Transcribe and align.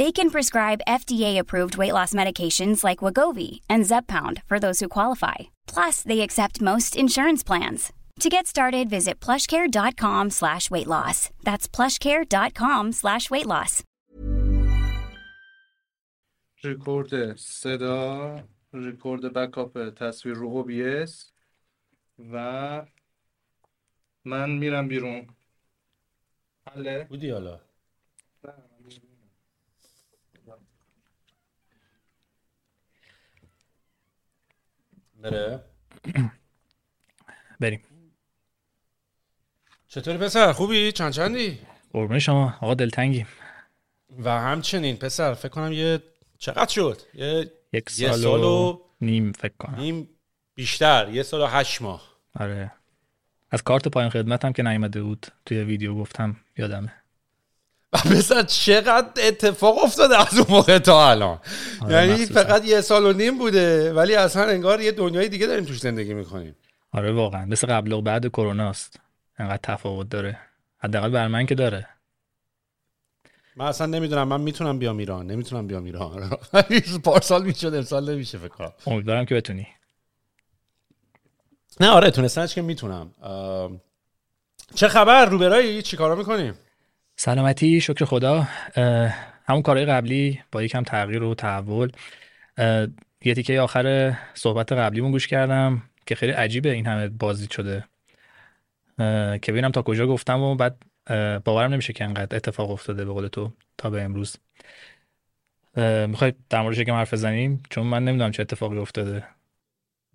They 0.00 0.12
can 0.12 0.30
prescribe 0.30 0.86
FDA-approved 0.86 1.78
weight 1.78 1.92
loss 1.92 2.12
medications 2.12 2.84
like 2.84 3.04
Wagovi 3.04 3.60
and 3.70 3.86
Zepbound 3.86 4.42
for 4.48 4.58
those 4.58 4.80
who 4.80 4.88
qualify. 4.88 5.38
Plus, 5.66 6.02
they 6.02 6.20
accept 6.20 6.60
most 6.60 6.96
insurance 6.96 7.42
plans. 7.42 7.92
To 8.20 8.28
get 8.28 8.46
started, 8.46 8.88
visit 8.88 9.20
plushcare.com 9.20 10.30
slash 10.30 10.70
weight 10.70 10.86
loss. 10.86 11.30
That's 11.44 11.68
plushcare.com 11.68 12.92
slash 12.92 13.30
weight 13.30 13.46
loss. 13.46 13.82
رکورد 16.64 17.36
صدا 17.36 18.40
رکورد 18.72 19.32
بکاپ 19.32 19.78
تصویر 19.78 20.34
رو 20.34 20.64
OBS 20.64 21.32
و 22.32 22.86
من 24.24 24.50
میرم 24.50 24.88
بیرون 24.88 25.26
حله 26.74 27.04
بودی 27.04 27.30
حالا 27.30 27.60
بره 35.21 35.63
بریم. 37.59 37.81
چطوری 39.87 40.17
پسر؟ 40.17 40.51
خوبی؟ 40.51 40.91
چند 40.91 41.13
چندی؟ 41.13 41.59
قربون 41.93 42.19
شما. 42.19 42.53
آقا 42.61 42.73
دلتنگیم. 42.73 43.27
و 44.23 44.29
همچنین 44.29 44.95
پسر 44.95 45.33
فکر 45.33 45.49
کنم 45.49 45.71
یه 45.71 46.03
چقدر 46.37 46.71
شد؟ 46.71 47.01
یه 47.13 47.51
یک 47.73 47.99
یه 47.99 48.11
سال, 48.11 48.19
سال 48.19 48.43
و 48.43 48.81
نیم 49.01 49.31
فکر 49.31 49.53
کنم. 49.59 49.75
نیم 49.75 50.09
بیشتر. 50.55 51.09
یه 51.09 51.23
سال 51.23 51.41
و 51.41 51.45
هشت 51.45 51.81
ماه. 51.81 52.11
آره. 52.39 52.71
از 53.51 53.63
کارت 53.63 53.87
پایان 53.87 54.09
خدمتم 54.09 54.51
که 54.51 54.63
نیومده 54.63 55.01
بود. 55.03 55.27
توی 55.45 55.63
ویدیو 55.63 55.95
گفتم 55.95 56.35
یادمه. 56.57 56.93
و 57.93 57.97
پسر 57.97 58.43
چقدر 58.43 59.27
اتفاق 59.27 59.83
افتاده 59.83 60.21
از 60.27 60.37
اون 60.37 60.47
موقع 60.49 60.79
تا 60.79 61.09
الان. 61.09 61.39
آره، 61.81 61.93
یعنی. 61.93 62.25
فقط 62.25 62.65
یه 62.65 62.81
سال 62.81 63.05
و 63.05 63.13
نیم 63.13 63.37
بوده 63.37 63.93
ولی 63.93 64.15
اصلا 64.15 64.43
انگار 64.43 64.81
یه 64.81 64.91
دنیای 64.91 65.29
دیگه 65.29 65.47
داریم 65.47 65.65
توش 65.65 65.79
زندگی 65.79 66.13
می‌کنیم. 66.13 66.55
آره 66.91 67.11
واقعا. 67.11 67.45
مثل 67.45 67.67
قبل 67.67 67.91
و 67.91 68.01
بعد 68.01 68.27
کرونا 68.27 68.69
است. 68.69 68.99
انقدر 69.37 69.59
تفاوت 69.63 70.09
داره. 70.09 70.39
حداقل 70.77 71.09
بر 71.09 71.27
من 71.27 71.45
که 71.45 71.55
داره. 71.55 71.87
من 73.55 73.65
اصلا 73.65 73.87
نمی‌دونم 73.87 74.27
من 74.27 74.41
می‌تونم 74.41 74.79
بیام 74.79 74.97
ایران. 74.97 75.27
نمی‌تونم 75.27 75.67
بیام 75.67 75.83
ایران. 75.83 76.29
پارسال 77.03 77.43
می‌شد 77.43 77.73
امسال 77.75 78.11
نمیشه 78.13 78.37
فکر 78.37 78.47
کنم. 78.47 78.73
امیدوارم 78.87 79.25
که 79.25 79.35
بتونی. 79.35 79.67
نه 81.79 81.89
آره 81.89 82.11
تونستنش 82.11 82.55
که 82.55 82.61
می‌تونم. 82.61 83.11
چه 84.75 84.87
خبر؟ 84.87 85.25
روبرایی؟ 85.25 85.81
چی 85.81 85.97
کارا 85.97 86.15
می‌کنیم 86.15 86.53
سلامتی 87.21 87.81
شکر 87.81 88.05
خدا. 88.05 88.47
همون 89.47 89.61
کارهای 89.61 89.85
قبلی 89.85 90.41
با 90.51 90.63
یکم 90.63 90.83
تغییر 90.83 91.23
و 91.23 91.35
تحول. 91.35 91.91
یه 93.23 93.33
تیکه 93.35 93.61
آخر 93.61 94.17
صحبت 94.33 94.71
قبلیمون 94.71 95.11
گوش 95.11 95.27
کردم 95.27 95.83
که 96.05 96.15
خیلی 96.15 96.31
عجیبه 96.31 96.71
این 96.71 96.85
همه 96.85 97.09
بازدید 97.09 97.51
شده. 97.51 97.85
که 99.41 99.51
ببینم 99.51 99.71
تا 99.71 99.81
کجا 99.81 100.07
گفتم 100.07 100.41
و 100.41 100.55
بعد 100.55 100.83
باورم 101.45 101.73
نمیشه 101.73 101.93
که 101.93 102.03
انقدر 102.03 102.35
اتفاق 102.35 102.71
افتاده 102.71 103.05
به 103.05 103.11
قول 103.11 103.27
تو 103.27 103.51
تا 103.77 103.89
به 103.89 104.01
امروز. 104.01 104.37
می‌خوای 106.07 106.33
در 106.49 106.61
موردش 106.61 106.77
یکم 106.77 106.93
حرف 106.93 107.13
بزنیم؟ 107.13 107.63
چون 107.69 107.87
من 107.87 108.05
نمی‌دونم 108.05 108.31
چه 108.31 108.41
اتفاقی 108.41 108.77
افتاده. 108.77 109.23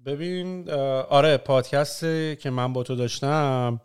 ببین 0.07 0.71
آره 1.11 1.37
پادکست 1.37 2.01
که 2.41 2.51
من 2.51 2.73
با 2.73 2.83
تو 2.83 2.97
داشتم 2.97 3.81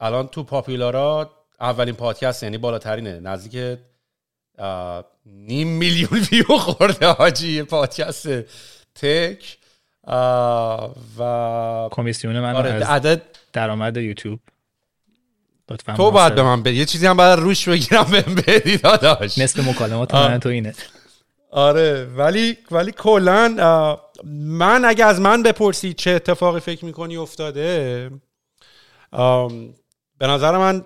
الان 0.00 0.26
تو 0.26 0.42
پاپیولارا 0.42 1.30
اولین 1.60 1.94
پادکست 1.94 2.42
یعنی 2.42 2.58
بالاترینه. 2.58 3.20
نزدیک 3.20 3.78
نیم 5.26 5.68
میلیون 5.68 6.20
ویو 6.32 6.58
خورده 6.58 7.06
حاجی 7.06 7.62
پادکست 7.62 8.28
تک. 8.94 9.58
و 11.18 11.88
کمیسیون 11.90 12.40
من 12.40 12.54
آره 12.56 12.70
از 12.70 12.82
عدد 12.82 13.22
درآمد 13.52 13.96
یوتیوب. 13.96 14.40
لطفاً 15.70 15.92
تو 15.96 16.10
باید 16.10 16.32
محاسب- 16.32 16.34
به 16.34 16.42
من 16.42 16.62
بدی 16.62 16.76
یه 16.76 16.84
چیزی 16.84 17.06
هم 17.06 17.16
باید 17.16 17.38
روش 17.38 17.68
بگیرم 17.68 18.04
بهم 18.04 18.34
بدی 18.34 18.76
داداش. 18.76 19.38
نصف 19.38 19.68
مکالمات. 19.68 20.14
من 20.14 20.38
تو 20.40 20.48
اینه. 20.48 20.74
آره 21.50 22.04
ولی 22.04 22.56
ولی 22.70 22.92
کلا 22.92 23.96
من 24.24 24.84
اگه 24.84 25.04
از 25.04 25.20
من 25.20 25.42
بپرسی 25.42 25.92
چه 25.94 26.10
اتفاقی 26.10 26.60
فکر 26.60 26.84
می‌کنی 26.84 27.16
افتاده 27.16 28.10
به 30.18 30.26
نظر 30.26 30.58
من 30.58 30.84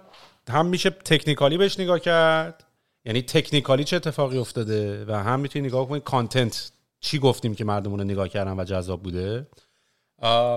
هم 0.50 0.66
میشه 0.66 0.90
تکنیکالی 0.90 1.56
بهش 1.56 1.80
نگاه 1.80 2.00
کرد؟ 2.00 2.64
یعنی 3.04 3.22
تکنیکالی 3.22 3.84
چه 3.84 3.96
اتفاقی 3.96 4.38
افتاده 4.38 5.04
و 5.04 5.12
هم 5.12 5.40
می‌تونی 5.40 5.68
نگاه 5.68 5.88
کنی 5.88 6.00
کانتنت؟ 6.00 6.72
چی 7.00 7.18
گفتیم 7.18 7.54
که 7.54 7.64
مردمون 7.64 7.98
رو 7.98 8.04
نگاه 8.04 8.28
کردن 8.28 8.60
و 8.60 8.64
جذاب 8.64 9.02
بوده؟ 9.02 9.46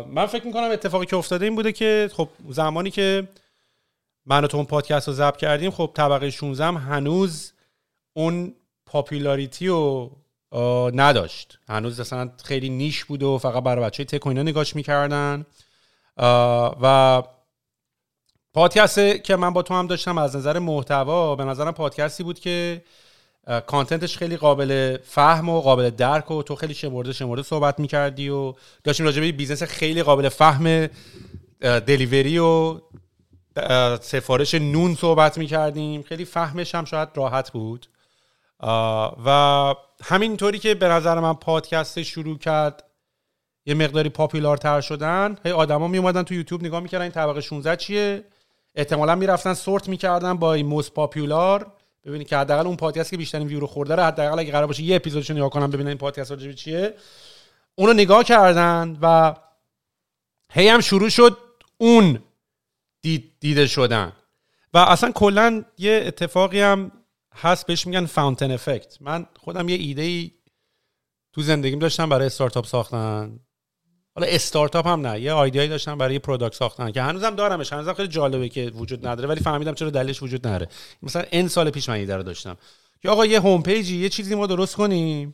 من 0.07 0.25
فکر 0.25 0.45
می‌کنم 0.45 0.71
اتفاقی 0.71 1.05
که 1.05 1.15
افتاده 1.15 1.45
این 1.45 1.55
بوده 1.55 1.71
که 1.71 2.09
خب 2.13 2.29
زمانی 2.49 2.91
که 2.91 3.27
من 4.25 4.43
و 4.43 4.47
تو 4.47 4.57
اون 4.57 4.65
پادکست 4.65 5.07
رو 5.07 5.13
ضبط 5.13 5.37
کردیم 5.37 5.71
خب 5.71 5.91
طبقه 5.93 6.29
16 6.29 6.65
هم 6.65 6.77
هنوز 6.77 7.53
اون 8.13 8.55
پاپولاریتی 8.85 9.67
رو 9.67 10.11
نداشت. 10.93 11.59
هنوز 11.67 11.99
اصلا 11.99 12.31
خیلی 12.43 12.69
نیش 12.69 13.05
بود 13.05 13.23
و 13.23 13.37
فقط 13.37 13.63
برای 13.63 13.85
بچه 13.85 14.03
تک 14.05 14.25
و 14.25 14.29
اینا 14.29 14.43
نگاش 14.43 14.75
می‌کردن. 14.75 15.45
و 16.81 17.23
پادکست 18.53 19.23
که 19.23 19.35
من 19.35 19.53
با 19.53 19.61
تو 19.61 19.73
هم 19.73 19.87
داشتم 19.87 20.17
از 20.17 20.35
نظر 20.35 20.59
محتوا 20.59 21.35
به 21.35 21.43
نظرم 21.43 21.71
پادکستی 21.71 22.23
بود 22.23 22.39
که 22.39 22.83
content 23.67 24.06
ش 24.06 24.17
خیلی 24.17 24.37
قابل 24.37 24.97
فهم 25.03 25.49
و 25.49 25.61
قابل 25.61 25.89
درک 25.89 26.31
و 26.31 26.43
تو 26.43 26.55
خیلی 26.55 26.73
شمرده 26.73 27.13
شمرده 27.13 27.43
صحبت 27.43 27.79
می‌کردی 27.79 28.29
و 28.29 28.53
داشتیم 28.83 29.05
راجع 29.05 29.21
به 29.21 29.31
business 29.31 29.63
خیلی 29.63 30.03
قابل 30.03 30.29
فهم 30.29 30.89
delivery 31.61 32.39
و 32.39 32.79
سفارش 34.01 34.53
نون 34.53 34.95
صحبت 34.95 35.37
می‌کردیم. 35.37 36.03
خیلی 36.03 36.25
فهمش 36.25 36.75
هم 36.75 36.85
شاید 36.85 37.09
راحت 37.15 37.51
بود. 37.51 37.87
و 39.25 39.75
همینطوری 40.03 40.59
که 40.59 40.75
به 40.75 40.87
نظر 40.87 41.19
من 41.19 41.33
پادکست 41.33 42.01
شروع 42.01 42.37
کرد 42.37 42.83
یه 43.65 43.73
مقداری 43.73 44.09
popular 44.09 44.65
تر 44.65 44.81
شدن 44.81 45.37
هی 45.45 45.51
آدما 45.51 45.87
می 45.87 45.97
اومدن 45.97 46.23
تو 46.23 46.33
یوتیوب 46.33 46.63
نگاه 46.63 46.79
می‌کردن 46.79 47.01
این 47.01 47.11
طبقه 47.11 47.41
16 47.41 47.75
چیه؟ 47.75 48.23
احتمالا 48.75 49.15
می‌رفتن 49.15 49.53
سورت 49.53 49.89
می‌کردن 49.89 50.33
با 50.33 50.53
این 50.53 50.65
موست 50.65 50.93
پاپولار 50.93 51.73
ببینید 52.05 52.27
که 52.27 52.37
حداقل 52.37 52.67
اون 52.67 52.75
پادکست 52.75 53.11
که 53.11 53.17
بیشترین 53.17 53.47
ویو 53.47 53.59
رو 53.59 53.67
خورده 53.67 53.95
رو 53.95 54.03
حداقل 54.03 54.39
اگه 54.39 54.51
قرار 54.51 54.67
باشه 54.67 54.83
یه 54.83 54.95
اپیزودش 54.95 55.29
رو 55.29 55.35
نگاه 55.35 55.49
کنم 55.49 55.71
ببینن 55.71 55.87
این 55.87 55.97
پادکست 55.97 56.31
راجع 56.31 56.47
به 56.47 56.53
چیه. 56.53 56.93
اونو 57.75 57.93
نگاه 57.93 58.23
کردن 58.23 58.97
و 59.01 59.35
هی 60.51 60.67
هم 60.67 60.81
شروع 60.81 61.09
شد 61.09 61.37
اون 61.77 62.19
دید 63.01 63.33
دیده 63.39 63.67
شدن. 63.67 64.13
و 64.73 64.77
اصلا 64.77 65.11
کلا 65.11 65.65
یه 65.77 66.03
اتفاقی 66.05 66.61
هم 66.61 66.91
هست 67.35 67.65
بهش 67.65 67.87
میگن 67.87 68.05
فاونتن 68.05 68.51
افکت 68.51 69.01
من 69.01 69.25
خودم 69.39 69.69
یه 69.69 69.75
ایده 69.75 70.01
ای 70.01 70.31
تو 71.33 71.41
زندگیم 71.41 71.79
داشتم 71.79 72.09
برای 72.09 72.25
استارتاپ 72.25 72.65
ساختن. 72.65 73.39
حالا 74.15 74.27
استارتاپ 74.27 74.87
هم 74.87 75.07
نه. 75.07 75.21
یه 75.21 75.33
idea 75.33 75.57
یی 75.57 75.69
داشتم 75.69 75.97
برای 75.97 76.19
product 76.19 76.55
ساختن 76.55 76.91
که 76.91 77.01
هنوزم 77.01 77.35
دارمش. 77.35 77.73
هنوزم 77.73 77.93
خیلی 77.93 78.07
جالبه 78.07 78.49
که 78.49 78.71
وجود 78.75 79.07
نداره 79.07 79.29
ولی 79.29 79.39
فهمیدم 79.39 79.73
چرا 79.73 79.89
دلیلش 79.89 80.23
وجود 80.23 80.47
نداره 80.47 80.67
مثلا 81.03 81.23
این 81.31 81.47
سال 81.47 81.69
پیش 81.69 81.89
من 81.89 81.95
ایده 81.95 82.17
رو 82.17 82.23
داشتم. 82.23 82.57
که 83.01 83.09
آقا 83.09 83.25
یه 83.25 83.39
home 83.39 83.63
page 83.63 83.90
ی 83.90 83.97
یه 83.97 84.09
چیزی 84.09 84.35
ما 84.35 84.47
درست 84.47 84.75
کنیم. 84.75 85.33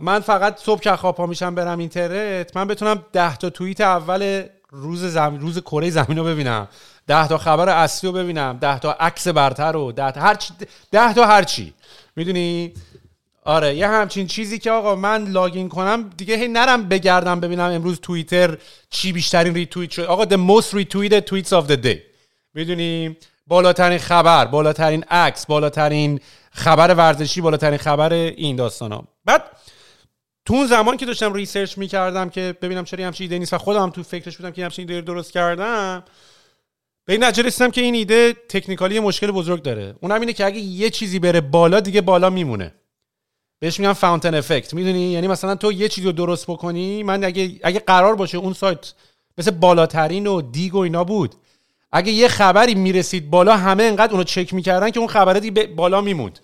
من 0.00 0.20
فقط 0.20 0.58
صبح 0.58 0.80
که 0.80 0.96
خواب 0.96 1.20
میشم 1.20 1.54
برم 1.54 1.78
اینترنت 1.78 2.56
من 2.56 2.68
بتونم 2.68 3.04
10 3.12 3.36
تا 3.36 3.50
توییت 3.50 3.80
اول 3.80 4.42
روز 4.70 5.04
زمین 5.04 5.40
روز 5.40 5.58
کره 5.58 5.90
زمین 5.90 6.18
رو 6.18 6.24
ببینم. 6.24 6.68
10 7.06 7.28
تا 7.28 7.38
خبر 7.38 7.68
اصلی 7.68 8.10
رو 8.10 8.16
ببینم. 8.16 8.58
10 8.60 8.78
تا 8.78 8.92
عکس 8.92 9.28
برتر 9.28 9.72
رو 9.72 9.92
10 9.92 10.10
تا 10.10 10.20
هر 10.20 10.34
چی 10.34 10.54
10 10.92 11.14
تا 11.14 11.26
هر 11.26 11.42
چی. 11.42 11.74
می‌دونی؟ 12.16 12.72
آره 13.48 13.74
یه 13.74 13.88
همچین 13.88 14.26
چیزی 14.26 14.58
که 14.58 14.70
آقا 14.70 14.96
من 14.96 15.24
login 15.24 15.68
کنم 15.68 16.10
دیگه 16.16 16.36
هی 16.36 16.48
نرم 16.48 16.88
بگردم 16.88 17.40
ببینم 17.40 17.70
امروز 17.70 18.00
توییتر 18.00 18.58
چی 18.90 19.12
بیشترین 19.12 19.54
ریتوییت 19.54 19.90
شد. 19.90 20.02
آقا 20.02 20.24
the 20.24 20.38
most 20.50 20.66
retweeted 20.66 21.22
tweets 21.30 21.48
of 21.48 21.70
the 21.70 21.84
day. 21.84 21.98
می‌دونی؟ 22.54 23.16
بالاترین 23.46 23.98
خبر 23.98 24.44
بالاترین 24.44 25.04
عکس 25.04 25.46
بالاترین 25.46 26.20
خبر 26.50 26.94
ورزشی 26.94 27.40
بالاترین 27.40 27.78
خبر 27.78 28.12
این 28.12 28.56
داستان 28.56 28.92
ها 28.92 29.04
بعد 29.24 29.42
تو 30.44 30.54
اون 30.54 30.66
زمان 30.66 30.96
که 30.96 31.06
داشتم 31.06 31.32
research 31.32 31.78
می‌کردم 31.78 32.30
که 32.30 32.54
ببینم 32.62 32.84
چرا 32.84 33.06
همچین 33.06 33.24
ایده 33.24 33.38
نیست 33.38 33.52
و 33.52 33.58
خودم 33.58 33.82
هم 33.82 33.90
تو 33.90 34.02
فکرش 34.02 34.36
بودم 34.36 34.50
که 34.50 34.64
همچین 34.64 34.90
ایده 34.90 35.00
درست 35.00 35.32
کردم 35.32 36.04
به 37.04 37.12
این 37.12 37.22
رسیدم 37.22 37.70
که 37.70 37.80
این 37.80 37.94
ایده 37.94 38.32
technically 38.48 39.00
مشکل 39.00 39.30
بزرگ 39.30 39.62
داره. 39.62 39.94
اونم 40.00 40.20
اینه 40.20 40.32
که 40.32 40.46
اگه 40.46 40.58
یه 40.58 40.90
چیزی 40.90 41.18
بره 41.18 41.40
بالا 41.40 41.80
دیگه 41.80 42.00
بالا 42.00 42.30
میمونه. 42.30 42.74
بهش 43.60 43.80
میگن 43.80 43.92
fountain 43.92 44.34
effect 44.34 44.74
می‌دونی؟ 44.74 45.12
یعنی 45.12 45.28
مثلا 45.28 45.54
تو 45.54 45.72
یه 45.72 45.88
چیزی 45.88 46.06
رو 46.06 46.12
درست 46.12 46.46
بکنی 46.46 47.02
من 47.02 47.24
اگه 47.24 47.60
اگه 47.62 47.78
قرار 47.78 48.14
باشه 48.14 48.38
اون 48.38 48.52
سایت 48.52 48.92
مثل 49.38 49.50
بالاترین 49.50 50.26
و 50.26 50.42
Digg 50.42 50.74
و 50.74 50.78
اینا 50.78 51.04
بود 51.04 51.34
اگه 51.92 52.12
یه 52.12 52.28
خبری 52.28 52.74
می‌رسید 52.74 53.30
بالا 53.30 53.56
همه 53.56 53.82
انقدر 53.82 54.12
اونو 54.12 54.24
چک 54.24 54.54
می‌کردن 54.54 54.90
که 54.90 54.98
اون 54.98 55.08
خبره 55.08 55.40
دیگه 55.40 55.66
بالا 55.66 56.00
میموند. 56.00 56.38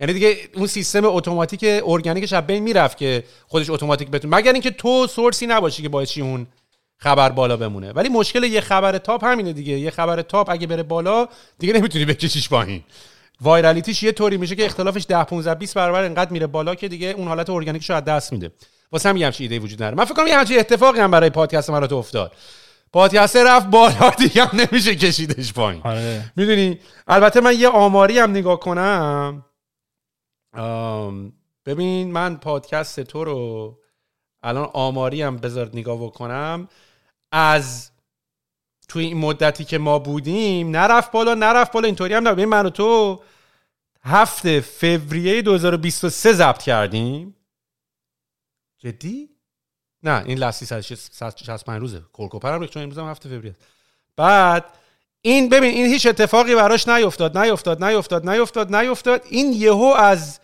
یعنی 0.00 0.12
دیگه 0.12 0.36
اون 0.54 0.66
سیستم 0.66 1.04
اتوماتیک 1.04 1.82
ارگانیکش 1.86 2.32
از 2.32 2.46
بین 2.46 2.62
می‌رفت 2.62 2.98
که 2.98 3.24
خودش 3.46 3.70
اتوماتیک 3.70 4.08
بتونه. 4.08 4.36
مگر 4.36 4.52
اینکه 4.52 4.70
تو 4.70 5.06
source 5.06 5.40
ی 5.40 5.46
نباشی 5.46 5.82
که 5.82 5.88
باعث 5.88 6.18
اون 6.18 6.46
خبر 6.96 7.28
بالا 7.28 7.56
بمونه. 7.56 7.92
ولی 7.92 8.08
مشکل 8.08 8.44
یه 8.44 8.60
خبر 8.60 8.98
top 8.98 9.24
همینه 9.24 9.52
دیگه. 9.52 9.78
یه 9.78 9.90
خبر 9.90 10.22
top 10.22 10.50
اگه 10.50 10.66
بره 10.66 10.82
بالا 10.82 11.28
دیگه 11.58 11.72
نمی‌تونی 11.72 12.04
بکشیش 12.04 12.48
پایین. 12.48 12.84
وایرالیتیش 13.40 14.02
یه 14.02 14.12
طوری 14.12 14.36
میشه 14.36 14.56
که 14.56 14.64
اختلافش 14.66 15.06
10 15.08 15.24
15 15.24 15.54
20 15.54 15.74
برابر 15.74 16.04
انقدر 16.04 16.30
میره 16.30 16.46
بالا 16.46 16.74
که 16.74 16.88
دیگه 16.88 17.06
اون 17.06 17.28
حالت 17.28 17.50
ارگانیکش 17.50 17.90
رو 17.90 17.96
از 17.96 18.04
دست 18.04 18.32
میده. 18.32 18.52
واسه 18.92 19.08
همین 19.08 19.22
همچین 19.22 19.44
ایده 19.44 19.64
وجود 19.64 19.82
نداره. 19.82 19.96
من 19.96 20.04
فکر 20.04 20.14
کنم 20.14 20.26
یه 20.26 20.38
همچین 20.38 20.58
اتفاقی 20.58 21.00
هم 21.00 21.10
برای 21.10 21.30
پادکست 21.30 21.70
من 21.70 21.92
افتاد. 21.92 22.32
پادکست 22.92 23.36
رفت 23.36 23.66
بالا 23.66 24.10
دیگه 24.18 24.44
هم 24.44 24.60
نمیشه 24.60 24.94
کشیدش 24.94 25.52
پایین. 25.52 25.82
آره. 25.84 26.32
می‌دونی؟ 26.36 26.78
البته 27.08 27.40
من 27.40 27.58
یه 27.58 27.68
آماری 27.68 28.18
هم 28.18 28.30
نگاه 28.30 28.60
کنم. 28.60 29.44
ببین 31.66 32.12
من 32.12 32.36
پادکست 32.36 33.00
تو 33.00 33.24
رو 33.24 33.78
الان 34.42 34.70
آماری 34.72 35.22
هم 35.22 35.36
بذار 35.36 35.70
نگاه 35.74 36.02
بکنم. 36.02 36.68
از 37.32 37.90
توی 38.88 39.04
این 39.04 39.16
مدتی 39.16 39.64
که 39.64 39.78
ما 39.78 39.98
بودیم 39.98 40.70
نرفت 40.76 41.12
بالا 41.12 41.34
نرفت 41.34 41.72
بالا 41.72 41.86
اینطوری 41.86 42.14
هم 42.14 42.28
نبود. 42.28 42.40
من 42.40 42.66
و 42.66 42.70
تو 42.70 43.20
هفته 44.02 44.60
فوریه 44.60 45.42
2023 45.42 46.32
ضبط 46.32 46.62
کردیم. 46.62 47.34
جدی؟ 48.78 49.28
نه 50.02 50.22
این 50.26 50.38
لستی 50.38 50.66
165 50.66 51.80
روزه. 51.80 52.02
کورکوپر 52.12 52.54
هم 52.54 52.66
چون 52.66 52.82
امروز 52.82 52.98
هم 52.98 53.10
هفته 53.10 53.28
فوریه. 53.28 53.54
بعد 54.16 54.64
این 55.22 55.48
ببین 55.48 55.74
این 55.74 55.86
هیچ 55.86 56.06
اتفاقی 56.06 56.54
براش 56.54 56.88
نیفتاد 56.88 57.38
نیفتاد 57.38 57.84
نیفتاد 57.84 58.28
نیفتاد 58.28 58.74
نیفتاد. 58.74 59.22
این 59.30 59.52
یهو 59.52 59.94
از 59.98 60.40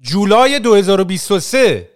جولای 0.00 0.60
2023 0.60 1.90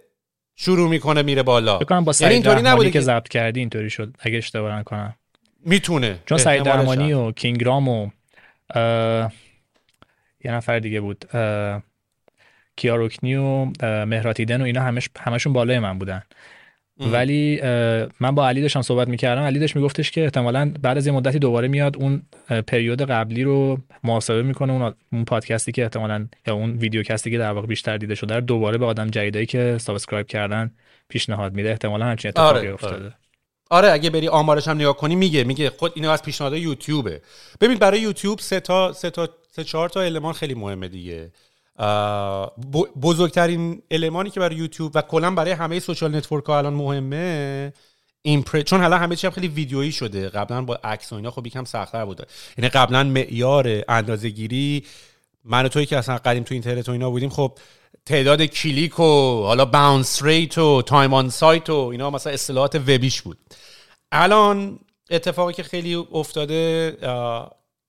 شروع 0.55 0.89
می‌کنه 0.89 1.21
میره 1.21 1.43
بالا. 1.43 1.77
بکنم 1.77 2.03
با 2.03 2.13
یعنی 2.19 2.33
اینطوری 2.33 2.61
نبوده 2.61 2.91
که 2.91 3.01
ضبط 3.01 3.27
کردی 3.27 3.59
اینطوری 3.59 3.89
شد 3.89 4.15
اگه 4.19 4.37
اشتباه 4.37 4.79
نکنم. 4.79 5.15
می‌تونه. 5.65 6.19
چون 6.25 6.37
سعید 6.37 6.63
درمانی 6.63 7.13
و 7.13 7.31
کینگرام 7.31 7.87
و 7.87 8.09
یه 10.45 10.51
نفر 10.51 10.79
دیگه 10.79 11.01
بود. 11.01 11.25
کیاروکنی 12.75 13.35
و 13.35 13.65
مهراتیدن 14.05 14.61
و 14.61 14.63
اینا 14.63 14.81
همش 14.81 15.09
همشون 15.19 15.53
بالای 15.53 15.79
من 15.79 15.99
بودن. 15.99 16.23
ولی 16.99 17.61
من 18.19 18.35
با 18.35 18.47
علی 18.47 18.61
داشتم 18.61 18.81
صحبت 18.81 19.07
می‌کردم. 19.07 19.41
علی 19.41 19.59
داشت 19.59 19.75
میگفتش 19.75 20.11
که 20.11 20.23
احتمالا 20.23 20.73
بعد 20.81 20.97
از 20.97 21.07
یه 21.07 21.13
مدتی 21.13 21.39
دوباره 21.39 21.67
میاد 21.67 21.97
اون 21.97 22.21
پریود 22.67 23.01
قبلی 23.01 23.43
رو 23.43 23.77
محاسبه 24.03 24.43
می‌کنه. 24.43 24.73
اون 24.73 24.93
اون 25.13 25.25
پادکستی 25.25 25.71
که 25.71 25.83
احتمالا 25.83 26.27
یا 26.47 26.53
اون 26.53 26.71
ویدیوکستی 26.77 27.31
که 27.31 27.37
در 27.37 27.51
واقع 27.51 27.67
بیشتر 27.67 27.97
دیده 27.97 28.15
شده 28.15 28.41
دوباره 28.41 28.77
به 28.77 28.85
آدم 28.85 29.07
جدیدایی 29.07 29.45
که 29.45 29.77
subscribe 29.77 30.27
کردن 30.27 30.71
پیشنهاد 31.09 31.53
میده. 31.53 31.69
احتمالا 31.69 32.05
همچین 32.05 32.29
اتفاقی 32.29 32.59
آره، 32.59 32.73
افتاده. 32.73 33.05
آره. 33.05 33.13
آره 33.73 33.91
اگه 33.91 34.09
بری 34.09 34.27
آمارش 34.27 34.67
هم 34.67 34.75
نگاه 34.75 34.97
کنی 34.97 35.15
میگه 35.15 35.43
میگه 35.43 35.69
خود 35.69 35.91
اینو 35.95 36.09
از 36.09 36.21
پیشنهاد 36.21 36.53
یوتیوبه. 36.53 37.21
ببین 37.61 37.77
برای 37.77 37.99
یوتیوب 38.01 38.39
سه 38.39 38.59
تا 38.59 38.93
سه 38.93 39.09
تا 39.09 39.29
سه 39.51 39.63
چهار 39.63 39.89
تا 39.89 40.01
المان 40.01 40.33
خیلی 40.33 40.53
مهمه 40.53 40.87
دیگه. 40.87 41.31
بزرگترین 43.01 43.81
المانی 43.91 44.29
که 44.29 44.39
برای 44.39 44.55
یوتیوب 44.55 44.91
و 44.95 45.01
کلا 45.01 45.31
برای 45.31 45.51
همه 45.51 45.79
social 45.79 46.15
network 46.15 46.45
ها 46.45 46.57
الان 46.57 46.73
مهمه 46.73 47.73
impr... 48.21 48.61
چون 48.61 48.81
حالا 48.81 48.97
همه 48.97 49.15
چی 49.15 49.29
خیلی 49.29 49.47
ویدیویی 49.47 49.91
شده. 49.91 50.29
قبلا 50.29 50.61
با 50.61 50.79
عکس 50.83 51.13
و 51.13 51.15
اینا 51.15 51.31
خب 51.31 51.47
یکم 51.47 51.63
سختتر 51.63 52.05
بوده 52.05 52.25
یعنی 52.57 52.69
قبلا 52.69 53.03
معیار 53.03 53.83
اندازه 53.87 54.29
گیری 54.29 54.83
من 55.43 55.65
و 55.65 55.67
توی 55.67 55.85
که 55.85 55.97
اصلا 55.97 56.17
قدیم 56.17 56.43
تو 56.43 56.53
اینترنت 56.53 56.89
و 56.89 56.91
اینا 56.91 57.09
بودیم 57.09 57.29
خب 57.29 57.57
تعداد 58.05 58.41
کلیک 58.41 58.99
و 58.99 59.43
حالا 59.43 59.65
bounce 59.65 60.23
rate 60.23 60.57
و 60.57 60.81
time 60.81 61.13
on 61.13 61.29
site 61.29 61.69
و 61.69 61.75
اینا 61.75 62.09
مثلا 62.09 62.33
اصطلاحات 62.33 62.75
وبیش 62.75 63.21
بود. 63.21 63.37
الان 64.11 64.79
اتفاقی 65.09 65.53
که 65.53 65.63
خیلی 65.63 65.95
افتاده 65.95 66.97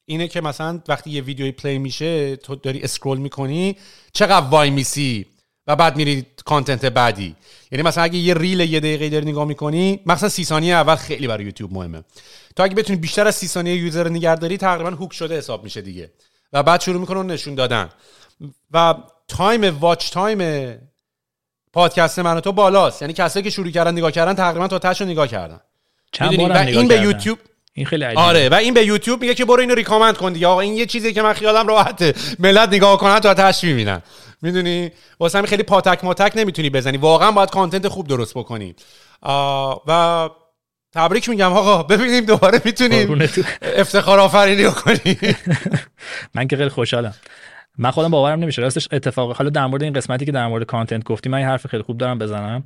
اینه 0.06 0.28
که 0.28 0.40
مثلا 0.40 0.80
وقتی 0.88 1.10
یه 1.10 1.22
ویدیوی 1.22 1.52
play 1.52 1.78
میشه 1.78 2.36
تو 2.36 2.54
داری 2.54 2.82
scroll 2.82 3.18
می‌کنی 3.18 3.76
چقدر 4.12 4.46
وای 4.46 4.70
میسی 4.70 5.26
و 5.66 5.76
بعد 5.76 5.96
میری 5.96 6.26
content 6.44 6.84
بعدی. 6.84 7.36
یعنی 7.72 7.82
مثلا 7.82 8.04
اگه 8.04 8.18
یه 8.18 8.34
reel 8.34 8.60
یه 8.60 8.80
دقیقه 8.80 9.08
داری 9.08 9.26
نگاه 9.26 9.44
می‌کنی 9.44 10.00
مثلا 10.06 10.28
سی 10.28 10.44
ثانیه 10.44 10.74
اول 10.74 10.94
خیلی 10.94 11.26
برای 11.26 11.44
یوتیوب 11.44 11.72
مهمه. 11.72 12.04
تو 12.56 12.62
اگه 12.62 12.74
بتونی 12.74 12.98
بیشتر 12.98 13.26
از 13.26 13.34
سی 13.34 13.46
ثانیه 13.46 13.76
user 13.76 14.08
نگهداری 14.08 14.56
تقریبا 14.56 14.90
hook 14.90 15.12
شده 15.12 15.38
حساب 15.38 15.64
میشه 15.64 15.80
دیگه. 15.80 16.10
و 16.52 16.62
بعد 16.62 16.80
شروع 16.80 17.00
می‌کنه 17.00 17.22
نشون 17.22 17.54
دادن. 17.54 17.90
و 18.70 18.94
time 19.28 19.78
watch 19.78 20.10
time 20.10 20.74
پادکست 21.72 22.18
من 22.18 22.40
تو 22.40 22.52
بالاست. 22.52 23.02
یعنی 23.02 23.14
کسایی 23.14 23.44
که 23.44 23.50
شروع 23.50 23.70
کردن 23.70 23.92
نگاه 23.92 24.10
کردن 24.10 24.34
تقریبا 24.34 24.68
تا 24.68 24.78
تهشو 24.78 25.04
نگاه 25.04 25.28
کردن. 25.28 25.60
چند 26.12 26.36
بار 26.36 26.52
و 26.52 26.56
این 26.56 26.88
به 26.88 27.00
یوتیوب 27.00 27.38
این 27.72 27.86
خیلی 27.86 28.04
عجیبه. 28.04 28.20
آره 28.20 28.48
و 28.48 28.54
این 28.54 28.74
به 28.74 28.84
یوتیوب 28.84 29.20
میگه 29.20 29.34
که 29.34 29.44
برو 29.44 29.60
اینو 29.60 29.74
recommend 29.74 30.16
کن 30.16 30.32
دیگه. 30.32 30.46
آقا 30.46 30.60
این 30.60 30.74
یه 30.74 30.86
چیزی 30.86 31.12
که 31.12 31.22
من 31.22 31.32
خیالم 31.32 31.68
راحته. 31.68 32.14
ملت 32.38 32.68
نگاه 32.68 32.98
کنن 32.98 33.20
تا 33.20 33.34
تهش 33.34 33.64
می‌بینن. 33.64 34.02
می‌دونی؟ 34.42 34.92
واسه 35.20 35.38
همین 35.38 35.48
خیلی 35.48 35.62
پاتک 35.62 36.04
ماتک 36.04 36.32
نمی‌تونی 36.36 36.70
بزنی. 36.70 36.96
واقعا 36.96 37.30
باید 37.30 37.50
content 37.50 37.88
خوب 37.88 38.08
درست 38.08 38.34
بکنی. 38.34 38.74
و 39.86 40.30
تبریک 40.92 41.28
میگم. 41.28 41.52
آقا 41.52 41.82
ببینیم 41.82 42.24
دوباره 42.24 42.62
می‌تونیم 42.64 43.28
افتخار 43.62 44.20
آفرینی 44.20 44.70
کنی 44.70 45.18
من 46.34 46.48
که 46.48 46.56
خیلی 46.56 46.68
خوشحالم. 46.68 47.14
من 47.78 47.90
خودم 47.90 48.10
باورم 48.10 48.40
نمیشه. 48.40 48.62
راستش 48.62 48.88
اتفاق 48.92 49.36
حالا 49.36 49.50
در 49.50 49.66
مورد 49.66 49.82
این 49.82 49.92
قسمتی 49.92 50.24
که 50.24 50.32
در 50.32 50.46
مورد 50.46 50.64
کانتنت 50.64 51.04
گفتی 51.04 51.28
من 51.28 51.40
یه 51.40 51.46
حرف 51.46 51.66
خیلی 51.66 51.82
خوب 51.82 51.98
دارم 51.98 52.18
بزنم. 52.18 52.64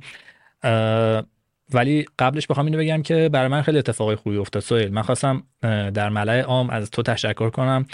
ولی 1.73 2.05
قبلش 2.19 2.47
بخوام 2.47 2.65
اینو 2.65 2.77
بگم 2.77 3.01
که 3.01 3.29
برای 3.33 3.47
من 3.47 3.61
خیلی 3.61 3.77
اتفاقای 3.77 4.15
خوبی 4.15 4.37
افتاد. 4.37 4.63
سویل 4.63 4.93
من 4.93 5.01
خواستم 5.01 5.43
در 5.93 6.09
ملای 6.09 6.39
عام 6.39 6.69
از 6.69 6.91
تو 6.91 7.01
تشکر 7.01 7.49
کنم 7.49 7.85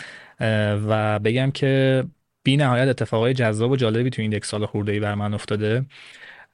و 0.88 1.20
بگم 1.20 1.52
که 1.52 2.04
بی 2.44 2.58
نهایت 2.58 2.88
اتفاقای 2.88 3.34
جذاب 3.34 3.72
و 3.72 3.76
جالبی 3.76 4.10
تو 4.10 4.22
این 4.22 4.32
یک 4.32 4.46
سال 4.46 4.66
خورده 4.66 4.92
ای 4.92 5.00
بر 5.00 5.16
من 5.16 5.34
افتاده. 5.34 5.86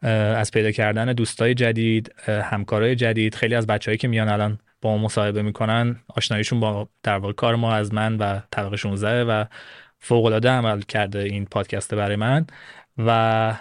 از 0.01 0.51
پیدا 0.51 0.71
کردن 0.71 1.13
دوستای 1.13 1.53
جدید 1.53 2.15
همکارای 2.27 2.95
جدید 2.95 3.35
خیلی 3.35 3.55
از 3.55 3.67
بچههایی 3.67 3.97
که 3.97 4.07
میان 4.07 4.29
الان 4.29 4.59
با 4.81 4.97
مصاحبه 4.97 5.41
می‌کنن 5.41 5.99
آشناییشون 6.07 6.59
با 6.59 6.89
در 7.03 7.19
کار 7.19 7.55
ما 7.55 7.73
از 7.73 7.93
من 7.93 8.17
و 8.17 8.39
طبقه 8.51 8.77
16 8.77 9.23
و 9.23 9.45
فوق 10.01 10.25
العاده 10.25 10.49
عمل 10.49 10.81
کرده 10.81 11.19
این 11.19 11.45
پادکست 11.45 11.95
برای 11.95 12.15
من 12.15 12.45
و 12.97 13.53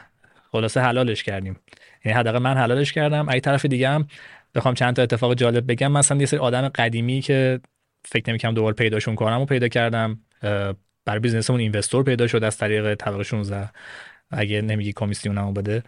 خلاصه 0.53 0.81
حلالش 0.81 1.23
کردیم. 1.23 1.57
یعنی 2.05 2.19
حداقل 2.19 2.39
من 2.39 2.57
حلالش 2.57 2.93
کردم. 2.93 3.29
ای 3.29 3.41
طرف 3.41 3.67
دیگه 3.67 3.89
هم 3.89 4.07
بخوام 4.55 4.75
چند 4.75 4.97
تا 4.97 5.03
اتفاق 5.03 5.35
جالب 5.35 5.71
بگم 5.73 5.93
مثلا 5.93 6.19
یه 6.19 6.27
سری 6.27 6.41
آدم 6.41 6.69
قدیمی 6.69 7.21
که 7.21 7.61
فکر 8.05 8.31
نمی‌کنم 8.31 8.55
دوباره 8.55 8.75
پیداشون 8.75 9.15
کنم 9.15 9.41
و 9.41 9.45
پیدا 9.45 9.69
کردم. 9.69 10.19
برای 11.05 11.21
بیزنسمون 11.21 11.61
اینوستور 11.61 12.05
پیدا 12.05 12.27
شد 12.27 12.45
از 12.45 12.59
طریق 12.59 12.95
طبقه 12.95 13.23
16 13.23 13.71
اگه 14.31 14.63
نمیگی 14.63 14.93
کمیسیونمو 14.93 15.53
بده. 15.53 15.83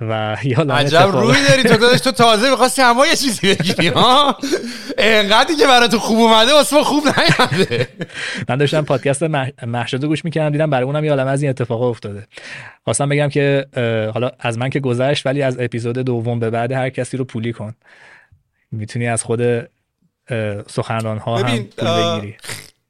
و 0.00 0.36
یا 0.44 0.60
عجب 0.60 1.10
روی 1.12 1.36
داری. 1.48 1.62
تو 1.62 1.76
دادش 1.76 2.00
تو 2.00 2.12
تازه 2.12 2.50
می‌خواستی 2.50 2.82
همه 2.82 3.08
یه 3.08 3.16
چیزی 3.16 3.54
بگیری 3.54 3.88
ها؟ 3.88 4.38
انقدری 4.98 5.56
که 5.56 5.66
برای 5.66 5.88
تو 5.88 5.98
خوب 5.98 6.18
اومده 6.18 6.52
واسه 6.52 6.84
خوب 6.84 7.04
نیومده 7.06 7.88
من 8.48 8.56
داشتم 8.56 8.84
پادکست 8.84 9.22
محشده 9.66 10.06
گوش 10.06 10.24
می‌کردم 10.24 10.50
دیدم 10.50 10.70
برای 10.70 10.84
اونم 10.84 11.04
یه 11.04 11.10
عالم 11.10 11.26
از 11.26 11.42
این 11.42 11.50
اتفاق 11.50 11.82
افتاده. 11.82 12.26
خواستم 12.84 13.08
بگم 13.08 13.28
که 13.28 13.66
حالا 14.14 14.30
از 14.40 14.58
من 14.58 14.70
که 14.70 14.80
گذشت 14.80 15.26
ولی 15.26 15.42
از 15.42 15.56
اپیزود 15.60 15.98
دوم 15.98 16.38
به 16.38 16.50
بعد 16.50 16.72
هر 16.72 16.90
کسی 16.90 17.16
رو 17.16 17.24
پولی 17.24 17.52
کن. 17.52 17.74
می‌تونی 18.72 19.08
از 19.08 19.22
خود 19.22 19.68
سخنران 20.68 21.18
ها 21.18 21.36
هم 21.36 21.62
پول 21.62 21.88
بگیری. 21.88 22.36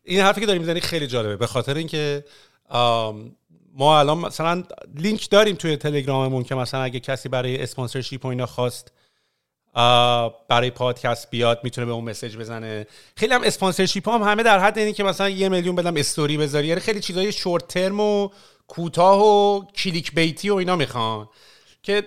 این 0.04 0.20
حرفی 0.20 0.40
که 0.40 0.46
داری 0.46 0.58
می‌زنی 0.58 0.80
خیلی 0.80 1.06
جالبه. 1.06 1.36
به 1.36 1.46
خاطر 1.46 1.74
اینکه 1.74 2.24
ما 3.74 3.98
الان 3.98 4.18
مثلا 4.18 4.64
لینک 4.94 5.30
داریم 5.30 5.56
توی 5.56 5.76
تلگراممون 5.76 6.44
که 6.44 6.54
مثلا 6.54 6.82
اگه 6.82 7.00
کسی 7.00 7.28
برای 7.28 7.62
اسپانسرشیپ 7.62 8.24
و 8.24 8.28
اینا 8.28 8.46
خواست 8.46 8.92
برای 10.48 10.70
پادکست 10.70 11.30
بیاد 11.30 11.60
می‌تونه 11.64 11.86
به 11.86 11.92
اون 11.92 12.04
message 12.04 12.36
بزنه. 12.36 12.86
خیلی 13.16 13.34
هم 13.34 13.42
sponsorship 13.42 14.08
هم 14.08 14.22
همه 14.22 14.42
در 14.42 14.58
حد 14.58 14.78
اینی 14.78 14.92
که 14.92 15.04
مثلا 15.04 15.28
یه 15.28 15.48
میلیون 15.48 15.74
بدم 15.74 15.96
استوری 15.96 16.36
بذاری. 16.36 16.66
یعنی 16.66 16.80
خیلی 16.80 17.00
چیزای 17.00 17.32
short 17.32 17.68
term 17.68 18.00
و 18.00 18.28
کوتاه 18.66 19.22
و 19.22 19.64
clickbait 19.64 20.14
ی 20.14 20.50
و 20.50 20.54
اینا 20.54 20.76
می‌خوان. 20.76 21.28
که 21.82 22.06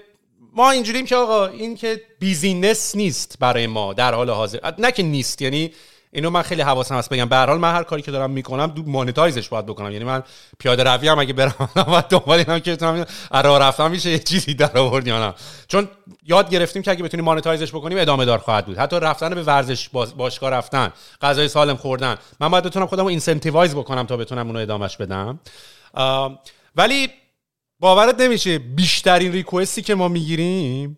ما 0.54 0.72
اینجوریم 0.72 1.06
که 1.06 1.16
آقا 1.16 1.48
این 1.48 1.76
که 1.76 2.02
business 2.20 2.96
نیست 2.96 3.36
برای 3.40 3.68
ما 3.68 3.94
در 3.94 4.14
حال 4.14 4.30
حاضر. 4.30 4.60
نه 4.78 4.92
که 4.92 5.04
نیست 5.04 5.42
یعنی 5.42 5.72
اینو 6.16 6.30
من 6.30 6.42
خیلی 6.42 6.62
حواسم 6.62 6.96
هست. 6.96 7.10
بگم 7.10 7.26
به 7.26 7.36
هر 7.36 7.46
حال 7.46 7.58
من 7.58 7.74
هر 7.74 7.84
کاری 7.84 8.02
که 8.02 8.12
دارم 8.12 8.32
می‌کنم 8.32 8.68
رو 8.68 8.84
monetize 8.84 9.37
ش 9.37 9.50
باید 9.50 9.66
بکنم. 9.66 9.92
یعنی 9.92 10.06
من 10.06 10.24
پیاده 10.60 10.84
روی 10.84 11.08
هم 11.08 11.20
اگه 11.20 11.34
برم 11.34 11.70
و 11.94 12.04
دنبال 12.10 12.40
اینم 12.40 12.60
که 12.60 12.72
بتونم 12.72 13.06
راه 13.44 13.60
رفتم 13.60 13.92
میشه 13.92 14.10
یه 14.10 14.20
چیزی 14.20 14.54
در 14.54 14.78
آورد 14.78 15.08
یا 15.08 15.28
نه. 15.28 15.34
چون 15.68 15.88
یاد 16.24 16.50
گرفتیم 16.50 16.82
که 16.82 16.92
اگه 16.92 17.04
بتونیم 17.04 17.26
مانیتایزش 17.26 17.70
بکنیم 17.70 17.98
ادامه 17.98 18.26
دار 18.26 18.38
خواهد 18.38 18.66
بود. 18.66 18.78
حتی 18.78 19.00
رفتن 19.00 19.36
به 19.36 19.44
ورزش 19.44 19.90
باشگاه 19.90 20.50
رفتن 20.50 20.94
غذای 21.22 21.48
سالم 21.48 21.76
خوردن. 21.76 22.16
من 22.40 22.50
باید 22.50 22.64
بتونم 22.64 22.86
خودم 22.86 23.06
اینسنتیوایز 23.06 23.76
بکنم 23.76 24.06
تا 24.06 24.18
بتونم 24.18 24.48
اونو 24.48 24.60
ادامش 24.60 24.98
بدم. 24.98 25.40
ولی 26.76 27.10
باورت 27.80 28.20
نمیشه 28.20 28.60
بیشترین 28.60 29.32
ریکوستی 29.32 29.82
که 29.82 29.96
ما 29.96 30.08
می‌گیریم 30.08 30.98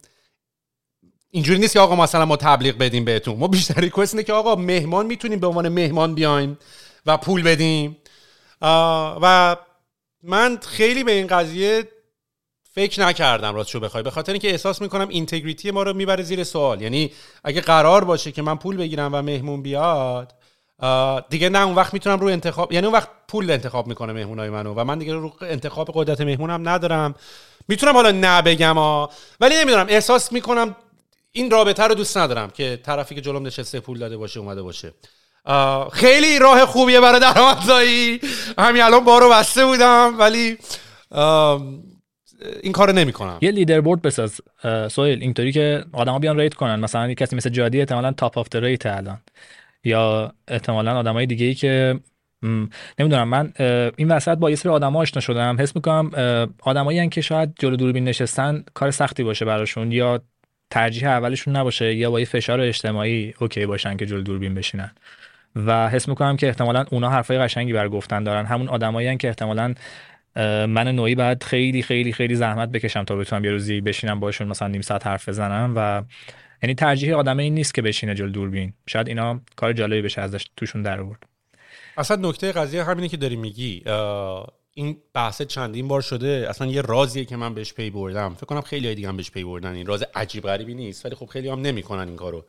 اینجوری 1.31 1.59
نیست 1.59 1.73
که 1.73 1.79
آقا 1.79 1.95
مثلا 1.95 2.25
ما 2.25 2.35
تبلیغ 2.35 2.77
بدیم 2.77 3.05
بهتون. 3.05 3.37
ما 3.37 3.47
بیشتر 3.47 3.81
ریکوست 3.81 4.13
اینه 4.13 4.23
که 4.23 4.33
آقا 4.33 4.55
مهمان 4.55 5.05
می‌تونیم 5.05 5.39
به 5.39 5.47
عنوان 5.47 5.69
مهمان 5.69 6.15
بیایم 6.15 6.57
و 7.05 7.17
پول 7.17 7.43
بدیم. 7.43 7.97
و 9.21 9.55
من 10.23 10.57
خیلی 10.61 11.03
به 11.03 11.11
این 11.11 11.27
قضیه 11.27 11.87
فکر 12.73 13.01
نکردم 13.01 13.55
راستشو 13.55 13.79
بخوای. 13.79 14.03
به 14.03 14.11
خاطر 14.11 14.31
اینکه 14.31 14.49
احساس 14.51 14.81
می‌کنم 14.81 15.07
اینتگریتی 15.09 15.71
ما 15.71 15.83
رو 15.83 15.93
می‌بره 15.93 16.23
زیر 16.23 16.43
سوال. 16.43 16.81
یعنی 16.81 17.11
اگه 17.43 17.61
قرار 17.61 18.03
باشه 18.03 18.31
که 18.31 18.41
من 18.41 18.55
پول 18.55 18.77
بگیرم 18.77 19.09
و 19.13 19.21
مهمون 19.21 19.61
بیاد 19.61 20.33
دیگه 21.29 21.49
نه 21.49 21.65
اون 21.65 21.75
وقت 21.75 21.93
می‌تونم 21.93 22.19
رو 22.19 22.27
انتخاب 22.27 22.71
یعنی 22.71 22.85
اون 22.87 22.95
وقت 22.95 23.09
پول 23.27 23.51
انتخاب 23.51 23.87
می‌کنه 23.87 24.13
مهمونای 24.13 24.49
منو 24.49 24.73
و 24.73 24.83
من 24.83 24.99
دیگه 24.99 25.13
رو 25.13 25.33
انتخاب 25.41 25.89
قدرت 25.93 26.21
مهمونم 26.21 26.69
ندارم. 26.69 27.15
می‌تونم 27.67 27.93
حالا 27.93 28.11
نه 28.11 28.41
بگم 28.41 28.77
ولی 29.39 29.55
نمی‌دونم 29.55 29.85
احساس 29.89 30.31
می‌کنم 30.31 30.75
این 31.37 31.51
رابطه 31.51 31.83
رو 31.83 31.95
دوست 31.95 32.17
ندارم 32.17 32.49
که 32.49 32.79
طرفی 32.83 33.15
که 33.15 33.21
جلوم 33.21 33.45
نشسته 33.45 33.79
پول 33.79 33.99
داده 33.99 34.17
باشه 34.17 34.39
اومده 34.39 34.61
باشه. 34.61 34.93
خیلی 35.93 36.39
راه 36.39 36.65
خوبیه 36.65 37.01
برای 37.01 37.19
درآمدزایی. 37.19 38.19
همین 38.57 38.81
الان 38.81 39.03
بارو 39.03 39.29
بسته 39.29 39.65
بودم 39.65 40.19
ولی 40.19 40.57
این 42.63 42.71
کارو 42.71 42.93
نمی‌کنم. 42.93 43.37
یه 43.41 43.51
leaderboard 43.51 44.01
بساز 44.01 44.41
سویل 44.91 45.21
اینطوری 45.21 45.51
که 45.51 45.85
آدما 45.93 46.19
بیان 46.19 46.39
rate 46.39 46.53
کنن. 46.53 46.79
مثلا 46.79 47.13
کسی 47.13 47.35
مثل 47.35 47.49
جادی 47.49 47.79
احتمالاً 47.79 48.11
top 48.11 48.37
of 48.37 48.55
rate 48.55 48.85
الان. 48.85 49.21
یا 49.83 50.33
احتمالاً 50.47 50.99
آدمای 50.99 51.25
دیگه 51.25 51.45
ای 51.45 51.53
که 51.53 51.99
نمی‌دونم 52.99 53.27
من 53.27 53.53
این 53.97 54.11
وسط 54.11 54.37
با 54.37 54.49
یه 54.49 54.55
سری 54.55 54.71
آدم 54.71 54.95
آشنا 54.95 55.21
شدم. 55.21 55.57
حس 55.59 55.75
می‌کنم 55.75 56.11
آدمایی 56.63 57.09
که 57.09 57.21
شاید 57.21 57.53
جلو 57.59 57.75
دوربین 57.75 58.03
نشستن 58.03 58.63
کار 58.73 58.91
سختی 58.91 59.23
باشه 59.23 59.45
براشون 59.45 59.91
یا 59.91 60.21
ترجیح 60.69 61.07
اولشون 61.07 61.55
نباشه 61.55 61.95
یا 61.95 62.11
با 62.11 62.19
یه 62.19 62.25
فشار 62.25 62.61
اجتماعی 62.61 63.33
okay 63.39 63.65
باشن 63.65 63.97
که 63.97 64.05
جلو 64.05 64.21
دوربین 64.21 64.53
بشینن. 64.55 64.91
و 65.55 65.89
حس 65.89 66.09
می‌کنم 66.09 66.37
که 66.37 66.47
احتمالا 66.47 66.85
اونا 66.91 67.09
حرفای 67.09 67.37
قشنگی 67.37 67.73
بر 67.73 67.89
گفتن 67.89 68.23
دارن. 68.23 68.45
همون 68.45 68.67
آدمایی 68.67 69.17
که 69.17 69.27
احتمالا 69.27 69.73
من 70.67 70.87
نوعی 70.87 71.15
بعد 71.15 71.43
خیلی 71.43 71.81
خیلی 71.81 72.13
خیلی 72.13 72.35
زحمت 72.35 72.69
بکشم 72.69 73.03
تا 73.03 73.15
بتونم 73.15 73.45
یه 73.45 73.51
روزی 73.51 73.81
بشینم 73.81 74.19
باشون 74.19 74.47
مثلا 74.47 74.67
نیم 74.67 74.81
ساعت 74.81 75.07
حرف 75.07 75.29
بزنم. 75.29 75.73
و 75.75 76.03
یعنی 76.63 76.75
ترجیح 76.75 77.15
آدم 77.15 77.37
این 77.37 77.53
نیست 77.53 77.73
که 77.73 77.81
بشینه 77.81 78.15
جلو 78.15 78.29
دوربین. 78.29 78.73
شاید 78.87 79.07
اینا 79.07 79.41
کار 79.55 79.73
جالبی 79.73 80.01
بشه 80.01 80.21
ازش 80.21 80.45
توشون 80.57 80.81
در 80.81 80.99
آورد. 80.99 81.23
اصلا 81.97 82.29
نکته 82.29 82.51
قضیه 82.51 82.83
همینه 82.83 83.07
که 83.07 83.17
داری 83.17 83.35
میگی. 83.35 83.83
این 84.77 84.97
بحث 85.13 85.41
چندین 85.41 85.87
بار 85.87 86.01
شده 86.01 86.45
اصلا 86.49 86.67
یه 86.67 86.81
رازیه 86.81 87.25
که 87.25 87.35
من 87.35 87.53
بهش 87.53 87.73
پی 87.73 87.89
بردم. 87.89 88.33
فکر 88.33 88.45
کنم 88.45 88.61
خیلی 88.61 88.95
دیگه 88.95 89.07
هم 89.07 89.17
بهش 89.17 89.31
پی 89.31 89.43
بردن. 89.43 89.73
این 89.73 89.85
راز 89.85 90.03
عجیب 90.15 90.43
غریبی 90.43 90.73
نیست 90.73 91.05
ولی 91.05 91.15
خب 91.15 91.25
خیلی 91.25 91.49
هم 91.49 91.61
نمی‌کنن 91.61 92.07
این 92.07 92.15
کارو. 92.15 92.45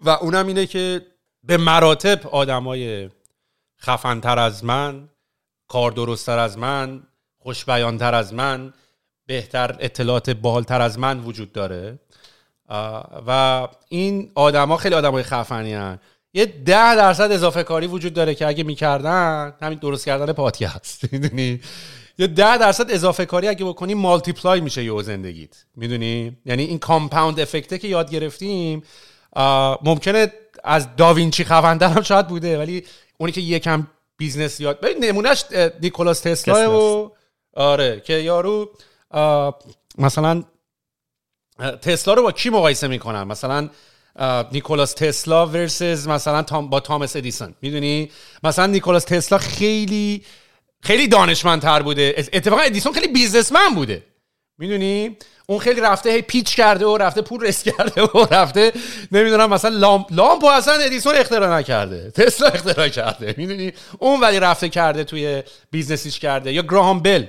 و 0.00 0.10
اونم 0.10 0.46
اینه 0.46 0.66
که 0.66 1.06
به 1.42 1.56
مراتب 1.56 2.26
آدمای 2.26 3.10
خفنتر 3.80 4.38
از 4.38 4.64
من 4.64 5.08
کار 5.68 5.90
درستتر 5.90 6.38
از 6.38 6.58
من 6.58 7.02
خوشبیانتر 7.38 8.14
از 8.14 8.34
من 8.34 8.72
بهتر 9.26 9.76
اطلاعات 9.80 10.30
بالتر 10.30 10.80
از 10.80 10.98
من 10.98 11.20
وجود 11.20 11.52
داره. 11.52 11.98
و 13.26 13.68
این 13.88 14.32
آدما 14.34 14.76
خیلی 14.76 14.94
آدمای 14.94 15.22
خفنی 15.22 15.74
هن. 15.74 15.98
یه 16.34 16.46
ده 16.46 16.94
درصد 16.94 17.32
اضافه 17.32 17.62
کاری 17.62 17.86
وجود 17.86 18.14
داره 18.14 18.34
که 18.34 18.46
اگه 18.46 18.64
می‌کردن 18.64 19.54
همین 19.62 19.78
درست 19.78 20.04
کردن 20.04 20.32
پادکست 20.32 21.04
می‌دونی؟ 21.12 21.60
یه 22.18 22.26
ده 22.26 22.58
درصد 22.58 22.90
اضافه 22.90 23.26
کاری 23.26 23.48
اگه 23.48 23.64
بکنی 23.64 23.94
مالتیپلای 23.94 24.60
میشه 24.60 24.84
یه 24.84 25.02
زندگیت. 25.02 25.64
می‌دونی؟ 25.76 26.36
یعنی 26.46 26.62
این 26.62 26.78
کامپاوند 26.78 27.40
افکته 27.40 27.78
که 27.78 27.88
یاد 27.88 28.10
گرفتیم 28.10 28.82
ممکنه 29.82 30.32
از 30.64 30.96
داوینچی 30.96 31.44
خوندن 31.44 31.88
هم 31.88 32.02
شاید 32.02 32.26
بوده 32.26 32.58
ولی 32.58 32.84
اونی 33.18 33.32
که 33.32 33.40
یکم 33.40 33.86
business 34.16 34.60
یاد 34.60 34.80
ببین 34.80 35.04
نمونهش 35.04 35.44
نیکولاس 35.80 36.20
تسلا 36.20 36.80
و 36.80 37.12
آره 37.56 38.00
که 38.00 38.12
یارو 38.12 38.70
مثلا 39.98 40.44
تسلا 41.82 42.14
رو 42.14 42.22
با 42.22 42.32
کی 42.32 42.50
مقایسه 42.50 42.88
می‌کنن؟ 42.88 43.22
مثلا 43.22 43.68
نیکولاس 44.52 44.92
تسلا 44.92 45.46
versus 45.46 46.08
مثلا 46.08 46.42
با 46.42 46.80
تامس 46.80 47.16
ادیسون. 47.16 47.54
می‌دونی؟ 47.62 48.10
مثلا 48.42 48.66
نیکولاس 48.66 49.04
تسلا 49.04 49.38
خیلی 49.38 50.22
خیلی 50.82 51.08
دانشمندتر 51.08 51.82
بوده. 51.82 52.14
اتفاقا 52.18 52.62
ادیسون 52.62 52.92
خیلی 52.92 53.08
businessman 53.08 53.74
بوده. 53.74 54.02
می‌دونی؟ 54.58 55.16
اون 55.46 55.58
خیلی 55.58 55.80
رفته 55.80 56.10
هی 56.10 56.22
pitch 56.22 56.56
کرده 56.56 56.86
و 56.86 56.96
رفته 56.96 57.22
پول 57.22 57.46
raise 57.46 57.62
کرده 57.68 58.02
و 58.02 58.26
رفته 58.30 58.72
نمی‌دونم 59.12 59.50
مثلا 59.50 59.76
لامپ 59.76 60.06
لامپ 60.10 60.44
اصلا 60.44 60.74
ادیسون 60.74 61.14
اختراع 61.14 61.58
نکرده. 61.58 62.10
تسلا 62.10 62.48
اختراع 62.48 62.88
کرده. 62.88 63.34
می‌دونی؟ 63.38 63.72
اون 63.98 64.20
ولی 64.20 64.40
رفته 64.40 64.68
کرده 64.68 65.04
توی 65.04 65.42
business 65.70 66.05
یش 66.05 66.18
کرده. 66.18 66.52
یا 66.52 66.62
گراهام 66.62 67.00
بل 67.00 67.24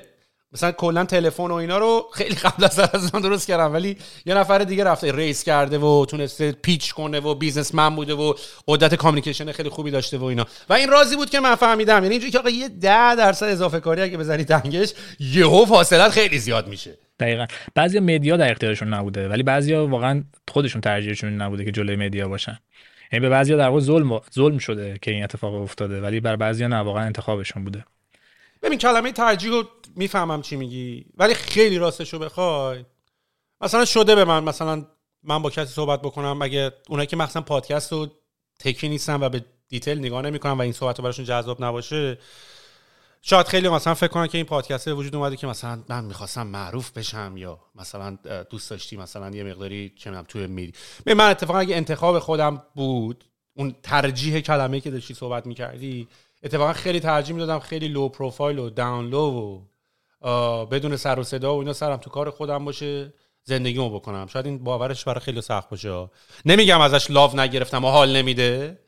مثلا 0.55 0.71
کلا 0.71 1.05
تلفن 1.05 1.43
و 1.43 1.53
اینا 1.53 1.77
رو 1.77 2.05
خیلی 2.13 2.35
قبل 2.35 2.63
از 2.63 2.79
از 2.79 3.11
درست 3.11 3.47
کردم 3.47 3.73
ولی 3.73 3.97
یه 4.25 4.33
نفر 4.33 4.57
دیگه 4.57 4.83
رفته 4.83 5.11
raise 5.11 5.43
کرده 5.43 5.77
و 5.77 6.05
تونسته 6.05 6.51
pitch 6.51 6.93
کنه 6.93 7.19
و 7.19 7.35
businessman 7.35 7.95
بوده 7.95 8.13
و 8.13 8.33
قدرت 8.67 8.95
communication 8.95 9.51
خیلی 9.51 9.69
خوبی 9.69 9.91
داشته 9.91 10.17
و 10.17 10.23
اینا. 10.23 10.45
و 10.69 10.73
این 10.73 10.89
رازی 10.89 11.15
بود 11.15 11.29
که 11.29 11.39
من 11.39 11.55
فهمیدم. 11.55 12.03
یعنی 12.03 12.09
اینجوری 12.09 12.31
که 12.31 12.39
آقا 12.39 12.49
یه 12.49 12.67
ده 12.67 13.15
درصد 13.15 13.45
اضافه 13.45 13.79
کاری 13.79 14.01
اگه 14.01 14.17
بزنی 14.17 14.43
تنگش 14.43 14.93
یهو 15.19 15.65
فاصله 15.65 16.09
خیلی 16.09 16.37
زیاد 16.37 16.67
میشه. 16.67 16.97
دقیقا. 17.19 17.45
بعضی 17.75 17.99
media 17.99 18.37
در 18.37 18.51
اختیارشون 18.51 18.93
نبوده 18.93 19.29
ولی 19.29 19.43
بعضیا 19.43 19.87
واقعا 19.87 20.23
خودشون 20.51 20.81
ترجیحشون 20.81 21.41
نبوده 21.41 21.65
که 21.65 21.71
جلوی 21.71 21.95
media 21.95 22.27
باشن. 22.27 22.59
یعنی 23.11 23.21
به 23.21 23.29
بعضیا 23.29 23.57
در 23.57 23.67
واقع 23.67 23.79
ظلم 23.79 24.21
ظلم 24.35 24.57
شده 24.57 24.97
که 25.01 25.11
این 25.11 25.23
اتفاق 25.23 25.53
افتاده 25.53 26.01
ولی 26.01 26.19
بر 26.19 26.35
بعضیا 26.35 26.67
نه 26.67 26.77
واقعا 26.77 27.03
انتخابشون 27.05 27.63
بوده. 27.63 27.85
ببین 28.63 28.79
کلمه 28.79 29.11
ترجیح 29.11 29.51
رو 29.51 29.63
می‌فهمم 29.95 30.41
چی 30.41 30.55
میگی. 30.55 31.05
ولی 31.17 31.33
خیلی 31.33 31.77
راستش 31.77 32.13
رو 32.13 32.19
بخوای. 32.19 32.85
مثلا 33.61 33.85
شده 33.85 34.15
به 34.15 34.25
من 34.25 34.43
مثلا 34.43 34.85
من 35.23 35.41
با 35.41 35.49
کسی 35.49 35.73
صحبت 35.73 36.01
بکنم 36.01 36.41
اگه 36.41 36.71
اونایی 36.89 37.07
که 37.07 37.15
مثلا 37.15 37.41
پادکست 37.41 37.91
رو 37.91 38.07
تکی 38.59 38.89
نیستن 38.89 39.23
و 39.23 39.29
به 39.29 39.45
detail 39.69 39.99
نگاه 39.99 40.21
نمی‌کنن 40.21 40.51
و 40.51 40.61
این 40.61 40.71
صحبت 40.71 40.97
رو 40.97 41.03
براشون 41.03 41.25
جذاب 41.25 41.63
نباشه 41.63 42.17
شاید 43.21 43.47
خیلی 43.47 43.69
مثلا 43.69 43.93
فکر 43.93 44.07
کنن 44.07 44.27
که 44.27 44.37
این 44.37 44.45
پادکست 44.45 44.87
وجود 44.87 45.15
اومده 45.15 45.35
که 45.35 45.47
مثلا 45.47 45.83
من 45.89 46.03
می‌خواستم 46.03 46.47
معروف 46.47 46.91
بشم 46.91 47.33
یا 47.37 47.59
مثلا 47.75 48.17
دوست 48.49 48.69
داشتی 48.69 48.97
مثلا 48.97 49.29
یه 49.29 49.43
مقداری 49.43 49.93
چه 49.95 50.21
توی 50.21 50.47
میری 50.47 50.73
من 51.05 51.29
اتفاقا 51.29 51.59
اگه 51.59 51.75
انتخاب 51.75 52.19
خودم 52.19 52.63
بود 52.75 53.25
اون 53.53 53.75
ترجیح 53.83 54.39
کلمه 54.39 54.79
که 54.79 54.91
داشتی 54.91 55.13
صحبت 55.13 55.45
می‌کردی 55.45 56.07
اتفاقا 56.43 56.73
خیلی 56.73 56.99
ترجیح 56.99 57.35
می‌دادم 57.35 57.59
خیلی 57.59 57.87
لو 57.87 58.09
پروفایل 58.09 58.59
و 58.59 58.69
داون 58.69 59.09
لو 59.09 59.31
و 59.31 59.61
بدون 60.71 60.95
سر 60.95 61.19
و 61.19 61.23
صدا 61.23 61.55
و 61.55 61.59
اینا 61.59 61.73
سرم 61.73 61.97
تو 61.97 62.09
کار 62.09 62.29
خودم 62.29 62.65
باشه 62.65 63.13
زندگیمو 63.43 63.89
بکنم. 63.89 64.27
شاید 64.27 64.45
این 64.45 64.63
باورش 64.63 65.03
برای 65.03 65.19
خیلی 65.19 65.41
سخت 65.41 65.69
باشه. 65.69 66.09
نمیگم 66.45 66.81
ازش 66.81 67.11
لاو 67.11 67.35
نگرفتم 67.35 67.85
و 67.85 67.89
حال 67.89 68.15
نمیده. 68.15 68.79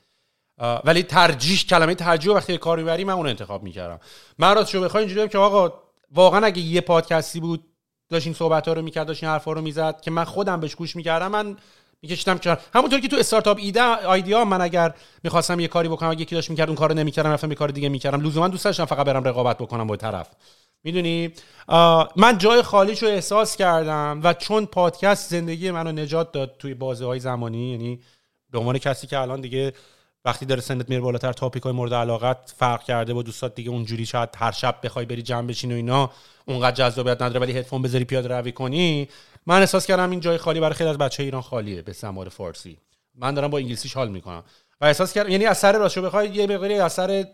ولی 0.83 1.03
ترجیح 1.03 1.59
کلمه 1.69 1.95
ترجیح 1.95 2.33
وقتی 2.33 2.57
کار 2.57 2.77
می‌بری 2.77 3.03
من 3.03 3.13
اون 3.13 3.27
انتخاب 3.27 3.63
می‌کردم. 3.63 3.99
من 4.37 4.55
راست 4.55 4.69
شو 4.69 4.81
بخوای 4.81 5.03
اینجوری 5.03 5.29
که 5.29 5.37
آقا 5.37 5.73
واقعا 6.11 6.45
اگه 6.45 6.61
یه 6.61 6.81
پادکستی 6.81 7.39
بود 7.39 7.63
داشت 8.09 8.27
این 8.27 8.33
صحبت 8.33 8.67
ها 8.67 8.73
رو 8.73 8.81
می‌کرد 8.81 9.07
داشت 9.07 9.23
این 9.23 9.31
حرفا 9.31 9.51
رو 9.51 9.61
می‌زد 9.61 10.01
که 10.01 10.11
من 10.11 10.23
خودم 10.23 10.59
بهش 10.59 10.75
گوش 10.75 10.95
می‌کردم 10.95 11.27
من 11.27 11.57
میکشیدم 12.01 12.37
که 12.37 12.57
همونطور 12.73 12.99
که 12.99 13.07
تو 13.07 13.17
استارتاپ 13.17 13.57
ایده 13.61 13.81
آیدیا 13.81 14.45
من 14.45 14.61
اگر 14.61 14.93
می‌خواستم 15.23 15.59
یه 15.59 15.67
کاری 15.67 15.89
بکنم 15.89 16.13
یکی 16.13 16.35
داشت 16.35 16.49
می‌کرد 16.49 16.67
اون 16.67 16.75
کارو 16.77 16.93
نمی‌کردم 16.93 17.29
رفتم 17.29 17.49
یه 17.49 17.55
کار 17.55 17.69
دیگه 17.69 17.89
می‌کردم. 17.89 18.21
لزوما 18.21 18.47
دوست 18.47 18.65
داشتم 18.65 18.85
فقط 18.85 19.05
برم 19.05 19.23
رقابت 19.23 19.57
بکنم 19.57 19.87
با 19.87 19.95
طرف. 19.95 20.29
می‌دونی؟ 20.83 21.33
من 22.15 22.37
جای 22.37 22.61
خالیش 22.61 23.03
رو 23.03 23.09
احساس 23.09 23.55
کردم 23.55 24.21
و 24.23 24.33
چون 24.33 24.65
پادکست 24.65 25.29
زندگی 25.29 25.71
منو 25.71 25.91
نجات 25.91 26.31
داد 26.31 26.55
توی 26.59 26.73
بازه 26.73 27.05
های 27.05 27.19
زمانی 27.19 27.71
یعنی 27.71 27.99
به 28.49 28.59
عنوان 28.59 28.77
کسی 28.77 29.07
که 29.07 29.19
الان 29.19 29.41
دیگه 29.41 29.73
وقتی 30.25 30.45
داره 30.45 30.61
سنت 30.61 30.89
میره 30.89 31.01
بالاتر 31.01 31.33
تاپیک 31.33 31.63
های 31.63 31.71
مورد 31.71 31.93
علاقت 31.93 32.53
فرق 32.57 32.83
کرده 32.83 33.13
با 33.13 33.21
دوستات 33.23 33.55
دیگه 33.55 33.69
اونجوری 33.69 34.05
شاید 34.05 34.29
هر 34.37 34.51
شب 34.51 34.75
بخوای 34.83 35.05
بری 35.05 35.21
جمع 35.21 35.47
بشین 35.47 35.71
و 35.71 35.75
اینا 35.75 36.11
اونقدر 36.45 36.75
جذابیت 36.75 37.21
نداره 37.21 37.39
ولی 37.39 37.51
هدفون 37.51 37.81
بذاری 37.81 38.05
پیاده 38.05 38.27
روی 38.27 38.51
کنی. 38.51 39.07
من 39.45 39.59
احساس 39.59 39.85
کردم 39.85 40.11
این 40.11 40.19
جای 40.19 40.37
خالی 40.37 40.59
برای 40.59 40.73
خیلی 40.73 40.89
از 40.89 40.97
بچه 40.97 41.23
ایران 41.23 41.41
خالیه 41.41 41.81
به 41.81 41.93
سمار 41.93 42.29
فارسی. 42.29 42.77
من 43.15 43.33
دارم 43.33 43.49
با 43.49 43.57
انگلیسیش 43.57 43.93
حال 43.93 44.09
می‌کنم. 44.09 44.43
و 44.81 44.85
احساس 44.85 45.13
کردم 45.13 45.29
یعنی 45.29 45.45
اثر 45.45 45.77
راستشو 45.77 46.01
بخوای 46.01 46.29
یه 46.29 46.47
مقداری 46.47 46.79
اثر 46.79 47.25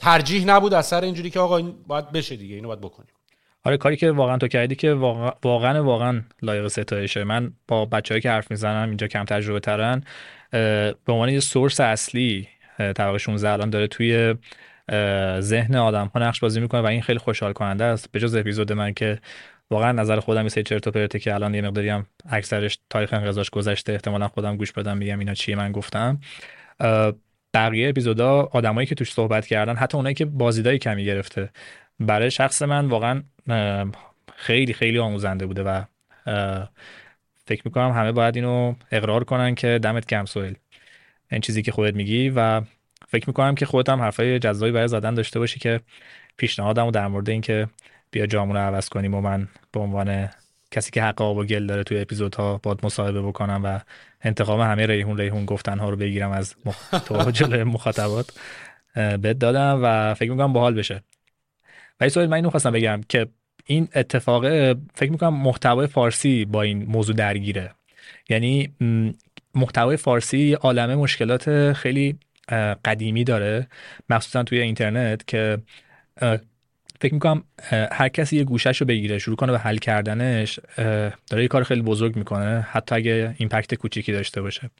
ترجیح 0.00 0.44
نبود 0.46 0.74
اثر 0.74 1.00
اینجوری 1.00 1.30
که 1.30 1.40
آقا 1.40 1.56
این 1.56 1.74
باید 1.86 2.12
بشه 2.12 2.36
دیگه 2.36 2.54
اینو 2.54 2.68
باید 2.68 2.80
بکنیم. 2.80 3.10
آره 3.64 3.76
کاری 3.76 3.96
که 3.96 4.10
واقعا 4.10 4.38
تو 4.38 4.48
کردی 4.48 4.74
که 4.74 4.92
واقعا 4.92 5.84
واقعا 5.84 6.22
لایق 6.42 6.68
ستایشه 6.68 7.24
من 7.24 7.52
با 7.68 7.84
بچه‌ای 7.84 8.20
که 8.20 8.30
حرف 8.30 8.50
می‌زنم 8.50 8.88
اینجا 8.88 9.06
کم 9.06 9.24
تجربه 9.24 9.60
ترن 9.60 10.02
به 10.50 10.94
عنوان 11.08 11.28
یه 11.28 11.40
سورس 11.40 11.80
اصلی 11.80 12.48
طبقه 12.78 13.18
16 13.18 13.50
الان 13.50 13.70
داره 13.70 13.86
توی 13.86 14.34
ذهن 15.40 15.76
آدم 15.76 16.10
ها 16.14 16.20
نقش 16.20 16.40
بازی 16.40 16.60
می‌کنه 16.60 16.80
و 16.80 16.86
این 16.86 17.02
خیلی 17.02 17.18
خوشحال 17.18 17.52
کننده 17.52 17.84
است. 17.84 18.12
به 18.12 18.20
جز 18.20 18.34
اپیزود 18.34 18.72
من 18.72 18.94
که 18.94 19.18
واقعا 19.70 19.92
نظر 19.92 20.20
خودم 20.20 20.44
یه 20.44 20.62
چرت 20.62 20.86
و 20.86 20.90
پرته 20.90 21.18
که 21.18 21.34
الان 21.34 21.54
یه 21.54 21.60
مقداری 21.60 21.88
هم 21.88 22.06
اکثرش 22.30 22.78
تاریخ 22.90 23.12
انقضاش 23.12 23.50
گذشته 23.50 23.92
احتمالا 23.92 24.28
خودم 24.28 24.56
گوش 24.56 24.72
بدم 24.72 24.96
میگم 24.96 25.18
اینا 25.18 25.34
چیه 25.34 25.56
من 25.56 25.72
گفتم. 25.72 26.20
بقیه 27.54 27.88
اپیزودا 27.88 28.42
آدمایی 28.52 28.86
که 28.86 28.94
توش 28.94 29.12
صحبت 29.12 29.46
کردن 29.46 29.76
حتی 29.76 29.96
اونایی 29.96 30.14
که 30.14 30.24
بازیدای 30.24 30.78
کمی 30.78 31.04
گرفته. 31.04 31.50
برای 32.00 32.30
شخص 32.30 32.62
من 32.62 32.86
واقعا 32.86 33.22
خیلی 34.36 34.72
خیلی 34.72 34.98
آموزنده 34.98 35.46
بوده 35.46 35.62
و 35.62 35.82
فکر 37.44 37.62
می‌کنم 37.64 37.92
همه 37.92 38.12
باید 38.12 38.36
اینو 38.36 38.74
اقرار 38.90 39.24
کنن 39.24 39.54
که 39.54 39.80
دمت 39.82 40.06
کم 40.06 40.24
سویل 40.24 40.54
این 41.32 41.40
چیزی 41.40 41.62
که 41.62 41.72
خودت 41.72 41.94
میگی 41.94 42.32
و 42.36 42.62
فکر 43.08 43.24
می‌کنم 43.26 43.54
که 43.54 43.66
خودت 43.66 43.88
هم 43.88 44.00
حرفای 44.00 44.38
جذابی 44.38 44.72
برای 44.72 44.88
زدن 44.88 45.14
داشته 45.14 45.38
باشی 45.38 45.58
که 45.60 45.80
پیشنهادمو 46.36 46.90
در 46.90 47.08
مورد 47.08 47.30
اینکه 47.30 47.68
بیا 48.10 48.26
جامون 48.26 48.56
عوض 48.56 48.88
کنیم 48.88 49.14
و 49.14 49.20
من 49.20 49.48
به 49.72 49.80
عنوان 49.80 50.28
کسی 50.70 50.90
که 50.90 51.02
حق 51.02 51.22
آب 51.22 51.36
و 51.36 51.44
گل 51.44 51.66
داره 51.66 51.82
توی 51.82 52.00
اپیزودها 52.00 52.60
باد 52.62 52.86
مصاحبه 52.86 53.22
بکنم 53.22 53.60
و 53.64 53.80
انتقام 54.22 54.60
همه 54.60 54.86
ریحون 54.86 55.18
ریحون 55.18 55.44
گفتن 55.44 55.78
ها 55.78 55.90
رو 55.90 55.96
بگیرم 55.96 56.30
از 56.30 56.54
مخ... 56.64 56.94
جلوی 57.32 57.64
مخاطبات 57.64 58.32
بد 58.96 59.38
دادم 59.38 59.80
و 59.82 60.14
فکر 60.14 60.30
می‌کنم 60.30 60.52
باحال 60.52 60.74
بشه. 60.74 61.02
ولی 62.00 62.10
سوال 62.10 62.26
من 62.26 62.32
اینو 62.32 62.50
خواستم 62.50 62.72
بگم 62.72 63.00
که 63.08 63.26
این 63.66 63.88
اتفاق 63.94 64.72
فکر 64.94 65.10
می‌کنم 65.10 65.34
محتوای 65.34 65.86
فارسی 65.86 66.44
با 66.44 66.62
این 66.62 66.84
موضوع 66.84 67.16
درگیره. 67.16 67.74
یعنی 68.28 68.74
محتوای 69.54 69.96
فارسی 69.96 70.52
عالمه 70.52 70.94
مشکلات 70.94 71.72
خیلی 71.72 72.18
قدیمی 72.84 73.24
داره 73.24 73.66
مخصوصا 74.08 74.42
توی 74.42 74.60
اینترنت 74.60 75.26
که 75.26 75.58
فکر 77.00 77.14
می‌کنم 77.14 77.44
هر 77.92 78.08
کسی 78.08 78.36
یه 78.36 78.44
گوشش 78.44 78.80
رو 78.80 78.86
بگیره 78.86 79.18
شروع 79.18 79.36
کنه 79.36 79.52
به 79.52 79.58
حل 79.58 79.76
کردنش 79.76 80.60
داره 81.30 81.42
یه 81.42 81.48
کار 81.48 81.64
خیلی 81.64 81.82
بزرگ 81.82 82.16
می‌کنه 82.16 82.66
حتی 82.70 82.94
اگه 82.94 83.34
ایمپکت 83.38 83.74
کوچیکی 83.74 84.12
داشته 84.12 84.42
باشه. 84.42 84.70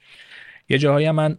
یه 0.69 0.77
جاهایی 0.77 1.11
من 1.11 1.37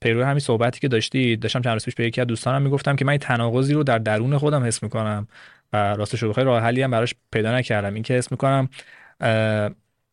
پیرو 0.00 0.24
همین 0.24 0.38
صحبتی 0.38 0.80
که 0.80 0.88
داشتی 0.88 1.36
داشتم 1.36 1.62
چند 1.62 1.72
روز 1.72 1.84
پیش 1.84 1.94
به 1.94 2.04
یکی 2.04 2.20
از 2.20 2.26
دوستانم 2.26 2.62
می‌گفتم 2.62 2.96
که 2.96 3.04
من 3.04 3.10
این 3.10 3.18
تناقضی 3.18 3.74
رو 3.74 3.82
در 3.82 3.98
درون 3.98 4.38
خودم 4.38 4.64
حس 4.64 4.82
می‌کنم 4.82 5.28
و 5.72 5.76
راستش 5.76 6.22
رو 6.22 6.28
بخیر 6.28 6.44
راه 6.44 6.62
حلی 6.62 6.82
هم 6.82 6.90
براش 6.90 7.14
پیدا 7.32 7.56
نکردم. 7.56 7.94
این 7.94 8.02
که 8.02 8.14
حس 8.14 8.32
می‌کنم 8.32 8.68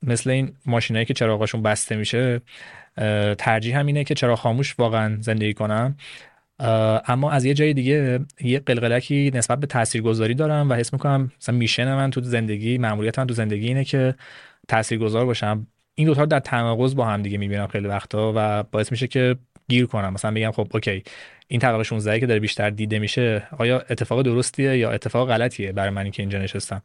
مثل 0.03 0.29
این 0.29 0.53
ماشینایی 0.65 1.05
که 1.05 1.13
چراغاشون 1.13 1.61
بسته 1.61 1.95
میشه 1.95 2.41
ترجیح 3.37 3.79
هم 3.79 3.85
اینه 3.85 4.03
که 4.03 4.13
چرا 4.13 4.35
خاموش 4.35 4.75
واقعا 4.79 5.17
زندگی 5.21 5.53
کنم. 5.53 5.97
اما 6.59 7.31
از 7.31 7.45
یه 7.45 7.53
جای 7.53 7.73
دیگه 7.73 8.19
یه 8.41 8.59
قلقلکی 8.59 9.31
نسبت 9.33 9.59
به 9.59 9.67
تاثیرگذاری 9.67 10.33
دارم 10.33 10.69
و 10.69 10.73
حس 10.73 10.93
می‌کنم 10.93 11.31
مثلا 11.41 11.55
میشن 11.55 11.95
من 11.95 12.11
تو 12.11 12.21
زندگی 12.21 12.77
ماموریت 12.77 13.19
من 13.19 13.27
تو 13.27 13.33
زندگی 13.33 13.67
اینه 13.67 13.83
که 13.83 14.15
تاثیرگذار 14.67 15.25
باشم. 15.25 15.67
این 15.95 16.07
دوتا 16.07 16.21
رو 16.21 16.27
در 16.27 16.39
تناقض 16.39 16.95
با 16.95 17.05
هم 17.05 17.21
دیگه 17.21 17.37
می‌بینم 17.37 17.67
خیلی 17.67 17.87
وقتا 17.87 18.33
و 18.35 18.63
باعث 18.63 18.91
میشه 18.91 19.07
که 19.07 19.35
گیر 19.67 19.85
کنم. 19.85 20.13
مثلا 20.13 20.31
بگم 20.31 20.51
خب 20.51 20.67
اوکی 20.73 21.03
این 21.47 21.59
طبقه 21.59 21.83
16 21.83 22.19
که 22.19 22.25
داره 22.25 22.39
بیشتر 22.39 22.69
دیده 22.69 22.99
میشه 22.99 23.47
آیا 23.57 23.79
اتفاق 23.89 24.21
درستیه 24.21 24.77
یا 24.77 24.91
اتفاق 24.91 25.29
غلطیه 25.29 25.71
برای 25.71 25.89
من 25.89 26.11
که 26.11 26.23
اینجا 26.23 26.39
نشستم؟ 26.39 26.81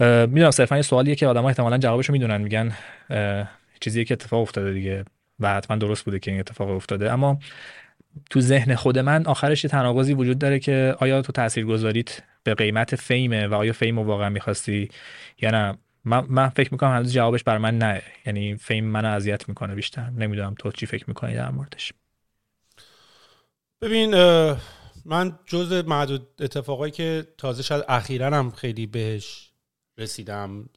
می‌دونم 0.00 0.50
صرفا 0.50 0.76
یه 0.76 0.82
سوالیه 0.82 1.14
که 1.14 1.26
آدم‌ها 1.26 1.48
احتمالاً 1.48 1.78
جوابشو 1.78 2.12
می‌دونن 2.12 2.40
میگن 2.40 2.72
چیزی 3.80 4.04
که 4.04 4.14
اتفاق 4.14 4.42
افتاده 4.42 4.72
دیگه 4.72 5.04
و 5.40 5.54
حتما 5.54 5.76
درست 5.76 6.04
بوده 6.04 6.18
که 6.18 6.30
این 6.30 6.40
اتفاق 6.40 6.70
افتاده. 6.70 7.12
اما 7.12 7.38
تو 8.30 8.40
ذهن 8.40 8.74
خود 8.74 8.98
من 8.98 9.26
آخرش 9.26 9.64
یه 9.64 9.70
تناقضی 9.70 10.14
وجود 10.14 10.38
داره 10.38 10.58
که 10.58 10.96
آیا 10.98 11.22
تو 11.22 11.32
تاثیرگذاریت 11.32 12.22
به 12.42 12.54
قیمت 12.54 12.96
فیمه 12.96 13.46
و 13.46 13.54
آیا 13.54 13.72
فیم 13.72 13.98
رو 13.98 14.04
واقعا 14.04 14.28
می‌خواستی 14.28 14.88
یا 15.40 15.50
نه؟ 15.50 15.78
من, 16.04 16.26
من 16.28 16.48
فکر 16.48 16.68
می‌کنم 16.72 16.90
هنوز 16.90 17.12
جوابش 17.12 17.44
بر 17.44 17.58
من 17.58 17.78
نه. 17.78 18.02
یعنی 18.26 18.56
فیم 18.56 18.84
من 18.84 19.04
اذیت 19.04 19.48
می‌کنه 19.48 19.74
بیشتر. 19.74 20.10
نمی‌دونم 20.10 20.54
تو 20.58 20.72
چی 20.72 20.86
فکر 20.86 21.04
می‌کنی 21.08 21.34
در 21.34 21.50
موردش. 21.50 21.92
ببین 23.82 24.10
من 25.04 25.38
جز 25.46 25.72
معدود 25.72 26.28
اتفاقایی 26.40 26.92
که 26.92 27.26
تازه 27.38 27.62
شاید 27.62 27.84
اخیرا 27.88 28.26
هم 28.26 28.50
خیلی 28.50 28.86
بهش 28.86 29.52
رسیدم 29.98 30.68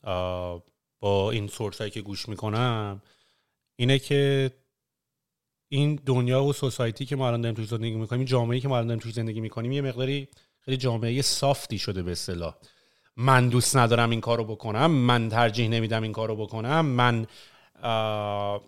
با 0.99 1.31
این 1.31 1.47
سورس 1.47 1.77
هایی 1.77 1.91
که 1.91 2.01
گوش 2.01 2.29
می‌کنم 2.29 3.01
اینه 3.75 3.99
که 3.99 4.51
این 5.73 5.99
دنیا 6.05 6.43
و 6.43 6.53
سوسایتی 6.53 7.05
که 7.05 7.15
ما 7.15 7.27
الان 7.27 7.41
داریم 7.41 7.55
توی 7.55 7.65
زندگی 7.65 7.95
می‌کنیم 7.95 8.27
این 8.49 8.59
که 8.59 8.67
ما 8.67 8.75
الان 8.75 8.87
داریم 8.87 9.01
توی 9.01 9.11
زندگی 9.11 9.41
می‌کنیم 9.41 9.71
یه 9.71 9.81
مقداری 9.81 10.27
خیلی 10.59 10.77
جامعه 10.77 11.21
سافتی 11.21 11.79
شده 11.79 12.03
به 12.03 12.11
اصطلاح. 12.11 12.55
من 13.17 13.49
دوست 13.49 13.77
ندارم 13.77 14.09
این 14.09 14.21
کارو 14.21 14.43
بکنم 14.43 14.91
من 14.91 15.29
ترجیح 15.29 15.69
نمیدم 15.69 16.03
این 16.03 16.11
کارو 16.11 16.35
بکنم 16.35 16.85
من 16.85 17.27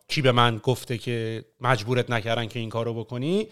کی 0.08 0.22
به 0.22 0.32
من 0.32 0.58
گفته 0.58 0.98
که 0.98 1.46
مجبورت 1.62 2.10
نکردن 2.10 2.48
که 2.48 2.60
این 2.60 2.70
کارو 2.70 2.94
بکنی؟ 2.94 3.48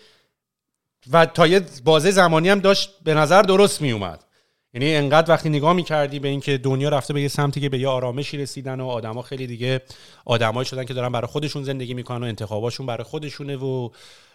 و 1.11 1.25
تا 1.25 1.47
یه 1.47 1.61
بازه 1.83 2.11
زمانی 2.11 2.49
هم 2.49 2.59
داشت 2.59 3.03
به 3.03 3.13
نظر 3.13 3.41
درست 3.41 3.81
میومد 3.81 4.23
یعنی 4.73 4.95
انقدر 4.95 5.31
وقتی 5.31 5.49
نگاه 5.49 5.73
می‌کردی 5.73 6.19
به 6.19 6.27
اینکه 6.27 6.57
دنیا 6.57 6.89
رفته 6.89 7.13
به 7.13 7.21
یه 7.21 7.27
سمتی 7.27 7.61
که 7.61 7.69
به 7.69 7.79
یه 7.79 7.87
آرامشی 7.87 8.37
رسیدن 8.37 8.79
و 8.79 8.87
آدما 8.87 9.21
خیلی 9.21 9.47
دیگه 9.47 9.81
آدمایی 10.25 10.65
شدن 10.65 10.83
که 10.83 10.93
دارن 10.93 11.11
برای 11.11 11.27
خودشون 11.27 11.63
زندگی 11.63 11.93
می‌کنن 11.93 12.23
و 12.23 12.25
انتخاباشون 12.25 12.85
برای 12.85 13.03
خودشونه 13.03 13.55
و 13.57 13.89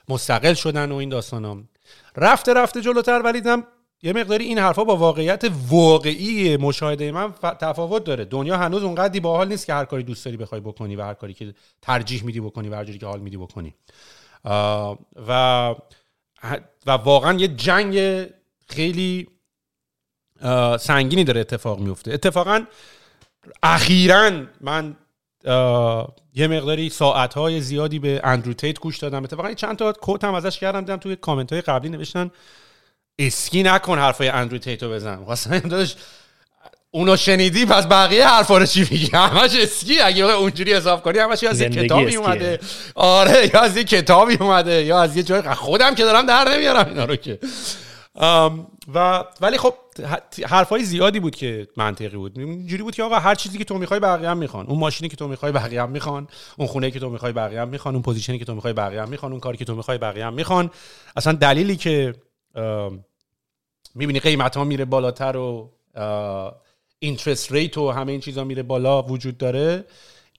مستقل 0.08 0.54
شدن 0.54 0.92
و 0.92 0.94
این 0.94 1.08
داستانام 1.08 1.68
رفته 2.16 2.54
رفته 2.54 2.80
جلوتر 2.80 3.22
ولی 3.22 3.42
یه 4.02 4.12
مقداری 4.12 4.44
این 4.44 4.58
حرفا 4.58 4.84
با 4.84 4.96
واقعیت 4.96 5.44
واقعی 5.68 6.56
مشاهده 6.56 7.12
من 7.12 7.32
تفاوت 7.60 8.04
داره. 8.04 8.24
دنیا 8.24 8.56
هنوز 8.56 8.82
اونقدری 8.82 9.20
باحال 9.20 9.48
نیست 9.48 9.66
که 9.66 9.74
هر 9.74 9.84
کاری 9.84 10.02
دوست 10.02 10.24
داری 10.24 10.36
بخوای 10.36 10.60
بکنی 10.60 10.96
و 10.96 11.02
هر 11.02 11.14
کاری 11.14 11.34
که 11.34 11.54
ترجیح 11.82 12.24
میدی 12.24 12.40
بکنی 12.40 12.68
و 12.68 12.74
هر 12.74 12.84
جوری 12.84 12.98
که 12.98 13.06
حال 13.06 13.20
میدی 13.20 13.36
بکنی. 13.36 13.74
و 15.28 15.74
و 16.86 16.90
واقعا 16.90 17.38
یه 17.38 17.48
جنگ 17.48 18.26
خیلی 18.68 19.28
سنگینی 20.80 21.24
داره 21.24 21.40
اتفاق 21.40 21.78
میفته. 21.78 22.12
اتفاقا 22.12 22.64
اخیرا 23.62 24.30
من 24.60 24.96
یه 26.34 26.46
مقداری 26.46 26.90
ساعت 26.90 27.58
زیادی 27.58 27.98
به 27.98 28.20
اندرو 28.24 28.52
تیت 28.52 28.78
گوش 28.78 28.98
دادم. 28.98 29.24
اتفاقا 29.24 29.54
چند 29.54 29.76
تا 29.76 29.92
کوت 29.92 30.24
هم 30.24 30.34
ازش 30.34 30.58
کردم 30.58 30.80
دیدم 30.80 30.96
توی 30.96 31.16
کامنت 31.16 31.52
های 31.52 31.60
قبلی 31.60 31.88
نوشتن 31.88 32.30
اسکی 33.18 33.62
نکن 33.62 33.98
حرفای 33.98 34.28
اندرو 34.28 34.58
تیتو 34.58 34.90
بزن. 34.90 35.14
واسه 35.14 35.62
اونو 36.90 37.16
شنیدی 37.16 37.66
پس 37.66 37.86
بقیه 37.86 38.28
حرفا 38.28 38.58
رو 38.58 38.66
چی 38.66 38.80
میگی؟ 38.80 39.10
همش 39.14 39.54
اسکی. 39.54 40.00
اگه 40.00 40.24
اونجوری 40.24 40.74
حساب 40.74 41.02
کنی 41.02 41.18
همش 41.18 41.44
از 41.44 41.60
یه 41.60 41.68
کتابی 41.68 42.16
اومده. 42.16 42.58
آره 42.94 43.50
یا 43.54 43.60
از 43.60 43.76
یه 43.76 43.84
کتابی 43.84 44.36
اومده 44.40 44.84
یا 44.84 45.00
از 45.00 45.16
یه 45.16 45.22
جای 45.22 45.42
خودم 45.42 45.94
که 45.94 46.04
دارم 46.04 46.26
در 46.26 46.48
نمیارم 46.54 46.88
اینا 46.88 47.04
رو 47.04 47.16
که. 47.16 47.38
و 48.94 49.24
ولی 49.40 49.58
خب 49.58 49.74
حرفای 50.46 50.84
زیادی 50.84 51.20
بود 51.20 51.36
که 51.36 51.68
منطقی 51.76 52.16
بود. 52.16 52.38
اینجوری 52.38 52.82
بود 52.82 52.94
که 52.94 53.02
آقا 53.02 53.18
هر 53.18 53.34
چیزی 53.34 53.58
که 53.58 53.64
تو 53.64 53.78
می‌خوای 53.78 54.00
بقیه 54.00 54.28
هم 54.28 54.38
می‌خوان. 54.38 54.66
اون 54.66 54.78
ماشینی 54.78 55.08
که 55.08 55.16
تو 55.16 55.28
می‌خوای 55.28 55.52
بقیه 55.52 55.82
هم 55.82 55.90
می‌خوان. 55.90 56.28
اون 56.56 56.68
خونه 56.68 56.90
که 56.90 57.00
تو 57.00 57.10
می‌خوای 57.10 57.32
بقیه 57.32 57.60
هم 57.60 57.68
می‌خوان. 57.68 57.94
اون 57.94 58.02
position 58.02 58.34
ی 58.34 58.38
که 58.38 58.44
تو 58.44 58.54
می‌خوای 58.54 58.72
بقیه 58.72 59.02
هم 59.02 59.08
می‌خوان. 59.08 59.32
اون 59.32 59.40
کاری 59.40 59.58
که 59.58 59.64
تو 59.64 59.74
می‌خوای 59.74 59.98
بقیه 59.98 60.26
هم 60.26 60.34
می‌خوان. 60.34 60.70
اصلا 61.16 61.32
دلیلی 61.32 61.76
که 61.76 62.14
می‌بینی 63.94 64.20
قیمت 64.20 64.56
ها 64.56 64.64
میره 64.64 64.84
بالاتر 64.84 65.36
و 65.36 65.72
interest 66.98 67.52
rate 67.52 67.78
و 67.78 67.90
همه 67.90 68.12
این 68.12 68.20
چیزا 68.20 68.44
میره 68.44 68.62
بالا 68.62 69.02
وجود 69.02 69.38
داره 69.38 69.84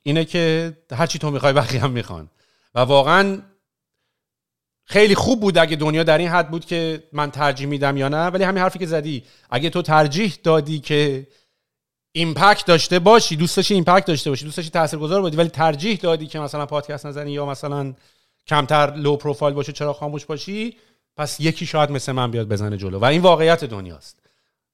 اینه 0.03 0.25
که 0.25 0.73
هرچی 0.91 1.19
تو 1.19 1.31
می‌خوای 1.31 1.53
بقیه 1.53 1.81
هم 1.81 1.91
می‌خوان. 1.91 2.29
و 2.75 2.79
واقعا 2.79 3.41
خیلی 4.89 5.15
خوب 5.15 5.39
بود 5.39 5.57
اگه 5.57 5.75
دنیا 5.75 6.03
در 6.03 6.17
این 6.17 6.27
حد 6.27 6.51
بود 6.51 6.65
که 6.65 7.03
من 7.13 7.31
ترجیح 7.31 7.67
میدم 7.67 7.97
یا 7.97 8.07
نه 8.09 8.27
ولی 8.27 8.43
همین 8.43 8.63
حرفی 8.63 8.79
که 8.79 8.85
زدی. 8.85 9.23
اگه 9.49 9.69
تو 9.69 9.81
ترجیح 9.81 10.33
دادی 10.43 10.79
که 10.79 11.27
impact 12.11 12.65
داشته 12.65 12.99
باشی 12.99 13.35
دوست 13.35 13.57
داشتی 13.57 13.73
impact 13.73 14.05
داشته 14.05 14.29
باشی 14.29 14.45
دوست 14.45 14.57
داشتی 14.57 14.71
تاثیرگذار 14.71 15.21
بودی 15.21 15.37
ولی 15.37 15.49
ترجیح 15.49 15.97
دادی 15.97 16.27
که 16.27 16.39
مثلا 16.39 16.65
پادکست 16.65 17.05
نزنی 17.05 17.31
یا 17.31 17.45
مثلا 17.45 17.93
کمتر 18.47 18.93
low 18.95 19.15
profile 19.15 19.55
باشه 19.55 19.71
چرا 19.71 19.93
خاموش 19.93 20.25
باشی 20.25 20.77
پس 21.17 21.39
یکی 21.39 21.65
شاید 21.65 21.91
مثل 21.91 22.11
من 22.11 22.31
بیاد 22.31 22.47
بزنه 22.47 22.77
جلو. 22.77 22.99
و 22.99 23.05
این 23.05 23.21
واقعیت 23.21 23.63
دنیاست. 23.63 24.19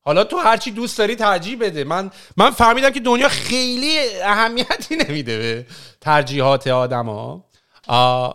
حالا 0.02 0.24
تو 0.24 0.38
هرچی 0.38 0.72
دوست 0.72 0.98
داری 0.98 1.16
ترجیح 1.16 1.58
بده. 1.60 1.84
من 1.84 2.12
من 2.38 2.52
فهمیدم 2.52 2.90
که 2.90 3.00
دنیا 3.00 3.30
خیلی 3.30 4.00
اهمیتی 4.24 4.96
نمیده 4.96 5.38
به 5.38 5.66
ترجیحات 6.02 6.68
آدما. 6.68 7.46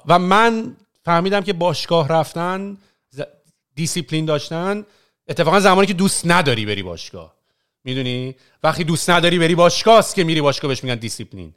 و 0.09 0.19
من 0.19 0.77
فهمیدم 1.09 1.41
که 1.41 1.53
باشگاه 1.53 2.09
رفتن 2.09 2.79
دیسیپلین 3.75 4.25
داشتن 4.25 4.87
اتفاقا 5.29 5.61
زمانی 5.61 5.87
که 5.87 5.95
دوست 5.95 6.27
نداری 6.27 6.67
بری 6.67 6.83
باشگاه. 6.83 7.35
می‌دونی؟ 7.85 8.35
وقتی 8.63 8.85
دوست 8.85 9.11
نداری 9.11 9.39
بری 9.39 9.55
باشگاه 9.55 9.99
است 9.99 10.15
که 10.15 10.25
میری 10.25 10.41
باشگاه 10.41 10.69
بهش 10.69 10.85
میگن 10.85 10.95
دیسیپلین. 10.95 11.55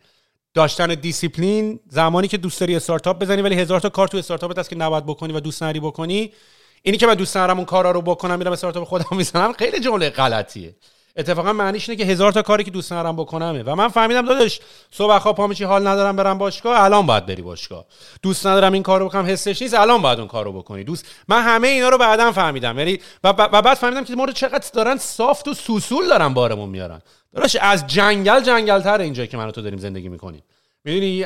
داشتن 0.54 0.96
دیسیپلین 0.96 1.80
زمانی 1.88 2.28
که 2.28 2.38
دوست 2.38 2.60
داری 2.60 2.76
استارتاپ 2.76 3.20
بزنی 3.20 3.42
ولی 3.42 3.56
هزار 3.56 3.80
تا 3.80 3.90
کار 3.90 4.08
تو 4.08 4.18
استارتاپت 4.18 4.58
هست 4.58 4.70
که 4.70 4.76
نباید 4.76 5.06
بکنی 5.06 5.34
و 5.34 5.40
دوست 5.40 5.64
نداری 5.64 5.80
بکنی. 5.80 6.34
اینی 6.82 6.98
که 6.98 7.08
من 7.08 7.16
دوست 7.16 7.38
ندارم 7.38 7.58
اون 7.58 7.66
کارا 7.66 7.92
رو 7.92 8.02
بکنم 8.02 8.38
میرم 8.38 8.52
استارتاپ 8.52 8.84
خودم 8.84 9.18
می‌زنم 9.18 9.54
خیلی 9.54 9.80
جمله 9.80 10.10
غلطیه. 10.10 10.76
اتفاقا 11.18 11.54
معنیش 11.54 11.90
اینه 11.90 12.04
که 12.04 12.12
هزار 12.12 12.32
تا 12.32 12.42
کاری 12.42 12.64
که 12.64 12.72
دوست 12.72 12.94
ندارم 12.94 13.16
بکنمه. 13.16 13.64
و 13.64 13.76
من 13.76 13.88
فهمیدم 13.88 14.26
داداش 14.26 14.60
صبح 14.92 15.18
خواب 15.18 15.36
پا 15.36 15.48
میشی 15.48 15.64
حال 15.64 15.88
ندارم 15.88 16.16
برم 16.16 16.38
باشگاه 16.38 16.84
الان 16.84 17.06
باید 17.06 17.26
بری 17.26 17.42
باشگاه. 17.42 17.86
دوست 18.22 18.48
ندارم 18.48 18.74
این 18.74 18.84
کارو 18.84 19.10
بکنم 19.10 19.26
حسش 19.26 19.62
نیست 19.62 19.74
الان 19.74 20.02
باید 20.02 20.20
اون 20.20 20.28
کارو 20.28 20.54
بکنی. 20.54 20.84
دوست 20.84 21.06
من 21.28 21.42
همه 21.42 21.68
اینا 21.68 21.90
رو 21.90 21.98
بعدا 21.98 22.32
فهمیدم. 22.32 22.80
یعنی 22.80 23.00
و, 23.24 23.30
و 23.30 23.62
بعد 23.62 23.78
فهمیدم 23.78 24.04
که 24.04 24.16
ما 24.16 24.26
رو 24.26 24.32
چقدر 24.32 24.70
دارن 24.74 24.98
soft 24.98 25.48
و 25.48 25.54
سوسول 25.54 26.08
دارن 26.08 26.34
بارمون 26.34 26.70
میارن. 26.70 27.02
داداش 27.36 27.56
از 27.56 27.88
جنگل 27.88 28.42
جنگلتر 28.42 29.02
اینجا 29.02 29.26
که 29.26 29.38
من 29.38 29.52
تو 29.52 29.62
داریم 29.62 29.80
زندگی 29.80 30.10
می‌کنیم. 30.10 30.44
می‌دونی؟ 30.84 31.26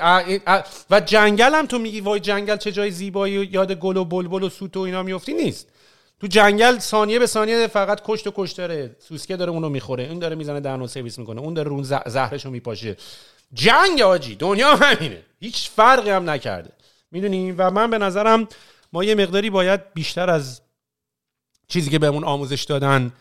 و 0.89 0.99
جنگل 1.05 1.55
هم 1.55 1.65
تو 1.65 1.79
میگی 1.79 2.01
وای 2.01 2.19
جنگل 2.19 2.57
چه 2.57 2.71
جای 2.71 2.91
زیبایی 2.91 3.49
یاد 3.51 3.71
گل 3.71 3.97
و 3.97 4.05
بلبل 4.05 4.43
و 4.43 4.49
سوت 4.49 4.77
و 4.77 4.79
اینا 4.79 5.03
میفتی 5.03 5.33
نیست. 5.33 5.67
تو 6.19 6.27
جنگل 6.27 6.79
ثانیه 6.79 7.19
به 7.19 7.27
ثانیه 7.27 7.67
فقط 7.67 8.01
کشت 8.05 8.27
و 8.27 8.31
کشت 8.35 8.57
داره. 8.57 8.95
سوسکه 8.99 9.35
داره 9.35 9.51
اونو 9.51 9.69
می‌خوره. 9.69 10.03
این 10.03 10.19
داره 10.19 10.35
می‌زنه 10.35 10.59
دهنو 10.59 10.87
سرویس 10.87 11.19
می‌کنه. 11.19 11.41
اون 11.41 11.53
داره 11.53 11.71
اون 11.71 11.83
زهرشو 12.05 12.49
میپاشه. 12.49 12.97
جنگ 13.53 14.01
آجی 14.01 14.35
دنیا 14.35 14.75
همینه. 14.75 15.23
هیچ 15.39 15.69
فرقی 15.69 16.09
هم 16.09 16.29
نکرده. 16.29 16.71
می‌دونی؟ 17.11 17.51
و 17.51 17.71
من 17.71 17.89
به 17.89 17.97
نظرم 17.97 18.47
ما 18.93 19.03
یه 19.03 19.15
مقداری 19.15 19.49
باید 19.49 19.93
بیشتر 19.93 20.29
از 20.29 20.61
چیزی 21.67 21.89
که 21.89 21.99
بهمون 21.99 22.23
آموزش 22.23 22.63
دادن 22.63 23.13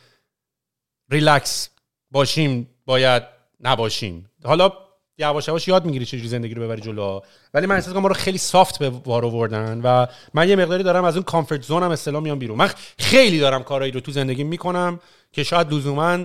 ریلکس 1.11 1.69
باشیم 2.11 2.71
باید 2.87 3.23
نباشیم. 3.61 4.31
حالا 4.45 4.73
یواش 5.19 5.49
یواش 5.49 5.69
یاد 5.69 5.85
می‌گیری 5.85 6.05
چجوری 6.05 6.29
زندگی 6.29 6.55
رو 6.55 6.63
ببری 6.63 6.81
جلو. 6.81 7.21
ولی 7.55 7.67
من 7.67 7.75
احساس 7.75 7.93
کنم 7.93 8.03
ما 8.03 8.09
رو 8.09 8.15
خیلی 8.15 8.39
soft 8.39 8.79
به 8.79 8.91
بار 8.91 9.25
آوردن 9.25 9.81
و 9.85 10.07
من 10.35 10.49
یه 10.49 10.57
مقداری 10.57 10.83
دارم 10.83 11.05
از 11.05 11.17
اون 11.17 11.23
comfort 11.23 11.63
zone 11.63 11.85
م 11.85 11.91
اصطلاح 11.91 12.23
میام 12.23 12.39
بیرون. 12.39 12.59
من 12.59 12.71
خیلی 12.99 13.39
دارم 13.39 13.63
کارایی 13.63 13.93
رو 13.93 14.01
تو 14.01 14.13
زندگی 14.13 14.45
می‌کنم 14.45 15.01
که 15.33 15.43
شاید 15.43 15.73
لزوما 15.73 16.19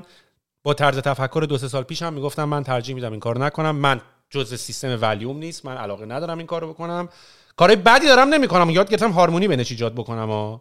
با 0.63 0.73
طرز 0.73 0.97
تفکر 0.97 1.45
دو 1.49 1.57
سه 1.57 1.67
سال 1.67 1.83
پیش 1.83 2.01
هم 2.01 2.13
می‌گفتم 2.13 2.43
من 2.43 2.63
ترجیح 2.63 2.95
میدم 2.95 3.11
این 3.11 3.19
کارو 3.19 3.43
نکنم. 3.43 3.75
من 3.75 4.01
جزء 4.29 4.55
سیستم 4.55 4.97
value 5.01 5.31
م 5.31 5.37
نیست. 5.37 5.65
من 5.65 5.77
علاقه 5.77 6.05
ندارم 6.05 6.37
این 6.37 6.47
کارو 6.47 6.73
بکنم. 6.73 7.09
کارهای 7.55 7.75
بدی 7.75 8.07
دارم 8.07 8.29
نمی‌کنم. 8.29 8.69
یاد 8.69 8.89
گرفتم 8.89 9.11
هارمونی 9.11 9.47
بینش 9.47 9.71
ایجاد 9.71 9.93
بکنم. 9.93 10.59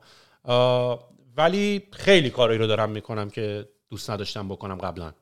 ولی 1.36 1.82
خیلی 1.92 2.30
کارایی 2.30 2.58
رو 2.58 2.66
دارم 2.66 2.90
می‌کنم 2.90 3.30
که 3.30 3.68
دوست 3.90 4.10
نداشتم 4.10 4.48
بکنم 4.48 4.74
قبلا. 4.74 5.12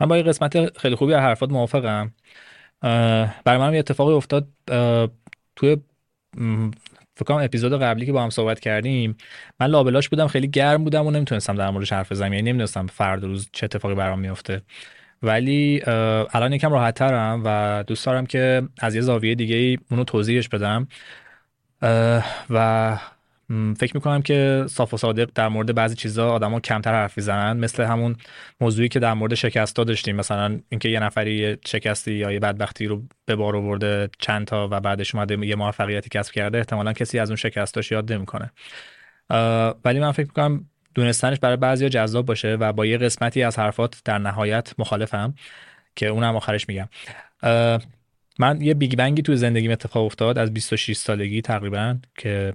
من 0.00 0.08
با 0.08 0.14
این 0.14 0.26
قسمت 0.26 0.78
خیلی 0.78 0.94
خوبی 0.94 1.14
از 1.14 1.20
حرفات 1.20 1.50
موافقم. 1.50 2.14
برای 3.44 3.58
من 3.58 3.72
یه 3.72 3.78
اتفاقی 3.78 4.12
افتاد 4.12 4.48
توی 5.56 5.76
فکر 7.16 7.32
اپیزود 7.32 7.82
قبلی 7.82 8.06
که 8.06 8.12
با 8.12 8.22
هم 8.22 8.30
صحبت 8.30 8.60
کردیم 8.60 9.16
من 9.60 9.66
لابلاش 9.66 10.08
بودم 10.08 10.26
خیلی 10.26 10.48
گرم 10.48 10.84
بودم 10.84 11.06
و 11.06 11.10
نمی‌تونستم 11.10 11.54
در 11.56 11.70
موردش 11.70 11.92
حرف 11.92 12.12
بزنم 12.12 12.32
یعنی 12.32 12.50
نمی‌دونستم 12.50 12.86
فرد 12.86 13.24
روز 13.24 13.48
چه 13.52 13.64
اتفاقی 13.64 13.94
برام 13.94 14.18
میفته 14.18 14.62
ولی 15.22 15.82
الان 16.32 16.52
یکم 16.52 16.72
راحت 16.72 16.94
ترم 16.94 17.42
و 17.44 17.84
دوست 17.86 18.06
دارم 18.06 18.26
که 18.26 18.62
از 18.78 18.94
یه 18.94 19.00
زاویه 19.00 19.34
دیگه 19.34 19.78
اونو 19.90 20.04
توضیحش 20.04 20.48
بدم. 20.48 20.88
و 22.50 22.98
فکر 23.78 23.96
می‌کنم 23.96 24.22
که 24.22 24.64
صاف 24.68 24.94
و 24.94 24.96
صادق 24.96 25.30
در 25.34 25.48
مورد 25.48 25.74
بعضی 25.74 25.94
چیزا 25.94 26.30
آدما 26.30 26.60
کمتر 26.60 26.92
حرف 26.92 27.16
می‌زنن 27.16 27.56
مثل 27.56 27.84
همون 27.84 28.16
موضوعی 28.60 28.88
که 28.88 28.98
در 28.98 29.14
مورد 29.14 29.34
شکست 29.34 29.76
داشتیم. 29.76 30.16
مثلا 30.16 30.60
اینکه 30.68 30.88
یه 30.88 31.00
نفری 31.00 31.56
شکستی 31.66 32.12
یا 32.12 32.32
یه 32.32 32.38
بدبختی 32.38 32.86
رو 32.86 33.02
به 33.24 33.36
بار 33.36 33.56
آورده 33.56 34.08
چند 34.18 34.46
تا 34.46 34.68
و 34.70 34.80
بعدش 34.80 35.14
اومده 35.14 35.46
یه 35.46 35.56
موفقیتی 35.56 36.08
کسب 36.08 36.32
کرده 36.32 36.58
احتمالا 36.58 36.92
کسی 36.92 37.18
از 37.18 37.30
اون 37.30 37.36
شکستاش 37.36 37.92
یاد 37.92 38.12
نمی‌کنه. 38.12 38.50
ولی 39.84 40.00
من 40.00 40.12
فکر 40.12 40.26
می‌کنم 40.26 40.64
دونستنش 40.94 41.38
برای 41.38 41.56
بعضیا 41.56 41.88
جذاب 41.88 42.26
باشه 42.26 42.54
و 42.54 42.72
با 42.72 42.86
یه 42.86 42.98
قسمتی 42.98 43.42
از 43.42 43.58
حرفات 43.58 44.00
در 44.04 44.18
نهایت 44.18 44.74
مخالفم 44.78 45.34
که 45.96 46.06
اونم 46.06 46.36
آخرش 46.36 46.68
میگم. 46.68 46.88
من 48.38 48.60
یه 48.60 48.74
بیگ 48.74 48.96
بنگی 48.96 49.22
تو 49.22 49.34
زندگیم 49.34 49.70
اتفاق 49.70 50.04
افتاد 50.04 50.38
از 50.38 50.54
26 50.54 50.96
سالگی 50.96 51.42
تقریبا 51.42 51.96
که 52.18 52.52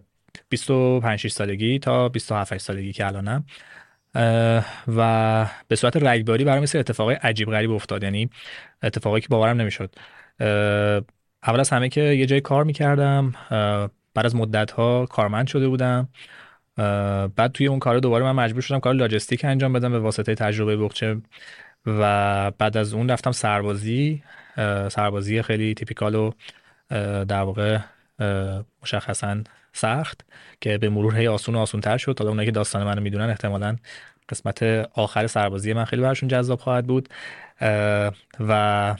25 0.49 1.27
سالگی 1.27 1.79
تا 1.79 2.09
27 2.09 2.57
سالگی 2.57 2.93
که 2.93 3.07
الانم. 3.07 3.45
و 4.87 5.45
به 5.67 5.75
صورت 5.75 5.97
رگباری 5.97 6.43
برای 6.43 6.59
مثل 6.61 6.79
اتفاقای 6.79 7.15
عجیب 7.15 7.51
غریب 7.51 7.71
افتاد. 7.71 8.03
یعنی 8.03 8.29
اتفاقی 8.83 9.21
که 9.21 9.27
باورم 9.27 9.61
نمی‌شد. 9.61 9.95
اول 11.43 11.59
از 11.59 11.69
همه 11.69 11.89
که 11.89 12.01
یه 12.01 12.25
جای 12.25 12.41
کار 12.41 12.63
می‌کردم. 12.63 13.33
بعد 14.13 14.25
از 14.25 14.35
مدت 14.35 14.71
ها 14.71 15.05
کارمند 15.05 15.47
شده 15.47 15.67
بودم. 15.67 16.09
بعد 17.35 17.51
توی 17.53 17.67
اون 17.67 17.79
کار 17.79 17.99
دوباره 17.99 18.23
من 18.23 18.43
مجبور 18.43 18.61
شدم 18.61 18.79
کار 18.79 18.93
لاجستیک 18.93 19.45
انجام 19.45 19.73
بدم 19.73 19.91
به 19.91 19.99
واسطه 19.99 20.35
تجربه 20.35 20.77
بخچه 20.77 21.21
و 21.85 22.51
بعد 22.51 22.77
از 22.77 22.93
اون 22.93 23.09
رفتم 23.09 23.31
سربازی. 23.31 24.23
سربازی 24.89 25.41
خیلی 25.41 25.73
تیپیکال 25.73 26.15
و 26.15 26.31
در 27.25 27.41
واقع 27.41 27.77
مشخصا 28.83 29.37
سخت 29.73 30.21
که 30.61 30.77
به 30.77 30.89
مرور 30.89 31.17
هی 31.17 31.27
آسون 31.27 31.55
و 31.55 31.59
آسون 31.59 31.81
تر 31.81 31.97
شد. 31.97 32.19
حالا 32.19 32.29
اونایی 32.29 32.45
که 32.45 32.51
داستان 32.51 32.83
منو 32.83 33.01
می‌دونن 33.01 33.29
احتمالا 33.29 33.75
قسمت 34.29 34.63
آخر 34.93 35.27
سربازی 35.27 35.73
من 35.73 35.85
خیلی 35.85 36.01
براشون 36.01 36.29
جذاب 36.29 36.59
خواهد 36.59 36.87
بود. 36.87 37.09
و 38.39 38.95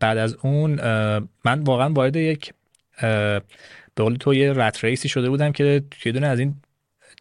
بعد 0.00 0.18
از 0.18 0.36
اون 0.42 0.70
من 1.44 1.62
واقعا 1.62 1.92
وارد 1.92 2.16
یک 2.16 2.52
به 3.94 4.02
قول 4.02 4.16
تو 4.16 4.32
رت 4.32 4.84
ریسی 4.84 5.08
شده 5.08 5.30
بودم 5.30 5.52
که 5.52 5.82
یه 6.04 6.12
دونه 6.12 6.26
از 6.26 6.38
این 6.38 6.54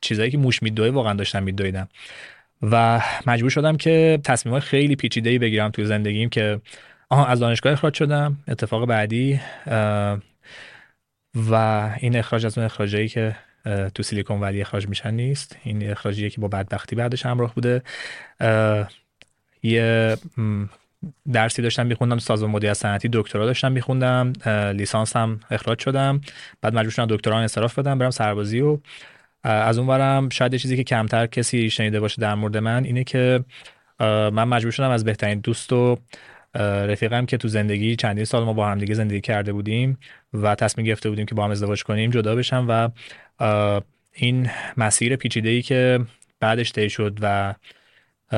چیزایی 0.02 0.32
که 0.32 0.38
موش 0.38 0.64
میدوه 0.64 0.90
واقعا 0.90 1.14
داشتم 1.14 1.44
میدویدم. 1.44 1.88
و 2.62 3.02
مجبور 3.28 3.50
شدم 3.50 3.78
که 3.78 4.20
تصمیمات 4.24 4.64
خیلی 4.64 4.96
پیچیده 4.96 5.30
ای 5.30 5.40
بگیرم 5.40 5.70
توی 5.70 5.86
زندگیم 5.86 6.30
که 6.30 6.62
آها 7.10 7.26
از 7.26 7.40
دانشگاه 7.40 7.74
اخراج 7.74 7.94
شدم 7.94 8.38
اتفاق 8.48 8.86
بعدی 8.86 9.40
و 11.36 11.54
این 12.00 12.16
اخراج 12.18 12.46
از 12.46 12.58
اون 12.58 12.66
اخراجایی 12.66 13.08
که 13.08 13.36
تو 13.96 14.04
سیلیکون 14.04 14.40
ولی 14.40 14.62
اخراج 14.62 14.88
میشن 14.88 15.14
نیست. 15.14 15.58
این 15.64 15.92
اخراجیه 15.92 16.30
که 16.30 16.42
با 16.42 16.48
بدبختی 16.48 16.96
بعدش 16.96 17.26
همراه 17.26 17.54
بوده. 17.54 17.82
یه 19.64 20.18
درسی 21.34 21.62
داشتم 21.62 21.86
میخوندم 21.86 22.18
سازمان 22.18 22.52
مدیریت 22.52 22.74
صنعتی 22.74 23.10
دکترا 23.14 23.46
داشتم 23.46 23.72
میخوندم. 23.72 24.34
لیسانس 24.76 25.16
هم 25.16 25.40
اخراج 25.52 25.80
شدم. 25.80 26.22
بعد 26.62 26.76
مجبور 26.76 26.92
شدم 26.92 27.06
دکترا 27.10 27.38
انصراف 27.38 27.80
بدم 27.80 27.98
برم 27.98 28.10
سربازی 28.10 28.62
و 28.62 28.78
از 29.44 29.78
اون 29.78 29.88
برم 29.88 30.30
شاید 30.30 30.54
یه 30.54 30.60
چیزی 30.60 30.78
که 30.78 30.84
کمتر 30.84 31.28
کسی 31.28 31.70
شنیده 31.70 32.00
باشه 32.00 32.22
در 32.22 32.36
مورد 32.36 32.58
من 32.58 32.84
اینه 32.84 33.04
که 33.04 33.44
من 34.00 34.44
مجبور 34.44 34.72
شدم 34.72 34.90
از 34.90 35.04
بهترین 35.04 35.40
دوست 35.40 35.74
و 35.74 35.98
رفیقم 36.62 37.26
که 37.26 37.38
تو 37.38 37.48
زندگی 37.48 37.96
چندین 37.96 38.26
سال 38.26 38.44
ما 38.44 38.54
با 38.54 38.68
هم 38.68 38.78
دیگه 38.78 38.94
زندگی 38.94 39.22
کرده 39.22 39.54
بودیم 39.54 39.98
و 40.34 40.56
تصمیم 40.56 40.88
گرفته 40.88 41.10
بودیم 41.10 41.26
که 41.26 41.36
با 41.36 41.46
هم 41.46 41.52
ازدواج 41.52 41.84
کنیم 41.84 42.12
جدا 42.12 42.36
بشم 42.36 42.66
و 42.70 42.90
این 44.14 44.50
مسیر 44.78 45.16
پیچیده 45.16 45.50
ای 45.50 45.62
که 45.62 46.00
بعدش 46.40 46.72
طی 46.72 46.90
شد 46.90 47.18
و 47.22 47.56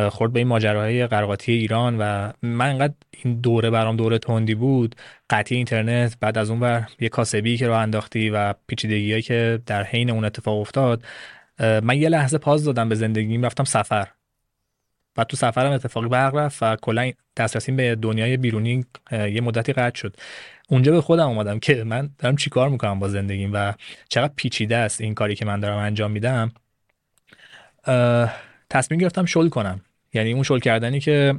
خورد 0.10 0.34
به 0.34 0.40
این 0.40 0.48
ماجراهای 0.48 1.08
قرقاتی 1.08 1.52
ایران 1.52 1.98
و 1.98 2.32
من 2.42 2.70
انقدر 2.70 2.94
این 3.24 3.42
دوره 3.42 3.70
برام 3.70 3.96
دوره 3.96 4.18
تندی 4.18 4.56
بود 4.56 4.96
قطعی 5.30 5.58
اینترنت 5.58 6.18
بعد 6.20 6.38
از 6.38 6.50
اون 6.50 6.60
بر 6.60 6.88
یه 7.00 7.10
کاسبی 7.10 7.58
که 7.58 7.68
رو 7.68 7.74
انداختی 7.74 8.30
و 8.30 8.54
پیچیدگی 8.68 9.22
که 9.22 9.60
در 9.66 9.84
حین 9.84 10.10
اون 10.10 10.26
اتفاق 10.26 10.60
افتاد 10.60 11.04
من 11.60 11.98
یه 11.98 12.10
لحظه 12.10 12.38
پاز 12.38 12.64
دادم 12.66 12.90
به 12.90 12.96
زندگیم 12.96 13.46
رفتم 13.46 13.64
سفر. 13.64 14.08
و 15.18 15.24
تو 15.24 15.38
سفرم 15.38 15.72
اتفاقی 15.72 16.08
برق 16.08 16.36
رفت 16.36 16.64
و 16.64 16.76
کلا 16.76 17.12
دسترسیم 17.38 17.76
به 17.76 17.96
دنیای 17.96 18.38
بیرونی 18.38 18.86
یه 19.12 19.42
مدتی 19.42 19.74
قطع 19.74 20.00
شد. 20.00 20.16
اونجا 20.70 20.92
به 20.92 21.02
خودم 21.02 21.28
اومدم 21.28 21.60
که 21.60 21.84
من 21.84 22.10
دارم 22.20 22.36
چیکار 22.36 22.70
می‌کنم 22.70 23.00
با 23.00 23.08
زندگیم 23.10 23.52
و 23.54 23.74
چقدر 24.10 24.34
پیچیده 24.36 24.78
است 24.78 25.02
این 25.02 25.14
کاری 25.14 25.36
که 25.36 25.46
من 25.46 25.60
دارم 25.60 25.78
انجام 25.78 26.12
میدم. 26.12 26.52
تصمیم 28.70 29.00
گرفتم 29.00 29.26
شل 29.26 29.50
کنم. 29.50 29.82
یعنی 30.14 30.34
اون 30.34 30.44
شل 30.44 30.60
کردنی 30.60 31.00
که 31.00 31.36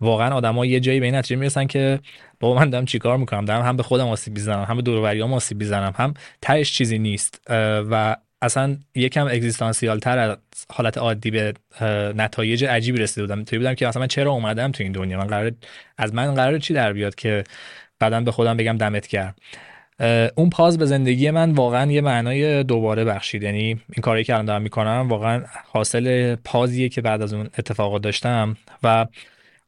واقعا 0.00 0.34
آدما 0.34 0.66
یه 0.66 0.80
جایی 0.80 1.00
به 1.00 1.06
این 1.06 1.14
نتیجه 1.14 1.36
می‌رسن 1.36 1.66
که 1.66 2.00
بابا 2.40 2.60
من 2.60 2.70
دارم 2.70 2.84
چیکار 2.84 3.16
می‌کنم؟ 3.16 3.44
دارم 3.44 3.62
هم 3.62 3.76
به 3.76 3.82
خودم 3.82 4.08
آسیب 4.08 4.32
می‌زنم 4.32 4.64
هم 4.64 4.76
به 4.76 4.82
دور 4.82 5.14
و 5.16 5.34
آسیب 5.34 5.58
می‌زنم 5.58 5.92
هم 5.96 6.14
تهش 6.42 6.72
چیزی 6.72 6.98
نیست. 6.98 7.40
و 7.90 8.16
اصلا 8.42 8.76
یکم 8.94 9.26
اگزیستانسیال 9.26 9.98
تر 9.98 10.18
از 10.18 10.36
حالت 10.70 10.98
عادی 10.98 11.30
به 11.30 11.54
نتایج 12.16 12.64
عجیبی 12.64 12.98
رسیده 12.98 13.26
بودم. 13.26 13.44
توی 13.44 13.58
بودم 13.58 13.74
که 13.74 13.86
مثلا 13.86 14.00
من 14.00 14.06
چرا 14.08 14.30
اومدم 14.30 14.72
تو 14.72 14.82
این 14.82 14.92
دنیا؟ 14.92 15.18
من 15.18 15.26
قرار 15.26 15.52
از 15.98 16.14
من 16.14 16.34
قرار 16.34 16.58
چی 16.58 16.74
در 16.74 16.92
بیاد 16.92 17.14
که 17.14 17.44
بعدا 17.98 18.20
به 18.20 18.32
خودم 18.32 18.56
بگم 18.56 18.76
دمت 18.76 19.06
کرد 19.06 19.38
اون 20.34 20.50
پاز 20.50 20.78
به 20.78 20.86
زندگی 20.86 21.30
من 21.30 21.50
واقعا 21.50 21.92
یه 21.92 22.00
معنای 22.00 22.64
دوباره 22.64 23.04
بخشید. 23.04 23.42
یعنی 23.42 23.60
این 23.62 24.02
کاری 24.02 24.24
که 24.24 24.32
الان 24.32 24.44
دارم 24.44 24.62
می‌کنم 24.62 25.06
واقعا 25.08 25.42
حاصل 25.72 26.36
پازیه 26.44 26.88
که 26.88 27.00
بعد 27.00 27.22
از 27.22 27.34
اون 27.34 27.48
اتفاقات 27.58 28.02
داشتم 28.02 28.56
و 28.82 29.06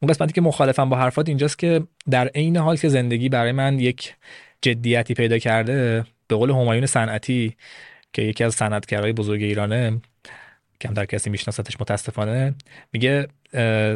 اون 0.01 0.11
قسمتی 0.11 0.33
که 0.33 0.41
مخالفم 0.41 0.89
با 0.89 0.97
حرفات 0.97 1.29
اینجاست 1.29 1.59
که 1.59 1.83
در 2.11 2.29
عین 2.29 2.57
حال 2.57 2.77
که 2.77 2.89
زندگی 2.89 3.29
برای 3.29 3.53
من 3.53 3.79
یک 3.79 4.15
جدیتی 4.63 5.15
پیدا 5.15 5.39
کرده 5.39 6.05
به 6.29 6.37
قول 6.37 6.51
همایون 6.51 6.87
صنعتی 6.87 7.57
که 8.15 8.23
یکی 8.23 8.45
از 8.45 8.55
صنعتگرای 8.55 9.13
بزرگ 9.13 9.43
ایرانه 9.43 10.01
کم 10.81 10.95
در 10.95 11.05
کسی 11.05 11.31
میشناستش 11.31 11.81
متاسفانه 11.81 12.55
میگه 12.93 13.29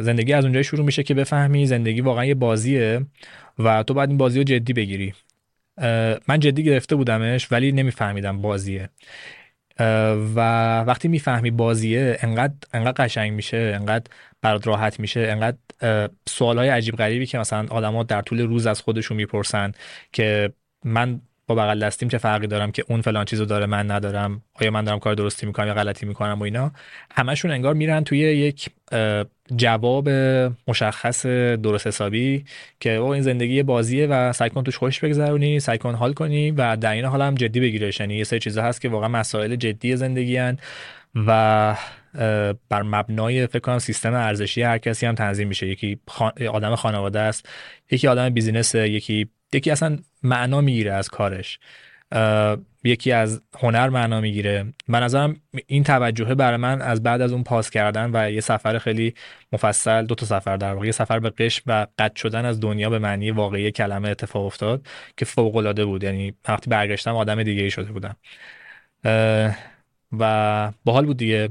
زندگی 0.01 0.33
از 0.33 0.43
اونجایی 0.43 0.63
شروع 0.63 0.85
میشه 0.85 1.03
که 1.03 1.13
بفهمی 1.13 1.65
زندگی 1.65 2.01
واقعا 2.01 2.25
یه 2.25 2.35
بازیه 2.35 3.05
و 3.59 3.83
تو 3.83 3.93
باید 3.93 4.09
این 4.09 4.17
بازی 4.17 4.37
رو 4.37 4.43
جدی 4.43 4.73
بگیری. 4.73 5.13
من 6.27 6.39
جدی 6.39 6.63
گرفته 6.63 6.95
بودمش 6.95 7.51
ولی 7.51 7.71
نمیفهمیدم 7.71 8.41
بازیه. 8.41 8.89
و 10.35 10.39
وقتی 10.81 11.07
می‌فهمی 11.07 11.51
بازیه 11.51 12.17
انقدر 12.21 12.53
انقدر 12.73 13.05
قشنگ 13.05 13.33
میشه 13.33 13.57
انقدر 13.75 14.11
برات 14.41 14.67
راحت 14.67 14.99
میشه 14.99 15.19
انقدر 15.19 15.57
سوالهای 16.29 16.69
عجیب 16.69 16.95
غریبی 16.95 17.25
که 17.25 17.37
مثلا 17.37 17.65
آدما 17.69 18.03
در 18.03 18.21
طول 18.21 18.41
روز 18.41 18.67
از 18.67 18.81
خودشون 18.81 19.17
می‌پرسن 19.17 19.71
که 20.13 20.53
من 20.83 21.21
با 21.49 21.55
بغل 21.55 21.79
دستیم 21.79 22.09
چه 22.09 22.17
فرقی 22.17 22.47
دارم 22.47 22.71
که 22.71 22.83
اون 22.87 23.01
فلان 23.01 23.25
چیزو 23.25 23.45
داره 23.45 23.65
من 23.65 23.91
ندارم؟ 23.91 24.41
آیا 24.53 24.71
من 24.71 24.83
دارم 24.83 24.99
کار 24.99 25.13
درستی 25.13 25.45
می‌کنم 25.45 25.67
یا 25.67 25.73
غلطی 25.73 26.05
می‌کنم 26.05 26.39
و 26.39 26.43
اینا؟ 26.43 26.71
همشون 27.11 27.51
انگار 27.51 27.73
میرن 27.73 28.03
توی 28.03 28.19
یک 28.19 28.69
جواب 29.55 30.09
مشخص 30.67 31.25
درست 31.25 31.87
حسابی 31.87 32.45
که 32.79 32.95
او 32.95 33.09
این 33.09 33.21
زندگی 33.21 33.63
بازیه 33.63 34.07
و 34.07 34.33
سعی 34.33 34.49
کن 34.49 34.63
توش 34.63 34.77
خوش 34.77 34.99
بگذرونی 34.99 35.59
سعی 35.59 35.77
کن 35.77 35.95
حال 35.95 36.13
کنی 36.13 36.51
و 36.51 36.75
در 36.75 36.91
این 36.91 37.05
حال 37.05 37.21
هم 37.21 37.35
جدی 37.35 37.59
بگیرش 37.59 37.99
یعنی 37.99 38.15
یه 38.15 38.23
سری 38.23 38.39
چیزا 38.39 38.63
هست 38.63 38.81
که 38.81 38.89
واقعا 38.89 39.09
مسائل 39.09 39.55
جدی 39.55 39.95
زندگی 39.95 40.37
هن 40.37 40.57
و 41.15 41.75
بر 42.69 42.81
مبنای 42.81 43.47
فکر 43.47 43.59
کنم 43.59 43.79
سیستم 43.79 44.13
ارزشی 44.13 44.61
هر 44.61 44.77
کسی 44.77 45.05
هم 45.05 45.15
تنظیم 45.15 45.47
میشه. 45.47 45.67
یکی 45.67 45.99
آدم 46.51 46.75
خانواده 46.75 47.19
است 47.19 47.49
یکی 47.91 48.07
آدم 48.07 48.29
بیزینس 48.29 48.75
یکی 48.75 49.29
یکی 49.53 49.71
اصلا 49.71 49.97
معنا 50.23 50.61
می‌گیره 50.61 50.93
از 50.93 51.09
کارش. 51.09 51.59
یکی 52.83 53.11
از 53.11 53.41
هنر 53.59 53.89
معنا 53.89 54.21
می‌گیره. 54.21 54.73
من 54.87 55.03
نظرم 55.03 55.41
این 55.67 55.83
توجهه 55.83 56.35
برای 56.35 56.57
من 56.57 56.81
از 56.81 57.03
بعد 57.03 57.21
از 57.21 57.31
اون 57.31 57.43
پاس 57.43 57.69
کردن 57.69 58.11
و 58.13 58.31
یه 58.31 58.41
سفر 58.41 58.77
خیلی 58.77 59.13
مفصل 59.51 60.05
دو 60.05 60.15
تا 60.15 60.25
سفر 60.25 60.57
در 60.57 60.73
واقع 60.73 60.85
یه 60.85 60.91
سفر 60.91 61.19
به 61.19 61.29
قشم 61.29 61.63
و 61.67 61.87
قد 61.99 62.15
شدن 62.15 62.45
از 62.45 62.59
دنیا 62.59 62.89
به 62.89 62.99
معنی 62.99 63.31
واقعی 63.31 63.71
کلمه 63.71 64.09
اتفاق 64.09 64.45
افتاد 64.45 64.87
که 65.17 65.25
فوق 65.25 65.55
العاده 65.55 65.85
بود. 65.85 66.03
یعنی 66.03 66.33
وقتی 66.47 66.69
برگشتم 66.69 67.15
آدم 67.15 67.43
دیگه 67.43 67.63
ای 67.63 67.71
شده 67.71 67.91
بودم. 67.91 68.15
و 70.19 70.71
باحال 70.85 71.05
بود 71.05 71.17
دیگه. 71.17 71.49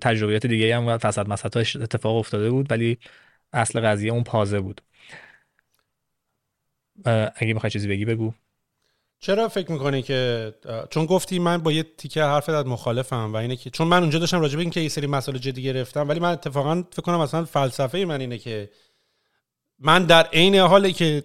تجربیات 0.00 0.46
دیگه 0.46 0.76
هم 0.76 0.98
فساد 0.98 1.28
مسطاش 1.28 1.76
اتفاق 1.76 2.16
افتاده 2.16 2.50
بود 2.50 2.70
ولی 2.70 2.98
اصل 3.52 3.80
قضیه 3.80 4.12
اون 4.12 4.22
پازه 4.24 4.60
بود. 4.60 4.80
اگه 7.34 7.54
می‌خوای 7.54 7.70
چیزی 7.70 7.88
بگی 7.88 8.04
بگو. 8.04 8.32
چرا 9.18 9.48
فکر 9.48 9.72
می‌کنی 9.72 10.02
که 10.02 10.52
چون 10.90 11.06
گفتی 11.06 11.38
من 11.38 11.58
با 11.58 11.72
یه 11.72 11.82
تیکه 11.82 12.22
حرف 12.22 12.48
از 12.48 12.66
مخالفم 12.66 13.32
و 13.32 13.36
اینه 13.36 13.56
که 13.56 13.70
چون 13.70 13.88
من 13.88 14.00
اونجا 14.00 14.18
داشتم 14.18 14.40
راجع 14.40 14.56
به 14.56 14.60
اینکه 14.60 14.80
یه 14.80 14.88
سری 14.88 15.06
مسائل 15.06 15.38
جدی 15.38 15.62
گرفتم 15.62 16.08
ولی 16.08 16.20
من 16.20 16.32
اتفاقا 16.32 16.84
فکر 16.92 17.02
کنم 17.02 17.20
مثلا 17.20 17.44
فلسفه 17.44 18.04
من 18.04 18.20
اینه 18.20 18.38
که 18.38 18.70
من 19.78 20.04
در 20.04 20.26
عین 20.26 20.54
حالی 20.56 20.92
که 20.92 21.24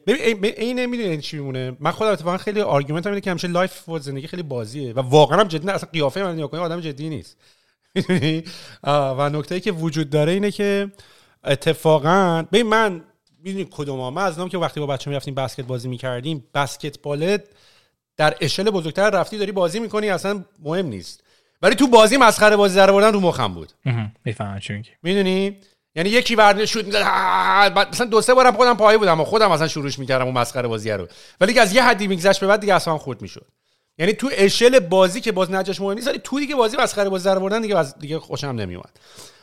عین 0.58 0.86
می‌دونی 0.86 1.22
چی 1.22 1.38
میمونه؟ 1.38 1.78
من 1.80 1.92
خودم 1.92 2.12
اتفاقا 2.12 2.38
خیلی 2.38 2.62
آرگومنت 2.62 3.08
اینه 3.08 3.22
که 3.22 3.30
همیشه 3.30 3.48
لایف 3.48 3.90
و 3.90 4.00
زندگی 4.00 4.28
خیلی 4.28 4.44
بازیه 4.44 4.94
و 4.94 5.00
واقعا 5.00 5.40
هم 5.40 5.48
جدی 5.48 5.70
اصلا 5.70 5.90
قیافه 5.94 6.24
من 6.24 6.34
نگاه 6.34 6.60
آدم 6.60 6.82
جدی 6.82 7.10
نیست. 7.10 7.38
و 9.18 9.30
نکته 9.30 9.60
که 9.60 9.72
وجود 9.72 10.10
داره 10.10 10.32
اینه 10.32 10.52
که 10.52 10.92
اتفاقا 11.44 12.46
ببین 12.52 12.68
من 12.68 13.02
می‌دونی 13.44 13.68
کدوم 13.72 14.14
من 14.14 14.24
از 14.24 14.40
که 14.50 14.58
وقتی 14.58 14.80
با 14.80 14.86
بچه 14.86 15.10
می‌رفتیم 15.10 15.36
بسکت 15.36 15.66
بازی 15.66 15.88
می‌کردیم 15.88 16.48
بسکتبال 16.54 17.38
در 18.18 18.36
اشل 18.42 18.70
بزرگتر 18.70 19.10
رفتی 19.10 19.38
داری 19.38 19.52
بازی 19.52 19.80
می‌کنی 19.80 20.10
اصلا 20.10 20.44
مهم 20.64 20.86
نیست. 20.86 21.24
ولی 21.62 21.76
تو 21.76 21.88
بازی 21.88 22.18
مسخره 22.18 22.56
بازی 22.56 22.76
در 22.76 22.92
بردن 22.92 23.14
رو 23.14 23.20
مخم 23.20 23.54
بود. 23.54 23.72
می‌فهمم 24.26 24.60
چی 24.60 24.84
می‌دونی؟ 25.04 25.58
یعنی 25.96 26.10
یکی 26.10 26.36
ورد 26.36 26.66
شوت 26.66 26.86
می‌زد 26.86 27.02
مثلا 27.92 28.06
دو 28.06 28.22
سه 28.22 28.34
بارم 28.34 28.56
خودم 28.56 28.78
پای 28.78 28.98
بودم 28.98 29.22
و 29.22 29.24
خودم 29.24 29.52
اصلا 29.52 29.68
شروعش 29.68 30.00
می‌کردم 30.00 30.26
اون 30.26 30.38
مسخره 30.38 30.68
بازی 30.68 30.92
رو. 30.92 31.08
ولی 31.42 31.54
که 31.54 31.62
از 31.62 31.76
یه 31.76 31.84
حدی 31.84 32.08
میگذشت 32.08 32.40
به 32.40 32.48
بعد 32.48 32.60
دیگه 32.60 32.74
اصلا 32.74 32.98
خورد 32.98 33.22
می‌شد. 33.22 33.48
یعنی 33.98 34.14
تو 34.14 34.30
اشل 34.32 34.80
بازی 34.80 35.22
که 35.22 35.32
باز 35.32 35.52
نجاش 35.52 35.82
مهم 35.82 35.94
نیست 35.94 36.08
ولی 36.08 36.20
تو 36.24 36.40
دیگه 36.40 36.56
بازی 36.56 36.78
مسخره 36.78 37.10
بازی 37.10 37.26
در 37.26 37.40
بردن 37.40 37.62
دیگه 37.62 37.94
دیگه 38.00 38.20
خوشم 38.20 38.48
نمیومد 38.48 39.00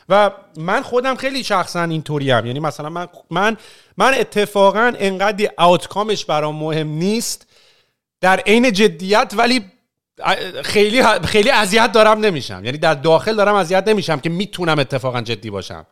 و 0.09 0.31
من 0.57 0.81
خودم 0.81 1.15
خیلی 1.15 1.43
شخصا 1.43 1.83
اینطوری 1.83 2.31
هم 2.31 2.45
یعنی 2.45 2.59
مثلا 2.59 2.89
من 2.89 3.07
من 3.29 3.57
من 3.97 4.13
اتفاقا 4.13 4.93
انقدر 4.99 5.49
آوتکامش 5.57 6.25
برام 6.25 6.55
مهم 6.55 6.87
نیست. 6.87 7.47
در 8.21 8.39
عین 8.39 8.71
جدیت 8.71 9.33
ولی 9.37 9.61
خیلی 10.63 11.03
خیلی 11.03 11.49
اذیت 11.49 11.91
دارم 11.91 12.19
نمیشم. 12.19 12.61
یعنی 12.65 12.77
در 12.77 12.93
داخل 12.93 13.35
دارم 13.35 13.55
اذیت 13.55 13.87
نمیشم 13.87 14.19
که 14.19 14.29
می‌تونم 14.29 14.79
اتفاقا 14.79 15.21
جدی 15.21 15.49
باشم. 15.49 15.85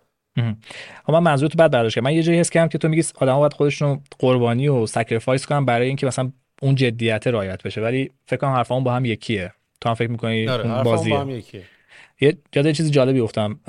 خب 1.06 1.14
من 1.14 1.20
منظور 1.20 1.50
تو 1.50 1.58
بعد 1.58 1.72
برداشت 1.72 1.98
من 1.98 2.14
یه 2.14 2.24
جایی 2.24 2.40
حس 2.40 2.50
کردم 2.50 2.68
که 2.68 2.78
تو 2.78 2.88
میگی 2.88 3.04
آدم 3.16 3.36
باید 3.36 3.54
خودشون 3.54 4.02
قربانی 4.20 4.68
و 4.68 4.86
سکریفایس 4.86 5.46
کنن 5.46 5.66
برای 5.66 5.88
اینکه 5.88 6.06
مثلا 6.06 6.32
اون 6.62 6.76
جدیت 6.76 7.28
رعایت 7.28 7.64
بشه. 7.64 7.82
ولی 7.82 8.12
فکر 8.26 8.38
کنم 8.38 8.52
حرفمون 8.52 8.84
با 8.84 8.94
هم 8.94 9.06
یکیه. 9.06 9.54
تو 9.82 9.90
هم 9.90 9.96
فکر 9.96 10.12
می‌کنی 10.12 10.48
آره 10.48 10.84
بازیه. 10.84 11.14
با 11.14 11.22
هم 11.22 11.30
یکیه. 11.30 11.64
یه 12.22 12.38
جاده 12.52 12.74
چیز 12.74 12.92
جالبی 12.92 13.20
گفتم. 13.20 13.60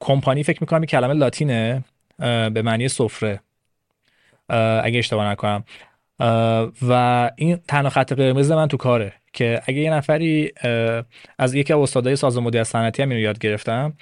کمپانی 0.00 0.42
فکر 0.42 0.58
می‌کنم 0.60 0.84
کلمه 0.84 1.14
لاتینه 1.14 1.84
به 2.18 2.62
معنی 2.62 2.88
سفره. 2.88 3.40
اگه 4.82 4.98
اشتباه 4.98 5.26
نکنم. 5.26 5.64
و 6.88 7.30
این 7.36 7.56
تنها 7.68 7.90
خط 7.90 8.12
قرمز 8.12 8.50
من 8.50 8.68
تو 8.68 8.76
کاره 8.76 9.12
که 9.32 9.62
اگه 9.66 9.78
یه 9.78 9.90
نفری 9.90 10.52
از 11.38 11.54
یکی 11.54 11.72
از 11.72 11.78
استادای 11.78 12.16
سازمان 12.16 12.44
مدیریت 12.44 12.66
صنعتی 12.66 13.02
هم 13.02 13.08
اینو 13.08 13.20
یاد 13.20 13.38
گرفتم 13.38 13.92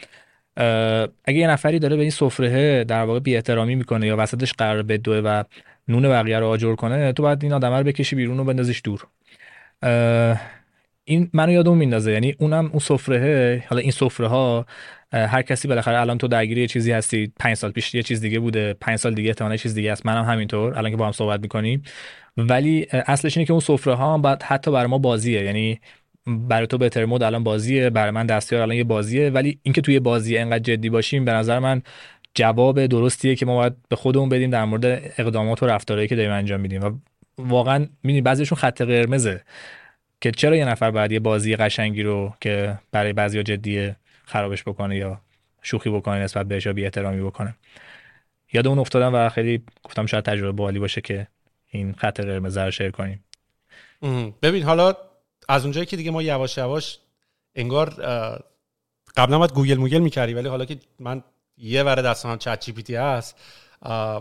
اگه 1.24 1.38
یه 1.38 1.46
نفری 1.46 1.78
داره 1.78 1.96
به 1.96 2.02
این 2.02 2.10
سفره 2.10 2.84
در 2.84 3.02
واقع 3.02 3.18
بی 3.18 3.36
احترامی 3.36 3.74
می‌کنه 3.74 4.06
یا 4.06 4.16
وسطش 4.18 4.52
قرار 4.52 4.82
بدوه 4.82 5.16
و 5.16 5.44
نون 5.88 6.08
بقیه 6.08 6.38
رو 6.38 6.48
آجر 6.48 6.74
کنه 6.74 7.12
تو 7.12 7.22
باید 7.22 7.42
این 7.42 7.52
آدم 7.52 7.72
رو 7.72 7.84
بکشی 7.84 8.16
بیرون 8.16 8.40
و 8.40 8.44
بندازیش 8.44 8.82
دور. 8.84 9.06
این 11.08 11.30
منو 11.32 11.52
یادم 11.52 11.76
میندازه. 11.76 12.12
یعنی 12.12 12.34
اونم 12.38 12.66
اون 12.66 12.78
سفره 12.78 13.64
حالا 13.68 13.80
این 13.80 13.90
سفره 13.90 14.26
ها 14.26 14.66
هر 15.12 15.42
کسی 15.42 15.68
بالاخره 15.68 16.00
الان 16.00 16.18
تو 16.18 16.28
درگیری 16.28 16.60
یه 16.60 16.66
چیزی 16.66 16.92
هستی. 16.92 17.32
پنج 17.40 17.54
سال 17.54 17.70
پیش 17.70 17.94
یه 17.94 18.02
چیز 18.02 18.20
دیگه 18.20 18.38
بوده. 18.38 18.74
پنج 18.80 18.96
سال 18.98 19.14
دیگه 19.14 19.28
احتمالاً 19.28 19.56
چیز 19.56 19.74
دیگه 19.74 19.92
است. 19.92 20.06
منم 20.06 20.24
هم 20.24 20.32
همینطور. 20.32 20.78
الان 20.78 20.90
که 20.90 20.96
با 20.96 21.06
هم 21.06 21.12
صحبت 21.12 21.40
می‌کنیم. 21.40 21.82
ولی 22.36 22.86
اصلش 22.90 23.36
اینه 23.36 23.46
که 23.46 23.52
اون 23.52 23.60
سفره 23.60 23.94
ها 23.94 24.18
باید 24.18 24.42
حتی 24.42 24.70
برای 24.70 24.86
ما 24.86 24.98
بازیه. 24.98 25.44
یعنی 25.44 25.80
برای 26.26 26.66
تو 26.66 26.78
بهتر 26.78 27.04
مود 27.04 27.22
الان 27.22 27.44
بازیه. 27.44 27.90
برای 27.90 28.10
من 28.10 28.26
دستیار 28.26 28.62
الان 28.62 28.76
یه 28.76 28.84
بازیه. 28.84 29.30
ولی 29.30 29.58
اینکه 29.62 29.80
توی 29.80 30.00
بازی 30.00 30.38
انقدر 30.38 30.58
جدی 30.58 30.90
باشیم 30.90 31.24
به 31.24 31.32
نظر 31.32 31.58
من 31.58 31.82
جواب 32.34 32.86
درستیه 32.86 33.34
که 33.34 33.46
ما 33.46 33.56
باید 33.56 33.72
به 33.88 33.96
خودمون 33.96 34.28
بدیم 34.28 34.50
در 34.50 34.64
مورد 34.64 34.84
اقدامات 35.18 35.62
و 35.62 35.66
رفتارهایی 35.66 36.08
که 36.08 36.16
داریم 36.16 36.32
انجام 36.32 36.60
میدیم. 36.60 36.84
و 36.84 36.90
واقعا 37.38 37.86
می‌دونی 38.02 38.20
بعضیشون 38.20 38.58
خط 38.58 38.82
قرمزه. 38.82 39.40
که 40.20 40.30
چرا 40.30 40.56
یه 40.56 40.64
نفر 40.64 40.90
باید 40.90 41.12
یه 41.12 41.20
بازی 41.20 41.56
قشنگی 41.56 42.02
رو 42.02 42.34
که 42.40 42.78
برای 42.92 43.12
بعضیا 43.12 43.42
جدیه 43.42 43.96
خرابش 44.24 44.62
بکنه 44.62 44.96
یا 44.96 45.20
شوخی 45.62 45.90
بکنه 45.90 46.18
نسبت 46.18 46.46
بهش 46.46 46.66
یا 46.66 46.72
بی 46.72 46.84
احترامی 46.84 47.22
بکنه؟ 47.22 47.54
یاد 48.52 48.66
اون 48.66 48.78
افتادم 48.78 49.14
و 49.14 49.28
خیلی 49.28 49.62
گفتم 49.82 50.06
شاید 50.06 50.24
تجربه 50.24 50.52
بالی 50.52 50.78
باشه 50.78 51.00
که 51.00 51.26
این 51.66 51.92
خط 51.92 52.20
قرمز 52.20 52.58
رو 52.58 52.70
شیر 52.70 52.90
کنیم. 52.90 53.24
ببین 54.42 54.62
حالا 54.62 54.94
از 55.48 55.62
اونجایی 55.62 55.86
که 55.86 55.96
دیگه 55.96 56.10
ما 56.10 56.22
یواش 56.22 56.58
یواش 56.58 56.98
انگار 57.54 57.90
قبلا 59.16 59.38
باید 59.38 59.52
گوگل 59.52 59.74
موگل 59.74 59.98
می‌کردی 59.98 60.34
ولی 60.34 60.48
حالا 60.48 60.64
که 60.64 60.76
من 61.00 61.22
یه 61.58 61.82
ور 61.82 62.02
دستان 62.02 62.38
چت 62.38 62.60
جی 62.60 62.72
پی 62.72 62.94
هست 62.94 63.36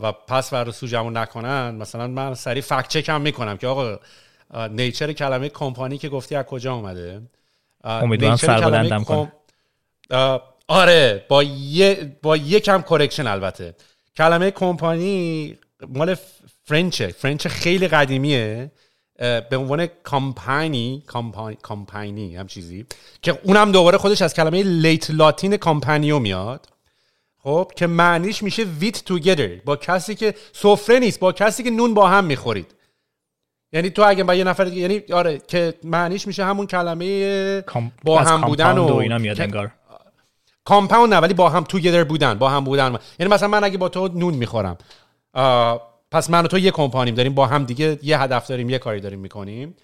و 0.01 0.12
پس 0.12 0.53
ور 0.53 0.71
سوجمون 0.71 1.17
نکنن 1.17 1.75
مثلا 1.75 2.08
من 2.08 2.34
سریع 2.34 2.62
فکت 2.62 2.88
چک 2.88 3.10
هم 3.10 3.21
می‌کنم 3.21 3.58
که 3.58 3.67
آقا 3.67 3.99
نیچر 4.72 5.13
کلمه 5.13 5.50
کمپانی 5.50 5.98
که 5.98 6.10
گفتی 6.10 6.36
از 6.36 6.46
کجا 6.46 6.74
اومده؟ 6.74 7.22
امیدوارم 7.84 8.36
سر 8.36 9.04
کم... 9.04 9.30
آره 10.68 11.26
با 11.30 11.44
یه 11.44 12.18
با 12.22 12.38
یکم 12.38 12.82
کرکشن 12.82 13.28
البته. 13.28 13.76
کلمه 14.18 14.52
کمپانی 14.52 15.58
مال 15.88 16.15
فرنچه 16.63 17.08
فرنچ 17.08 17.48
خیلی 17.48 17.88
قدیمیه. 17.88 18.72
به 19.20 19.58
عنوان 19.58 19.88
کامپانی 20.04 21.04
کامپانی 21.62 22.36
هم 22.36 22.48
چیزی. 22.48 22.86
که 23.22 23.39
اونم 23.44 23.72
دوباره 23.72 23.98
خودش 23.98 24.22
از 24.22 24.34
کلمه 24.34 24.63
لیت 24.63 25.12
لاتین 25.12 25.58
کامپانیو 25.58 26.20
میاد. 26.20 26.68
خب 27.44 27.72
که 27.76 27.88
معنیش 27.88 28.44
میشه 28.44 28.63
ویت 28.63 29.06
توگیدر 29.06 29.48
با 29.65 29.76
کسی 29.76 30.15
که 30.15 30.36
سفره 30.54 31.00
نیست 31.00 31.20
با 31.20 31.32
کسی 31.32 31.63
که 31.63 31.70
نون 31.70 31.94
با 31.94 32.08
هم 32.08 32.26
می‌خورید. 32.26 32.76
یعنی 33.76 33.90
تو 33.90 34.04
اگه 34.08 34.24
با 34.24 34.36
یه 34.36 34.44
نفر 34.44 34.68
یعنی 34.68 35.02
آره 35.14 35.42
که 35.48 35.74
معنیش 35.84 36.28
میشه 36.28 36.46
همون 36.46 36.68
کلمه 36.68 37.64
با 38.04 38.20
هم 38.20 38.42
بودن 38.42 38.78
و, 38.78 38.96
اینا 38.96 39.18
میاد 39.18 39.42
انگار. 39.42 39.72
کامپاوند 40.66 41.14
نه 41.14 41.20
ولی 41.20 41.34
با 41.34 41.50
هم 41.50 41.64
توگیدر 41.64 42.04
بودن 42.04 42.34
با 42.34 42.50
هم 42.50 42.64
بودن. 42.64 42.98
یعنی 43.20 43.34
مثلا 43.34 43.48
من 43.48 43.64
اگه 43.64 43.78
با 43.78 43.90
تو 43.90 44.08
نون 44.08 44.34
می‌خورم 44.34 44.78
پس 46.12 46.30
من 46.30 46.46
و 46.46 46.48
تو 46.48 46.60
یه 46.60 46.72
کمپانیم 46.72 47.16
داریم 47.16 47.34
با 47.34 47.46
هم 47.48 47.64
دیگه 47.64 48.00
یه 48.04 48.22
هدف 48.22 48.48
داریم 48.48 48.70
یه 48.70 48.78
کاری 48.78 49.00
داریم 49.00 49.20
می‌کنیم 49.20 49.76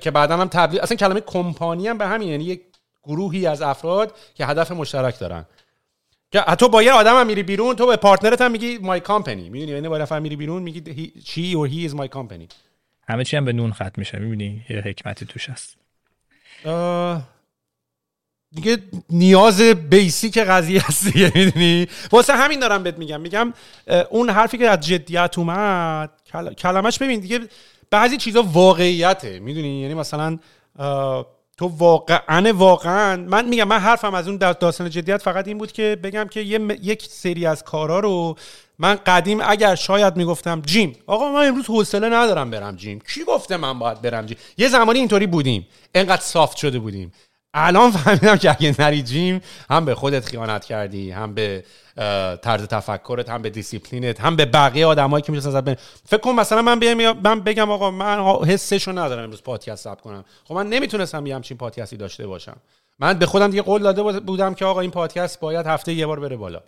که 0.00 0.10
بعدا 0.10 0.36
هم 0.36 0.48
تبدیل 0.48 0.80
اصلا 0.80 0.96
کلمه 0.96 1.20
کمپانی 1.20 1.88
هم 1.88 1.98
به 1.98 2.06
همین 2.06 2.28
یعنی 2.28 2.44
یک 2.44 2.60
گروهی 3.04 3.46
از 3.46 3.62
افراد 3.62 4.14
که 4.34 4.46
هدف 4.46 4.72
مشترک 4.72 5.18
دارن. 5.18 5.46
که 6.32 6.40
تو 6.40 6.68
با 6.68 6.82
یه 6.82 6.92
آدم 6.92 7.20
هم 7.20 7.26
میری 7.26 7.42
بیرون 7.42 7.76
تو 7.76 7.86
به 7.86 7.96
پارتنرت 7.96 8.40
هم 8.40 8.52
میگی 8.52 8.78
مای 8.78 9.00
کامپنی 9.00 9.48
می‌دونی 9.48 9.72
یعنی 9.72 9.88
با 9.88 9.98
نفر 9.98 10.18
میری 10.18 10.36
بیرون 10.36 10.62
میگی 10.62 11.12
چی 11.24 11.54
اور 11.54 11.68
هی 11.68 11.84
از 11.84 11.94
مای 11.94 12.08
کامپنی 12.08 12.48
همه 13.08 13.24
چی 13.24 13.36
هم 13.36 13.44
به 13.44 13.52
نون 13.52 13.72
ختم 13.72 13.92
میشه 13.96 14.18
می‌بینی؟ 14.18 14.64
یه 14.70 14.78
حکمتی 14.78 15.26
توش 15.26 15.50
هست. 15.50 15.76
دیگه 18.54 18.78
نیاز 19.10 19.60
بیسیک 19.62 20.38
قضیه 20.38 20.86
هست 20.86 21.12
دیگه 21.12 21.32
می‌دونی؟ 21.34 21.88
واسه 22.12 22.32
همین 22.32 22.60
دارم 22.60 22.82
بهت 22.82 22.98
میگم. 22.98 23.20
میگم 23.20 23.52
اون 24.10 24.30
حرفی 24.30 24.58
که 24.58 24.68
از 24.68 24.80
جدیت 24.80 25.38
اومد 25.38 26.10
کلمش 26.58 26.98
ببین 26.98 27.20
دیگه 27.20 27.40
بعضی 27.90 28.16
چیزا 28.16 28.42
واقعیته 28.42 29.38
می‌دونی؟ 29.38 29.80
یعنی 29.80 29.94
مثلا 29.94 30.38
تو 31.58 31.66
واقعا 31.66 32.52
واقعا 32.52 33.16
من 33.16 33.48
میگم 33.48 33.68
من 33.68 33.78
حرفم 33.78 34.14
از 34.14 34.28
اون 34.28 34.36
داستان 34.36 34.90
جدیت 34.90 35.22
فقط 35.22 35.48
این 35.48 35.58
بود 35.58 35.72
که 35.72 35.98
بگم 36.02 36.28
که 36.30 36.40
یه 36.40 36.78
یک 36.82 37.02
سری 37.02 37.46
از 37.46 37.62
کارا 37.62 38.00
رو 38.00 38.36
من 38.82 38.94
قدیم 38.94 39.40
اگر 39.42 39.74
شاید 39.74 40.16
می‌گفتم 40.16 40.60
جیم 40.60 40.96
آقا 41.06 41.32
من 41.32 41.46
امروز 41.48 41.66
حوصله 41.66 42.08
ندارم 42.08 42.50
برم 42.50 42.76
جیم. 42.76 43.00
کی 43.14 43.24
گفته 43.24 43.56
من 43.56 43.78
باید 43.78 44.02
برم 44.02 44.26
جیم؟ 44.26 44.36
یه 44.58 44.68
زمانی 44.68 44.98
اینطوری 44.98 45.26
بودیم. 45.26 45.68
انقدر 45.94 46.22
سافت 46.22 46.56
شده 46.56 46.78
بودیم. 46.78 47.12
الان 47.54 47.90
فهمیدم 47.96 48.36
که 48.36 48.50
اگه 48.50 48.74
نری 48.78 49.02
جیم 49.02 49.40
هم 49.70 49.84
به 49.84 49.94
خودت 49.94 50.24
خیانت 50.24 50.64
کردی 50.64 51.10
هم 51.10 51.34
به 51.34 51.64
طرز 52.42 52.66
تفکرت 52.66 53.30
هم 53.30 53.42
به 53.42 53.50
دیسیپلینت 53.50 54.20
هم 54.20 54.36
به 54.36 54.44
بقیه 54.44 54.86
آدمایی 54.86 55.22
که 55.22 55.32
می‌تونن 55.32 55.76
فکر 56.08 56.20
کن 56.20 56.32
مثلا 56.32 56.62
من 56.62 56.78
بگم 56.78 57.18
من 57.24 57.40
بگم 57.40 57.70
آقا 57.70 57.90
من 57.90 58.44
حسشو 58.44 58.92
ندارم 58.92 59.24
امروز 59.24 59.42
پادکست 59.42 59.84
ثبت 59.84 60.00
کنم. 60.00 60.24
خب 60.44 60.54
من 60.54 60.68
نمی‌تونستم 60.68 61.26
یه 61.26 61.34
همچین 61.34 61.56
پادکستی 61.56 61.96
داشته 61.96 62.26
باشم. 62.26 62.56
من 62.98 63.18
به 63.18 63.26
خودم 63.26 63.50
دیگه 63.50 63.62
قول 63.62 63.82
داده 63.82 64.20
بودم 64.20 64.54
که 64.54 64.64
آقا 64.64 64.80
این 64.80 64.90
پادکست 64.90 65.40
باید 65.40 65.66
هفته 65.66 65.92
یه 65.92 66.06
بار 66.06 66.20
بره 66.20 66.36
بالا. 66.36 66.60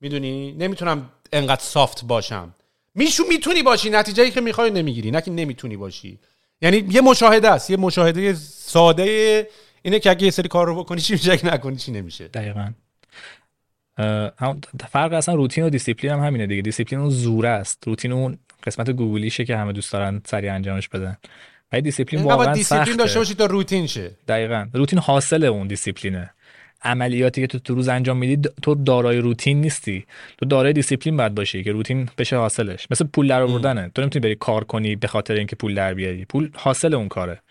می‌دونی؟ 0.00 0.52
نمی‌تونم 0.52 1.10
انقدر 1.32 1.60
soft 1.60 2.04
باشم. 2.04 2.54
می‌تونی 2.94 3.62
باشی. 3.62 3.90
نتیجه 3.90 4.30
که 4.30 4.40
می‌خوای 4.40 4.70
نمی‌گیری. 4.70 5.10
نه 5.10 5.20
که 5.20 5.30
نمی‌تونی 5.30 5.76
باشی. 5.76 6.18
یعنی 6.62 6.84
یه 6.90 7.00
مشاهده 7.00 7.50
است. 7.50 7.70
یه 7.70 7.76
مشاهده 7.76 8.34
ساده 8.34 9.48
اینه 9.82 9.98
که 9.98 10.10
اگه 10.10 10.24
یه 10.24 10.30
سری 10.30 10.48
کار 10.48 10.66
رو 10.66 10.84
بکنی 10.84 11.00
چی 11.00 11.12
میشه 11.12 11.32
اگه 11.32 11.46
نکنی 11.46 11.76
چی 11.76 11.92
نمیشه. 11.92 12.28
دقیقا. 12.28 12.70
فرق 14.90 15.12
اصلا 15.12 15.34
روتین 15.34 15.64
و 15.64 15.70
دیسیپلین 15.70 16.12
هم 16.12 16.20
همینه 16.20 16.46
دیگه. 16.46 16.62
دیسیپلین 16.62 17.00
اون 17.00 17.10
زوره 17.10 17.48
است. 17.48 17.82
روتین 17.86 18.12
اون 18.12 18.38
قسمت 18.64 18.90
گوگولیشه 18.90 19.44
که 19.44 19.56
همه 19.56 19.72
دوست 19.72 19.92
دارن 19.92 20.22
سریع 20.26 20.54
انجامش 20.54 20.88
بدن. 20.88 21.16
ولی 21.72 21.82
دیسیپلین 21.82 22.22
واقعا 22.22 22.52
دیسیپلین 22.52 22.96
داشته 22.96 23.18
باشی 23.18 23.34
تا 23.34 23.46
روتین 23.46 23.86
شه. 23.86 24.10
دقیقا. 24.28 24.68
روتین 24.72 24.98
حاصل 24.98 25.44
اون 25.44 25.66
دیسیپلینه. 25.66 26.30
عملیاتی 26.82 27.40
که 27.40 27.46
تو 27.46 27.58
تو 27.58 27.74
روز 27.74 27.88
انجام 27.88 28.16
میدی 28.16 28.48
تو 28.62 28.74
دارای 28.74 29.18
روتین 29.18 29.60
نیستی. 29.60 30.04
تو 30.38 30.46
دارای 30.46 30.72
دیسیپلین 30.72 31.16
باید 31.16 31.34
باشی 31.34 31.64
که 31.64 31.72
روتین 31.72 32.08
بشه 32.18 32.36
حاصلش. 32.36 32.86
مثل 32.90 33.06
پول 33.06 33.28
در 33.28 33.42
آوردنه. 33.42 33.90
تو 33.94 34.02
نمی‌تونی 34.02 34.22
بری 34.22 34.34
کار 34.34 34.64
کنی 34.64 34.96
به 34.96 35.08
خاطر 35.08 35.34
اینکه 35.34 35.56
پول 35.56 35.74
در 35.74 35.94
بیاری. 35.94 36.24
پول 36.24 36.50
حاصل 36.54 36.94
اون 36.94 37.08
کاره. 37.08 37.42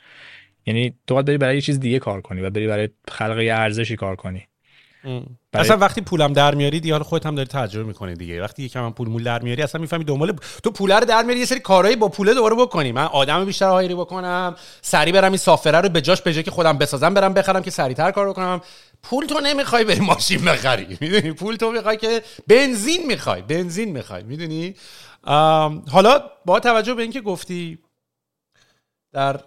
یعنی 0.65 0.93
تو 1.07 1.13
باید 1.13 1.25
بری 1.25 1.37
برای 1.37 1.55
یه 1.55 1.61
چیز 1.61 1.79
دیگه 1.79 1.99
کار 1.99 2.21
کنی. 2.21 2.41
و 2.41 2.49
بری 2.49 2.67
برای 2.67 2.89
خلق 3.11 3.39
یه 3.39 3.53
ارزشی 3.53 3.95
کار 3.95 4.15
کنی. 4.15 4.47
برای... 5.51 5.65
اصلا 5.65 5.77
وقتی 5.77 6.01
پولم 6.01 6.33
در 6.33 6.55
میاری 6.55 6.79
دیگه 6.79 6.99
خودت 6.99 7.25
هم 7.25 7.35
داری 7.35 7.47
تجربه 7.47 7.87
می‌کنی 7.87 8.13
دیگه. 8.13 8.41
وقتی 8.41 8.63
یکم 8.63 8.85
هم 8.85 8.93
پول 8.93 9.07
مول 9.07 9.23
در 9.23 9.41
میاری 9.41 9.61
اصلا 9.61 9.81
می‌فهمی 9.81 10.03
دنبال 10.03 10.35
تو 10.63 10.71
پول 10.71 10.91
رو 10.91 11.05
در 11.05 11.23
میاری 11.23 11.39
یه 11.39 11.45
سری 11.45 11.59
کارهایی 11.59 11.95
با 11.95 12.09
پول 12.09 12.33
دوباره 12.33 12.55
بکنی. 12.55 12.91
من 12.91 13.05
آدم 13.05 13.45
بیشتر 13.45 13.69
هایری 13.69 13.95
بکنم 13.95 14.55
سری 14.81 15.11
برم 15.11 15.31
این 15.31 15.37
سافره 15.37 15.81
رو 15.81 15.89
به 15.89 16.01
جاش 16.01 16.21
به 16.21 16.43
که 16.43 16.51
خودم 16.51 16.77
بسازم 16.77 17.13
برم 17.13 17.33
بخرم 17.33 17.61
که 17.61 17.71
سریعتر 17.71 18.11
کار 18.11 18.29
بکنم. 18.29 18.61
پول 19.03 19.25
تو 19.25 19.39
نمی‌خوای 19.39 19.83
بری 19.83 19.99
ماشین 19.99 20.45
بخری. 20.45 20.97
می‌دونی؟ 21.01 21.31
پول 21.31 21.55
تو 21.55 21.71
می‌خوای 21.71 21.97
که 21.97 22.21
بنزین 22.47 23.07
می‌خوای 23.07 23.41
بنزین 23.41 23.91
می‌خوای. 23.91 24.23
می‌دونی؟ 24.23 24.75
حالا 25.91 26.21
با 26.45 26.59
توجه 26.59 26.93
به 26.93 27.01
اینکه 27.01 27.21
گفتی 27.21 27.79
در 29.13 29.39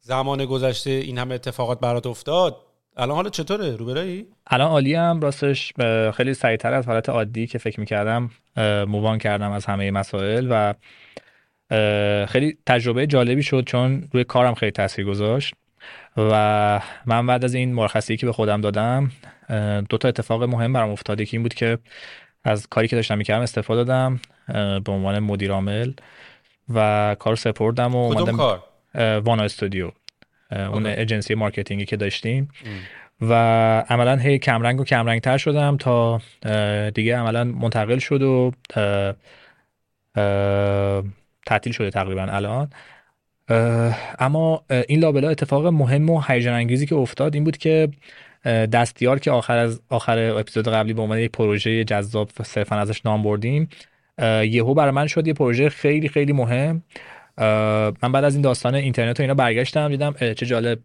زمان 0.00 0.44
گذشته 0.44 0.90
این 0.90 1.18
همه 1.18 1.34
اتفاقات 1.34 1.80
برات 1.80 2.06
افتاد 2.06 2.67
الان 2.98 3.16
حالا 3.16 3.30
چطوره؟ 3.30 3.76
روبرایی؟ 3.76 4.26
الان 4.46 4.68
عالی 4.68 4.94
هم 4.94 5.20
راستش 5.20 5.72
خیلی 6.14 6.34
سریعتر 6.34 6.74
از 6.74 6.86
حالت 6.86 7.08
عادی 7.08 7.46
که 7.46 7.58
فکر 7.58 7.80
می‌کردم 7.80 8.30
مووان 8.88 9.18
کردم 9.18 9.50
از 9.50 9.66
همه 9.66 9.90
مسائل 9.90 10.46
و 10.50 10.74
خیلی 12.26 12.58
تجربه 12.66 13.06
جالبی 13.06 13.42
شد 13.42 13.64
چون 13.66 14.08
روی 14.12 14.24
کارم 14.24 14.54
خیلی 14.54 14.72
تاثیر 14.72 15.04
گذاشت 15.04 15.54
و 16.16 16.80
من 17.06 17.26
بعد 17.26 17.44
از 17.44 17.54
این 17.54 17.72
مرخصی 17.72 18.16
که 18.16 18.26
به 18.26 18.32
خودم 18.32 18.60
دادم 18.60 19.10
دو 19.88 19.98
تا 19.98 20.08
اتفاق 20.08 20.42
مهم 20.42 20.72
برام 20.72 20.90
افتاده 20.90 21.26
که 21.26 21.36
این 21.36 21.42
بود 21.42 21.54
که 21.54 21.78
از 22.44 22.66
کاری 22.66 22.88
که 22.88 22.96
داشتم 22.96 23.18
می‌کردم 23.18 23.42
استعفا 23.42 23.84
دادم 23.84 24.20
به 24.80 24.92
عنوان 24.92 25.18
مدیر 25.18 25.52
عامل 25.52 25.92
و 26.74 27.16
کار 27.18 27.36
سپردم 27.36 27.94
و 27.94 28.14
کدوم 28.14 28.36
کار؟ 28.36 28.62
وانا 29.20 29.42
Studio 29.42 29.90
اون 30.50 30.86
agency 30.86 31.34
marketing 31.34 31.79
ی 31.79 31.84
که 31.84 31.96
داشتیم. 31.96 32.48
و 33.20 33.32
عملا 33.88 34.16
هی 34.16 34.38
کمرنگ 34.38 34.80
و 34.80 34.84
کمرنگ 34.84 35.20
تر 35.20 35.38
شدم 35.38 35.76
تا 35.76 36.20
دیگه 36.90 37.16
عملا 37.16 37.44
منتقل 37.44 37.98
شد 37.98 38.22
و 38.22 38.52
تعطیل 41.46 41.72
شده 41.72 41.90
تقریبا 41.90 42.22
الان. 42.22 42.70
اما 44.18 44.64
این 44.88 45.00
لابلا 45.00 45.28
اتفاق 45.28 45.66
مهم 45.66 46.10
و 46.10 46.22
هیجان 46.28 46.54
انگیزی 46.54 46.86
که 46.86 46.94
افتاد 46.94 47.34
این 47.34 47.44
بود 47.44 47.56
که 47.56 47.88
دستیار 48.44 49.18
که 49.18 49.30
آخر 49.30 49.58
از 49.58 49.80
آخر 49.88 50.18
اپیزود 50.18 50.68
قبلی 50.68 50.92
به 50.92 51.02
عنوان 51.02 51.18
یک 51.18 51.30
پروژه 51.30 51.84
جذاب 51.84 52.30
صرفا 52.42 52.76
ازش 52.76 53.06
نام 53.06 53.22
بردیم 53.22 53.68
یهو 54.42 54.74
برای 54.74 54.90
من 54.90 55.06
شد 55.06 55.26
یه 55.26 55.32
پروژه 55.32 55.68
خیلی 55.68 56.08
خیلی 56.08 56.32
مهم. 56.32 56.82
من 58.02 58.12
بعد 58.12 58.24
از 58.24 58.34
این 58.34 58.42
داستان 58.42 58.74
اینترنت 58.74 59.20
و 59.20 59.22
اینا 59.22 59.34
برگشتم 59.34 59.88
دیدم 59.88 60.12
چه 60.12 60.46
جالب 60.46 60.78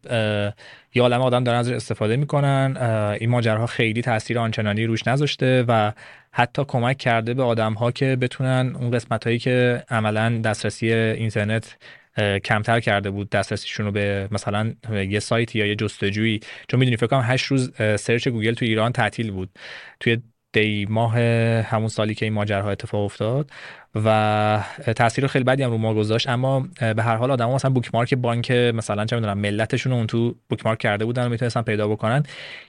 یه 0.95 1.01
عالم 1.01 1.21
آدم 1.21 1.43
دارن 1.43 1.59
ازش 1.59 1.73
استفاده 1.73 2.15
می‌کنن 2.15 2.77
این 3.19 3.29
ماجراها 3.29 3.65
خیلی 3.65 4.01
تاثیر 4.01 4.39
آنچنانی 4.39 4.85
روش 4.85 5.07
نذاشته 5.07 5.65
و 5.67 5.91
حتی 6.31 6.65
کمک 6.67 6.97
کرده 6.97 7.33
به 7.33 7.43
آدم 7.43 7.73
ها 7.73 7.91
که 7.91 8.15
بتونن 8.15 8.75
اون 8.79 8.91
قسمت 8.91 9.23
هایی 9.23 9.39
که 9.39 9.83
عملا 9.89 10.41
دسترسی 10.43 10.93
اینترنت 10.93 11.77
کمتر 12.43 12.79
کرده 12.79 13.09
بود 13.09 13.29
دسترسیشون 13.29 13.85
رو 13.85 13.91
به 13.91 14.27
مثلا 14.31 14.73
یه 15.09 15.19
سایت 15.19 15.55
یا 15.55 15.65
یه 15.65 15.75
جستجویی. 15.75 16.39
چون 16.67 16.79
می‌دونی 16.79 16.97
فکر 16.97 17.07
کنم 17.07 17.23
8 17.23 17.45
روز 17.45 17.71
search 17.99 18.27
Google 18.27 18.53
تو 18.53 18.65
ایران 18.65 18.91
تعطیل 18.91 19.31
بود. 19.31 19.49
توی 19.99 20.17
دی 20.53 20.85
ماه 20.89 21.19
همون 21.61 21.87
سالی 21.87 22.15
که 22.15 22.25
این 22.25 22.33
ماجراها 22.33 22.71
اتفاق 22.71 23.03
افتاد. 23.03 23.51
و 23.95 24.63
تاثیر 24.95 25.27
خیلی 25.27 25.43
بدی 25.43 25.63
هم 25.63 25.71
رو 25.71 25.77
ما 25.77 25.93
گذاشت. 25.93 26.29
اما 26.29 26.67
به 26.95 27.03
هر 27.03 27.15
حال 27.15 27.31
آدما 27.31 27.55
مثلا 27.55 27.71
bookmark 27.71 28.13
بانک 28.13 28.51
مثلا 28.51 29.05
چه 29.05 29.15
می‌دونم 29.15 29.37
ملتشون 29.37 29.93
اون 29.93 30.07
تو 30.07 30.35
bookmark 30.49 30.79
کرده 30.79 31.05
بودن 31.05 31.25
و 31.25 31.29
می‌تونستن 31.29 31.61
پیدا 31.61 31.87
بکنن. 31.87 32.23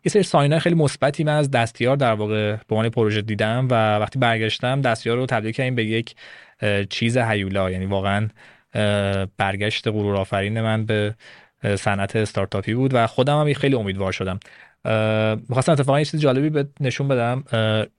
یه 0.04 0.10
سری 0.10 0.22
sign 0.22 0.53
ای 0.53 0.60
خیلی 0.60 0.74
مثبتی 0.74 1.24
من 1.24 1.36
از 1.36 1.50
دستیار 1.50 1.96
در 1.96 2.12
واقع 2.12 2.56
به 2.56 2.74
عنوان 2.74 2.88
پروژه 2.88 3.22
دیدم 3.22 3.68
و 3.70 3.98
وقتی 3.98 4.18
برگشتم 4.18 4.80
دستیار 4.80 5.16
رو 5.16 5.26
تبدیل 5.26 5.52
کردیم 5.52 5.74
به 5.74 5.84
یک 5.84 6.14
چیز 6.90 7.16
هیولا. 7.16 7.70
یعنی 7.70 7.86
واقعا 7.86 8.28
برگشت 9.36 9.88
غرور 9.88 10.16
آفرین 10.16 10.60
من 10.60 10.86
به 10.86 11.14
صنعت 11.76 12.16
استارتاپی 12.16 12.74
بود 12.74 12.94
و 12.94 13.06
خودم 13.06 13.40
هم 13.40 13.52
خیلی 13.52 13.74
امیدوار 13.74 14.12
شدم. 14.12 14.40
می‌خواستم 15.48 15.72
اتفاقا 15.72 15.98
یه 15.98 16.04
چیز 16.04 16.20
جالبی 16.20 16.50
به 16.50 16.66
نشون 16.80 17.08
بدم. 17.08 17.44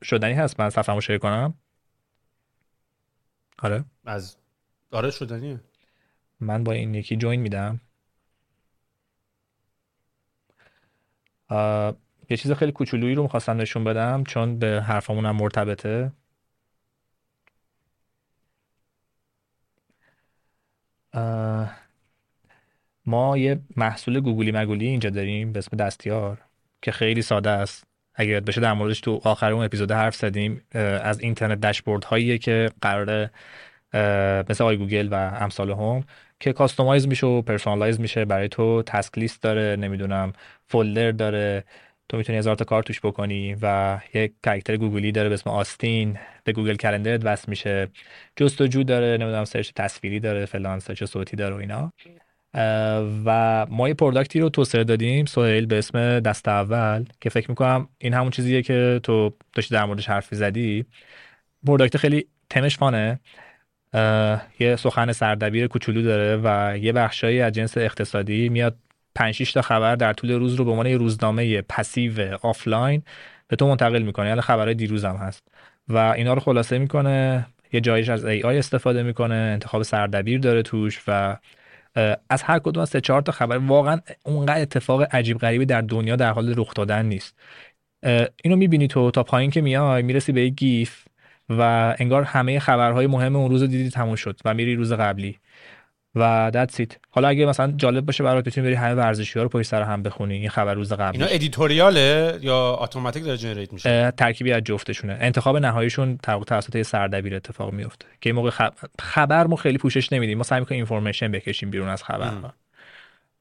شدنی 0.03 0.34
هست 0.34 0.59
من 0.59 0.69
صفحه 0.69 0.99
شیر 0.99 1.17
کنم. 1.17 1.53
آره. 3.59 3.85
از 4.05 4.37
آره 4.91 5.11
شدنیه. 5.11 5.59
من 6.39 6.63
با 6.63 6.71
این 6.71 6.95
یکی 6.95 7.15
جوین 7.15 7.41
میدم. 7.41 7.81
یه 12.29 12.37
چیز 12.37 12.51
خیلی 12.51 12.71
کوچولویی 12.71 13.15
رو 13.15 13.23
می‌خواستم 13.23 13.57
نشون 13.61 13.83
بدم 13.83 14.23
چون 14.23 14.59
به 14.59 14.81
حرفمون 14.87 15.25
هم 15.25 15.35
مرتبطه. 15.35 16.11
ما 23.05 23.37
یه 23.37 23.61
محصول 23.77 24.19
گوگولی 24.19 24.51
مگولی 24.51 24.87
اینجا 24.87 25.09
داریم 25.09 25.53
به 25.53 25.59
اسم 25.59 25.77
دستیار 25.77 26.41
که 26.81 26.91
خیلی 26.91 27.21
ساده 27.21 27.49
است. 27.49 27.87
اگر 28.16 28.30
یادت 28.29 28.45
باشه 28.45 28.61
در 28.61 28.74
موردش 28.74 28.99
تو 28.99 29.22
آخر 29.24 29.51
اون 29.51 29.66
اپیزود 29.66 29.91
حرف 29.91 30.16
زدیم 30.16 30.61
از 31.03 31.20
اینترنت 31.20 31.59
داشبورد 31.59 32.03
هایی 32.03 32.38
که 32.38 32.70
قراره 32.82 33.32
مثل 34.49 34.63
iGoogle 34.63 35.07
و 35.11 35.16
امثال 35.16 35.72
هم 35.72 36.03
که 36.39 36.53
customize 36.53 37.07
میشه 37.07 37.28
و 37.28 37.41
personalize 37.41 37.99
میشه. 37.99 38.26
برای 38.26 38.47
تو 38.47 38.84
task 38.86 39.17
list 39.17 39.41
داره 39.41 39.76
نمی‌دونم 39.76 40.34
folder 40.67 41.11
داره. 41.11 41.63
تو 42.09 42.18
می‌تونی 42.18 42.38
هزار 42.38 42.55
تا 42.55 42.66
کار 42.66 42.84
توش 42.84 42.99
بکنی 42.99 43.55
و 43.61 43.99
یک 44.13 44.34
کاراکتر 44.43 44.78
گوگولی 44.77 45.11
داره 45.11 45.30
به 45.30 45.34
اسم 45.34 45.49
آستین. 45.49 46.18
به 46.43 46.51
Google 46.51 46.75
Calendar 46.75 47.19
وصل 47.24 47.45
میشه. 47.47 47.88
جستجو 48.36 48.84
داره 48.84 49.18
نمی‌دونم 49.18 49.45
search 49.45 49.71
تصویری 49.76 50.20
داره 50.20 50.45
فلان 50.45 50.80
search 50.79 51.03
صوتی 51.03 51.36
داره 51.36 51.55
و 51.55 51.57
اینا. 51.57 51.93
و 53.25 53.65
ما 53.69 53.87
یه 53.87 53.93
product 53.93 54.34
ی 54.34 54.39
رو 54.39 54.49
توسعه 54.49 54.83
دادیم 54.83 55.25
سهیل 55.25 55.65
به 55.65 55.77
اسم 55.77 56.19
دست 56.19 56.47
اول 56.47 57.05
که 57.21 57.29
فکر 57.29 57.49
می‌کنم 57.49 57.87
این 57.97 58.13
همون 58.13 58.31
چیزیه 58.31 58.61
که 58.61 58.99
تو 59.03 59.33
داشتی 59.53 59.75
در 59.75 59.85
موردش 59.85 60.09
حرفی 60.09 60.35
زدی. 60.35 60.85
product 61.67 61.97
خیلی 61.97 62.25
theme 62.49 62.69
ش 62.69 62.77
fun 62.77 63.03
ه. 63.03 63.19
یه 64.59 64.75
سخن 64.75 65.11
سردبیر 65.11 65.67
کوچولو 65.67 66.01
داره 66.01 66.41
و 66.43 66.77
یه 66.77 66.93
بخشایی 66.93 67.41
از 67.41 67.53
جنس 67.53 67.77
اقتصادی 67.77 68.49
میاد 68.49 68.75
5 69.15 69.53
تا 69.53 69.61
خبر 69.61 69.95
در 69.95 70.13
طول 70.13 70.31
روز 70.31 70.55
رو 70.55 70.65
به 70.65 70.71
عنوان 70.71 70.87
روزنامه 70.87 71.61
passive 71.61 72.38
offline 72.41 73.03
به 73.47 73.55
تو 73.55 73.67
منتقل 73.67 74.01
می‌کنه. 74.01 74.27
یعنی 74.27 74.41
خبرهای 74.41 74.73
دیروز 74.73 75.05
هم 75.05 75.15
هست. 75.15 75.47
و 75.87 75.97
اینا 75.97 76.33
رو 76.33 76.39
خلاصه 76.39 76.77
می‌کنه 76.77 77.45
یه 77.73 77.81
جایش 77.81 78.09
از 78.09 78.25
آی 78.25 78.57
استفاده 78.57 79.03
می‌کنه 79.03 79.35
انتخاب 79.35 79.83
سردبیر 79.83 80.39
داره 80.39 80.61
توش 80.61 81.01
و 81.07 81.37
از 82.29 82.43
هر 82.43 82.59
کدوم 82.59 82.81
از 82.81 82.89
سه 82.89 83.01
چهار 83.01 83.21
تا 83.21 83.31
خبر 83.31 83.57
واقعا 83.57 83.99
اونقدر 84.25 84.61
اتفاق 84.61 85.15
عجیب 85.15 85.37
غریبی 85.37 85.65
در 85.65 85.81
دنیا 85.81 86.15
در 86.15 86.31
حال 86.31 86.53
رخ 86.57 86.73
دادن 86.73 87.05
نیست. 87.05 87.35
اینو 88.43 88.55
می‌بینی 88.55 88.87
تو 88.87 89.11
تا 89.11 89.23
پایین 89.23 89.51
که 89.51 89.61
میای 89.61 90.03
می‌رسی 90.03 90.31
به 90.31 90.49
گیف 90.49 91.05
و 91.49 91.95
انگار 91.99 92.23
همه 92.23 92.59
خبرهای 92.59 93.07
مهم 93.07 93.35
اون 93.35 93.51
روز 93.51 93.63
دیدی 93.63 93.89
تموم 93.89 94.15
شد 94.15 94.39
و 94.45 94.53
میری 94.53 94.75
روز 94.75 94.93
قبلی. 94.93 95.39
و 96.16 96.51
that's 96.53 96.76
it. 96.76 96.95
حالا 97.09 97.28
اگه 97.28 97.45
مثلا 97.45 97.74
جالب 97.78 98.05
باشه 98.05 98.24
برات 98.24 98.45
بتونی 98.45 98.68
بری 98.68 98.76
همه 98.76 98.93
ورزشی 98.93 99.39
ها 99.39 99.43
رو 99.43 99.49
پشت 99.49 99.68
سر 99.68 99.82
هم 99.82 100.03
بخونی 100.03 100.34
این 100.34 100.49
خبر 100.49 100.74
روز 100.74 100.93
قبل. 100.93 101.16
اینا 101.16 101.26
editorial 101.25 102.28
ه 102.28 102.39
یا 102.41 102.78
اتوماتیک 102.82 103.24
داره 103.24 103.38
generate 103.38 103.73
میشه؟ 103.74 104.13
ترکیبی 104.18 104.51
از 104.51 104.63
جفتشونه. 104.63 105.18
انتخاب 105.20 105.57
نهاییشون 105.57 106.18
توسط 106.18 106.82
سردبیر 106.82 107.36
اتفاق 107.36 107.74
میفته 107.74 108.05
که 108.22 108.30
این 108.30 108.36
موقع 108.36 108.70
خبر 108.99 109.47
ما 109.47 109.55
خیلی 109.55 109.78
پوشش 109.78 110.13
نمیدیم. 110.13 110.38
ما 110.38 110.43
سعی 110.43 110.59
می‌کنیم 110.59 110.80
information 110.79 111.31
بکشیم 111.32 111.70
بیرون 111.70 111.89
از 111.89 112.03
خبر 112.03 112.32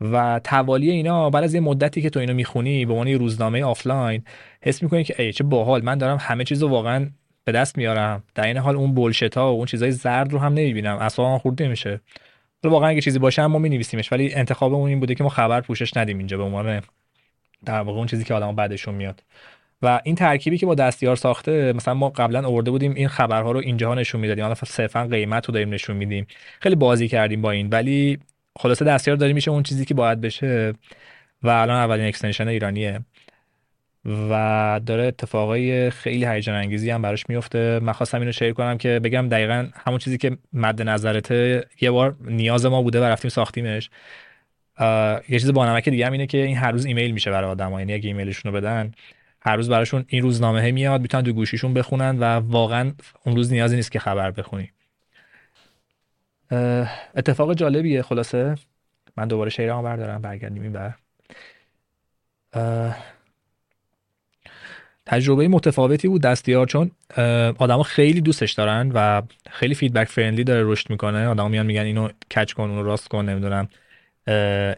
و 0.00 0.40
توالی 0.44 0.90
اینا 0.90 1.30
بعد 1.30 1.44
از 1.44 1.54
یه 1.54 1.60
مدتی 1.60 2.02
که 2.02 2.10
تو 2.10 2.20
اینو 2.20 2.34
می‌خونی 2.34 2.86
به 2.86 2.92
عنوان 2.92 3.08
روزنامه 3.08 3.64
آفلاین 3.64 4.24
حس 4.60 4.82
می‌کنی 4.82 5.04
که 5.04 5.22
ای 5.22 5.32
چه 5.32 5.44
باحال. 5.44 5.82
من 5.84 5.98
دارم 5.98 6.18
همه 6.20 6.44
چیزو 6.44 6.68
واقعا 6.68 7.10
به 7.44 7.52
دست 7.52 7.78
میارم. 7.78 8.22
در 8.34 8.46
این 8.46 8.56
حال 8.56 8.76
اون 8.76 8.94
bullshit 8.94 9.36
ها 9.36 9.52
و 9.52 9.56
اون 9.56 9.66
چیزای 9.66 9.90
زرد 9.90 10.32
رو 10.32 10.38
هم 10.38 10.52
نمی‌بینم. 10.52 10.96
اصلا 10.96 11.38
خورده 11.38 11.66
نمیشه. 11.66 12.00
واقعا 12.70 12.88
اگه 12.88 13.00
چیزی 13.00 13.18
باشه 13.18 13.46
ما 13.46 13.58
مینویسیمش. 13.58 14.12
ولی 14.12 14.34
انتخابمون 14.34 14.88
این 14.88 15.00
بوده 15.00 15.14
که 15.14 15.24
ما 15.24 15.30
خبر 15.30 15.60
پوشش 15.60 15.96
ندیم 15.96 16.18
اینجا 16.18 16.36
به 16.36 16.42
عنوان 16.42 16.82
در 17.64 17.80
واقع 17.80 17.98
اون 17.98 18.06
چیزی 18.06 18.24
که 18.24 18.34
آدم 18.34 18.54
بعدشون 18.54 18.94
میاد. 18.94 19.22
و 19.82 20.00
این 20.04 20.14
ترکیبی 20.14 20.58
که 20.58 20.66
با 20.66 20.74
دستیار 20.74 21.16
ساخته 21.16 21.72
مثلا 21.72 21.94
ما 21.94 22.08
قبلا 22.08 22.48
آورده 22.48 22.70
بودیم 22.70 22.94
این 22.94 23.08
خبرها 23.08 23.52
رو 23.52 23.60
اینجا 23.60 23.94
نشون 23.94 24.20
می‌دادیم. 24.20 24.44
حالا 24.44 24.54
صرفا 24.54 25.04
قیمت 25.04 25.46
رو 25.46 25.54
داریم 25.54 25.74
نشون 25.74 25.96
میدیم. 25.96 26.26
خیلی 26.60 26.74
بازی 26.74 27.08
کردیم 27.08 27.42
با 27.42 27.50
این. 27.50 27.68
ولی 27.68 28.18
خلاصه 28.58 28.84
دستیار 28.84 29.16
داریم 29.16 29.34
میشه 29.34 29.50
اون 29.50 29.62
چیزی 29.62 29.84
که 29.84 29.94
باید 29.94 30.20
بشه. 30.20 30.74
و 31.42 31.48
الان 31.48 31.76
اولین 31.76 32.06
اکستنشن 32.06 32.48
ایرانیه. 32.48 33.00
و 34.06 34.80
داره 34.86 35.04
اتفاقای 35.04 35.90
خیلی 35.90 36.26
هیجان 36.26 36.54
انگیزی 36.54 36.90
هم 36.90 37.02
براش 37.02 37.24
میفته 37.28 37.80
من 37.82 37.92
خواستم 37.92 38.20
اینو 38.20 38.32
شیر 38.32 38.52
کنم 38.52 38.78
که 38.78 39.00
بگم 39.04 39.28
دقیقا 39.28 39.68
همون 39.74 39.98
چیزی 39.98 40.18
که 40.18 40.38
مد 40.52 40.82
نظرته 40.82 41.66
یه 41.80 41.90
بار 41.90 42.16
نیاز 42.20 42.66
ما 42.66 42.82
بوده 42.82 43.00
و 43.00 43.04
رفتیم 43.04 43.28
ساختیمش. 43.28 43.90
یه 45.28 45.38
چیز 45.38 45.52
با 45.52 45.66
نمک 45.66 45.88
دیگه 45.88 46.06
هم 46.06 46.12
اینه 46.12 46.26
که 46.26 46.38
این 46.38 46.56
هر 46.56 46.72
روز 46.72 46.84
ایمیل 46.84 47.10
میشه 47.10 47.30
برای 47.30 47.50
آدم‌ها. 47.50 47.78
یعنی 47.78 47.94
اگه 47.94 48.06
ایمیلشون 48.06 48.52
رو 48.52 48.58
بدن 48.58 48.92
هر 49.40 49.56
روز 49.56 49.68
براشون 49.68 50.04
این 50.08 50.22
روزنامه 50.22 50.70
میاد 50.70 51.00
می‌تونن 51.00 51.22
تو 51.22 51.32
گوشیشون 51.32 51.74
بخونن 51.74 52.18
و 52.18 52.24
واقعا 52.24 52.92
اون 53.24 53.36
روز 53.36 53.52
نیازی 53.52 53.76
نیست 53.76 53.92
که 53.92 53.98
خبر 53.98 54.30
بخونی. 54.30 54.70
اتفاق 57.16 57.54
جالبیه 57.54 58.02
خلاصه. 58.02 58.54
من 59.16 59.28
دوباره 59.28 59.50
share 59.50 59.73
مو 59.73 59.82
بردارم 59.82 60.22
برگردیم 60.22 60.62
این 60.62 60.72
بر 60.72 60.94
تجربه 65.06 65.48
متفاوتی 65.48 66.08
بود 66.08 66.22
دستیار 66.22 66.66
چون 66.66 66.90
آدما 67.58 67.82
خیلی 67.82 68.20
دوستش 68.20 68.52
دارن 68.52 68.92
و 68.94 69.22
خیلی 69.50 69.74
feedback 69.74 70.08
friendly 70.08 70.44
داره 70.44 70.62
رشد 70.64 70.90
می‌کنه. 70.90 71.26
آدما 71.26 71.48
میان 71.48 71.66
میگن 71.66 71.82
اینو 71.82 72.08
کج 72.36 72.52
کن 72.52 72.70
اونو 72.70 72.82
راست 72.82 73.08
کن 73.08 73.28
نمی‌دونم. 73.28 73.68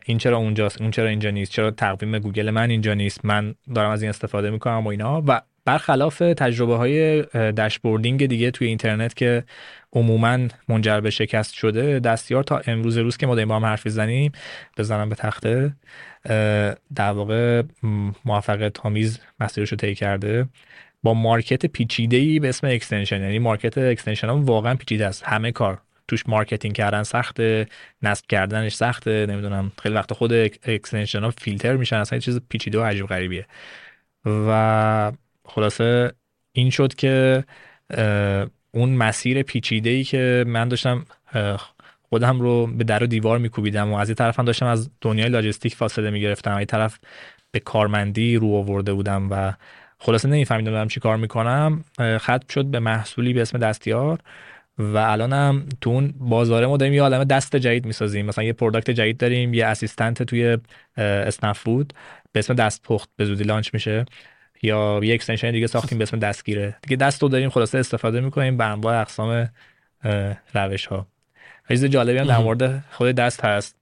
این 0.06 0.18
چرا 0.18 0.36
اونجاست 0.36 0.80
اون 0.80 0.90
چرا 0.90 1.08
اینجا 1.08 1.30
نیست 1.30 1.52
چرا 1.52 1.70
تقویم 1.70 2.18
گوگل 2.18 2.50
من 2.50 2.70
اینجا 2.70 2.94
نیست 2.94 3.24
من 3.24 3.54
دارم 3.74 3.90
از 3.90 4.02
این 4.02 4.08
استفاده 4.08 4.50
می‌کنم 4.50 4.84
و 4.84 4.88
اینا. 4.88 5.22
و 5.26 5.40
برخلاف 5.66 6.18
تجربه 6.18 6.76
های 6.76 7.22
dashboarding 7.52 8.26
دیگه 8.26 8.50
توی 8.50 8.68
اینترنت 8.68 9.14
که 9.14 9.44
عموما 9.92 10.38
منجر 10.68 11.00
به 11.00 11.10
شکست 11.10 11.54
شده 11.54 12.00
دستیار 12.00 12.42
تا 12.42 12.62
امروز 12.66 12.96
روز 12.96 13.16
که 13.16 13.26
ما 13.26 13.34
داریم 13.34 13.48
با 13.48 13.56
هم 13.56 13.64
حرف 13.64 13.88
می‌زنیم 13.88 14.32
بزنم 14.76 15.08
به 15.08 15.14
تخته 15.14 15.72
در 16.94 17.10
واقع 17.10 17.62
موفقیت 18.24 18.72
آمیز 18.72 19.20
مسیرش 19.40 19.70
رو 19.70 19.76
طی 19.76 19.94
کرده. 19.94 20.48
با 21.02 21.14
market 21.14 21.66
پیچیده 21.66 22.16
ای 22.16 22.38
به 22.40 22.48
اسم 22.48 22.66
extension 22.66 23.20
یعنی 23.20 23.38
market 23.38 23.78
extension 23.78 24.28
هم 24.28 24.44
واقعا 24.44 24.74
پیچیده 24.74 25.06
است. 25.06 25.24
همه 25.24 25.52
کار 25.52 25.80
توش 26.08 26.28
marketing 26.28 26.74
کردن 26.74 27.02
سخته 27.02 27.66
نصب 28.02 28.24
کردنش 28.28 28.74
سخته 28.74 29.26
نمی‌دونم 29.26 29.72
خیلی 29.82 29.94
وقت 29.94 30.12
خود 30.12 30.32
extension 30.32 31.20
ها 31.20 31.30
فیلتر 31.30 31.76
میشن 31.76 31.96
اصلا 31.96 32.18
چیز 32.18 32.40
پیچیده 32.48 32.78
و 32.78 32.82
عجیب 32.82 33.06
غریبیه. 33.06 33.46
و 34.24 35.12
خلاصه 35.46 36.12
این 36.52 36.70
شد 36.70 36.94
که 36.94 37.44
اون 38.70 38.88
مسیر 38.88 39.42
پیچیده 39.42 39.90
ای 39.90 40.04
که 40.04 40.44
من 40.46 40.68
داشتم 40.68 41.06
خودم 42.08 42.40
رو 42.40 42.66
به 42.66 42.84
در 42.84 43.04
و 43.04 43.06
دیوار 43.06 43.38
میکوبیدم 43.38 43.92
و 43.92 43.96
از 43.96 44.08
این 44.08 44.14
طرف 44.14 44.38
هم 44.38 44.44
داشتم 44.44 44.66
از 44.66 44.90
دنیای 45.00 45.28
لاجستیک 45.28 45.74
فاصله 45.74 46.10
می‌گرفتم. 46.10 46.50
از 46.50 46.56
این 46.56 46.66
طرف 46.66 46.98
به 47.50 47.60
کارمندی 47.60 48.36
رو 48.36 48.54
آورده 48.54 48.92
بودم 48.92 49.28
و 49.30 49.52
خلاصه 49.98 50.28
نمیفهمیدم 50.28 50.70
دارم 50.70 50.88
چی 50.88 51.00
کار 51.00 51.16
می‌کنم. 51.16 51.84
ختم 52.16 52.48
شد 52.50 52.64
به 52.64 52.78
محصولی 52.80 53.32
به 53.32 53.42
اسم 53.42 53.58
دستیار 53.58 54.18
و 54.78 54.96
الانم 54.96 55.66
تو 55.80 55.90
اون 55.90 56.14
بازار 56.18 56.66
ما 56.66 56.76
داریم 56.76 56.94
یه 56.94 57.02
عالمه 57.02 57.24
دست 57.24 57.56
جدید 57.56 57.86
می‌سازیم. 57.86 58.26
مثلا 58.26 58.44
یه 58.44 58.52
product 58.52 58.90
جدید 58.90 59.16
داریم 59.16 59.54
یه 59.54 59.66
assistant 59.66 60.22
توی 60.22 60.58
اسنپ 60.96 61.56
فود 61.56 61.92
به 62.32 62.38
اسم 62.38 62.54
دست 62.54 62.82
پخت 62.82 63.08
به 63.16 63.24
زودی 63.24 63.44
launch 63.44 63.74
میشه. 63.74 64.04
یا 64.62 65.00
یه 65.02 65.14
extension 65.14 65.50
دیگه 65.50 65.66
ساختیم 65.66 65.98
به 65.98 66.02
اسم 66.02 66.18
دستگیره. 66.18 66.76
دیگه 66.82 66.96
دست 66.96 67.22
رو 67.22 67.28
داریم 67.28 67.50
خلاصه 67.50 67.78
استفاده 67.78 68.20
می‌کنیم 68.20 68.56
به 68.56 68.64
انواع 68.64 69.00
اقسام 69.00 69.50
روش 70.54 70.86
ها 70.86 71.06
چیز 71.68 71.84
جالبی 71.84 72.18
هم 72.18 72.26
در 72.26 72.38
مورد 72.38 72.84
خود 72.90 73.08
دست 73.08 73.44
هست. 73.44 73.76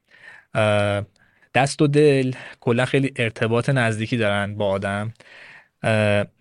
دست 1.54 1.82
و 1.82 1.86
دل 1.86 2.32
کلا 2.60 2.84
خیلی 2.84 3.12
ارتباط 3.16 3.68
نزدیکی 3.68 4.16
دارن 4.16 4.54
با 4.54 4.66
آدم. 4.68 5.12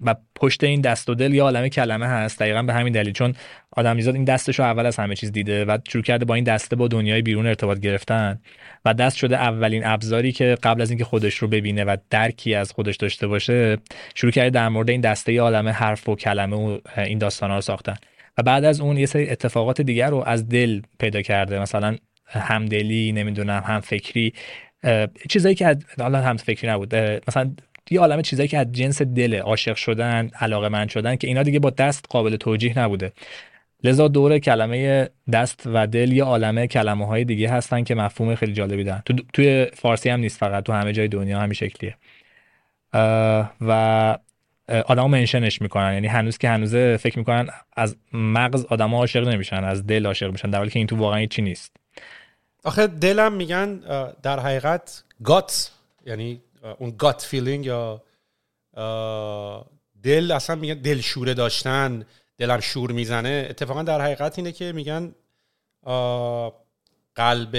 و 0.01 0.15
پشت 0.35 0.63
این 0.63 0.81
دست 0.81 1.09
و 1.09 1.15
دل 1.15 1.33
یه 1.33 1.43
عالمه 1.43 1.69
کلمه 1.69 2.07
هست. 2.07 2.39
دقیقا 2.39 2.63
به 2.63 2.73
همین 2.73 2.93
دلیل 2.93 3.13
چون 3.13 3.35
آدمیزاد 3.71 4.15
این 4.15 4.23
دستش 4.23 4.59
رو 4.59 4.65
اول 4.65 4.85
از 4.85 4.97
همه 4.97 5.15
چیز 5.15 5.31
دیده 5.31 5.65
و 5.65 5.77
شروع 5.87 6.03
کرده 6.03 6.25
با 6.25 6.35
این 6.35 6.43
دسته 6.43 6.75
با 6.75 6.87
دنیای 6.87 7.21
بیرون 7.21 7.47
ارتباط 7.47 7.79
گرفتن 7.79 8.39
و 8.85 8.93
دست 8.93 9.17
شده 9.17 9.37
اولین 9.37 9.85
ابزاری 9.85 10.31
که 10.31 10.57
قبل 10.63 10.81
از 10.81 10.89
اینکه 10.89 11.05
خودش 11.05 11.35
رو 11.35 11.47
ببینه 11.47 11.83
و 11.83 11.97
درکی 12.09 12.55
از 12.55 12.71
خودش 12.71 12.95
داشته 12.95 13.27
باشه 13.27 13.77
شروع 14.15 14.31
کرده 14.31 14.49
در 14.49 14.69
مورد 14.69 14.89
این 14.89 15.01
دسته 15.01 15.39
عالمه 15.39 15.71
حرف 15.71 16.09
و 16.09 16.15
کلمه 16.15 16.55
و 16.55 16.79
این 16.97 17.17
داستان 17.17 17.51
رو 17.51 17.61
ساختن. 17.61 17.95
و 18.37 18.43
بعد 18.43 18.63
از 18.63 18.81
اون 18.81 18.97
یه 18.97 19.05
سری 19.05 19.29
اتفاقات 19.29 19.81
دیگر 19.81 20.09
رو 20.09 20.23
از 20.25 20.49
دل 20.49 20.81
پیدا 20.99 21.21
کرده. 21.21 21.59
مثلا 21.59 21.97
همدلی 22.27 23.11
نمی‌دونم 23.11 23.63
هم 23.65 23.79
فکری 23.79 24.33
چیزایی 25.29 25.55
که 25.55 25.77
حالا 25.99 26.21
هم 26.21 26.37
فکری 26.37 26.69
نبود 26.69 26.95
مثلا 27.27 27.55
یه 27.91 27.99
عالم 27.99 28.21
چیزایی 28.21 28.47
که 28.49 28.57
از 28.57 28.71
جنس 28.71 29.01
دل 29.01 29.39
عاشق 29.39 29.75
شدن 29.75 30.29
علاقه 30.39 30.69
من 30.69 30.87
شدن 30.87 31.15
که 31.15 31.27
اینا 31.27 31.43
دیگه 31.43 31.59
با 31.59 31.69
دست 31.69 32.05
قابل 32.09 32.35
توجیه 32.35 32.79
نبوده. 32.79 33.11
لذا 33.83 34.07
دور 34.07 34.39
کلمه 34.39 35.09
دست 35.31 35.63
و 35.65 35.87
دل 35.87 36.11
یه 36.11 36.23
عالمه 36.23 36.67
کلمه 36.67 37.07
های 37.07 37.25
دیگه 37.25 37.49
هستن 37.49 37.83
که 37.83 37.95
مفهوم 37.95 38.35
خیلی 38.35 38.53
جالبی 38.53 38.83
دارن. 38.83 39.01
تو 39.05 39.13
توی 39.33 39.67
فارسی 39.73 40.09
هم 40.09 40.19
نیست 40.19 40.37
فقط 40.37 40.63
تو 40.63 40.73
همه 40.73 40.93
جای 40.93 41.07
دنیا 41.07 41.39
همین 41.39 41.53
شکلیه. 41.53 41.95
و 43.61 44.17
آدما 44.85 45.07
منشنش 45.07 45.61
می‌کنن. 45.61 45.93
یعنی 45.93 46.07
هنوز 46.07 46.37
که 46.37 46.49
هنوزه 46.49 46.97
فکر 46.97 47.19
می‌کنن 47.19 47.47
از 47.73 47.95
مغز 48.13 48.65
آدما 48.65 48.97
عاشق 48.97 49.27
نمیشن 49.27 49.63
از 49.63 49.87
دل 49.87 50.05
عاشق 50.05 50.31
میشن 50.31 50.49
در 50.49 50.57
حالی 50.57 50.71
که 50.71 50.79
این 50.79 50.87
تو 50.87 50.95
واقعا 50.95 51.25
چی 51.25 51.41
نیست. 51.41 51.75
آخه 52.63 52.87
دلم 52.87 53.33
میگن 53.33 53.79
در 54.23 54.39
حقیقت 54.39 55.03
gut 55.23 55.71
یعنی 56.05 56.41
اون 56.63 56.95
gut 56.97 57.21
feeling 57.21 57.65
یا 57.65 58.03
دل 60.03 60.31
اصلا 60.31 60.55
میگن 60.55 60.81
دل 60.81 61.01
شوره 61.01 61.33
داشتن 61.33 62.05
دلم 62.37 62.59
شور 62.59 62.91
می‌زنه. 62.91 63.47
اتفاقا 63.49 63.83
در 63.83 64.01
حقیقت 64.01 64.37
اینه 64.39 64.51
که 64.51 64.71
میگن 64.71 65.15
قلب 67.15 67.55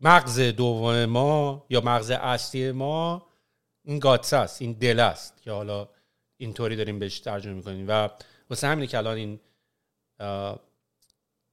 مغز 0.00 0.40
دوم 0.40 1.04
ما 1.04 1.66
یا 1.70 1.80
مغز 1.80 2.10
اصلی 2.10 2.72
ما 2.72 3.26
این 3.84 3.98
guts 3.98 4.32
است 4.32 4.62
این 4.62 4.72
دل 4.72 5.00
است 5.00 5.42
که 5.42 5.50
حالا 5.50 5.88
اینطوری 6.36 6.76
داریم 6.76 6.98
بهش 6.98 7.20
ترجمه 7.20 7.54
می‌کنیم. 7.54 7.88
و 7.88 8.08
واسه 8.50 8.66
همینه 8.66 8.86
که 8.86 8.98
الان 8.98 9.16
این 9.16 9.40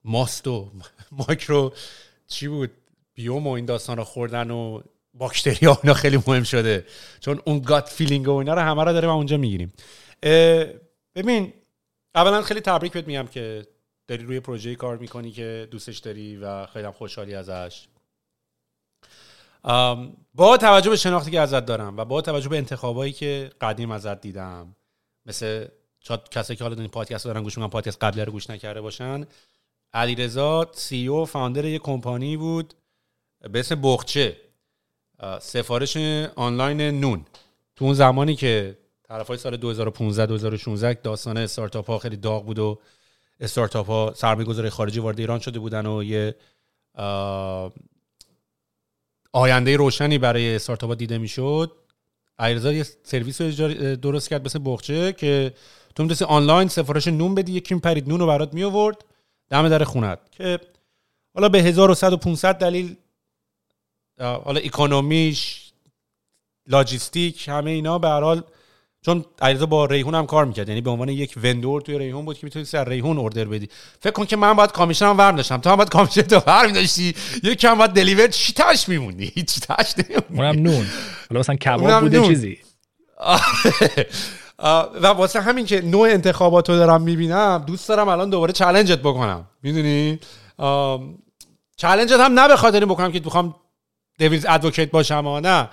ماست 0.03 0.47
و 0.47 0.71
مایکرو 1.27 1.73
چی 2.27 2.47
بود 2.47 2.71
biome 3.13 3.47
و 3.47 3.51
این 3.51 3.65
داستان 3.65 3.97
رو 3.97 4.03
خوردن 4.03 4.51
و 4.51 4.81
باکتری 5.13 5.67
ها 5.67 5.79
اینا 5.83 5.93
خیلی 5.93 6.17
مهم 6.17 6.43
شده. 6.43 6.85
چون 7.19 7.41
اون 7.45 7.59
gut 7.59 7.89
feeling 7.89 8.27
و 8.27 8.35
اینا 8.35 8.53
رو 8.53 8.61
همه 8.61 8.83
رو 8.83 8.93
داریم 8.93 9.09
اونجا 9.09 9.37
می‌گیریم. 9.37 9.73
ببین 11.15 11.53
اولا 12.15 12.41
خیلی 12.41 12.61
تبریک 12.61 12.91
بهت 12.91 13.07
میگم 13.07 13.27
که 13.27 13.67
داری 14.07 14.23
روی 14.23 14.39
پروژه 14.39 14.75
کار 14.75 14.97
می‌کنی 14.97 15.31
که 15.31 15.67
دوستش 15.71 15.97
داری 15.97 16.37
و 16.37 16.65
خیلی 16.65 16.85
هم 16.85 16.91
خوشحالی 16.91 17.35
ازش. 17.35 17.87
با 20.33 20.57
توجه 20.57 20.89
به 20.89 20.95
شناختی 20.95 21.31
که 21.31 21.39
ازت 21.39 21.65
دارم 21.65 21.97
و 21.97 22.05
با 22.05 22.21
توجه 22.21 22.49
به 22.49 22.57
انتخابایی 22.57 23.13
که 23.13 23.51
قدیم 23.61 23.91
ازت 23.91 24.21
دیدم 24.21 24.75
مثل 25.25 25.67
شاید 25.99 26.29
کسایی 26.29 26.57
که 26.57 26.63
حالا 26.63 26.75
این 26.75 26.87
پادکست 26.87 27.25
دارن 27.25 27.43
گوش 27.43 27.57
می‌کنن 27.57 27.69
پادکست 27.69 28.03
قبلی 28.03 28.25
رو 28.25 28.31
گوش 28.31 28.49
نکرده 28.49 28.81
باشن. 28.81 29.25
علیرضا 29.93 30.71
سی 30.73 31.07
او 31.07 31.25
فاوندر 31.25 31.65
یه 31.65 31.79
کمپانی 31.79 32.37
بود 32.37 32.73
به 33.51 33.59
اسم 33.59 33.81
بخچه. 33.81 34.37
سفارش 35.41 35.97
آنلاین 36.35 36.81
نون. 36.81 37.25
تو 37.75 37.85
اون 37.85 37.93
زمانی 37.93 38.35
که 38.35 38.77
های 39.09 39.37
سال 39.37 39.57
2015 39.57 40.25
2016 40.25 40.93
داستان 40.93 41.37
استارتاپ 41.37 41.89
ها 41.89 41.97
خیلی 41.99 42.17
داغ 42.17 42.45
بود 42.45 42.59
و 42.59 42.79
استارتاپ 43.39 43.87
ها 43.87 44.13
سرمایه‌گذاری 44.15 44.69
خارجی 44.69 44.99
وارد 44.99 45.19
ایران 45.19 45.39
شده 45.39 45.59
بودن 45.59 45.85
و 45.85 46.03
یه 46.03 46.35
آینده 49.33 49.77
روشنی 49.77 50.17
برای 50.17 50.55
استارتاپ 50.55 50.89
ها 50.89 50.95
دیده 50.95 51.17
می‌شد. 51.17 51.71
ایرزا 52.39 52.73
یه 52.73 52.85
سرویس 53.03 53.41
رو 53.41 53.95
درست 53.95 54.29
کرد 54.29 54.45
مثل 54.45 54.59
بخچه 54.65 55.13
که 55.13 55.53
تو 55.95 56.03
می‌تونستی 56.03 56.25
آنلاین 56.25 56.67
سفارش 56.67 57.07
نون 57.07 57.35
بدی 57.35 57.51
یکی 57.51 57.75
پرید 57.75 58.09
نون 58.09 58.19
رو 58.19 58.27
برات 58.27 58.53
می 58.53 58.63
آورد 58.63 59.05
دم 59.49 59.69
در 59.69 59.83
خونت. 59.83 60.19
که 60.31 60.59
حالا 61.33 61.49
به 61.49 61.61
1100 61.61 62.13
و 62.13 62.17
500 62.17 62.55
دلیل 62.55 62.95
حالا 64.21 64.59
اکونومیش 64.59 65.71
لاجیستیک 66.67 67.47
همه 67.47 67.71
اینا 67.71 67.99
به 67.99 68.07
حال 68.07 68.43
چون 69.05 69.25
علیرضا 69.41 69.65
با 69.65 69.85
ریحون 69.85 70.15
هم 70.15 70.25
کار 70.25 70.45
می‌کرد. 70.45 70.69
یعنی 70.69 70.81
به 70.81 70.89
عنوان 70.89 71.09
یک 71.09 71.33
وندور 71.43 71.81
توی 71.81 71.99
ریحون 71.99 72.25
بود 72.25 72.37
که 72.37 72.45
می‌تونی 72.45 72.65
سر 72.65 72.89
ریحون 72.89 73.17
اوردر 73.17 73.45
بدی. 73.45 73.69
فکر 73.99 74.11
کن 74.11 74.25
که 74.25 74.35
من 74.35 74.53
باید 74.53 74.71
کامیشنم 74.71 75.17
ور 75.17 75.31
داشتم 75.31 75.57
تو 75.57 75.69
هم 75.69 75.75
باید 75.75 75.89
کامیشن 75.89 76.21
تو 76.21 76.41
ور 76.47 76.67
داشتی 76.67 77.15
یک 77.43 77.59
کم 77.59 77.75
باید 77.75 77.91
دلیور 77.91 78.27
چی 78.27 78.53
تاش 78.53 78.89
میمونی؟ 78.89 79.31
هیچ 79.35 79.59
تاش 79.59 79.93
اونم 80.29 80.59
نون. 80.59 80.87
حالا 81.29 81.39
مثلا 81.39 81.55
کباب 81.55 82.01
بوده 82.01 82.27
چیزی؟ 82.27 82.57
و 85.01 85.07
واسه 85.07 85.41
همین 85.41 85.65
که 85.65 85.81
نوع 85.81 86.09
انتخابات 86.09 86.69
رو 86.69 86.75
دارم 86.75 87.01
می‌بینم 87.01 87.63
دوست 87.67 87.89
دارم 87.89 88.07
الان 88.07 88.29
دوباره 88.29 88.53
چلنجت 88.53 88.99
بکنم. 88.99 89.47
می‌دونی؟ 89.63 90.19
چلنجت 91.77 92.19
هم 92.19 92.39
نه 92.39 92.47
به 92.47 92.55
خاطر 92.55 92.85
بکنم 92.85 93.11
که 93.11 93.19
بخوام 93.19 93.55
دیویز 94.21 94.45
ادوکیت 94.49 94.91
باشم 94.91 95.39
نه. 95.43 95.69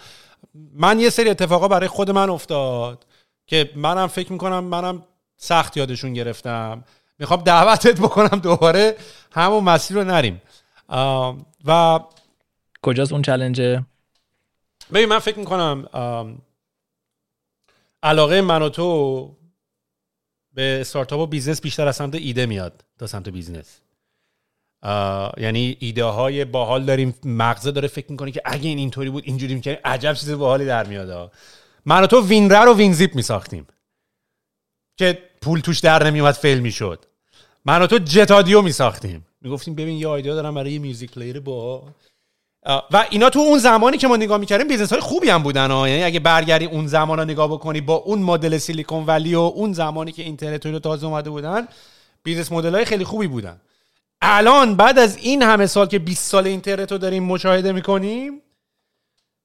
من 0.54 1.00
یه 1.00 1.10
سری 1.10 1.30
اتفاقا 1.30 1.68
برای 1.68 1.88
خود 1.88 2.10
من 2.10 2.30
افتاد 2.30 3.06
که 3.46 3.70
منم 3.76 4.06
فکر 4.06 4.32
می‌کنم 4.32 4.64
منم 4.64 5.02
سخت 5.36 5.76
یادشون 5.76 6.12
گرفتم. 6.12 6.84
می‌خوام 7.18 7.40
دعوتت 7.42 8.00
بکنم 8.00 8.38
دوباره 8.38 8.96
همون 9.32 9.64
مسیر 9.64 9.96
رو 9.96 10.04
نریم. 10.04 10.42
و 11.64 12.00
کجاست 12.82 13.12
اون 13.12 13.22
challenge 13.22 13.78
ه 13.78 13.84
ببین 14.92 15.08
من 15.08 15.18
فکر 15.18 15.38
می‌کنم 15.38 15.88
علاقه 18.02 18.40
من 18.40 18.62
و 18.62 18.68
تو 18.68 19.36
به 20.52 20.78
استارتاپ 20.80 21.20
و 21.20 21.26
business 21.26 21.60
بیشتر 21.60 21.88
از 21.88 21.96
سمت 21.96 22.14
ایده 22.14 22.46
میاد 22.46 22.84
تا 22.98 23.06
سمت 23.06 23.28
business 23.28 23.80
یعنی 25.36 25.76
ایده 25.80 26.04
های 26.04 26.44
باحال 26.44 26.84
داریم. 26.84 27.14
مغزه 27.24 27.70
داره 27.70 27.88
فکر 27.88 28.10
می‌کنه 28.10 28.30
که 28.30 28.42
اگه 28.44 28.68
این 28.68 28.78
اینطوری 28.78 29.10
بود 29.10 29.22
اینجوری 29.26 29.54
می‌کنه 29.54 29.80
عجب 29.84 30.14
چیز 30.14 30.30
باحالی 30.30 30.64
در 30.64 30.86
میاد 30.86 31.32
من 31.86 32.02
و 32.02 32.06
تو 32.06 32.26
WinRAR 32.26 32.68
و 32.68 32.76
WinZip 32.76 33.14
میساختیم. 33.14 33.66
که 34.96 35.18
پول 35.42 35.60
توش 35.60 35.80
در 35.80 36.06
نمیومد 36.06 36.34
fail 36.34 36.58
می‌شد. 36.58 37.04
من 37.64 37.82
و 37.82 37.86
تو 37.86 37.98
jetAudio 37.98 38.62
میساختیم. 38.62 39.26
می‌گفتیم 39.40 39.74
ببین 39.74 39.96
یه 39.96 40.08
ایده 40.08 40.34
دارم 40.34 40.54
برای 40.54 40.72
یه 40.72 40.78
music 40.78 41.10
player 41.10 41.40
با. 41.40 41.84
و 42.66 43.06
اینا 43.10 43.30
تو 43.30 43.38
اون 43.38 43.58
زمانی 43.58 43.98
که 43.98 44.08
ما 44.08 44.16
نگاه 44.16 44.38
می‌کردیم 44.38 44.68
business 44.68 44.92
های 44.92 45.00
خوبی 45.00 45.30
هم 45.30 45.42
بودن 45.42 45.70
ها 45.70 45.88
یعنی 45.88 46.02
اگه 46.02 46.20
برگردی 46.20 46.64
اون 46.64 46.86
زمان 46.86 47.18
رو 47.18 47.24
نگاه 47.24 47.48
بکنی 47.48 47.80
با 47.80 47.94
اون 47.94 48.18
مدل 48.18 48.58
سیلیکون 48.58 49.06
ولی 49.06 49.34
و 49.34 49.40
اون 49.40 49.72
زمانی 49.72 50.12
که 50.12 50.22
اینترنت 50.22 50.66
رو 50.66 50.78
تازه 50.78 51.06
اومده 51.06 51.30
بودن 51.30 51.68
business 52.22 52.52
model 52.52 52.74
های 52.74 52.84
خیلی 52.84 53.04
خوبی 53.04 53.26
بودن. 53.26 53.60
الان 54.22 54.76
بعد 54.76 54.98
از 54.98 55.16
این 55.16 55.42
همه 55.42 55.66
سال 55.66 55.86
که 55.86 55.98
20 55.98 56.30
سال 56.30 56.46
اینترنت 56.46 56.92
رو 56.92 56.98
داریم 56.98 57.22
مشاهده 57.22 57.72
می‌کنیم 57.72 58.42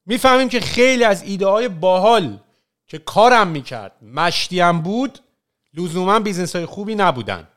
می‌فهمیم 0.05 0.49
که 0.49 0.59
خیلی 0.59 1.03
از 1.03 1.23
ایده 1.23 1.47
های 1.47 1.67
باحال 1.67 2.37
که 2.87 2.97
کارم 2.97 3.47
می‌کرد 3.47 4.03
مشتیم 4.03 4.81
بود 4.81 5.19
لزوما 5.73 6.19
business 6.19 6.55
های 6.55 6.65
خوبی 6.65 6.95
نبودن. 6.95 7.47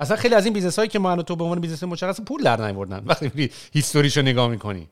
اصلا 0.00 0.16
خیلی 0.16 0.34
از 0.34 0.44
این 0.44 0.54
business 0.54 0.76
هایی 0.76 0.88
که 0.88 0.98
ما 0.98 1.22
تو 1.22 1.36
به 1.36 1.44
عنوان 1.44 1.60
business 1.60 1.82
مشخص 1.82 2.20
پول 2.20 2.42
در 2.42 2.66
نیوردن 2.66 3.02
وقتی 3.06 3.50
history 3.72 4.06
ش 4.06 4.16
رو 4.16 4.22
نگاه 4.22 4.48
می‌کنی. 4.48 4.88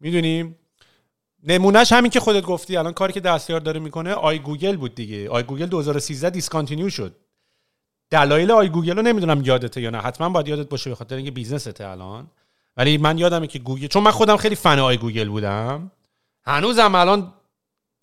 می‌دونیم؟ 0.00 0.58
نمونهش 1.42 1.92
همین 1.92 2.10
که 2.10 2.20
خودت 2.20 2.42
گفتی 2.42 2.76
الان 2.76 2.92
کاری 2.92 3.12
که 3.12 3.20
دستیار 3.20 3.60
داره 3.60 3.80
می‌کنه 3.80 4.12
iGoogle 4.12 4.76
بود 4.76 4.94
دیگه. 4.94 5.30
iGoogle 5.30 5.66
2013 5.66 6.30
discontinue 6.30 6.90
شد. 6.90 7.16
دلایل 8.10 8.50
iGoogle 8.50 8.96
رو 8.96 9.02
نمی‌دونم 9.02 9.42
یادته 9.44 9.80
یا 9.80 9.90
نه. 9.90 9.98
حتما 9.98 10.28
باید 10.28 10.48
یادت 10.48 10.68
باشه 10.68 10.90
به 10.90 10.96
خاطر 10.96 11.16
اینکه 11.16 11.30
business 11.30 11.76
ته 11.76 11.88
الان. 11.88 12.30
ولی 12.76 12.98
من 12.98 13.18
یادمه 13.18 13.46
که 13.46 13.58
گوگل 13.58 13.86
چون 13.86 14.02
من 14.02 14.10
خودم 14.10 14.36
خیلی 14.36 14.54
fan 14.54 14.78
iGoogle 14.78 15.28
بودم. 15.28 15.90
هنوزم 16.44 16.94
الان 16.94 17.32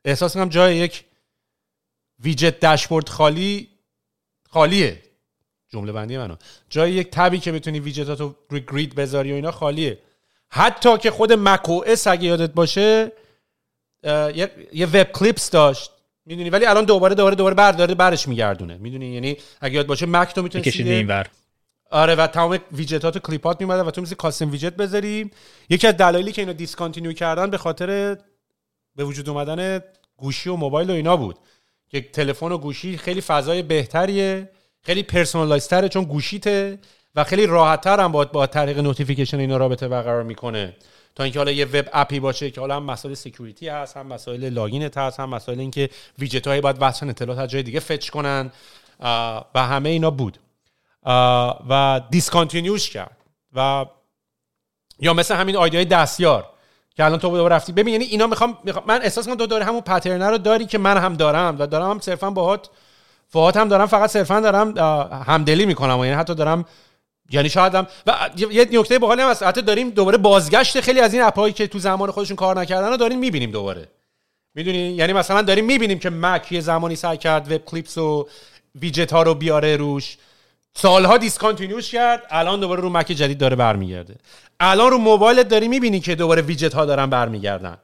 احساس 0.06 0.36
می‌کنم 0.36 0.49
جای 0.49 0.76
یک 0.76 1.06
widget 2.20 2.60
dashboard 2.60 3.10
خالی 3.10 3.68
خالیه. 4.49 5.02
جمله 5.70 5.91
بندی 5.91 6.18
منو. 6.18 6.36
جای 6.70 6.91
یک 6.91 7.12
tab 7.12 7.33
ی 7.33 7.39
که 7.39 7.52
بتونی 7.52 7.80
ویجتاتو 7.80 8.36
روی 8.49 8.62
grid 8.62 8.96
بذاری 8.95 9.32
و 9.32 9.36
اینا 9.36 9.52
خالیه. 9.52 9.99
حتی 10.49 10.97
که 10.97 11.12
خود 11.12 11.34
macOS 11.34 12.08
اگه 12.08 12.24
یادت 12.24 12.54
باشه 12.54 13.12
یه 14.74 14.88
web 14.94 15.04
clips 15.04 15.50
داشت. 15.49 15.91
می‌دونی 16.26 16.50
ولی 16.50 16.66
الان 16.66 16.86
دوباره 16.86 17.16
دوباره 17.16 17.36
دوباره 17.36 17.56
برداره 17.56 17.96
برش 17.96 18.28
میگردونه. 18.28 18.78
می‌دونی؟ 18.78 19.06
یعنی 19.06 19.38
اگه 19.62 19.76
یاد 19.76 19.86
باشه 19.86 20.06
مک 20.06 20.34
تو 20.34 20.42
می‌تونی 20.42 20.64
کشیده 20.64 20.90
اینور 20.90 21.28
آره 21.92 22.16
و 22.16 22.28
تمام 22.28 22.60
ویجتات 22.72 23.16
و 23.16 23.20
clip 23.20 23.53
ات 23.53 23.62
میومدن 23.62 23.82
و 23.82 23.92
تو 23.92 24.02
میز 24.02 24.14
custom 24.14 24.52
widget 24.52 24.76
بذاری. 24.76 25.32
یکی 25.70 25.88
از 25.88 25.98
دلایلی 25.98 26.32
که 26.32 26.42
اینو 26.42 26.54
discontinue 26.54 27.14
کردن 27.14 27.50
به 27.50 27.58
خاطر 27.58 28.18
به 28.96 29.04
وجود 29.04 29.30
اومدن 29.30 29.82
گوشی 30.18 30.50
و 30.50 30.56
موبایل 30.56 30.90
و 30.90 30.94
اینا 30.94 31.18
بود. 31.18 31.38
که 31.90 32.02
تلفن 32.02 32.52
و 32.52 32.58
گوشی 32.58 32.98
خیلی 32.98 33.22
فضای 33.22 33.62
بهتریه 33.62 34.50
خیلی 34.84 35.04
personalized 35.04 35.72
تره 35.72 35.89
چون 35.90 36.04
گوشیته 36.04 36.80
و 37.16 37.24
خیلی 37.24 37.46
راحتتر 37.46 38.00
هم 38.00 38.12
با 38.12 38.26
با 38.26 38.48
طریق 38.48 38.80
notification 38.80 39.39
اینا 39.40 39.58
رابطه 39.58 39.88
برقرار 39.88 40.24
می‌کنه. 40.24 40.76
تا 41.16 41.24
اینکه 41.24 41.39
حالا 41.39 41.51
یه 41.51 41.66
web 41.66 41.86
app 41.94 42.13
ی 42.13 42.20
باشه 42.20 42.51
که 42.51 42.62
حالا 42.62 42.76
هم 42.76 42.84
مسائل 42.84 43.14
security 43.16 43.70
هست 43.70 43.97
هم 43.97 44.07
مسائل 44.07 44.49
login 44.50 44.89
ت 44.89 44.98
هست 44.97 45.20
هم 45.20 45.30
مسائل 45.30 45.59
اینکه 45.59 45.89
ویجت 46.20 46.47
هایی 46.47 46.62
باید 46.62 46.78
وصل 46.80 47.09
اطلاعات 47.09 47.39
از 47.39 47.49
جای 47.49 47.64
دیگه 47.64 47.80
fetch 47.80 48.10
کنن 48.09 48.51
و 49.55 49.66
همه 49.68 49.89
اینا 49.89 50.12
بود. 50.12 50.38
و 51.70 52.01
discontinue 52.10 52.77
ش 52.77 52.89
کرد. 52.89 53.18
و 53.55 53.86
یا 54.99 55.14
مثل 55.14 55.36
همین 55.36 55.55
idea 55.56 55.80
ی 55.80 55.86
دستیار 55.86 56.49
که 56.95 57.05
الان 57.05 57.20
تو 57.20 57.28
دوباره 57.28 57.55
رفتی. 57.55 57.72
ببین 57.72 57.93
یعنی 57.93 58.05
اینا 58.05 58.28
می‌خوام, 58.28 58.57
من 58.88 59.01
احساس 59.01 59.26
کنم 59.26 59.36
تو 59.36 59.45
داره 59.45 59.66
همون 59.66 59.82
pattern 59.82 60.24
ه 60.24 60.30
رو 60.30 60.38
داری 60.38 60.66
که 60.66 60.78
من 60.78 60.97
هم 60.97 61.14
دارم 61.14 61.55
و 61.59 61.68
دارم 61.68 61.89
هم 61.89 61.99
صرفا 61.99 62.30
باهات 62.30 62.70
فوات 63.28 63.57
هم 63.57 63.68
دارم 63.68 63.86
فقط 63.86 64.09
صرفا 64.09 64.39
دارم 64.39 64.78
همدلی 65.28 65.66
می‌کنم 65.66 65.99
و 65.99 66.05
یعنی 66.05 66.18
حتی 66.18 66.36
دارم 66.36 66.66
یعنی 67.32 67.50
شاید 67.50 67.76
هم 67.76 67.88
و 68.08 68.30
یه 68.52 68.68
نکته 68.72 69.00
باحالی 69.00 69.22
هم 69.22 69.30
هست. 69.30 69.44
حتی 69.44 69.62
داریم 69.62 69.90
دوباره 69.90 70.18
بازگشت 70.18 70.82
خیلی 70.82 71.00
از 71.00 71.14
این 71.14 71.24
app 71.24 71.42
ایی 71.42 71.54
که 71.54 71.68
تو 71.68 71.80
زمان 71.80 72.12
خودشون 72.12 72.36
کار 72.36 72.60
نکردن 72.60 72.90
رو 72.90 72.98
داریم 72.98 73.20
می‌بینیم 73.20 73.52
دوباره. 73.52 73.88
می‌دونی؟ 74.56 74.78
یعنی 74.78 75.14
مثلا 75.14 75.42
داریم 75.42 75.66
می‌بینیم 75.66 76.00
که 76.00 76.10
مک 76.10 76.52
یه 76.52 76.62
زمانی 76.62 76.96
سعی 76.96 77.18
کرد 77.18 77.52
web 77.52 77.66
clips 77.66 77.98
و 77.98 78.28
ویجت 78.76 79.14
ها 79.14 79.24
رو 79.24 79.36
بیاره 79.36 79.78
روش. 79.78 80.18
سالها 80.74 81.18
discontinue 81.18 81.80
ش 81.80 81.92
کرد 81.92 82.24
الان 82.30 82.60
دوباره 82.60 82.82
رو 82.82 82.90
مک 82.90 83.06
جدید 83.06 83.38
داره 83.38 83.56
برمیگرده. 83.56 84.16
الان 84.60 84.92
رو 84.92 84.98
موبایلت 84.98 85.48
داری 85.48 85.68
می‌بینی 85.68 86.00
که 86.00 86.16
دوباره 86.16 86.42
ویجت 86.42 86.74
ها 86.74 86.86
دارن 86.86 87.10
برمیگردن. 87.10 87.78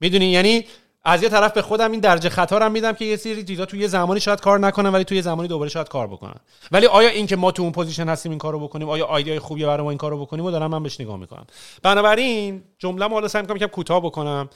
می‌دونی؟ 0.00 0.26
یعنی 0.26 0.64
از 1.04 1.22
یه 1.22 1.28
طرف 1.28 1.52
به 1.52 1.62
خودم 1.62 1.90
این 1.90 2.00
درجه 2.00 2.28
خطا 2.28 2.58
رو 2.58 2.68
میدم 2.68 2.92
که 2.92 3.04
یه 3.04 3.16
سری 3.16 3.44
چیزا 3.44 3.66
توی 3.66 3.80
یه 3.80 3.86
زمانی 3.86 4.20
شاید 4.20 4.40
کار 4.40 4.58
نکنن 4.58 4.90
ولی 4.90 5.04
توی 5.04 5.16
یه 5.16 5.22
زمانی 5.22 5.48
دوباره 5.48 5.70
شاید 5.70 5.88
کار 5.88 6.06
بکنن. 6.06 6.34
ولی 6.72 6.86
آیا 6.86 7.08
این 7.08 7.26
که 7.26 7.36
ما 7.36 7.50
تو 7.50 7.62
اون 7.62 7.72
position 7.72 8.08
هستیم 8.08 8.32
این 8.32 8.38
کارو 8.38 8.60
بکنیم؟ 8.60 8.88
آیا 8.88 9.16
ایده 9.16 9.40
خوبیه 9.40 9.66
برای 9.66 9.82
ما 9.82 9.90
این 9.90 9.98
کارو 9.98 10.20
بکنیم؟ 10.20 10.44
و 10.44 10.50
دارم 10.50 10.70
من 10.70 10.82
بهش 10.82 11.00
نگاه 11.00 11.16
می‌کنم. 11.16 11.46
بنابراین 11.82 12.62
جمله 12.78 13.08
حالا 13.08 13.28
سعی 13.28 13.42
می‌کنم 13.42 13.58
که 13.58 13.66
کوتاه 13.66 14.00
بکنم. 14.00 14.48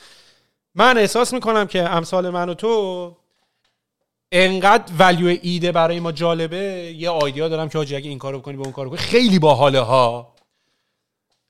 من 0.75 0.99
احساس 0.99 1.33
می‌کنم 1.33 1.67
که 1.67 1.83
امثال 1.83 2.31
من 2.31 2.49
و 2.49 2.55
تو 2.55 3.17
انقدر 4.33 4.93
value 4.99 5.39
ایده 5.43 5.73
برای 5.73 6.01
ما 6.01 6.13
جالبه. 6.13 6.95
یه 6.99 7.11
idea 7.11 7.49
دارم 7.49 7.69
که 7.69 7.79
اگه 7.79 7.97
این 7.97 8.19
کارو 8.19 8.39
بکنی 8.39 8.57
به 8.57 8.63
اون 8.63 8.73
کارو 8.73 8.91
بکنی. 8.91 9.01
خیلی 9.01 9.39
باحاله 9.39 9.81
ها. 9.81 10.34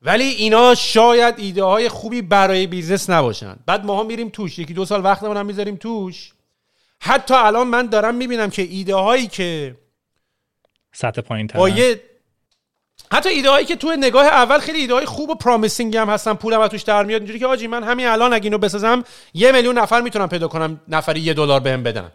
ولی 0.05 0.25
اینا 0.25 0.75
شاید 0.75 1.35
ایده 1.39 1.65
های 1.65 1.89
خوبی 1.89 2.23
برای 2.23 2.67
business 2.67 3.11
نباشن. 3.11 3.57
بعد 3.67 3.85
ما 3.85 4.03
میریم 4.03 4.29
توش. 4.29 4.59
یکی 4.59 4.75
دو 4.75 4.85
سال 4.85 5.05
وقتمون 5.05 5.37
هم 5.37 5.47
می‌ذاریم 5.47 5.77
توش. 5.77 6.33
حتی 7.01 7.35
الان 7.35 7.67
من 7.67 7.87
دارم 7.87 8.15
می‌بینم 8.15 8.51
که 8.51 8.63
ایده 8.63 8.95
هایی 8.95 9.27
که 9.27 9.77
سطح 10.93 11.21
پایین 11.21 11.47
با 11.55 11.69
یه 11.69 12.01
حتی 13.13 13.29
ایده 13.29 13.51
هایی 13.51 13.67
که 13.67 13.77
تو 13.77 13.97
نگاه 13.99 14.27
اول 14.27 14.59
خیلی 14.59 14.79
ایده 14.79 14.95
های 14.95 15.07
خوب 15.07 15.31
و 15.31 15.35
promising 15.35 15.97
هم 15.97 16.09
هستن 16.09 16.35
پولم 16.35 16.61
از 16.61 16.71
توش 16.71 16.83
در 16.83 17.05
میاد. 17.05 17.21
اینجوری 17.21 17.39
که 17.39 17.47
حاجی 17.47 17.67
من 17.67 17.85
همین 17.85 18.07
الان 18.07 18.33
اگه 18.33 18.45
اینو 18.45 18.59
بسازم 18.59 19.05
یه 19.35 19.53
میلیون 19.53 19.79
نفر 19.79 20.01
می‌تونم 20.01 20.29
پیدا 20.29 20.49
کنم 20.49 20.81
نفری 20.89 21.21
یه 21.21 21.35
دلار 21.35 21.61
بهم 21.61 21.83
بدن. 21.83 22.13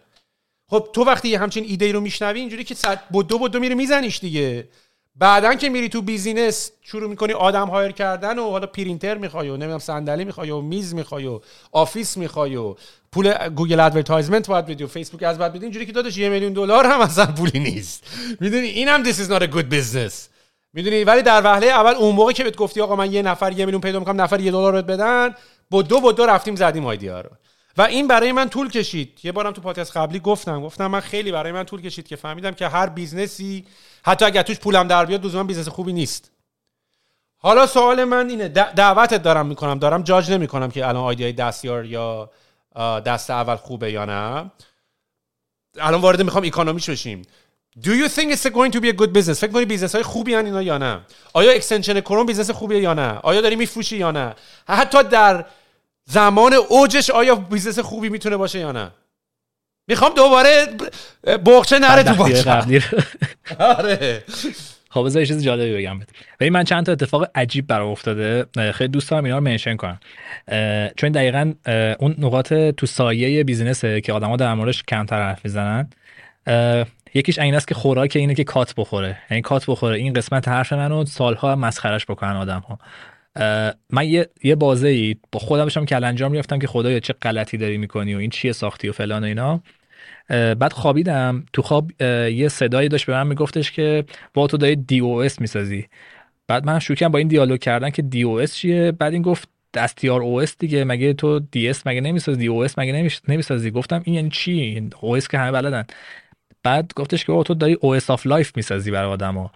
خب 0.69 0.89
تو 0.93 1.03
وقتی 1.03 1.35
همچین 1.35 1.63
ایده 1.67 1.91
رو 1.91 2.01
میشنوی 2.01 2.39
اینجوری 2.39 2.63
که 2.63 2.75
بدو 3.13 3.39
بدو 3.39 3.59
میره 3.59 3.75
میزنیش 3.75 4.19
دیگه. 4.19 4.67
بعدا 5.15 5.55
که 5.55 5.69
میری 5.69 5.89
تو 5.89 6.01
business 6.01 6.71
شروع 6.81 7.09
می‌کنی 7.09 7.33
آدم 7.33 7.67
hire 7.67 7.91
کردن 7.91 8.39
و 8.39 8.49
حالا 8.49 8.67
پرینتر 8.67 9.17
می‌خوای 9.17 9.49
و 9.49 9.57
نمی‌دونم 9.57 9.79
صندلی 9.79 10.25
می‌خوای 10.25 10.49
و 10.49 10.61
میز 10.61 10.93
می‌خوای 10.95 11.25
و 11.25 11.39
office 11.71 12.17
می‌خوای 12.17 12.55
و 12.55 12.75
پول 13.11 13.49
Google 13.49 13.79
advertisement 13.79 14.43
ت 14.43 14.47
باید 14.47 14.65
بدی 14.65 14.83
و 14.83 14.87
Facebook 14.87 15.23
ads 15.23 15.37
باید 15.37 15.53
بدی 15.53 15.65
اینجوری 15.65 15.85
که 15.85 15.91
داداش 15.91 16.17
یه 16.17 16.29
میلیون 16.29 16.53
دلار 16.53 16.85
هم 16.85 17.01
اصلا 17.01 17.25
پولی 17.25 17.59
نیست. 17.59 18.03
می‌دونی؟ 18.39 18.67
این 18.67 18.87
هم 18.87 19.03
this 19.03 19.15
is 19.15 19.29
not 19.29 19.41
a 19.41 19.55
good 19.55 19.73
business. 19.73 20.13
می‌دونی؟ 20.73 21.03
ولی 21.03 21.21
در 21.21 21.41
وهله 21.43 21.67
اول 21.67 21.93
اون 21.93 22.15
موقع 22.15 22.31
که 22.31 22.43
بهت 22.43 22.55
گفتی 22.55 22.81
آقا 22.81 22.95
من 22.95 23.13
یه 23.13 23.21
نفر 23.21 23.51
یه 23.51 23.65
میلیون 23.65 23.81
پیدا 23.81 23.99
می‌کنم 23.99 24.21
نفر 24.21 24.39
یه 24.39 24.51
دلار 24.51 24.71
بهت 24.71 24.85
بدن 24.85 25.35
بدو 25.69 25.99
بدو 25.99 26.25
رفتیم 26.25 26.55
زدیم 26.55 26.85
idea 26.85 27.21
رو. 27.21 27.29
و 27.77 27.81
این 27.81 28.07
برای 28.07 28.31
من 28.31 28.49
طول 28.49 28.69
کشید 28.69 29.19
یه 29.23 29.31
بارم 29.31 29.51
تو 29.51 29.61
پادکست 29.61 29.97
قبلی 29.97 30.19
گفتم 30.19 30.61
گفتم 30.61 30.87
من 30.87 30.99
خیلی 30.99 31.31
برای 31.31 31.51
من 31.51 31.63
طول 31.63 31.81
کشید 31.81 32.07
که 32.07 32.15
فهمیدم 32.15 32.51
که 32.51 32.67
هر 32.67 32.89
business 32.89 33.57
ی 33.57 33.65
حتی 34.03 34.25
اگر 34.25 34.41
توش 34.41 34.59
پولم 34.59 34.87
در 34.87 35.05
بیاد 35.05 35.25
لزوما 35.25 35.43
business 35.43 35.67
خوبی 35.67 35.93
نیست 35.93 36.31
حالا 37.37 37.67
سوال 37.67 38.03
من 38.03 38.29
اینه 38.29 38.47
دعوتت 38.47 39.23
دارم 39.23 39.45
می‌کنم 39.45 39.79
دارم 39.79 40.03
جاج 40.03 40.31
نمی‌کنم 40.31 40.71
که 40.71 40.87
الان 40.87 41.03
idea 41.03 41.27
ی 41.27 41.33
دستیار 41.33 41.85
یا 41.85 42.29
دست 43.05 43.29
اول 43.29 43.55
خوبه 43.55 43.91
یا 43.91 44.05
نه 44.05 44.51
الان 45.79 46.01
وارد 46.01 46.21
می‌خوام 46.21 46.43
economy 46.45 46.80
ش 46.80 46.89
بشیم 46.89 47.21
Do 47.77 47.93
you 47.93 48.09
think 48.09 48.31
it's 48.33 48.49
going 48.49 48.71
to 48.71 48.81
be 48.81 48.89
a 48.89 48.93
good 48.93 49.13
business؟ 49.13 49.39
فکر 49.39 49.51
کنی 49.51 49.65
business 49.65 49.95
های 49.95 50.03
خوبی 50.03 50.33
هن 50.33 50.45
اینا 50.45 50.61
یا 50.61 50.77
نه؟ 50.77 50.99
آیا 51.33 51.51
extension 51.51 51.99
Chrome 51.99 52.25
business 52.25 52.51
خوبیه 52.51 52.79
یا 52.79 52.93
نه؟ 52.93 53.19
آیا 53.23 53.41
داری 53.41 53.55
میفروشی 53.55 53.97
یا 53.97 54.11
نه؟ 54.11 54.35
حتی 54.67 55.03
در 55.03 55.45
زمان 56.09 56.53
اوجش 56.53 57.09
آیا 57.09 57.35
business 57.35 57.79
خوبی 57.79 58.09
می‌تونه 58.09 58.37
باشه 58.37 58.59
یا 58.59 58.71
نه؟ 58.71 58.91
می‌خوام 59.87 60.13
دوباره 60.13 60.65
بغچه 61.45 61.79
نره 61.79 62.03
تو 62.03 62.13
باشه 62.13 62.63
آره. 63.59 64.23
خب 64.89 65.05
بذار 65.05 65.25
چیز 65.25 65.43
جالبی 65.43 65.77
بگم. 65.77 65.99
ببین 66.39 66.53
من 66.53 66.63
چند 66.63 66.85
تا 66.85 66.91
اتفاق 66.91 67.31
عجیب 67.35 67.67
برام 67.67 67.91
افتاده. 67.91 68.45
خیلی 68.71 68.87
دوست 68.87 69.09
دارم 69.09 69.23
اینا 69.23 69.37
رو 69.37 69.43
mention 69.43 69.75
کنم. 69.75 69.99
چون 70.97 71.11
دقیقا 71.11 71.53
اون 71.99 72.15
نقاط 72.17 72.53
تو 72.53 72.85
سایه 72.85 73.43
business 73.43 73.95
ه 73.95 74.01
که 74.01 74.13
آدما 74.13 74.37
در 74.37 74.53
موردش 74.53 74.83
کمتر 74.83 75.23
حرف 75.23 75.45
می‌زنن. 75.45 75.89
یکیش 77.13 77.39
این 77.39 77.55
است 77.55 77.67
که 77.67 77.75
خوراک 77.75 78.13
اینه 78.15 78.35
که 78.35 78.43
کات 78.43 78.73
بخوره. 78.77 79.17
یعنی 79.31 79.41
کات 79.41 79.65
بخوره. 79.65 79.97
این 79.97 80.13
قسمت 80.13 80.47
حرف 80.47 80.73
منو 80.73 81.05
سالها 81.05 81.55
مسخرش 81.55 82.05
بکنن 82.05 82.35
آدم 82.35 82.59
ها 82.59 82.79
من 83.89 84.07
یه 84.07 84.29
یه 84.43 84.55
بازه 84.55 84.87
ای 84.87 85.15
با 85.31 85.39
خودم 85.39 85.63
داشتم 85.63 85.85
کلنجار 85.85 86.29
می‌رفتم 86.29 86.59
که 86.59 86.67
خدایا 86.67 86.99
چه 86.99 87.13
غلطی 87.13 87.57
داری 87.57 87.77
می‌کنی 87.77 88.15
و 88.15 88.17
این 88.17 88.29
چیه 88.29 88.51
ساختی 88.51 88.89
و 88.89 88.91
فلان 88.91 89.23
و 89.23 89.27
اینا. 89.27 89.61
بعد 90.29 90.73
خوابیدم. 90.73 91.45
تو 91.53 91.61
خواب 91.61 92.01
یه 92.31 92.47
صدایی 92.47 92.89
داشت 92.89 93.05
به 93.05 93.13
من 93.13 93.27
میگفتش 93.27 93.71
که 93.71 94.05
بابا 94.33 94.47
تو 94.47 94.57
داری 94.57 94.75
D 94.75 94.99
OS 94.99 95.41
می‌سازی. 95.41 95.87
بعد 96.47 96.65
من 96.65 96.79
شروع 96.79 97.09
با 97.09 97.17
این 97.19 97.27
دیالوگ 97.27 97.59
کردن 97.59 97.89
که 97.89 98.01
D 98.01 98.23
OS 98.23 98.55
چیه؟ 98.55 98.91
بعد 98.91 99.13
این 99.13 99.21
گفت 99.21 99.49
دستیار 99.73 100.21
OS 100.21 100.57
دیگه 100.57 100.83
مگه 100.83 101.13
تو 101.13 101.39
DS 101.39 101.87
مگه 101.87 102.01
نمی‌سازی؟ 102.01 102.39
D 102.39 102.47
OS 102.47 102.79
مگه 102.79 103.11
نمی‌سازی؟ 103.27 103.71
گفتم 103.71 104.01
این 104.05 104.15
یعنی 104.15 104.29
چی؟ 104.29 104.89
OS 105.01 105.27
که 105.27 105.37
همه 105.37 105.51
بلدن. 105.51 105.85
بعد 106.63 106.91
گفتش 106.95 107.25
که 107.25 107.43
تو 107.45 107.53
داری 107.53 107.73
OS 107.73 108.09
of 108.09 108.25
life 108.25 108.51
می‌سازی 108.55 108.91
برای 108.91 109.09
آدما. 109.09 109.49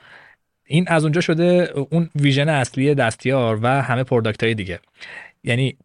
این 0.66 0.86
از 0.88 1.04
اونجا 1.04 1.22
شده 1.22 1.70
اون 1.90 2.10
vision 2.16 2.50
اصلی 2.50 2.96
دستیار 2.96 3.60
و 3.62 3.82
همه 3.82 4.04
product 4.04 4.44
های 4.44 4.54
دیگه. 4.54 4.80
یعنی 5.44 5.76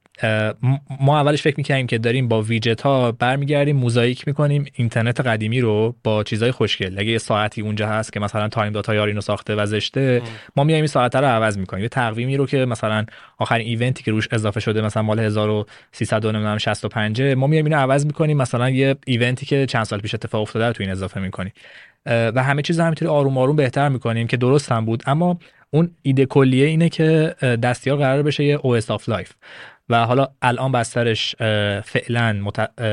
ما 1.01 1.21
اولش 1.21 1.43
فکر 1.43 1.55
می‌کنیم 1.59 1.87
که 1.87 1.99
داریم 1.99 2.29
با 2.29 2.43
ویجت 2.43 2.81
ها 2.81 3.13
برمیگردیم 3.13 3.77
موزاییک 3.77 4.29
می‌کنیم 4.29 4.65
اینترنت 4.75 5.21
قدیمی 5.21 5.61
رو 5.61 5.95
با 6.05 6.25
چیزای 6.25 6.51
خوشگل. 6.51 6.99
اگه 6.99 7.11
یه 7.11 7.19
ساعتی 7.19 7.61
اونجا 7.61 7.89
هست 7.89 8.13
که 8.13 8.21
مثلا 8.21 8.49
time.ir 8.49 9.09
اینو 9.09 9.21
ساخته 9.21 9.55
و 9.55 9.67
زشته 9.67 10.23
ما 10.57 10.65
میایم 10.65 10.81
این 10.81 10.87
ساعت 10.87 11.17
رو 11.17 11.25
عوض 11.25 11.59
می‌کنیم. 11.59 11.83
یه 11.83 11.89
تقویمی 11.89 12.37
رو 12.37 12.47
که 12.47 12.65
مثلا 12.65 13.07
آخرین 13.39 13.67
event 13.67 13.97
ی 13.97 14.03
که 14.03 14.11
روش 14.11 14.29
اضافه 14.33 14.61
شده 14.61 14.81
مثلا 14.81 15.03
مال 15.03 15.19
1365 15.19 17.23
ما 17.23 17.47
میایم 17.47 17.65
اینو 17.65 17.79
عوض 17.79 18.07
می‌کنیم. 18.07 18.37
مثلا 18.37 18.71
یه 18.71 18.97
event 19.07 19.40
ی 19.40 19.47
که 19.47 19.67
چند 19.67 19.85
سال 19.85 20.01
پیش 20.01 20.15
اتفاق 20.15 20.43
افتاده 20.43 20.73
تو 20.73 20.83
این 20.83 20.93
اضافه 20.93 21.21
می‌کنیم. 21.21 21.53
و 22.07 22.43
همه 22.43 22.63
چیز 22.63 22.81
همینطوری 22.81 23.11
آروم 23.11 23.39
آروم 23.39 23.57
بهتر 23.57 23.89
می‌کنیم 23.89 24.27
که 24.27 24.37
درست 24.37 24.73
هم 24.73 24.85
بود. 24.85 25.03
اما 25.07 25.39
اون 25.71 25.91
ایده 26.03 26.27
کلیه 26.27 26.67
اینه 26.67 26.89
که 26.89 27.35
دستیار 27.63 27.97
قرار 27.97 28.23
بشه 28.23 28.45
یه 28.45 28.59
OS 28.59 28.85
of 28.85 29.03
life. 29.03 29.33
و 29.91 30.07
حالا 30.07 30.29
الان 30.43 30.73
بسترش 30.73 31.37
فعلا 31.85 32.33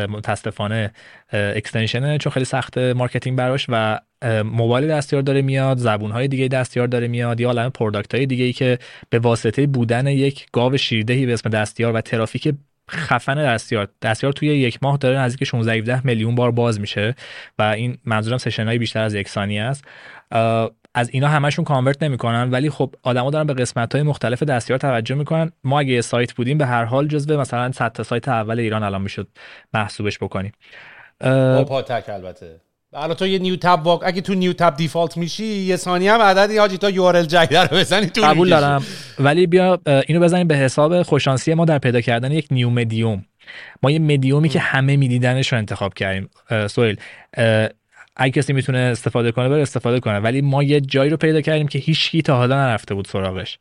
متاسفانه 0.10 0.92
extension 1.32 2.09
ه 2.09 2.18
چون 2.18 2.32
خیلی 2.32 2.46
سخت 2.46 2.78
marketing 2.78 3.38
براش 3.38 3.66
و 3.70 4.00
موبایل 4.44 4.88
دستیار 4.88 5.22
داره 5.22 5.42
میاد 5.42 5.78
زبون 5.78 6.12
های 6.12 6.28
دیگه 6.28 6.48
دستیار 6.48 6.88
داره 6.88 7.08
میاد 7.08 7.40
یه 7.40 7.48
عالم 7.48 7.70
product 7.70 8.16
های 8.16 8.26
دیگه 8.26 8.46
ای 8.46 8.54
که 8.54 8.80
به 9.10 9.20
واسطه 9.20 9.68
بودن 9.68 10.08
یک 10.08 10.46
گاو 10.52 10.78
شیردهی 10.78 11.26
به 11.26 11.34
اسم 11.34 11.50
دستیار 11.50 11.94
و 11.94 12.02
ترافیک 12.02 12.54
خفن 12.90 13.36
دستیار 13.36 13.88
دستیار 14.02 14.34
توی 14.34 14.48
یک 14.48 14.80
ماه 14.82 14.98
داره 14.98 15.20
نزدیک 15.20 15.44
16 15.44 15.74
17 15.74 16.08
میلیون 16.08 16.36
بار 16.36 16.52
باز 16.52 16.80
میشه 16.80 17.16
و 17.60 17.64
این 17.64 17.98
منظورم 18.06 18.38
session 18.38 18.68
های 18.68 18.78
بیشتر 18.78 19.02
از 19.02 19.14
یک 19.14 19.30
ثانیه 19.30 19.64
است. 19.64 19.86
از 20.98 21.10
اینا 21.10 21.28
همشون 21.28 21.66
convert 21.66 22.04
نمی‌کنن 22.04 22.52
ولی 22.52 22.70
خب 22.70 22.96
آدما 23.04 23.30
دارن 23.30 23.48
به 23.48 23.54
قسمت 23.54 23.96
های 23.96 24.04
مختلف 24.04 24.44
دستیار 24.44 24.80
توجه 24.80 25.16
می‌کنن. 25.16 25.52
ما 25.64 25.80
اگه 25.80 26.02
سایت 26.02 26.34
بودیم 26.34 26.58
به 26.58 26.66
هر 26.66 26.84
حال 26.84 27.08
جزو 27.08 27.40
مثلا 27.40 27.72
100 27.72 27.92
تا 27.92 28.04
سایت 28.04 28.28
اول 28.28 28.60
ایران 28.60 28.84
الان 28.84 29.02
می‌شد 29.02 29.28
محسوبش 29.74 30.20
بکنیم. 30.20 30.52
با 31.22 31.66
پاتک 31.68 32.10
البته. 32.10 32.60
حالا 32.96 33.14
تو 33.14 33.28
یه 33.28 33.40
new 33.40 33.56
tab 33.56 33.80
واقعا 33.84 34.04
اگه 34.06 34.22
تو 34.22 34.34
new 34.34 34.54
tab 34.54 34.76
default 34.76 35.18
میشی 35.18 35.46
یه 35.46 35.76
ثانیه 35.76 36.14
هم 36.14 36.22
عددی 36.22 36.58
حاجی 36.58 36.78
تا 36.78 36.90
URL 36.90 37.28
رو 37.72 37.78
بزنی 37.78 38.06
تو 38.06 38.22
قبول 38.22 38.50
دارم. 38.50 38.84
ولی 39.20 39.48
بیا 39.48 39.80
اینو 40.08 40.20
بزنیم 40.20 40.48
به 40.48 40.56
حساب 40.56 41.04
خوششانسی 41.04 41.54
ما 41.54 41.66
در 41.66 41.80
پیدا 41.80 42.02
کردن 42.02 42.32
یک 42.32 42.48
new 42.52 42.70
medium 42.70 43.26
ما 43.84 43.92
یه 43.92 44.00
مدیومی 44.00 44.50
که 44.50 44.60
همه 44.60 44.96
میدیدنش 44.98 45.52
رو 45.52 45.58
انتخاب 45.58 45.94
کردیم. 45.94 46.30
سویل 46.70 46.98
اگه 48.18 48.32
کسی 48.32 48.54
می‌تونه 48.54 48.78
استفاده 48.78 49.32
کنه 49.32 49.50
بره 49.50 49.62
استفاده 49.62 50.00
کنه. 50.00 50.20
ولی 50.20 50.42
ما 50.42 50.64
یه 50.64 50.82
جایی 50.82 51.10
رو 51.10 51.18
پیدا 51.18 51.42
کردیم 51.42 51.68
که 51.68 51.80
هیچ 51.80 52.16
تا 52.18 52.38
حالا 52.38 52.56
نرفته 52.56 52.96
بود 52.96 53.08
سراغش. 53.08 53.58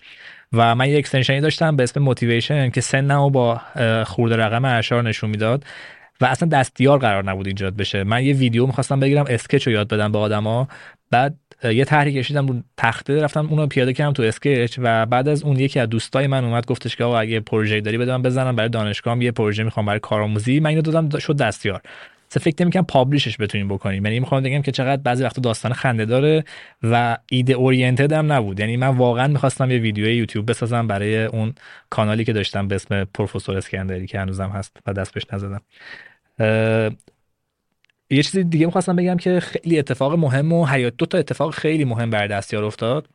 و 0.53 0.75
من 0.75 0.89
یه 0.89 0.99
extension 0.99 1.37
ی 1.37 1.41
داشتم 1.41 1.77
به 1.77 1.83
اسم 1.83 2.01
Motivation 2.01 2.71
که 2.71 2.81
سنمو 2.81 3.31
با 3.31 3.61
خرده 4.07 4.37
رقم 4.37 4.65
اعشار 4.65 5.03
نشون 5.03 5.31
می‌داد. 5.31 5.65
و 6.21 6.25
اصلا 6.25 6.49
دستیار 6.49 6.99
قرار 6.99 7.25
نبود 7.25 7.47
ایجاد 7.47 7.77
بشه. 7.77 8.05
من 8.05 8.25
یه 8.25 8.35
ویدیو 8.35 8.67
می‌خواستم 8.67 9.01
بگیرم 9.01 9.25
Sketch 9.29 9.67
رو 9.67 9.73
یاد 9.73 9.89
بدم 9.89 10.13
به 10.13 10.19
آدما. 10.19 10.69
بعد 11.11 11.35
یه 11.65 11.85
طرحی 11.85 12.13
کشیدم 12.13 12.47
رو 12.47 12.55
تخته 12.77 13.21
رفتم 13.21 13.47
اونو 13.47 13.67
پیاده 13.67 13.93
کردم 13.93 14.13
تو 14.13 14.23
Sketch 14.23 14.79
و 14.83 15.07
بعد 15.07 15.29
از 15.29 15.43
اون 15.43 15.61
یکی 15.61 15.81
از 15.81 15.89
دوستای 15.89 16.27
من 16.27 16.45
اومد 16.45 16.67
گفتش 16.67 16.97
که 16.97 17.05
آقا 17.05 17.19
اگه 17.19 17.41
پروژه 17.41 17.81
داری 17.81 17.99
بدم 17.99 18.23
بزنم 18.23 18.57
برای 18.57 18.69
دانشگاهم 18.69 19.23
یه 19.23 19.31
پروژه 19.31 19.63
می‌خوام 19.63 19.87
برای 19.87 20.01
کارآموزی. 20.01 20.61
من 20.61 20.71
اینو 20.71 20.83
دادم 20.83 21.19
شد 21.19 21.37
دستیار. 21.37 21.81
فکر 22.41 22.63
نمی‌کنم 22.63 22.85
پابلیشش 22.85 23.41
بتونیم 23.41 23.69
بکنیم. 23.69 24.05
یعنی 24.05 24.21
می‌خوام 24.21 24.43
بگم 24.43 24.63
که 24.63 24.73
چقدر 24.73 25.03
بعضی 25.03 25.25
وقتا 25.25 25.41
داستان 25.41 25.73
خنده 25.73 26.05
داره 26.05 26.45
و 26.83 27.19
ایده 27.31 27.53
اورینتد 27.53 28.13
هم 28.13 28.33
نبود. 28.33 28.61
یعنی 28.61 28.77
من 28.77 28.89
واقعا 28.89 29.29
می‌خواستم 29.29 29.71
یه 29.71 29.79
ویدیو 29.79 30.09
یوتیوب 30.09 30.51
بسازم 30.51 30.87
برای 30.87 31.25
اون 31.25 31.55
کانالی 31.91 32.25
که 32.25 32.33
داشتم 32.33 32.69
به 32.69 32.75
اسم 32.75 33.05
پروفسور 33.05 33.57
اسکندری 33.57 34.07
که 34.07 34.21
هنوزم 34.21 34.49
هست 34.49 34.77
و 34.87 34.93
دست 34.93 35.15
بهش 35.15 35.25
نزدم. 35.33 35.61
یه 38.11 38.23
چیزی 38.23 38.45
دیگه 38.45 38.67
می‌خواستم 38.67 38.97
بگم 38.97 39.17
که 39.17 39.41
خیلی 39.41 39.79
اتفاق 39.79 40.15
مهم 40.15 40.53
و 40.53 40.67
حیات 40.67 40.95
دو 40.99 41.07
تا 41.07 41.19
اتفاق 41.19 41.55
خیلی 41.55 41.85
مهم 41.85 42.11
بر 42.11 42.27
دستیار 42.27 42.65
افتاد. 42.65 43.09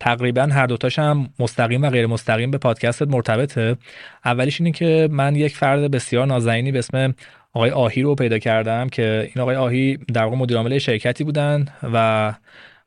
تقریبا 0.00 0.42
هر 0.42 0.66
دوتاش 0.66 0.98
هم 0.98 1.28
مستقیم 1.38 1.82
و 1.82 1.90
غیر 1.90 2.06
مستقیم 2.06 2.50
به 2.50 2.58
پادکستت 2.58 3.08
مرتبطه. 3.08 3.76
اولیش 4.24 4.60
اینه 4.60 4.72
که 4.72 5.08
من 5.10 5.36
یک 5.36 5.56
فرد 5.56 5.90
بسیار 5.90 6.26
نازنینی 6.26 6.72
به 6.72 6.78
اسم 6.78 7.14
آقای 7.52 7.70
آهی 7.70 8.02
رو 8.02 8.14
پیدا 8.14 8.38
کردم 8.38 8.88
که 8.88 9.30
این 9.34 9.42
آقای 9.42 9.56
آهی 9.56 9.96
در 9.96 10.24
واقع 10.24 10.36
مدیر 10.36 10.56
عامل 10.56 10.78
شرکتی 10.78 11.24
بودن 11.24 11.66
و 11.92 12.34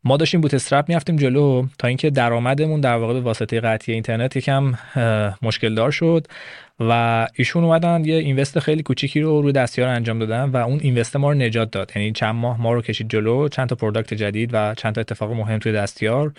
ما 0.04 0.18
داشتیم 0.18 0.42
bootstrap 0.42 0.90
می‌رفتیم 0.90 1.16
جلو 1.16 1.66
تا 1.80 1.88
اینکه 1.88 2.10
درآمدمون 2.10 2.82
در 2.82 2.96
واقع 2.96 3.14
به 3.14 3.22
واسطه 3.22 3.60
قطعی 3.60 3.94
اینترنت 3.94 4.36
یکم 4.36 4.74
مشکل 5.42 5.76
دار 5.76 5.92
شد. 5.92 6.28
و 6.80 7.28
ایشون 7.36 7.64
اومدن 7.64 8.06
یه 8.06 8.16
invest 8.16 8.60
خیلی 8.60 8.84
کوچیکی 8.84 9.22
رو 9.22 9.42
روی 9.42 9.52
دستیار 9.52 9.90
انجام 9.90 10.20
دادن 10.20 10.44
و 10.44 10.58
اون 10.58 10.80
invest 10.80 11.16
ما 11.16 11.32
رو 11.32 11.38
نجات 11.38 11.72
داد. 11.72 11.92
یعنی 11.96 12.12
چند 12.12 12.36
ماه 12.36 12.62
ما 12.62 12.74
رو 12.74 12.82
کشید 12.82 13.10
جلو 13.10 13.48
چند 13.48 13.70
تا 13.70 13.76
product 13.76 14.14
جدید 14.14 14.50
و 14.54 14.74
چند 14.76 14.96
تا 14.96 15.02
اتفاق 15.02 15.32
مهم 15.32 15.60
توی 15.60 15.72
دستیار. 15.72 16.34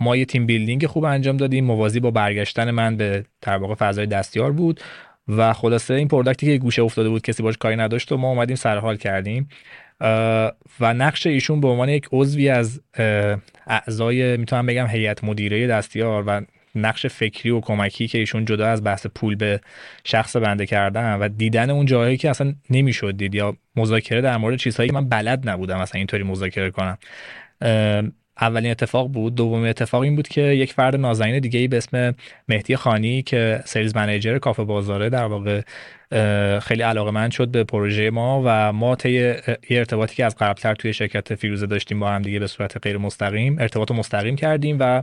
ما 0.00 0.16
یه 0.16 0.24
team 0.24 0.46
building 0.46 0.86
خوب 0.86 1.04
انجام 1.04 1.36
دادیم. 1.36 1.64
موازی 1.64 2.00
با 2.00 2.10
برگشتن 2.10 2.70
من 2.70 2.96
به 2.96 3.24
در 3.42 3.56
واقع 3.56 3.74
فضای 3.74 4.06
دستیار 4.06 4.52
بود 4.52 4.80
و 5.28 5.52
خلاصه 5.52 5.94
این 5.94 6.08
product 6.08 6.41
ی 6.41 6.46
که 6.46 6.58
گوشه 6.58 6.82
افتاده 6.82 7.08
بود 7.08 7.22
کسی 7.22 7.42
باش 7.42 7.56
کاری 7.56 7.76
نداشت 7.76 8.12
و 8.12 8.16
ما 8.16 8.28
اومدیم 8.28 8.56
سرحال 8.56 8.96
کردیم. 8.96 9.48
و 10.80 10.94
نقش 10.94 11.26
ایشون 11.26 11.60
به 11.60 11.68
عنوان 11.68 11.88
یک 11.88 12.08
عضوی 12.12 12.48
از 12.48 12.80
اعضای 13.66 14.36
می‌تونم 14.36 14.66
بگم 14.66 14.86
هیئت 14.86 15.24
مدیره 15.24 15.66
دستیار 15.66 16.24
و 16.26 16.40
نقش 16.74 17.06
فکری 17.06 17.50
و 17.50 17.60
کمکی 17.60 18.08
که 18.08 18.18
ایشون 18.18 18.44
جدا 18.44 18.66
از 18.66 18.84
بحث 18.84 19.06
پول 19.14 19.34
به 19.34 19.60
شخص 20.04 20.36
بنده 20.36 20.66
کردن 20.66 21.14
و 21.14 21.28
دیدن 21.28 21.70
اون 21.70 21.86
جاهایی 21.86 22.16
که 22.16 22.30
اصلا 22.30 22.54
نمی‌شد 22.70 23.16
دید 23.16 23.34
یا 23.34 23.56
مذاکره 23.76 24.20
در 24.20 24.36
مورد 24.36 24.58
چیزهایی 24.58 24.88
که 24.88 24.94
من 24.94 25.08
بلد 25.08 25.48
نبودم 25.48 25.78
اصلا 25.78 25.98
اینطوری 25.98 26.22
مذاکره 26.22 26.70
کنم. 26.70 26.98
اولین 28.42 28.70
اتفاق 28.70 29.08
بود 29.08 29.34
دومین 29.34 29.68
اتفاق 29.68 30.00
این 30.00 30.16
بود 30.16 30.28
که 30.28 30.40
یک 30.40 30.72
فرد 30.72 30.96
نازنین 30.96 31.38
دیگه 31.38 31.60
ای 31.60 31.68
به 31.68 31.76
اسم 31.76 32.14
مهدی 32.48 32.76
خانی 32.76 33.22
که 33.22 33.62
sales 33.64 33.96
manager 33.96 34.38
کافه 34.38 34.64
بازاره 34.64 35.10
در 35.10 35.24
واقع 35.24 35.62
خیلی 36.60 36.82
علاقه 36.82 37.10
من 37.10 37.30
شد 37.30 37.48
به 37.48 37.64
پروژه 37.64 38.10
ما 38.10 38.42
و 38.44 38.72
ما 38.72 38.96
طی 38.96 39.10
یه 39.10 39.36
ارتباطی 39.70 40.16
که 40.16 40.24
از 40.24 40.36
قبلتر 40.36 40.74
توی 40.74 40.92
شرکت 40.92 41.34
فیروزه 41.34 41.66
داشتیم 41.66 42.00
با 42.00 42.10
هم 42.10 42.22
دیگه 42.22 42.38
به 42.38 42.46
صورت 42.46 42.76
غیر 42.82 42.98
مستقیم 42.98 43.58
ارتباط 43.58 43.90
مستقیم 43.90 44.36
کردیم 44.36 44.76
و 44.80 45.02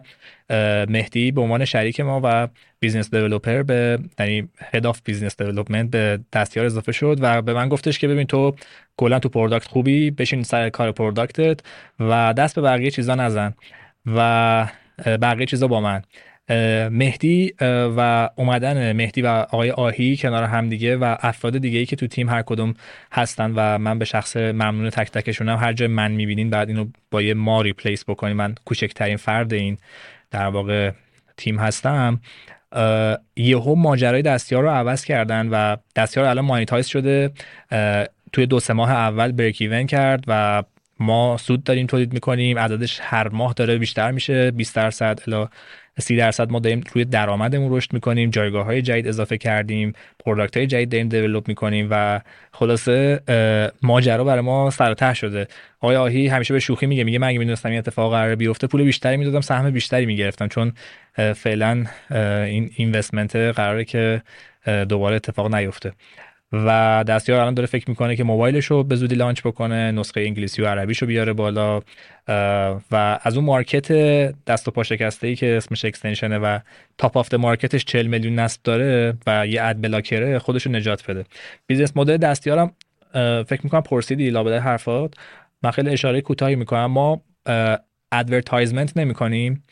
مهدی 0.90 1.32
به 1.32 1.42
عنوان 1.42 1.66
شریک 1.66 2.00
ما 2.00 2.22
و 2.24 2.48
business 2.80 3.16
developer 3.16 3.64
به 3.64 4.00
یعنی 4.20 4.50
head 4.74 4.86
of 4.86 5.02
business 5.04 5.42
development 5.42 5.92
به 5.92 6.20
دستیار 6.34 6.66
اضافه 6.66 6.92
شد 6.92 7.18
و 7.22 7.42
به 7.42 7.54
من 7.54 7.70
گفتش 7.70 8.00
که 8.00 8.08
ببین 8.08 8.28
تو 8.28 8.56
کلا 9.00 9.20
تو 9.20 9.30
product 9.30 9.68
خوبی 9.68 10.12
بشین 10.12 10.44
سر 10.44 10.70
کار 10.70 10.92
product 10.92 11.51
ت 11.51 11.60
و 12.00 12.34
دست 12.34 12.56
به 12.56 12.62
بقیه 12.62 12.92
چیزا 12.92 13.16
نزن 13.16 13.54
و 14.16 14.68
بقیه 15.06 15.46
چیزا 15.46 15.68
با 15.68 15.82
من. 15.82 16.02
مهدی 16.90 17.54
و 17.98 18.30
اومدن 18.36 18.94
مهدی 18.94 19.22
و 19.22 19.28
آقای 19.28 19.72
آهی 19.72 20.18
کنار 20.18 20.44
همدیگه 20.44 20.98
و 20.98 21.16
افراد 21.20 21.58
دیگه 21.58 21.80
ای 21.80 21.86
که 21.86 21.96
تو 21.96 22.08
تیم 22.08 22.30
هر 22.30 22.42
کدوم 22.42 22.74
هستن 23.12 23.54
و 23.56 23.78
من 23.78 24.00
به 24.00 24.06
شخص 24.06 24.38
ممنون 24.38 24.90
تک 24.90 25.12
تکشونم. 25.12 25.58
هر 25.58 25.74
جای 25.74 25.88
من 25.88 26.12
می‌بینین 26.12 26.50
بعد 26.50 26.70
اینو 26.70 26.86
با 27.12 27.22
یه 27.22 27.34
ما 27.34 27.62
replace 27.62 28.04
بکنیم 28.04 28.36
من 28.36 28.56
کوچکترین 28.66 29.18
فرد 29.18 29.54
این 29.54 29.78
در 30.32 30.48
واقع 30.48 30.92
تیم 31.38 31.60
هستم. 31.60 32.22
یهو 33.36 33.76
ماجرای 33.76 34.22
دستیار 34.22 34.64
رو 34.64 34.70
عوض 34.70 35.06
کردن 35.06 35.48
و 35.48 35.78
دستیار 35.96 36.26
الان 36.26 36.46
monetize 36.46 36.88
شده. 36.88 37.32
توی 38.32 38.46
دو 38.46 38.60
سه 38.60 38.74
ماه 38.74 38.92
اول 38.92 39.32
break 39.32 39.58
even 39.62 39.88
کرد 39.88 40.24
و 40.28 40.64
ما 41.00 41.38
سود 41.38 41.64
داریم 41.64 41.88
تولید 41.88 42.14
می‌کنیم. 42.14 42.60
عددش 42.60 43.00
هر 43.04 43.28
ماه 43.28 43.54
داره 43.54 43.78
بیشتر 43.78 44.12
میشه. 44.12 44.52
20 44.52 44.76
درصد 44.76 45.20
الا 45.28 45.50
سی 46.00 46.16
درصد 46.16 46.52
ما 46.52 46.60
داریم 46.60 46.84
روی 46.94 47.06
درآمدمون 47.06 47.76
رشد 47.76 47.94
می‌کنیم. 47.94 48.30
جایگاه 48.30 48.66
های 48.66 48.82
جدید 48.82 49.08
اضافه 49.08 49.38
کردیم. 49.38 49.94
product 50.26 50.58
های 50.58 50.68
جدید 50.68 50.90
داریم 50.90 51.10
develop 51.10 51.48
می‌کنیم 51.48 51.88
و 51.92 52.22
خلاصه 52.52 53.20
ماجرا 53.82 54.24
برای 54.24 54.42
ما 54.42 54.70
سر 54.70 55.14
شده. 55.14 55.48
آقای 55.80 55.96
آهی 55.96 56.28
همیشه 56.28 56.54
به 56.54 56.60
شوخی 56.60 56.86
میگه 56.86 57.04
میگه 57.04 57.20
من 57.20 57.28
اگه 57.28 57.40
می‌دونستم 57.40 57.70
این 57.70 57.78
اتفاق 57.78 58.12
قرار 58.12 58.36
بیفته 58.36 58.68
پول 58.68 58.84
بیشتری 58.84 59.18
می‌دادم 59.18 59.42
سهم 59.42 59.72
بیشتری 59.72 60.06
می‌گرفتم. 60.06 60.48
چون 60.48 60.74
فعلا 61.36 61.86
این 62.46 62.72
investment 62.76 63.36
قراره 63.36 63.86
که 63.86 64.22
دوباره 64.90 65.16
اتفاق 65.16 65.56
نیفته. 65.56 65.92
و 66.52 67.04
دستیار 67.08 67.40
الان 67.40 67.54
داره 67.54 67.68
فکر 67.68 67.90
می‌کنه 67.90 68.16
که 68.16 68.24
موبایلش 68.24 68.66
رو 68.66 68.84
به 68.84 68.96
زودی 68.96 69.16
launch 69.16 69.42
بکنه 69.42 69.92
نسخه 69.92 70.22
انگلیسی 70.22 70.62
و 70.62 70.68
عربیش 70.68 70.98
رو 70.98 71.08
بیاره 71.08 71.34
بالا 71.34 71.82
و 72.92 73.20
از 73.24 73.38
اون 73.38 73.46
market 73.46 73.92
دست 74.46 74.68
و 74.68 74.72
پا 74.72 74.84
شکسته 74.84 75.28
ای 75.28 75.36
که 75.36 75.58
اسمش 75.58 75.86
extension 75.86 76.33
ه 76.33 76.38
و 76.38 76.60
top 76.98 77.18
of 77.18 77.34
market 77.34 77.73
ش 77.73 77.86
40 77.86 78.08
میلیون 78.08 78.40
نصب 78.40 78.62
داره 78.64 79.14
و 79.28 79.48
یه 79.48 79.64
ad 79.64 79.82
blocker 79.82 80.33
ه 80.33 80.40
خودش 80.40 80.66
رو 80.66 80.72
نجات 80.72 81.12
بده. 81.12 81.26
business 81.68 81.98
model 81.98 82.18
دستیارم 82.18 82.72
فکر 83.48 83.60
می‌کنم 83.64 83.82
پرسیدی 83.82 84.30
لابلای 84.30 84.54
حرفات. 84.54 85.14
من 85.64 85.72
خیلی 85.72 85.90
اشاره 85.90 86.22
کوتاهی 86.22 86.56
می‌کنم. 86.56 86.86
ما 86.86 87.22
advertisement 88.12 88.98
نمی‌کنیم. 88.98 89.64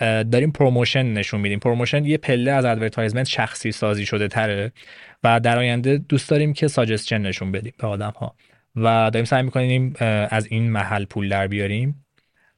داریم 0.00 0.50
promotion 0.50 1.12
نشون 1.12 1.40
میدیم. 1.40 1.58
promotion 1.58 2.04
یه 2.04 2.16
پله 2.16 2.50
از 2.50 2.64
advertisement 2.64 3.26
شخصی 3.26 3.72
سازی 3.72 4.06
شده 4.06 4.28
تره 4.28 4.72
و 5.24 5.40
در 5.40 5.58
آینده 5.58 5.98
دوست 5.98 6.30
داریم 6.30 6.52
که 6.52 6.68
suggestion 6.68 7.18
نشون 7.18 7.52
بدیم 7.52 7.72
به 7.78 7.86
آدم 7.86 8.12
ها 8.16 8.34
و 8.76 9.10
داریم 9.10 9.24
سعی 9.24 9.42
می‌کنیم 9.42 9.94
از 10.30 10.46
این 10.46 10.70
محل 10.70 11.04
پول 11.04 11.28
در 11.28 11.46
بیاریم. 11.46 12.04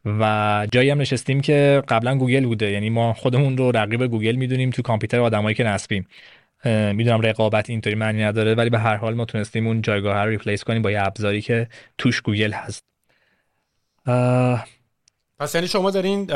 و 0.06 0.66
جایی 0.72 0.90
هم 0.90 1.00
نشستیم 1.00 1.40
که 1.40 1.82
قبلا 1.88 2.18
گوگل 2.18 2.44
بوده. 2.44 2.70
یعنی 2.70 2.90
ما 2.90 3.12
خودمون 3.12 3.56
رو 3.56 3.70
رقیب 3.70 4.06
گوگل 4.06 4.36
می‌دونیم 4.36 4.70
تو 4.70 4.82
کامپیوتر 4.82 5.20
آدمایی 5.20 5.54
که 5.54 5.64
نصبیم 5.64 6.06
می‌دونم 6.92 7.20
رقابت 7.20 7.70
اینطوری 7.70 7.96
معنی 7.96 8.22
نداره 8.22 8.54
ولی 8.54 8.70
به 8.70 8.78
هر 8.78 8.96
حال 8.96 9.14
ما 9.14 9.24
تونستیم 9.24 9.66
اون 9.66 9.82
جایگاه 9.82 10.24
رو 10.24 10.30
replace 10.30 10.64
کنیم 10.64 10.82
با 10.82 10.90
یه 10.90 11.06
ابزاری 11.06 11.40
که 11.40 11.68
توش 11.98 12.20
گوگل 12.20 12.52
هست. 12.52 12.84
پس 15.38 15.54
یعنی 15.54 15.68
شما 15.68 15.90
دارین 15.90 16.30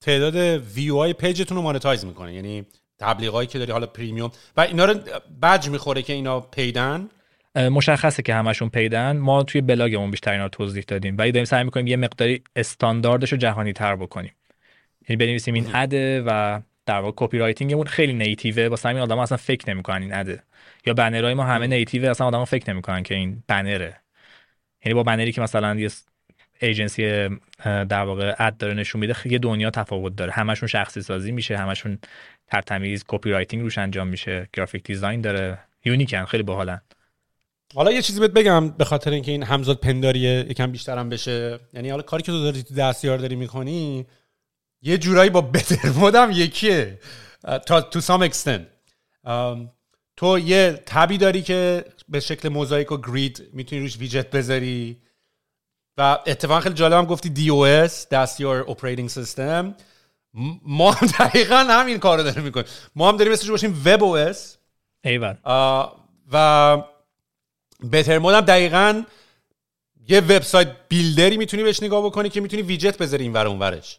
تعداد 0.00 0.36
view 0.74 0.96
های 0.96 1.12
page 1.12 1.37
تون 1.37 1.56
رو 1.56 1.62
monetize 1.62 2.04
می‌کنه. 2.04 2.34
یعنی 2.34 2.66
تبلیغایی 2.98 3.48
که 3.48 3.58
داری 3.58 3.72
حالا 3.72 3.86
premium. 3.86 4.30
و 4.56 4.60
اینا 4.60 4.84
رو 4.84 4.94
بج 5.42 5.68
می‌خوره 5.68 6.02
که 6.02 6.12
اینا 6.12 6.40
paid 6.40 6.85
ن؟ 6.85 7.08
مشخصه 7.54 8.22
که 8.22 8.34
همشون 8.34 8.68
paid 8.68 9.00
ن. 9.00 9.16
ما 9.16 9.42
توی 9.42 9.60
بلاگمون 9.60 10.10
بیشتر 10.10 10.32
اینا 10.32 10.42
رو 10.44 10.48
توضیح 10.48 10.84
دادیم. 10.88 11.18
ولی 11.18 11.32
داریم 11.32 11.44
سعی 11.44 11.64
می‌کنیم 11.64 11.86
یه 11.86 11.96
مقداری 11.96 12.42
استانداردش 12.56 13.32
رو 13.32 13.38
جهانی 13.38 13.72
تر 13.72 13.96
بکنیم. 13.96 14.32
یعنی 15.08 15.16
بنویسیم 15.16 15.54
این 15.54 15.70
ad 15.74 16.06
ه 16.06 16.22
و 16.26 16.60
در 16.86 17.00
واقع 17.00 17.12
copywriting 17.16 17.38
مون 17.38 17.86
خیلی 17.86 18.12
native 18.12 18.60
ه 18.60 18.68
واسه 18.68 18.88
همین 18.88 19.02
آدم 19.02 19.18
اصلا 19.18 19.36
فکر 19.36 19.70
نمی‌کنن 19.70 20.02
این 20.02 20.14
ad 20.14 20.28
ه. 20.28 20.42
یا 20.86 20.94
بنرهای 20.94 21.34
ما 21.34 21.44
همه 21.44 21.66
native 21.66 22.02
ه 22.02 22.08
اصلا 22.08 22.26
آدم 22.26 22.44
فکر 22.44 22.72
نمی‌کنن 22.72 23.02
که 23.02 23.14
این 23.14 23.42
بنره 23.48 23.96
یعنی 24.84 24.94
با 24.94 25.02
بنری 25.02 25.32
که 25.32 25.40
مثلا 25.40 25.74
یه 25.74 25.90
ایجنسی 26.60 27.28
در 27.64 28.02
واقع 28.02 28.34
ad 28.38 28.56
داره 28.56 28.74
نشون 28.74 29.00
میده. 29.00 29.14
یه 29.24 29.38
دنیا 29.38 29.70
تفاوت 29.70 30.16
داره. 30.16 30.32
همشون 30.32 30.68
شخصی 30.68 31.02
سازی 31.02 31.32
میشه 31.32 31.56
همشون 31.56 31.98
ترتمیز 32.46 33.04
copywriting 33.08 33.62
روش 33.62 33.78
انجام 33.78 34.08
میشه. 34.08 34.48
graphic 34.52 34.82
design 34.82 35.20
داره. 35.20 35.58
یونیکن 35.84 36.24
خیلی 36.24 36.42
باحالن. 36.42 36.80
حالا 37.74 37.92
یه 37.92 38.02
چیزی 38.02 38.20
بهت 38.20 38.30
بگم 38.30 38.68
به 38.68 38.84
خاطر 38.84 39.10
اینکه 39.10 39.32
این 39.32 39.42
همزاد 39.42 39.80
پنداری 39.80 40.18
یکم 40.20 40.72
بیشترم 40.72 41.08
بشه. 41.08 41.58
یعنی 41.72 41.90
حالا 41.90 42.02
کاری 42.02 42.22
که 42.22 42.32
تو 42.32 42.42
داری 42.42 42.62
تو 42.62 42.74
دستیار 42.74 43.18
داری 43.18 43.36
می‌کنی 43.36 44.06
یه 44.82 44.98
جورایی 44.98 45.30
با 45.30 45.40
Bettermode 45.40 45.90
م 45.90 46.30
یکیه. 46.32 46.98
تا 47.66 47.80
to 47.80 48.00
some 48.00 48.22
extent 48.22 48.66
تو 50.16 50.38
یه 50.38 50.82
tab 50.86 51.10
ی 51.10 51.18
داری 51.18 51.42
که 51.42 51.84
به 52.08 52.20
شکل 52.20 52.48
موزاییک 52.48 52.92
و 52.92 52.96
grid 52.96 53.42
می‌تونی 53.52 53.82
روش 53.82 53.98
ویجت 53.98 54.30
بذاری. 54.30 54.96
و 55.98 56.18
اتفاقا 56.26 56.60
خیلی 56.60 56.74
جالب 56.74 56.92
هم 56.92 57.04
گفتی 57.04 57.28
D 57.28 57.50
OS 57.50 58.08
دستیار 58.08 58.70
operating 58.70 59.08
system 59.08 59.74
ما 60.62 60.92
هم 60.92 61.06
دقیقا 61.06 61.56
همین 61.56 61.98
کار 61.98 62.18
رو 62.18 62.24
داریم 62.24 62.42
می‌کنیم. 62.42 62.66
ما 62.96 63.08
هم 63.08 63.16
داریم 63.16 63.32
مثل 63.32 63.50
باشیم 63.50 63.82
web 63.84 64.04
OS 64.04 64.56
و 66.32 66.82
Bettermode 67.80 68.18
م 68.18 68.40
دقیقا 68.40 69.02
یه 70.08 70.20
website 70.20 70.68
builder 70.88 71.30
ی 71.30 71.36
می‌تونی 71.36 71.62
بهش 71.62 71.82
نگاه 71.82 72.04
بکنی 72.04 72.28
که 72.28 72.40
می‌تونی 72.40 72.62
ویجت 72.62 72.98
بذاری 72.98 73.22
این 73.22 73.32
ور 73.32 73.46
اونورش. 73.46 73.98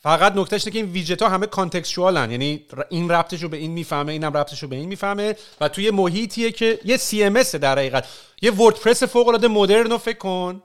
فقط 0.00 0.36
نکتهش 0.36 0.66
اینه 0.66 0.72
که 0.72 0.78
این 0.78 0.92
widget 0.92 1.22
ها 1.22 1.28
همه 1.28 1.46
contextual 1.46 2.22
ن 2.22 2.30
یعنی 2.30 2.66
این 2.90 3.10
ربطش 3.10 3.42
رو 3.42 3.48
به 3.48 3.56
این 3.56 3.70
می‌فهمه 3.70 4.12
اینم 4.12 4.36
ربطش 4.36 4.62
رو 4.62 4.68
به 4.68 4.76
این 4.76 4.88
می‌فهمه. 4.88 5.36
و 5.60 5.68
توی 5.68 5.90
محیطیه 5.90 6.52
که 6.52 6.78
یه 6.84 6.96
CMS 6.96 7.42
در 7.42 7.78
حقیقت. 7.78 8.08
یه 8.42 8.50
WordPress 8.50 9.02
فوق 9.02 9.28
العاده 9.28 9.48
مدرن 9.48 9.90
رو 9.90 9.98
فکر 9.98 10.18
کن. 10.18 10.62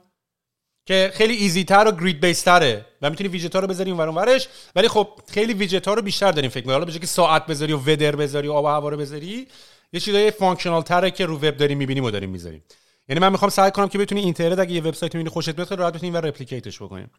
که 0.86 1.12
خیلی 1.14 1.34
easy 1.34 1.64
تر 1.64 1.88
و 1.88 1.92
grid 1.92 2.20
base 2.20 2.42
تره 2.42 2.86
و 3.02 3.10
می‌تونی 3.10 3.28
ویجت 3.28 3.54
ها 3.54 3.60
رو 3.60 3.66
بذاری 3.66 3.90
اون 3.90 4.00
ورش 4.00 4.48
ولی 4.76 4.88
خب 4.88 5.08
خیلی 5.28 5.54
ویجت 5.54 5.88
ها 5.88 5.94
رو 5.94 6.02
بیشتر 6.02 6.32
داریم 6.32 6.50
فکر 6.50 6.70
حالا 6.70 6.84
به 6.84 6.92
که 6.92 7.06
ساعت 7.06 7.46
بذاری 7.46 7.72
و 7.72 7.78
weather 7.78 8.16
بذاری 8.16 8.48
و 8.48 8.52
آب 8.52 8.64
و 8.64 8.68
هوا 8.68 8.88
رو 8.88 8.96
بذاری 8.96 9.46
یه 9.92 10.00
چیزای 10.00 10.30
functional 10.30 10.82
تره 10.82 11.10
که 11.10 11.26
رو 11.26 11.36
وب 11.36 11.56
داریم 11.56 11.78
می‌بینیم 11.78 12.04
و 12.04 12.10
داریم 12.10 12.30
می‌ذاریم. 12.30 12.62
یعنی 13.08 13.20
من 13.20 13.32
می‌خوام 13.32 13.50
سعی 13.50 13.70
کنم 13.70 13.88
که 13.88 13.98
بتونی 13.98 14.20
اینترنت 14.20 14.58
اگه 14.58 14.72
یه 14.72 14.82
وبسایت 14.82 15.14
می‌بینی 15.14 15.30
خوشت 15.30 15.50
بیاد 15.50 15.74
راحت 15.74 15.92
بتونی 15.92 16.12
و 16.12 16.16
replicate 16.16 16.70
ش 16.70 16.82
بکنیم. 16.82 17.10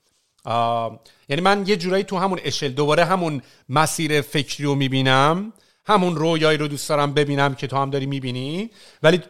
یعنی 1.30 1.42
من 1.42 1.64
یه 1.68 1.76
جورایی 1.76 2.04
تو 2.04 2.18
همون 2.18 2.40
اشل 2.44 2.70
دوباره 2.70 3.06
همون 3.06 3.42
مسیر 3.70 4.22
فکری 4.22 4.66
رو 4.66 4.76
می‌بینم. 4.76 5.54
همون 5.88 6.16
رویایی 6.16 6.58
رو 6.58 6.68
دوست 6.68 6.90
دارم 6.90 7.14
ببینم 7.14 7.56
که 7.56 7.68
تو 7.68 7.78
هم 7.78 7.90
داری 7.90 8.06
می‌بینی. 8.06 8.70
ولی 9.04 9.22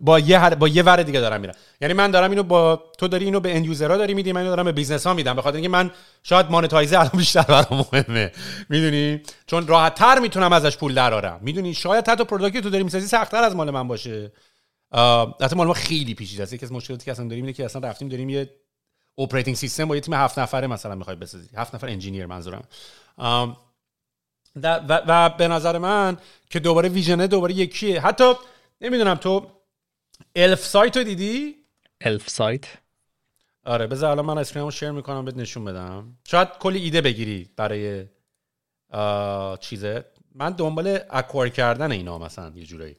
با 0.00 0.18
یه 0.18 0.50
با 0.50 0.68
یه 0.68 0.82
ور 0.82 1.02
دیگه 1.02 1.20
دارم 1.20 1.40
میرم. 1.40 1.54
یعنی 1.80 1.94
من 1.94 2.10
دارم 2.10 2.30
اینو 2.30 2.42
با 2.42 2.82
تو 2.98 3.08
داری 3.08 3.24
اینو 3.24 3.40
به 3.40 3.56
end 3.56 3.66
user 3.66 3.90
ها 3.90 3.96
داری 3.96 4.14
میدی 4.14 4.32
من 4.32 4.40
اینو 4.40 4.50
دارم 4.50 4.64
به 4.64 4.72
business 4.72 5.06
ها 5.06 5.14
میدم 5.14 5.36
به 5.36 5.42
خاطر 5.42 5.56
اینکه 5.56 5.68
من 5.68 5.90
شاید 6.22 6.50
monetize 6.50 6.93
ه 6.93 6.98
الان 6.98 7.12
بیشتر 7.16 7.42
برام 7.42 7.86
مهمه. 7.92 8.32
می‌دونی؟ 8.68 9.20
چون 9.46 9.66
راحت 9.66 9.94
تر 9.94 10.18
می‌تونم 10.18 10.52
ازش 10.52 10.76
پول 10.76 10.94
درارم 10.94 11.40
می‌دونی؟ 11.42 11.74
شاید 11.74 12.08
حتی 12.08 12.24
product 12.24 12.55
ی 12.55 12.60
تو 12.60 12.70
داری 12.70 12.84
می‌سازی 12.84 13.06
سختتر 13.06 13.44
از 13.44 13.56
مال 13.56 13.70
من 13.70 13.88
باشه. 13.88 14.32
البته 14.92 15.56
مال 15.56 15.66
ما 15.66 15.72
خیلی 15.72 16.14
پیچیده 16.14 16.42
است. 16.42 16.52
یکی 16.52 16.64
از 16.64 16.72
مشکلاتی 16.72 17.04
که 17.04 17.10
اصلا 17.10 17.28
داریم 17.28 17.44
اینه 17.44 17.52
که 17.52 17.64
اصلا 17.64 17.88
رفتیم 17.88 18.08
داریم 18.08 18.28
یه 18.28 18.50
operating 19.18 19.56
system 19.56 19.84
با 19.84 19.94
یه 19.94 20.00
تیم 20.00 20.14
هفت 20.14 20.38
نفره 20.38 20.66
مثلا 20.66 20.94
می‌خوای 20.94 21.16
بسازی. 21.16 21.48
هفت 21.56 21.74
نفر 21.74 21.86
engineer 21.86 22.26
منظورم. 22.26 22.64
و, 23.18 24.78
و 24.86 25.28
به 25.28 25.48
نظر 25.48 25.78
من 25.78 26.16
که 26.50 26.60
دوباره 26.60 26.88
vision 26.88 27.21
ه 27.21 27.26
دوباره 27.26 27.54
یکیه. 27.54 28.00
حتی 28.00 28.32
نمی‌دونم 28.80 29.14
تو 29.14 29.46
الف 30.36 30.64
سایت 30.64 30.96
رو 30.96 31.02
دیدی؟ 31.02 31.56
الف 32.00 32.30
سایت 32.30 32.64
آره 33.64 33.86
بذار 33.86 34.10
الان 34.10 34.24
من 34.24 34.38
screen 34.38 34.62
مو 34.62 34.70
share 34.70 34.90
می‌کنم 34.90 35.24
بهت 35.24 35.36
نشون 35.36 35.64
بدم. 35.64 36.16
شاید 36.24 36.48
کلی 36.48 36.78
ایده 36.78 37.00
بگیری 37.00 37.50
برای 37.56 38.04
چیزه. 39.60 40.04
من 40.34 40.50
دنبال 40.50 40.98
acquire 41.10 41.48
کردن 41.48 41.92
اینا 41.92 42.18
مثلا 42.18 42.52
یه 42.54 42.64
جورایی. 42.64 42.96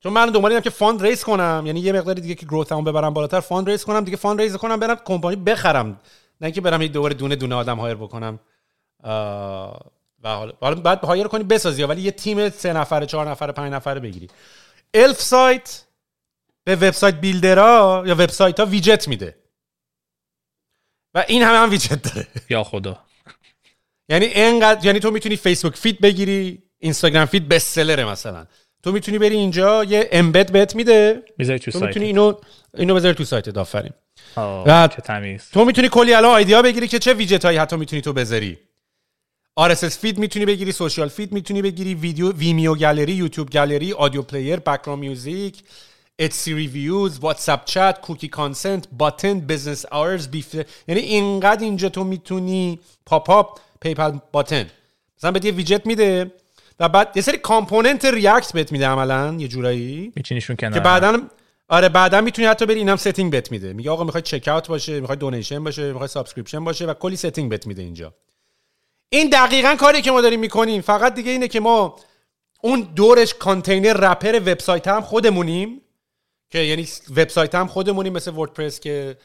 چون 0.00 0.12
من 0.12 0.30
دنبال 0.30 0.50
اینم 0.50 0.62
که 0.62 0.70
fund 0.70 1.02
raise 1.02 1.24
کنم. 1.24 1.62
یعنی 1.66 1.80
یه 1.80 1.92
مقدار 1.92 2.14
دیگه 2.14 2.34
که 2.34 2.46
growth 2.46 2.73
مو 2.73 2.82
ببرم 2.82 3.14
بالاتر 3.14 3.40
fund 3.40 3.70
raise 3.70 3.84
کنم. 3.84 4.04
دیگه 4.04 4.16
fund 4.16 4.40
raise 4.40 4.56
کنم 4.56 4.80
برم 4.80 4.96
کمپانی 5.04 5.36
بخرم. 5.36 5.86
نه 6.40 6.46
اینکه 6.46 6.60
برم 6.60 6.82
یه 6.82 6.88
دوباره 6.88 7.14
دونه 7.14 7.36
دونه 7.36 7.54
آدم 7.54 7.76
hire 7.78 7.94
بکنم. 7.94 8.40
و 10.22 10.28
حالا 10.60 10.74
بعد 10.74 11.04
hire 11.04 11.26
کنی 11.26 11.44
بسازی 11.44 11.82
ولی 11.82 12.02
یه 12.02 12.10
تیم 12.10 12.48
سه 12.48 12.72
نفره 12.72 13.06
چهار 13.06 13.30
نفره 13.30 13.52
پنج 13.52 13.72
نفره 13.72 14.00
بگیری. 14.00 14.28
Elfsight 14.94 15.84
به 16.64 16.76
website 16.76 17.14
builderها 17.14 18.04
یا 18.06 18.14
وبسایت 18.14 18.60
ها 18.60 18.66
ویجت 18.66 19.08
میده. 19.08 19.36
و 21.14 21.24
این 21.28 21.42
همه 21.42 21.58
هم 21.58 21.70
ویجت 21.70 22.02
داره. 22.14 22.26
یا 22.50 22.64
خدا. 22.64 22.98
یعنی 24.08 24.24
اینقدر 24.24 24.86
یعنی 24.86 25.00
تو 25.00 25.10
می‌تونی 25.10 25.36
Facebook 25.36 25.76
feed 25.76 26.00
بگیری 26.00 26.62
Instagram 26.78 27.26
feed 27.26 27.48
best 27.48 27.74
sellerه 27.74 28.04
مثلا. 28.04 28.46
تو 28.82 28.92
می‌تونی 28.92 29.18
بری 29.18 29.36
اینجا 29.36 29.84
یه 29.84 30.08
embed 30.12 30.52
بهت 30.52 30.74
میده. 30.74 31.22
تو, 31.38 31.58
تو 31.58 31.86
می‌تونی 31.86 32.06
اینو 32.06 32.34
اینو 32.74 32.94
بذاری 32.94 33.14
تو 33.14 33.24
سایت 33.24 33.58
آفرین. 33.58 33.92
و 34.36 34.88
چه 34.88 35.02
تمیز. 35.02 35.50
تو 35.52 35.64
می‌تونی 35.64 35.88
کلی 35.88 36.14
الان 36.14 36.34
idea 36.34 36.62
بگیری 36.62 36.88
که 36.88 36.98
چه 36.98 37.14
ویجت 37.14 37.44
هایی 37.44 37.58
حتی 37.58 37.76
می‌تونی 37.76 38.02
تو 38.02 38.12
بذاری. 38.12 38.58
RSS 39.60 39.98
feed 39.98 40.18
می‌تونی 40.18 40.46
بگیری 40.46 40.72
social 40.72 41.08
feed 41.08 41.32
می‌تونی 41.32 41.62
بگیری 41.62 41.94
video 41.94 42.32
Vimeo 42.32 42.74
gallery 42.74 43.12
YouTube 43.12 43.50
gallery 43.50 43.92
audio 43.92 44.22
player 44.22 44.56
background 44.56 45.00
music 45.00 45.62
Etsy 46.20 46.54
reviews 46.54 47.18
WhatsApp 47.18 47.64
chat 47.64 48.00
cookie 48.00 48.28
consent 48.28 48.88
button 48.92 49.40
business 49.40 49.86
hours 49.90 50.28
بیف 50.28 50.54
یعنی 50.88 51.00
اینقدر 51.00 51.64
اینجا 51.64 51.88
تو 51.88 52.04
می‌تونی 52.04 52.80
pop 53.06 53.30
up 53.30 53.58
PayPal 53.80 54.18
button 54.32 54.70
مثلا 55.18 55.30
بهت 55.30 55.44
یه 55.44 55.52
ویجت 55.52 55.86
میده 55.86 56.32
و 56.80 56.88
بعد 56.88 57.16
یه 57.16 57.22
سری 57.22 57.38
component 57.38 58.04
React 58.04 58.52
بهت 58.52 58.72
میده 58.72 58.86
عملا 58.86 59.36
یه 59.38 59.48
جورایی. 59.48 60.12
میچینیشون 60.16 60.56
کنار 60.56 60.72
که 60.72 60.80
بعدا 60.80 61.20
آره 61.68 61.88
بعدا 61.88 62.20
می‌تونی 62.20 62.48
حتی 62.48 62.66
بری 62.66 62.78
اینم 62.78 62.96
setting 62.96 63.32
بت 63.32 63.52
میده. 63.52 63.72
میگه 63.72 63.90
آقا 63.90 64.04
می‌خوای 64.04 64.22
checkout 64.22 64.68
باشه 64.68 65.00
می‌خوای 65.00 65.18
donation 65.18 65.64
باشه 65.64 65.92
می‌خوای 65.92 66.08
subscription 66.08 66.64
باشه 66.64 66.86
و 66.86 66.94
کلی 66.94 67.16
setting 67.16 67.52
بت 67.52 67.66
میده 67.66 67.82
اینجا. 67.82 68.14
این 69.08 69.30
دقیقا 69.30 69.74
کاری 69.74 70.02
که 70.02 70.10
ما 70.10 70.20
داریم 70.20 70.40
می‌کنیم. 70.40 70.80
فقط 70.80 71.14
دیگه 71.14 71.30
اینه 71.30 71.48
که 71.48 71.60
ما 71.60 71.96
اون 72.62 72.88
دورش 72.96 73.34
container 73.34 73.92
wrapper 73.92 74.36
وبسایت 74.36 74.88
هم 74.88 75.00
خودمونیم. 75.00 75.80
که 76.50 76.58
یعنی 76.58 76.88
وبسایت 77.16 77.54
هم 77.54 77.66
خودمونیم 77.66 78.12
مثل 78.12 78.30
وردپرس 78.30 78.80
که 78.80 79.16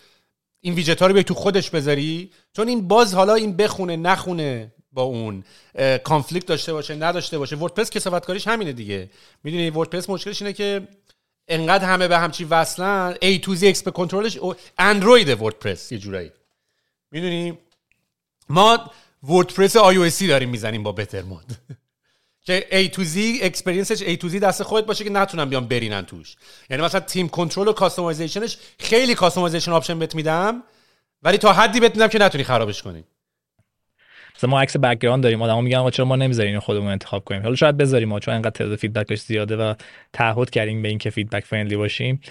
این 0.62 0.74
ویجت 0.74 1.02
ها 1.02 1.08
رو 1.08 1.22
تو 1.22 1.34
خودش 1.34 1.70
بذاری. 1.70 2.32
چون 2.54 2.68
این 2.68 2.88
باز 2.88 3.14
حالا 3.14 3.34
این 3.34 3.58
بخونه 3.58 3.96
نخونه 3.96 4.74
با 4.92 5.02
اون 5.02 5.44
کانفلیکت 6.04 6.46
داشته 6.46 6.74
باشه 6.74 6.96
نداشته 6.96 7.38
باشه. 7.38 7.56
وردپرس 7.56 7.90
کسافتکاریش 7.90 8.48
همینه 8.48 8.72
دیگه. 8.72 9.10
می‌دونی 9.44 9.70
وردپرس 9.70 10.10
مشکلش 10.10 10.42
اینه 10.42 10.54
که 10.54 10.88
انقدر 11.48 11.86
همه 11.86 12.08
به 12.08 12.18
همچی 12.18 12.44
وصلن 12.44 13.14
A 13.14 13.40
to 13.40 13.60
Z 13.60 13.64
اکسپ 13.64 13.90
کنترلش 13.90 14.40
اندروید 14.78 15.42
وردپرس 15.42 15.92
یه 15.92 15.98
جورایی. 15.98 16.32
می‌دونی؟ 17.12 17.58
ما 18.50 18.92
وردپرس 19.24 19.76
آی 19.76 20.12
داریم 20.28 20.50
می‌زنیم 20.50 20.84
با 20.84 20.92
بتر 20.92 21.22
مود 21.22 21.46
که 22.46 22.68
A 22.72 22.96
to 22.96 23.00
Z 23.00 23.44
اکسپریانسش 23.44 24.04
A 24.04 24.22
to 24.22 24.30
Z 24.32 24.36
دست 24.36 24.64
خودت 24.64 24.88
باشه 24.88 25.04
که 25.04 25.10
نتونن 25.10 25.46
بیان 25.46 25.68
برینن 25.68 26.06
توش. 26.06 26.36
یعنی 26.70 26.84
مثلا 26.84 27.00
تیم 27.00 27.30
کنترل 27.30 27.68
و 27.68 27.74
کاستومایزیشنش 27.74 28.58
خیلی 28.80 29.16
کاستومایزیشن 29.16 29.72
آپشن 29.72 30.00
بهت 30.00 30.16
میدم 30.16 30.64
ولی 31.24 31.38
تا 31.38 31.54
حدی 31.54 31.80
بهت 31.80 31.96
میدم 31.96 32.08
که 32.08 32.20
نتونی 32.20 32.44
خرابش 32.44 32.84
کنی. 32.84 33.04
مثلا 34.38 34.50
ما 34.50 34.62
عکس 34.62 34.78
background 34.78 35.24
داریم 35.24 35.42
آدما 35.42 35.62
میگن 35.62 35.80
ما 35.80 35.92
چرا 35.92 36.06
ما 36.06 36.16
نمی‌ذاریم 36.16 36.50
اینو 36.50 36.60
خودمون 36.60 36.88
انتخاب 36.88 37.24
کنیم؟ 37.24 37.44
حالا 37.44 37.56
شاید 37.56 37.78
بذاریم 37.78 38.10
ما 38.10 38.20
چون 38.20 38.34
انقدر 38.34 38.50
تعداد 38.50 38.78
feedbackش 38.78 39.20
زیاده 39.20 39.56
و 39.56 39.74
تعهد 40.14 40.50
کردیم 40.50 40.82
به 40.82 40.90
اینکه 40.90 41.10
feedback 41.10 41.44
friendly 41.46 41.76
باشیم. 41.76 42.22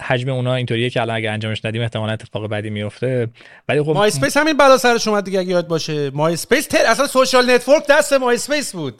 حجم 0.00 0.28
اونا 0.28 0.54
اینطوریه 0.54 0.90
که 0.90 1.00
الان 1.00 1.16
اگه 1.16 1.30
انجامش 1.30 1.64
ندیم 1.64 1.82
احتمالاً 1.82 2.12
اتفاق 2.12 2.46
بعدی 2.46 2.70
میفته. 2.70 3.28
ولی 3.68 3.82
خب 3.82 3.88
مای 3.88 4.08
اسپیس 4.08 4.36
همین 4.36 4.56
بلا 4.56 4.78
سرش 4.78 5.08
اومد 5.08 5.24
دیگه 5.24 5.38
اگه 5.38 5.50
یاد 5.50 5.68
باشه. 5.68 6.10
MySpace 6.10 6.66
تر 6.66 6.86
اصلا 6.86 7.06
social 7.06 7.50
network 7.50 7.82
دست 7.88 8.12
MySpace 8.12 8.72
بود. 8.72 8.94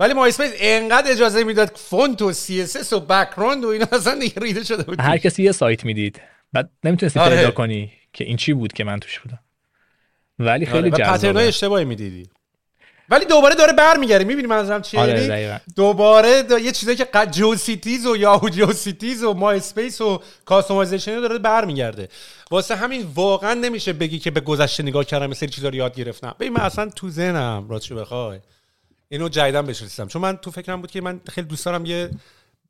ولی 0.00 0.14
MySpace 0.14 0.50
انقدر 0.60 1.12
اجازه 1.12 1.44
می‌داد 1.44 1.72
فونت 1.74 2.22
و 2.22 2.32
CSS 2.32 2.92
و 2.92 3.00
background 3.00 3.64
و 3.64 3.68
اینا 3.68 3.86
اصلا 3.92 4.18
دیگه 4.18 4.34
ریده 4.42 4.64
شده 4.64 4.82
بود. 4.82 5.00
هر 5.00 5.18
کسی 5.18 5.42
یه 5.42 5.52
سایت 5.52 5.84
می‌دید. 5.84 6.20
بعد 6.52 6.70
نمی‌تونستی 6.84 7.20
آره. 7.20 7.36
پیدا 7.36 7.50
کنی 7.50 7.92
که 8.12 8.24
این 8.24 8.36
چی 8.36 8.52
بود 8.52 8.72
که 8.72 8.84
من 8.84 9.00
توش 9.00 9.18
بودم. 9.18 9.38
ولی 10.38 10.66
خیلی 10.66 10.90
آره. 10.90 11.04
جذابه. 11.04 11.42
اشتباهی 11.42 11.84
می‌دیدی. 11.84 12.30
ولی 13.08 13.24
دوباره 13.24 13.54
داره 13.54 13.72
برمیگرده 13.72 14.24
می‌بینی 14.24 14.48
منظورم 14.48 14.82
چیه 14.82 15.00
آره 15.00 15.60
دوباره 15.76 16.42
دا 16.42 16.58
یه 16.58 16.72
چیزایی 16.72 16.96
که 16.98 17.06
GeoCities 17.30 18.06
و 18.06 18.16
یاهو 18.16 18.48
GeoCities 18.48 19.24
و 19.24 19.34
MySpace 19.34 20.00
و 20.00 20.22
customization 20.44 21.20
داره 21.20 21.38
برمیگرده. 21.38 22.08
واسه 22.50 22.76
همین 22.76 23.06
واقعا 23.14 23.54
نمیشه 23.54 23.92
بگی 23.92 24.18
که 24.18 24.30
به 24.30 24.40
گذشته 24.40 24.82
نگاه 24.82 25.04
کردم 25.04 25.26
مثل 25.26 25.46
چیزا 25.46 25.68
رو 25.68 25.74
یاد 25.74 25.94
گرفتم. 25.94 26.34
ببین 26.40 26.52
من 26.52 26.60
اصلا 26.60 26.90
تو 26.90 27.10
ذهنم 27.10 27.66
راستش 27.68 27.92
بخوای. 27.92 28.40
اینو 29.08 29.28
جدیدن 29.28 29.66
بهش 29.66 29.82
رسیدم 29.82 30.08
چون 30.08 30.22
من 30.22 30.36
تو 30.36 30.50
فکرم 30.50 30.80
بود 30.80 30.90
که 30.90 31.00
من 31.00 31.20
خیلی 31.28 31.46
دوست 31.46 31.64
دارم 31.64 31.86
یه 31.86 32.10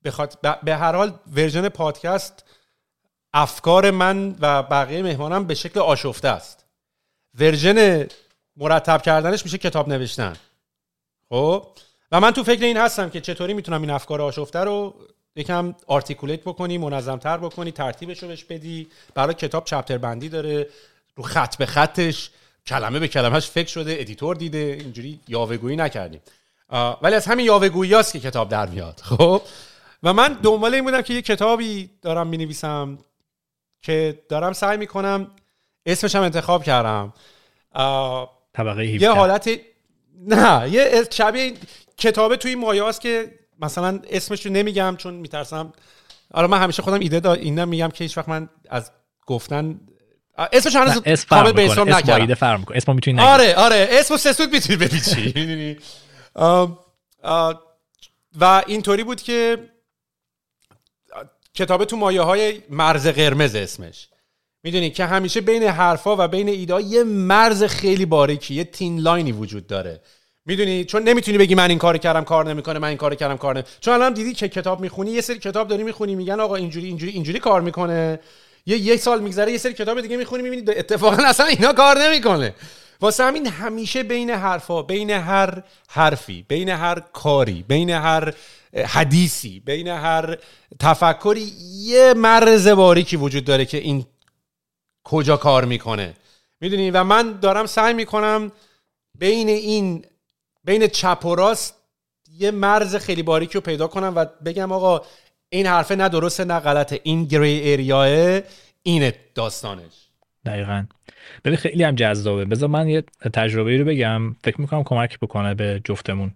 بخاط... 0.04 0.34
به 0.62 0.76
هر 0.76 0.92
حال 0.96 1.14
version 1.32 1.68
پادکست 1.68 2.44
افکار 3.34 3.90
من 3.90 4.36
و 4.40 4.62
بقیه 4.62 5.02
مهمانم 5.02 5.44
به 5.44 5.54
شکل 5.54 5.80
آشفته 5.80 6.28
است. 6.28 6.65
version 7.38 8.06
مرتب 8.56 9.02
کردنش 9.02 9.44
میشه 9.44 9.58
کتاب 9.58 9.88
نوشتن. 9.88 10.36
خب؟ 11.28 11.66
و 12.12 12.20
من 12.20 12.30
تو 12.30 12.44
فکر 12.44 12.64
این 12.64 12.76
هستم 12.76 13.10
که 13.10 13.20
چطوری 13.20 13.54
می‌تونم 13.54 13.80
این 13.80 13.90
افکار 13.90 14.22
آشفته 14.22 14.58
رو 14.58 14.94
یکم 15.36 15.74
articulate 15.86 16.40
بکنی 16.40 16.78
منظمتر 16.78 17.36
بکنی 17.36 17.72
ترتیبش 17.72 18.22
رو 18.22 18.28
بهش 18.28 18.44
بدی. 18.44 18.88
برای 19.14 19.34
کتاب 19.34 19.64
chapter 19.64 19.98
بندی 19.98 20.28
داره 20.28 20.68
رو 21.14 21.22
خط 21.22 21.56
به 21.56 21.66
خطش 21.66 22.30
کلمه 22.66 22.98
به 22.98 23.08
کلمهش 23.08 23.46
فکر 23.46 23.68
شده 23.68 23.96
editor 24.00 24.36
دیده 24.36 24.58
اینجوری 24.80 25.20
یاوهگویی 25.28 25.76
نکردیم. 25.76 26.20
ولی 27.02 27.14
از 27.14 27.26
همین 27.26 27.46
یاوهگویی 27.46 27.94
هست 27.94 28.12
که 28.12 28.20
کتاب 28.20 28.48
در 28.48 28.66
میاد. 28.66 29.00
خب؟ 29.04 29.42
و 30.02 30.12
من 30.12 30.38
دنبال 30.42 30.74
این 30.74 30.84
بودم 30.84 31.02
که 31.02 31.14
یه 31.14 31.22
کتابی 31.22 31.90
دارم 32.02 32.26
می 32.26 32.36
نویسم 32.36 32.98
که 33.82 34.22
دارم 34.28 34.52
سعی 34.52 34.76
می‌کنم 34.76 35.30
اسمش 35.86 36.14
هم 36.14 36.22
انتخاب 36.22 36.64
کردم. 36.64 37.12
طبقه 38.52 38.86
یه 38.86 39.10
حالت 39.10 39.50
نه 40.26 40.70
یه 40.70 41.08
شبیه 41.10 41.54
کتابه 41.96 42.36
توی 42.36 42.54
مایه 42.54 42.84
هست 42.84 43.00
که 43.00 43.38
مثلا 43.60 44.00
اسمش 44.10 44.46
رو 44.46 44.52
نمیگم 44.52 44.96
چون 44.98 45.14
میترسم. 45.14 45.72
آره 46.30 46.46
من 46.46 46.62
همیشه 46.62 46.82
خودم 46.82 47.00
ایده 47.00 47.20
دار 47.20 47.36
اینا 47.38 47.64
میگم 47.64 47.88
که 47.88 48.04
هیچ 48.04 48.18
وقت 48.18 48.28
من 48.28 48.48
از 48.70 48.90
گفتن 49.26 49.80
اسمش 50.52 50.76
هنوز 50.76 51.24
کامل 51.24 51.52
به 51.52 51.64
اسم 51.66 51.94
نکردم. 51.94 52.34
فرق 52.34 52.58
می‌کنه. 52.58 52.76
اسمو 52.76 52.94
می‌تونی 52.94 53.20
آره 53.20 53.54
آره. 53.54 53.88
اسمو 53.90 54.16
سسود 54.16 54.52
می‌تونی 54.52 54.76
بپیچی. 54.76 55.78
و 58.40 58.62
اینطوری 58.66 59.04
بود 59.04 59.22
که 59.22 59.58
کتاب 61.54 61.84
تو 61.84 61.96
مایه 61.96 62.20
های 62.20 62.62
مرز 62.70 63.06
قرمز 63.06 63.54
اسمش. 63.54 64.08
می‌دونی 64.66 64.90
که 64.90 65.04
همیشه 65.04 65.40
بین 65.40 65.62
حرفا 65.62 66.16
و 66.18 66.28
بین 66.28 66.48
ایده 66.48 66.82
یه 66.82 67.04
مرز 67.04 67.64
خیلی 67.64 68.06
باریکی 68.06 68.54
یه 68.54 68.64
تین 68.64 68.98
لاینی 68.98 69.32
وجود 69.32 69.66
داره. 69.66 70.00
می‌دونی؟ 70.46 70.84
چون 70.84 71.02
نمی‌تونی 71.02 71.38
بگی 71.38 71.54
من 71.54 71.70
این 71.70 71.78
کار 71.78 71.98
کردم 71.98 72.24
کار 72.24 72.48
نمی‌کنه 72.48 72.78
من 72.78 72.88
این 72.88 72.96
کار 72.96 73.14
کردم 73.14 73.36
کار 73.36 73.54
نمی‌کنه 73.54 73.74
چون 73.80 73.94
الان 73.94 74.12
دیدی 74.12 74.32
که 74.32 74.48
کتاب 74.48 74.80
می‌خونی؟ 74.80 75.10
یه 75.10 75.20
سری 75.20 75.38
کتاب 75.38 75.68
داری 75.68 75.82
می‌خونی 75.82 76.14
میگن 76.14 76.40
آقا 76.40 76.54
اینجوری 76.54 76.86
اینجوری 76.86 77.12
اینجوری 77.12 77.38
کار 77.38 77.60
می‌کنه. 77.60 78.20
یه 78.66 78.76
یک 78.76 79.00
سال 79.00 79.22
میگذره 79.22 79.52
یه 79.52 79.58
سری 79.58 79.72
کتاب 79.72 80.00
دیگه 80.00 80.16
می‌خونی 80.16 80.42
می‌بینی 80.42 80.62
اتفاقا 80.70 81.22
اصلا 81.24 81.46
اینا 81.46 81.72
کار 81.72 81.98
نمی‌کنه. 81.98 82.54
واسه 83.00 83.24
همین 83.24 83.46
همیشه 83.46 84.02
بین 84.02 84.30
حرفا 84.30 84.82
بین 84.82 85.10
هر 85.10 85.62
حرفی 85.88 86.44
بین 86.48 86.68
هر 86.68 87.00
کاری 87.12 87.64
بین 87.68 87.90
هر 87.90 88.34
حدیثی 88.86 89.60
بین 89.60 89.88
هر 89.88 90.36
تفکری 90.80 91.52
یه 91.72 92.14
مرز 92.14 92.68
باریکی 92.68 93.16
وجود 93.16 93.44
داره 93.44 93.64
که 93.64 93.78
این 93.78 94.06
کجا 95.06 95.36
کار 95.36 95.64
می‌کنه. 95.64 96.14
می‌دونی؟ 96.60 96.90
و 96.90 97.04
من 97.04 97.38
دارم 97.42 97.66
سعی 97.66 97.94
می‌کنم 97.94 98.52
بین 99.18 99.48
این 99.48 100.04
بین 100.64 100.86
چپ 100.86 101.24
و 101.24 101.34
راست 101.34 101.74
یه 102.38 102.50
مرز 102.50 102.96
خیلی 102.96 103.22
باریکی 103.22 103.54
رو 103.54 103.60
پیدا 103.60 103.86
کنم 103.86 104.12
و 104.16 104.24
بگم 104.44 104.72
آقا 104.72 105.00
این 105.48 105.66
حرفه 105.66 105.96
نه 105.96 106.08
درسته 106.08 106.44
نه 106.44 106.60
غلطه. 106.60 107.00
این 107.02 107.24
گری 107.24 107.48
ایریاه 107.48 108.40
اینه 108.82 109.14
داستانش. 109.34 110.08
دقیقا. 110.46 110.84
ببین 111.44 111.56
خیلی 111.56 111.82
هم 111.82 111.94
جذابه. 111.94 112.44
بذار 112.44 112.68
من 112.68 112.88
یه 112.88 113.04
تجربه 113.32 113.78
رو 113.78 113.84
بگم. 113.84 114.36
فکر 114.44 114.60
می‌کنم 114.60 114.84
کمک 114.84 115.18
بکنه 115.18 115.54
به 115.54 115.80
جفتمون. 115.84 116.34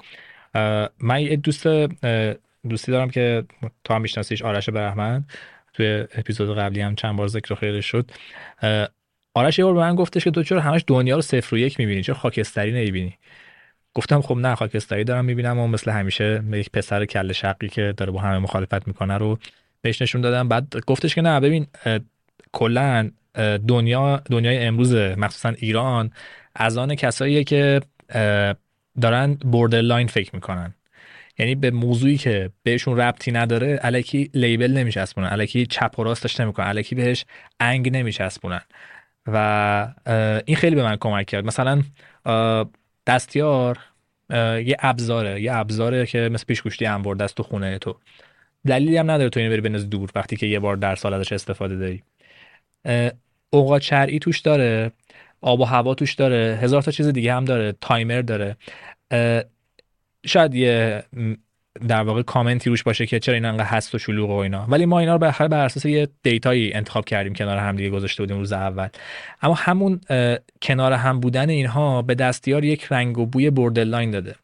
من 1.01 1.21
یه 1.21 1.37
دوست 1.37 1.67
دوستی 2.69 2.93
دارم 2.93 3.11
که 3.11 3.45
تو 3.85 3.95
هم 3.95 4.01
میشناسیش 4.01 4.43
آرش 4.43 4.69
برحمن 4.69 5.25
توی 5.81 6.07
اپیزود 6.15 6.59
قبلی 6.59 6.81
هم 6.81 6.95
چند 6.95 7.17
بار 7.17 7.29
ذکر 7.29 7.55
خیلی 7.55 7.83
شد. 7.83 8.11
آرش 9.35 9.59
یه 9.59 9.65
بار 9.65 9.75
به 9.75 9.81
من 9.81 9.95
گفتش 9.95 10.25
که 10.25 10.31
تو 10.31 10.43
چرا 10.43 10.61
همش 10.61 10.85
دنیا 10.87 11.17
رو 11.17 11.23
صفر 11.23 11.55
و 11.55 11.59
یک 11.59 11.81
می‌بینی؟ 11.81 12.03
چرا 12.03 12.15
خاکستری 12.15 12.73
نمی‌بینی؟ 12.73 13.19
گفتم 13.95 14.21
خب 14.21 14.37
نه 14.37 14.55
خاکستری 14.55 15.05
دارم 15.05 15.25
می‌بینم 15.25 15.59
و 15.59 15.67
مثل 15.67 15.91
همیشه 15.91 16.43
یک 16.53 16.71
پسر 16.71 17.05
کل 17.05 17.33
شقی 17.33 17.69
که 17.69 17.95
داره 17.97 18.13
با 18.13 18.21
همه 18.21 18.39
مخالفت 18.39 18.89
می‌کنه 18.89 19.19
رو 19.19 19.39
بهش 19.83 20.03
نشون 20.03 20.21
دادم. 20.21 20.49
بعد 20.49 20.77
گفتش 20.87 21.15
که 21.15 21.23
نه 21.23 21.41
ببین 21.41 21.67
کلا 22.53 23.11
دنیا 23.69 24.23
دنیای 24.31 24.59
امروز 24.59 24.95
مخصوصا 24.95 25.49
ایران 25.49 26.11
از 26.55 26.77
آن 26.77 26.95
کساییه 26.95 27.45
که 27.45 27.81
دارن 29.01 29.39
لاین 29.73 30.07
فکر 30.07 30.31
می‌کنن. 30.35 30.75
یعنی 31.39 31.55
به 31.55 31.71
موضوعی 31.71 32.17
که 32.17 32.51
بهشون 32.63 32.97
ربطی 32.97 33.33
نداره 33.33 33.79
الکی 33.83 34.31
لیبل 34.35 34.73
نمیچسبونن 34.73 35.29
الکی 35.29 35.67
چپ 35.67 35.99
و 35.99 36.05
راستش 36.05 36.41
نمی‌کنن 36.41 36.67
الکی 36.67 36.95
بهش 36.95 37.25
انگ 37.61 37.97
نمیچسبونن. 37.97 38.61
و 39.27 39.95
این 40.47 40.57
خیلی 40.57 40.77
به 40.77 40.83
من 40.83 40.97
کمک 40.97 41.27
کرد. 41.27 41.45
مثلا 41.45 41.83
دستیار 43.07 43.79
یه 44.65 44.77
ابزاره 44.79 45.43
یه 45.43 45.55
ابزاره 45.55 46.07
که 46.07 46.29
مثل 46.33 46.45
پیشگوشتی 46.45 46.87
انبار 46.87 47.15
دست 47.15 47.37
تو 47.37 47.43
خونه 47.43 47.79
تو. 47.79 47.97
دلیلی 48.67 48.97
هم 48.97 49.11
نداره 49.11 49.31
تو 49.31 49.41
اینو 49.41 49.53
بری 49.53 49.61
بنز 49.61 49.89
دور 49.89 50.11
وقتی 50.15 50.37
که 50.37 50.47
یه 50.47 50.59
بار 50.59 50.77
در 50.77 50.95
سال 50.95 51.15
ازش 51.15 51.33
استفاده 51.33 51.77
داری. 51.77 52.03
اوقات 53.51 53.83
شرعی 53.83 54.19
توش 54.19 54.41
داره 54.41 54.91
آب 55.41 55.61
و 55.61 55.65
هوا 55.65 55.95
توش 55.95 56.15
داره 56.15 56.59
هزار 56.63 56.83
تا 56.83 56.91
چیز 56.91 57.07
دیگه 57.07 57.35
هم 57.35 57.45
داره 57.45 57.75
تایمر 57.81 58.23
داره. 58.23 58.57
شاید 60.27 60.55
یه 60.55 61.05
در 61.89 62.03
واقع 62.03 62.23
commentی 62.23 62.71
روش 62.71 62.83
باشه 62.83 63.07
که 63.07 63.19
چرا 63.19 63.35
این 63.35 63.45
انقدر 63.45 63.65
هست 63.65 63.95
و 63.95 63.99
شلوغ 63.99 64.31
و 64.31 64.33
اینا. 64.33 64.67
ولی 64.69 64.87
ما 64.87 65.01
اینا 65.01 65.13
رو 65.13 65.19
بالاخره 65.19 65.49
بر 65.49 65.65
اساس 65.65 65.85
یه 65.85 66.09
dataیی 66.23 66.73
انتخاب 66.73 67.05
کردیم 67.05 67.35
کنار 67.35 67.59
هم 67.59 67.77
دیگه 67.77 67.91
گذاشته 67.91 68.23
بودیم 68.23 68.39
روز 68.39 68.53
اول. 68.53 68.89
اما 69.43 69.55
همون 69.55 70.01
کنار 70.63 70.93
هم 70.93 71.21
بودن 71.21 71.51
اینها 71.51 72.03
به 72.03 72.15
دستیار 72.15 72.65
یک 72.65 72.85
رنگ 72.91 73.19
و 73.19 73.27
بوی 73.27 73.51
borderline 73.51 74.11
داده. 74.11 74.35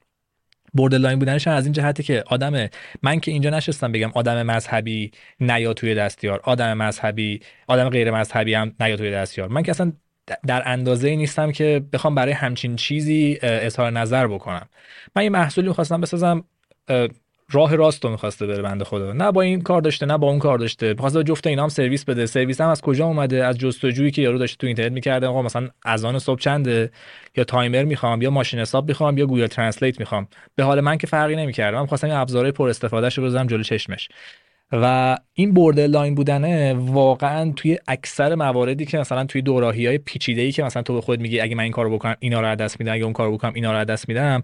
borderline 0.73 1.19
بودنش 1.18 1.49
از 1.49 1.64
این 1.64 1.72
جهته 1.72 2.03
که 2.03 2.24
آدم 2.27 2.68
من 3.03 3.20
که 3.20 3.31
اینجا 3.31 3.51
نشستم 3.51 3.93
بگم 3.93 4.11
آدم 4.14 4.43
مذهبی 4.43 5.11
نیا 5.41 5.72
توی 5.72 5.95
دستیار 5.95 6.41
آدم 6.45 6.74
مذهبی 6.74 7.41
آدم 7.66 7.89
غیر 7.89 8.11
مذهبی 8.11 8.55
هم 8.55 8.72
نیا 8.81 8.97
توی 8.97 9.11
دستیار. 9.11 9.49
من 9.49 9.62
که 9.62 9.70
اصلا 9.70 9.93
در 10.47 10.62
اندازه 10.66 11.16
نیستم 11.16 11.53
که 11.53 11.85
بخوام 11.93 12.14
برای 12.14 12.33
همچین 12.33 12.77
چیزی 12.77 13.39
اظهار 13.43 13.91
نظر 13.91 14.27
بکنم. 14.27 14.68
من 15.16 15.22
یه 15.22 15.31
محصولی 15.31 15.68
می‌خواستم 15.68 16.01
بسازم 16.01 16.45
راه 17.51 17.77
راست 17.77 18.05
رو 18.05 18.11
می‌خواسته 18.11 18.47
بره 18.47 18.62
بنده 18.62 18.85
خدا. 18.85 19.12
نه 19.12 19.33
با 19.33 19.43
این 19.43 19.61
کار 19.61 19.81
داشته 19.81 20.07
نه 20.07 20.18
با 20.18 20.31
اون 20.31 20.39
کار 20.39 20.59
داشته. 20.59 20.89
می‌خواسته 20.89 21.22
جفت 21.22 21.47
اینا 21.47 21.62
هم 21.62 21.68
سرویس 21.68 22.05
بده. 22.05 22.27
سرویس 22.27 22.61
هم 22.61 22.68
از 22.68 22.81
کجا 22.81 23.07
اومده؟ 23.07 23.45
از 23.45 23.59
جستجویی 23.59 24.11
که 24.11 24.22
یارو 24.22 24.39
داشته 24.39 24.57
تو 24.57 24.66
اینترنت 24.66 24.93
می‌کرده. 24.93 25.27
آقا 25.27 25.43
مثلا 25.43 25.68
اذان 25.85 26.18
صبح 26.18 26.41
چنده؟ 26.41 26.91
یا 27.37 27.45
تایمر 27.45 27.85
می‌خوام؟ 27.85 28.22
یا 28.22 28.31
ماشین 28.31 28.61
حساب 28.61 28.89
می‌خوام؟ 28.89 29.18
یا 29.18 29.27
Google 29.27 29.47
Translate 29.47 30.01
می‌خوام؟ 30.01 30.29
به 30.55 30.64
حال 30.64 30.81
من 30.81 30.99
که 30.99 31.07
فرقی 31.07 31.37
نمی‌کرده 31.37 31.77
من 31.77 31.83
می‌خواستم 31.83 32.07
این 32.07 32.16
ابزارهای 32.16 32.53
پر 32.53 32.68
استفادهش 32.68 33.18
رو 33.18 33.24
بذارم 33.24 33.47
جلو 33.47 33.62
چشمش. 33.62 34.09
و 34.73 35.17
این 35.35 35.53
borderline 35.53 36.14
بودنه 36.14 36.75
واقعا 36.75 37.53
توی 37.57 37.79
اکثر 37.89 38.35
مواردی 38.35 38.85
که 38.85 38.99
مثلا 38.99 39.25
توی 39.25 39.43
دوراهی 39.43 39.87
های 39.87 39.99
پیچیده 39.99 40.43
ای 40.43 40.53
که 40.53 40.62
مثلا 40.62 40.83
تو 40.83 40.95
به 40.95 41.01
خود 41.01 41.21
میگی 41.21 41.41
اگه 41.41 41.55
من 41.55 41.62
این 41.62 41.73
کارو 41.73 41.91
بکنم 41.91 42.17
اینا 42.21 42.41
رو 42.41 42.57
دست 42.57 42.81
میدم 42.81 42.93
اگه 42.93 43.05
اون 43.05 43.12
کارو 43.12 43.33
بکنم 43.33 43.55
اینا 43.55 43.79
رو 43.79 43.85
دست 43.85 44.09
میدم. 44.09 44.43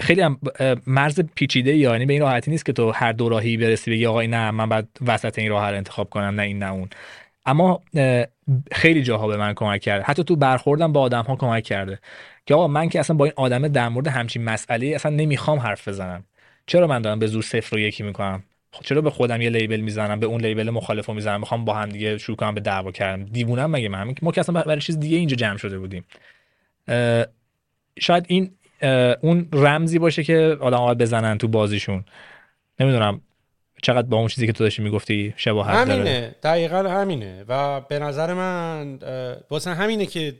خیلی 0.00 0.20
هم 0.20 0.40
مرز 0.86 1.20
پیچیده 1.20 1.76
یعنی 1.76 2.06
به 2.06 2.12
این 2.12 2.22
راحتی 2.22 2.50
نیست 2.50 2.66
که 2.66 2.72
تو 2.72 2.90
هر 2.90 3.12
دوراهی 3.12 3.56
برسی 3.56 3.90
بگی 3.90 4.06
آقا 4.06 4.22
نه 4.22 4.50
من 4.50 4.68
بعد 4.68 4.88
وسط 5.06 5.38
این 5.38 5.50
راه 5.50 5.70
رو 5.70 5.76
انتخاب 5.76 6.10
کنم 6.10 6.24
نه 6.24 6.42
این 6.42 6.58
نه 6.58 6.72
اون. 6.72 6.88
اما 7.46 7.82
خیلی 8.72 9.02
جاها 9.02 9.26
به 9.26 9.36
من 9.36 9.54
کمک 9.54 9.80
کرده. 9.80 10.04
حتی 10.04 10.24
تو 10.24 10.36
برخوردم 10.36 10.92
با 10.92 11.00
آدم 11.00 11.22
ها 11.22 11.36
کمک 11.36 11.64
کرده. 11.64 11.98
که 12.46 12.54
آقا 12.54 12.68
من 12.68 12.88
که 12.88 13.00
اصلا 13.00 13.16
با 13.16 13.24
این 13.24 13.34
آدم 13.36 13.68
در 13.68 13.88
مورد 13.88 14.06
همچین 14.06 14.44
مسئله 14.44 14.86
اصلا 14.86 15.16
نمی‌خوام 15.16 15.58
حرف 15.58 15.88
بزنم. 15.88 16.24
چرا 16.66 16.86
من 16.86 17.02
دارم 17.02 17.18
به 17.18 17.26
زور 17.26 17.42
صفر 17.42 17.76
و 17.76 17.78
یکی 17.78 18.02
می‌کنم؟ 18.02 18.42
چرا 18.82 19.00
به 19.00 19.10
خودم 19.10 19.40
یه 19.40 19.50
لیبل 19.50 19.80
می‌زنم 19.80 20.20
به 20.20 20.26
اون 20.26 20.40
لیبل 20.40 20.70
مخالف 20.70 21.06
رو 21.06 21.14
می‌زنم؟ 21.14 21.40
می‌خوام 21.40 21.64
با 21.64 21.74
هم 21.74 21.88
دیگه 21.88 22.18
شروع 22.18 22.36
کنم 22.36 22.54
به 22.54 22.60
دعوا 22.60 22.92
کردم 22.92 23.24
دیوونم 23.24 23.70
مگه 23.70 23.88
من؟ 23.88 24.14
ما 24.22 24.32
که 24.32 24.40
اصلا 24.40 24.62
برای 24.62 24.80
چیز 24.80 24.98
دیگه 24.98 25.16
اینجا 25.16 25.36
جمع 25.36 25.56
شده 25.56 25.78
بودیم. 25.78 26.04
شاید 27.98 28.24
این 28.28 28.50
اون 29.20 29.48
رمزی 29.52 29.98
باشه 29.98 30.24
که 30.24 30.56
آدم 30.60 30.94
بزنن 30.94 31.38
تو 31.38 31.48
بازیشون. 31.48 32.04
نمی‌دونم 32.80 33.20
چقدر 33.82 34.06
با 34.06 34.16
اون 34.16 34.28
چیزی 34.28 34.46
که 34.46 34.52
تو 34.52 34.64
داشتی 34.64 34.82
می‌گفتی 34.82 35.34
شباهت 35.36 35.76
همینه. 35.76 35.96
داره. 35.96 36.34
دقیقا 36.42 36.76
همینه. 36.76 37.44
و 37.48 37.80
به 37.80 37.98
نظر 37.98 38.34
من 38.34 38.98
واسه 39.50 39.74
همینه 39.74 40.06
که 40.06 40.34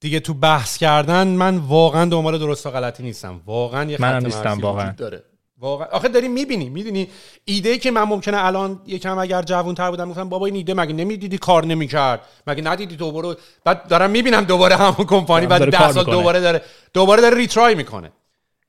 دیگه 0.00 0.20
تو 0.20 0.34
بحث 0.34 0.78
کردن 0.78 1.28
من 1.28 1.56
واقعا 1.56 2.04
دنبال 2.04 2.38
درست 2.38 2.66
و 2.66 2.70
غلطی 2.70 3.02
نیستم. 3.02 3.40
واقعا 3.46 3.90
یه 3.90 3.96
خط 3.96 4.24
نیستم 4.24 4.58
واقعا. 4.60 4.92
داره. 4.92 5.22
واقعا. 5.60 5.88
آخه 5.88 6.08
داری 6.08 6.28
می‌بینی 6.28 6.68
می‌دونی 6.68 7.08
ایده 7.44 7.78
که 7.78 7.90
من 7.90 8.02
ممکنه 8.02 8.44
الان 8.44 8.80
یکم 8.86 9.18
اگر 9.18 9.42
جوون 9.42 9.74
تر 9.74 9.90
بودم 9.90 10.10
گفتم 10.10 10.28
بابا 10.28 10.46
این 10.46 10.54
ایده 10.54 10.74
مگه 10.74 10.92
نمی‌دیدی؟ 10.92 11.38
کار 11.38 11.64
نمی‌کرد. 11.64 12.20
مگه 12.46 12.62
ندیدی 12.62 12.96
دوباره؟ 12.96 13.36
بعد 13.64 13.88
دارم 13.88 14.10
می‌بینم 14.10 14.44
دوباره 14.44 14.76
همون 14.76 15.06
کمپانی 15.06 15.46
بعد 15.46 15.70
ده 15.70 15.92
سال 15.92 16.04
دوباره 16.04 16.40
داره 16.40 16.62
دوباره 16.94 17.22
داره 17.22 17.36
retry 17.36 17.74
می‌کنه. 17.74 18.12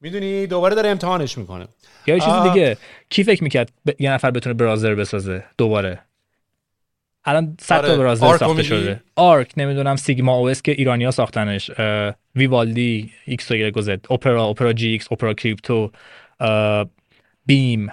می‌دونی؟ 0.01 0.47
دوباره 0.47 0.75
داره 0.75 0.89
امتحانش 0.89 1.37
می‌کنه. 1.37 1.67
یا 2.07 2.15
یه 2.15 2.21
چیز 2.21 2.33
دیگه 2.53 2.77
کی 3.09 3.23
فکر 3.23 3.43
می‌کرد 3.43 3.71
ب... 3.85 4.01
یه 4.01 4.11
نفر 4.11 4.31
بتونه 4.31 4.53
browser 4.53 4.95
بسازه 4.95 5.43
دوباره؟ 5.57 5.99
الان 7.25 7.57
100 7.61 7.81
تا 7.81 7.87
آره. 7.87 7.97
browser 7.97 8.38
ساخته 8.37 8.63
شده. 8.63 9.01
Arc 9.15 9.51
نمی‌دونم 9.57 9.95
SigmaOS 9.95 10.61
که 10.61 10.71
ایرانیا 10.71 11.11
ساختنش 11.11 11.71
Vivaldi 12.36 13.11
ایکس 13.25 13.51
و 13.51 13.81
زد 13.81 14.05
Opera 14.09 14.45
Opera 14.45 14.73
GX 14.73 15.11
Opera 15.11 15.34
Crypto. 15.34 15.91
Beam. 17.45 17.91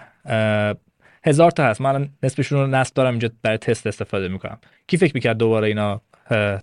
هزار 1.24 1.50
تا 1.50 1.64
هست. 1.64 1.80
من 1.80 2.08
نصفشون 2.22 2.58
رو 2.58 2.66
نصب 2.66 2.94
دارم 2.94 3.10
اینجا 3.10 3.30
برای 3.42 3.58
تست 3.58 3.86
استفاده 3.86 4.28
می‌کنم. 4.28 4.58
کی 4.86 4.96
فکر 4.96 5.12
می‌کرد 5.14 5.36
دوباره 5.36 5.68
اینا 5.68 6.00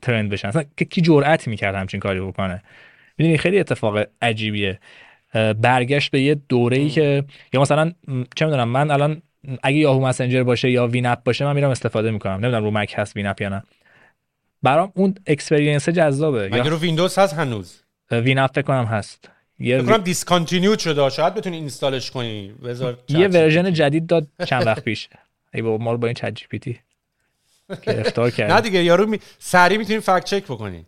trend 0.01 0.29
بشن؟ 0.29 0.47
اصلا 0.47 0.63
کی 0.89 1.01
جرأت 1.01 1.47
می‌کرد 1.47 1.75
همچین 1.75 1.99
کاری 1.99 2.21
بکنه؟ 2.21 2.63
می‌دونی 3.17 3.37
خیلی 3.37 3.59
اتفاق 3.59 4.05
عجیبیه. 4.21 4.79
برگشت 5.61 6.11
به 6.11 6.21
یه 6.21 6.35
دوره 6.35 6.77
ای 6.77 6.89
که 6.89 7.23
یا 7.53 7.61
مثلا 7.61 7.91
چه 8.35 8.45
می‌دونم 8.45 8.69
من 8.69 8.91
الان 8.91 9.21
اگه 9.63 9.77
Yahoo 9.77 10.07
Messenger 10.07 10.43
باشه 10.43 10.71
یا 10.71 10.87
Winamp 10.87 11.23
باشه 11.23 11.45
من 11.45 11.55
میرم 11.55 11.69
استفاده 11.69 12.11
می‌کنم. 12.11 12.33
نمی‌دونم 12.33 12.63
رو 12.63 12.71
مک 12.71 12.93
هست 12.97 13.15
Winamp 13.15 13.41
یا 13.41 13.49
نه. 13.49 13.63
برام 14.63 14.91
اون 14.95 15.15
experience 15.27 15.89
جذابه. 15.89 16.49
مگه 16.49 16.69
رو 16.69 16.77
ویندوز 16.77 17.17
هست 17.17 17.33
هنوز؟ 17.33 17.83
Winamp 18.11 18.51
فکر 18.51 18.61
کنم 18.61 18.85
هست. 18.85 19.29
یه 19.59 19.77
فکر 19.77 19.87
کنم 19.87 20.03
discontinue 20.03 20.77
شده 20.77 21.09
شاید 21.09 21.33
بتونی 21.33 21.55
installش 21.57 22.11
کنی. 22.11 22.53
بذار 22.63 22.97
یه 23.09 23.27
version 23.27 23.73
جدید 23.73 24.07
داد 24.07 24.27
چند 24.45 24.67
وقت 24.67 24.83
پیش. 24.83 25.09
ای 25.53 25.61
بابا 25.61 25.83
ما 25.83 25.97
با 25.97 26.07
این 26.07 26.13
ChatGPT 26.13 26.79
گرفتار 27.81 28.31
کرد. 28.31 28.51
نه 28.51 28.61
دیگه 28.61 28.83
یارو 28.83 29.05
می... 29.05 29.19
سریع 29.39 29.77
می‌تونی 29.77 29.99
fact 29.99 30.23
check 30.23 30.43
بکنی. 30.43 30.85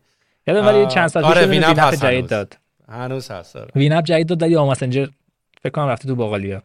یادم 0.47 0.65
ولی 0.65 0.87
چند 0.87 1.07
سال 1.07 1.23
آره 1.23 1.47
پیش 1.47 1.49
وینپ 1.49 1.93
جدید 1.95 2.27
داد. 2.27 2.57
هنوز 2.89 3.31
هست 3.31 3.55
آره. 3.55 3.71
وینپ 3.75 4.03
جدید 4.03 4.27
داد 4.27 4.49
یا 4.49 4.65
مسنجر 4.65 5.07
فکر 5.61 5.69
کنم 5.69 5.87
رفته 5.87 6.07
تو 6.07 6.15
باقالیا 6.15 6.63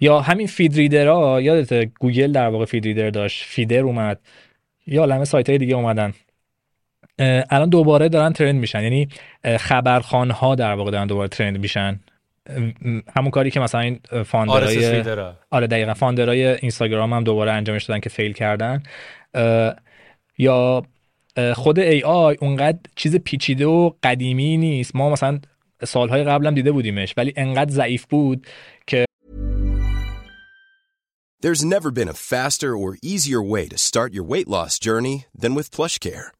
یا 0.00 0.20
همین 0.20 0.46
feed 0.46 0.76
reader 0.76 1.31
ها 1.31 1.40
یادت 1.40 1.84
گوگل 1.84 2.32
در 2.32 2.48
واقع 2.48 2.64
feed 2.64 2.84
reader 2.84 3.10
داشت. 3.10 3.44
Feeder 3.44 3.80
اومد. 3.80 4.20
یا 4.86 5.00
عالمه 5.00 5.24
سایت 5.24 5.48
های 5.48 5.58
دیگه 5.58 5.74
اومدن. 5.74 6.14
الان 7.50 7.68
دوباره 7.68 8.08
دارن 8.08 8.32
trend 8.32 8.54
میشن. 8.54 8.82
یعنی 8.82 9.08
خبرخوان 9.58 10.30
ها 10.30 10.54
در 10.54 10.72
واقع 10.72 10.90
دارن 10.90 11.06
دوباره 11.06 11.28
trend 11.28 11.58
میشن. 11.58 12.00
همون 13.16 13.30
کاری 13.30 13.50
که 13.50 13.60
مثلا 13.60 13.80
این 13.80 14.00
فاندرای 14.24 15.04
آره 15.50 15.66
دقیقا. 15.66 15.94
فاندرای 15.94 16.46
اینستاگرام 16.46 17.12
هم 17.12 17.24
دوباره 17.24 17.52
انجامش 17.52 17.84
دادن 17.84 18.00
که 18.00 18.08
فیل 18.08 18.32
کردن. 18.32 18.82
یا 20.38 20.82
خود 21.54 21.78
ای 21.78 22.02
آی 22.02 22.36
اونقدر 22.40 22.78
چیز 22.96 23.16
پیچیده 23.16 23.66
و 23.66 23.90
قدیمی 24.02 24.56
نیست. 24.56 24.96
ما 24.96 25.10
مثلا 25.10 25.40
سالهای 25.84 26.24
قبلم 26.24 26.54
دیده 26.54 26.72
بودیمش 26.72 27.14
ولی 27.16 27.32
انقدر 27.36 27.70
ضعیف 27.70 28.04
بود 28.06 28.46
که 28.86 29.04
There's 31.42 31.64
never 31.64 31.90
been 31.90 32.08
a 32.08 32.18
faster 32.32 32.76
or 32.76 32.98
easier 33.02 33.42
way 33.42 33.66
to 33.68 33.78
start 33.78 34.12
your 34.12 34.24
weight 34.32 34.48
loss 34.48 34.78
journey 34.78 35.24
than 35.42 35.54
with 35.54 35.70
PlushCare. 35.70 36.39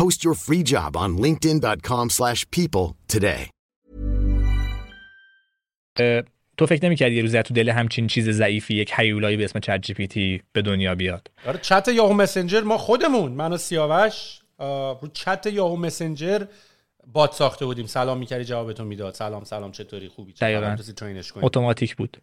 Post 0.00 0.18
your 0.24 0.34
free 0.46 0.62
job 0.72 0.96
on 0.96 1.10
linkedin.com/people 1.24 2.86
today. 3.14 3.42
تو 6.56 6.66
فکر 6.66 6.84
نمی‌کردی 6.84 7.14
یه 7.14 7.22
روز 7.22 7.36
تو 7.36 7.54
دل 7.54 7.68
همچین 7.68 8.06
چیز 8.06 8.30
ضعیفی 8.30 8.74
یک 8.74 8.92
هیولایی 8.96 9.36
به 9.36 9.44
اسم 9.44 9.60
چت 9.60 9.80
جی 9.82 9.94
پی 9.94 10.06
تی 10.06 10.42
به 10.52 10.62
دنیا 10.62 10.94
بیاد؟ 10.94 11.30
آره 11.46 11.58
چت 11.58 11.88
یاهو 11.88 12.12
مسنجر 12.12 12.60
ما 12.60 12.78
خودمون 12.78 13.32
من 13.32 13.52
و 13.52 13.56
سیاوش 13.56 14.40
رو 14.58 15.08
چت 15.12 15.46
یاهو 15.46 15.76
مسنجر 15.76 16.44
بات 17.06 17.34
ساخته 17.34 17.66
بودیم. 17.66 17.86
سلام 17.86 18.18
می‌کردی 18.18 18.44
جوابتون 18.44 18.86
می‌داد. 18.86 19.14
سلام 19.14 19.44
سلام 19.44 19.72
چطوری؟ 19.72 20.08
خوبی؟ 20.08 20.32
دقیقاً. 20.32 20.76
ترینش 20.96 21.32
کنی؟ 21.32 21.44
اتوماتیک 21.44 21.96
بود. 21.96 22.22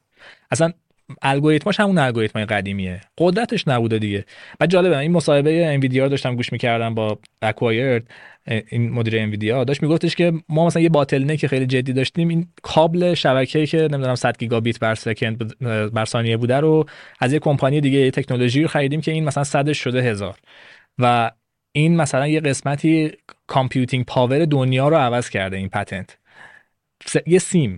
اصلا 0.51 0.73
الگوریتماش 1.21 1.79
همون 1.79 1.97
الگوریتم 1.97 2.45
قدیمیه. 2.45 3.01
قدرتش 3.17 3.67
نبوده 3.67 3.99
دیگه. 3.99 4.25
و 4.59 4.67
جالبه 4.67 4.97
این 4.97 5.11
مصاحبه 5.11 5.67
انویدیا 5.67 6.03
رو 6.03 6.09
داشتم 6.09 6.35
گوش 6.35 6.51
می‌کردم 6.51 6.95
با 6.95 7.19
اکوایرد 7.41 8.07
این 8.47 8.89
مدیر 8.89 9.19
انویدیا 9.19 9.63
داشت 9.63 9.83
میگفتش 9.83 10.15
که 10.15 10.33
ما 10.49 10.65
مثلا 10.65 10.81
یه 10.81 10.89
باتل 10.89 11.35
که 11.35 11.47
خیلی 11.47 11.65
جدی 11.65 11.93
داشتیم 11.93 12.27
این 12.27 12.47
کابل 12.61 13.13
شبکه‌ای 13.13 13.67
که 13.67 13.77
نمی‌دونم 13.77 14.15
100 14.15 14.37
گیگابیت 14.37 14.79
بر 14.79 14.95
سکند 14.95 15.59
بر 15.93 16.05
ثانیه 16.05 16.37
بوده 16.37 16.57
رو 16.57 16.85
از 17.19 17.33
یه 17.33 17.39
کمپانی 17.39 17.81
دیگه 17.81 17.99
یه 17.99 18.11
تکنولوژی 18.11 18.61
رو 18.61 18.67
خریدیم 18.67 19.01
که 19.01 19.11
این 19.11 19.23
مثلا 19.23 19.43
صدش 19.43 19.77
شده 19.77 20.01
هزار. 20.01 20.37
و 20.97 21.31
این 21.71 21.95
مثلا 21.95 22.27
یه 22.27 22.39
قسمتی 22.39 23.11
computing 23.47 24.05
power 24.05 24.45
دنیا 24.45 24.87
رو 24.87 24.95
عوض 24.95 25.29
کرده 25.29 25.57
این 25.57 25.69
patent 25.69 26.17
یه 27.27 27.39
سیم. 27.39 27.77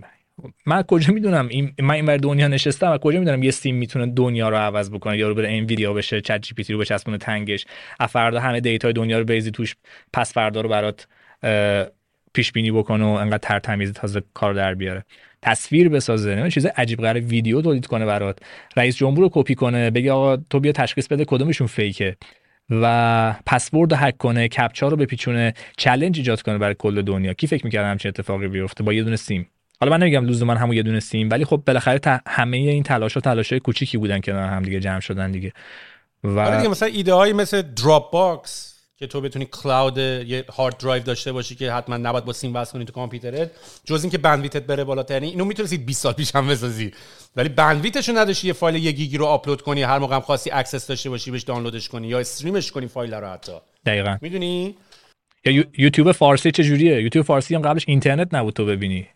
من 0.66 0.82
کجا 0.82 1.12
می‌دونم 1.14 1.48
این 1.48 1.72
من 1.78 1.94
این 1.94 2.06
بر 2.06 2.16
دنیا 2.16 2.48
نشستم 2.48 2.92
و 2.92 2.98
کجا 2.98 3.18
می‌دونم 3.18 3.42
یه 3.42 3.50
سیم 3.50 3.76
می‌تونه 3.76 4.06
دنیا 4.06 4.48
رو 4.48 4.56
عوض 4.56 4.90
بکنه 4.90 5.18
یا 5.18 5.28
رو 5.28 5.34
بره 5.34 5.48
Nvidia 5.52 5.92
بشه 5.92 6.20
ChatGPT 6.20 6.72
رو 6.72 6.78
بچسبونه 6.78 7.18
تنگش 7.18 7.66
فردا 8.10 8.40
همه 8.40 8.60
دیتای 8.60 8.92
دنیا 8.92 9.18
رو 9.18 9.24
بریزی 9.24 9.50
توش 9.50 9.76
پس 10.12 10.32
فردا 10.32 10.60
رو 10.60 10.68
برات 10.68 11.06
پیش 12.34 12.52
بینی 12.52 12.70
بکنه 12.70 13.04
و 13.04 13.08
انقدر 13.08 13.38
تر 13.38 13.58
تمیز 13.58 13.92
تازه 13.92 14.22
کار 14.34 14.54
در 14.54 14.74
بیاره. 14.74 15.04
تصویر 15.42 15.88
بسازه 15.88 16.34
نه 16.34 16.50
چیز 16.50 16.66
عجیب 16.66 17.00
غریب 17.00 17.28
ویدیو 17.28 17.62
تولید 17.62 17.86
کنه 17.86 18.06
برات. 18.06 18.38
رئیس 18.76 18.96
جمهور 18.96 19.18
رو 19.18 19.30
کپی 19.32 19.54
کنه 19.54 19.90
بگه 19.90 20.12
آقا 20.12 20.36
تو 20.36 20.60
بیا 20.60 20.72
تشخیص 20.72 21.08
بده 21.08 21.24
کدومشون 21.24 21.66
fake 21.66 21.99
ه. 21.99 22.16
و 22.70 23.34
password 23.46 23.92
hack 23.92 24.16
کنه 24.16 24.48
captcha 24.48 24.88
رو 24.88 24.96
بپیچونه 24.96 25.54
چالش 25.76 26.16
ایجاد 26.16 26.42
کنه 26.42 26.58
برای 26.58 26.74
کل 26.78 27.02
دنیا. 27.02 27.34
کی 27.34 27.46
فکر 27.46 27.64
می‌کرد 27.64 27.84
همچین 27.84 28.08
اتفاقی 28.08 28.48
بیفته؟ 28.48 28.84
با 28.84 28.92
یه 28.92 29.02
دونه 29.02 29.16
سیم. 29.16 29.48
حالا 29.82 29.90
من 29.90 30.02
نمیگم 30.02 30.26
لزوما 30.26 30.54
همون 30.54 30.76
یه 30.76 30.82
دونه 30.82 31.00
سیم 31.00 31.30
ولی 31.30 31.44
خب 31.44 31.62
بالاخره 31.66 32.22
همه 32.26 32.56
این 32.56 32.82
تلاش 32.82 33.16
و 33.16 33.20
تلاشای 33.20 33.60
کوچیکی 33.60 33.98
بودن 33.98 34.20
که 34.20 34.34
هم 34.34 34.62
دیگه 34.62 34.80
جمع 34.80 35.00
شدن 35.00 35.30
دیگه. 35.30 35.52
و 36.24 36.40
آره 36.40 36.56
دیگه 36.56 36.68
مثلا 36.68 36.88
ایده 36.88 37.14
هایی 37.14 37.32
مثل 37.32 37.62
Dropbox 37.62 38.74
که 38.96 39.06
تو 39.06 39.20
بتونی 39.20 39.44
cloud 39.44 39.98
یه 39.98 40.44
hard 40.56 40.76
drive 40.76 41.02
داشته 41.02 41.32
باشی 41.32 41.54
که 41.54 41.72
حتما 41.72 41.96
نباید 41.96 42.24
با 42.24 42.32
سیم 42.32 42.54
وصل 42.54 42.72
کنی 42.72 42.84
تو 42.84 42.92
کامپیوترت 42.92 43.50
جز 43.84 44.02
اینکه 44.02 44.18
bandwidth 44.18 44.58
ت 44.58 44.62
بره 44.62 44.84
بالاتر. 44.84 45.14
یعنی 45.14 45.28
اینو 45.28 45.44
می‌تونستی 45.44 45.78
20 45.78 46.02
سال 46.02 46.12
پیش 46.12 46.34
هم 46.34 46.48
بسازی. 46.48 46.92
ولی 47.36 47.48
bandwidth 47.48 47.97
ش 47.97 48.08
رو 48.08 48.18
نداشتی 48.18 48.46
یه 48.46 48.52
فایل 48.52 48.84
یک 48.84 48.96
گیگی 48.96 49.16
رو 49.18 49.26
آپلود 49.26 49.62
کنی 49.62 49.82
هر 49.82 49.98
موقع 49.98 50.14
هم 50.14 50.20
خواستی 50.20 50.50
access 50.50 50.86
داشته 50.86 51.10
باشی 51.10 51.30
بهش 51.30 51.42
دانلودش 51.42 51.88
کنی 51.88 52.08
یا 52.08 52.18
stream 52.18 52.58
ش 52.58 52.72
کنی 52.72 52.86
فایل 52.86 53.14
رو 53.14 53.26
حتی. 53.26 53.52
دقیقاً. 53.86 54.18
می‌دونی؟ 54.20 54.74
یا 55.44 55.64
یوتیوب 55.78 56.12
فارسی 56.12 56.50
چه 56.50 56.64
جوریه 56.64 57.02
یوتیوب 57.02 57.26
فارسی 57.26 57.54
هم 57.54 57.62
قبلش 57.62 57.84
اینترنت 57.88 58.34
نبود 58.34 58.54
تو 58.54 58.66
ببینی. 58.66 59.08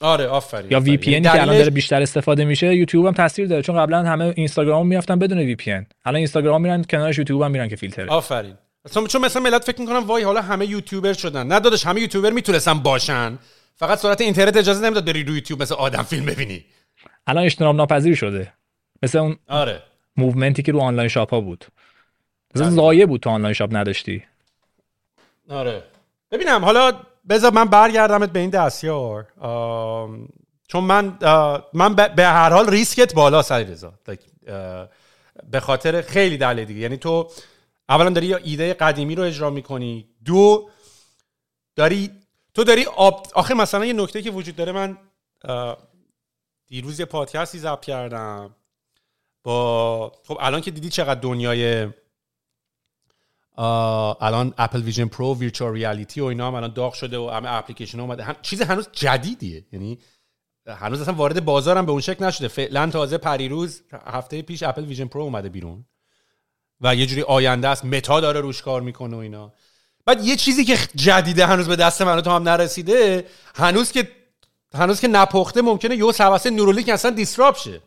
آره 0.00 0.26
آفرین 0.26 0.70
یا 0.70 0.80
VPN 0.80 1.10
یعنی 1.10 1.24
که 1.24 1.42
الان 1.42 1.58
داره 1.58 1.70
بیشتر 1.70 2.02
استفاده 2.02 2.44
میشه 2.44 2.74
یوتیوب 2.74 3.06
هم 3.06 3.12
تاثیر 3.12 3.46
داره 3.46 3.62
چون 3.62 3.76
قبلا 3.76 4.02
همه 4.02 4.34
اینستاگرام 4.36 4.86
می‌رفتن 4.86 5.18
بدون 5.18 5.38
VPN 5.38 5.70
الان 5.70 6.16
اینستاگرام 6.16 6.62
میرن 6.62 6.84
کنارش 6.84 7.18
یوتیوب 7.18 7.42
هم 7.42 7.50
میرن 7.50 7.68
که 7.68 7.76
فیلتره. 7.76 8.06
آفرین. 8.08 8.54
اصلا 8.84 9.06
چون 9.06 9.24
مثلا 9.24 9.42
ملت 9.42 9.64
فکر 9.64 9.80
می‌کنن 9.80 9.98
وای 9.98 10.22
حالا 10.22 10.42
همه 10.42 10.66
یوتیوبر 10.66 11.12
شدن. 11.12 11.46
نه 11.46 11.60
داداش 11.60 11.86
همه 11.86 12.00
یوتیوبر 12.00 12.30
می‌تونستن 12.30 12.74
باشن. 12.74 13.38
فقط 13.74 13.98
سرعت 13.98 14.20
اینترنت 14.20 14.56
اجازه 14.56 14.84
نمی‌داد 14.84 15.04
بری 15.04 15.24
روی 15.24 15.34
یوتیوب 15.34 15.62
مثل 15.62 15.74
آدم 15.74 16.02
فیلم 16.02 16.26
ببینی. 16.26 16.64
الان 17.26 17.44
اجتناب 17.44 17.76
ناپذیر 17.76 18.14
شده. 18.14 18.52
مثل 19.02 19.18
اون 19.18 19.36
آره. 19.48 19.82
movement 20.16 20.57
ی 20.57 20.62
که 20.62 20.72
رو 20.72 20.80
online 20.80 21.08
shop 21.08 21.30
ها 21.30 21.40
بود. 21.40 21.64
مثلا 22.54 22.70
ضایع 22.70 23.06
بود 23.06 23.20
تو 23.20 23.30
online 23.30 23.54
shop 23.54 23.76
نداشتی. 23.76 24.22
آره. 25.48 25.82
ببینم 26.30 26.64
حالا 26.64 26.92
بذار 27.30 27.52
من 27.52 27.64
برگردمت 27.64 28.32
به 28.32 28.38
این 28.38 28.50
دستیار. 28.50 29.26
چون 30.68 30.84
من 30.84 31.18
من 31.72 31.94
به 31.94 32.26
هر 32.26 32.50
حال 32.50 32.70
ریسکت 32.70 33.14
بالا 33.14 33.42
سری 33.42 33.64
رضا 33.64 33.92
به 35.50 35.60
خاطر 35.60 36.02
خیلی 36.02 36.38
دلیل 36.38 36.64
دیگه. 36.64 36.80
یعنی 36.80 36.96
تو 36.96 37.30
اولا 37.88 38.10
داری 38.10 38.34
ایده 38.34 38.74
قدیمی 38.74 39.14
رو 39.14 39.22
اجرا 39.22 39.50
می‌کنی. 39.50 40.08
دو 40.24 40.70
داری 41.76 42.10
تو 42.54 42.64
داری 42.64 42.84
آب... 42.84 43.26
آخه 43.34 43.54
مثلا 43.54 43.84
یه 43.84 43.92
نکته 43.92 44.22
که 44.22 44.30
وجود 44.30 44.56
داره 44.56 44.72
من 44.72 44.98
دیروز 46.66 47.00
یه 47.00 47.06
پادکستی 47.06 47.58
ضبط 47.58 47.84
کردم. 47.84 48.54
با 49.42 50.12
خب 50.28 50.38
الان 50.40 50.60
که 50.60 50.70
دیدی 50.70 50.88
چقدر 50.88 51.20
دنیای 51.20 51.88
الان 53.60 54.54
Apple 54.58 54.82
Vision 54.82 55.04
Pro 55.04 55.34
virtual 55.38 55.72
reality 55.72 56.20
و 56.20 56.24
اینا 56.24 56.46
هم 56.46 56.54
الان 56.54 56.72
داغ 56.72 56.92
شده 56.92 57.18
و 57.18 57.30
همه 57.30 57.52
اپلیکیشن 57.52 58.00
اومده. 58.00 58.24
هم 58.24 58.36
چیز 58.42 58.62
هنوز 58.62 58.88
جدیدیه. 58.92 59.64
یعنی 59.72 59.98
هنوز 60.66 61.00
اصلا 61.00 61.14
وارد 61.14 61.44
بازارم 61.44 61.86
به 61.86 61.92
اون 61.92 62.00
شکل 62.00 62.24
نشده. 62.24 62.48
فعلا 62.48 62.90
تازه 62.90 63.18
پریروز 63.18 63.82
هفته 64.06 64.42
پیش 64.42 64.62
Apple 64.62 64.84
Vision 64.84 65.04
Pro 65.04 65.22
اومده 65.22 65.48
بیرون. 65.48 65.84
و 66.80 66.94
یه 66.94 67.06
جوری 67.06 67.22
آینده 67.22 67.68
است. 67.68 67.84
Meta 67.84 68.20
داره 68.20 68.40
روش 68.40 68.62
کار 68.62 68.80
می‌کنه 68.80 69.16
و 69.16 69.18
اینا. 69.18 69.52
بعد 70.06 70.24
یه 70.24 70.36
چیزی 70.36 70.64
که 70.64 70.78
جدیده 70.94 71.46
هنوز 71.46 71.68
به 71.68 71.76
دست 71.76 72.02
من 72.02 72.20
تو 72.20 72.30
هم 72.30 72.42
نرسیده 72.42 73.26
هنوز 73.54 73.92
که 73.92 74.08
هنوز 74.74 75.00
که 75.00 75.08
نپخته 75.08 75.62
ممکنه 75.62 75.96
یهو 75.96 76.12
با 76.18 76.46
نورالینک 76.46 76.88
اصلا 76.88 77.10
disrupt 77.10 77.56
شه. 77.56 77.80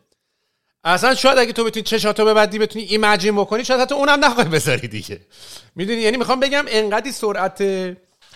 اصلا 0.84 1.14
شاید 1.14 1.38
اگه 1.38 1.52
تو 1.52 1.64
بتونی 1.64 1.82
چشاتو 1.82 2.24
ببندی 2.24 2.58
بتونی 2.58 2.84
imagine 2.84 3.36
بکنی 3.36 3.64
شاید 3.64 3.80
حتی 3.80 3.94
اونم 3.94 4.24
نخواهی 4.24 4.48
بذاری 4.48 4.88
دیگه. 4.88 5.20
می‌دونی؟ 5.76 6.00
یعنی 6.00 6.16
می‌خوام 6.16 6.40
بگم 6.40 6.64
انقدی 6.68 7.12
سرعت 7.12 7.62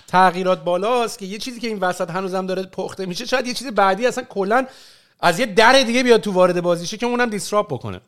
تغییرات 0.08 0.64
بالاست 0.64 1.18
که 1.18 1.26
یه 1.26 1.38
چیزی 1.38 1.60
که 1.60 1.68
این 1.68 1.78
وسط 1.78 2.10
هنوزم 2.10 2.46
داره 2.46 2.62
پخته 2.62 3.06
میشه 3.06 3.26
شاید 3.26 3.46
یه 3.46 3.54
چیز 3.54 3.66
بعدی 3.66 4.06
اصلا 4.06 4.24
کلا 4.24 4.66
از 5.20 5.40
یه 5.40 5.46
در 5.46 5.82
دیگه 5.82 6.02
بیاد 6.02 6.20
تو 6.20 6.32
وارد 6.32 6.60
بازیشه 6.60 6.96
که 6.96 7.06
اونم 7.06 7.30
disrupt 7.30 7.72
بکنه. 7.72 8.00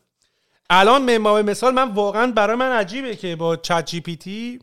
الان 0.71 1.07
به 1.07 1.19
مثال 1.19 1.75
من 1.75 1.95
واقعا 1.95 2.33
برای 2.33 2.57
من 2.57 2.73
عجیبه 2.73 3.17
که 3.17 3.37
با 3.37 3.57
چت 3.57 3.87
جی 3.87 4.01
پی 4.01 4.17
تی 4.17 4.61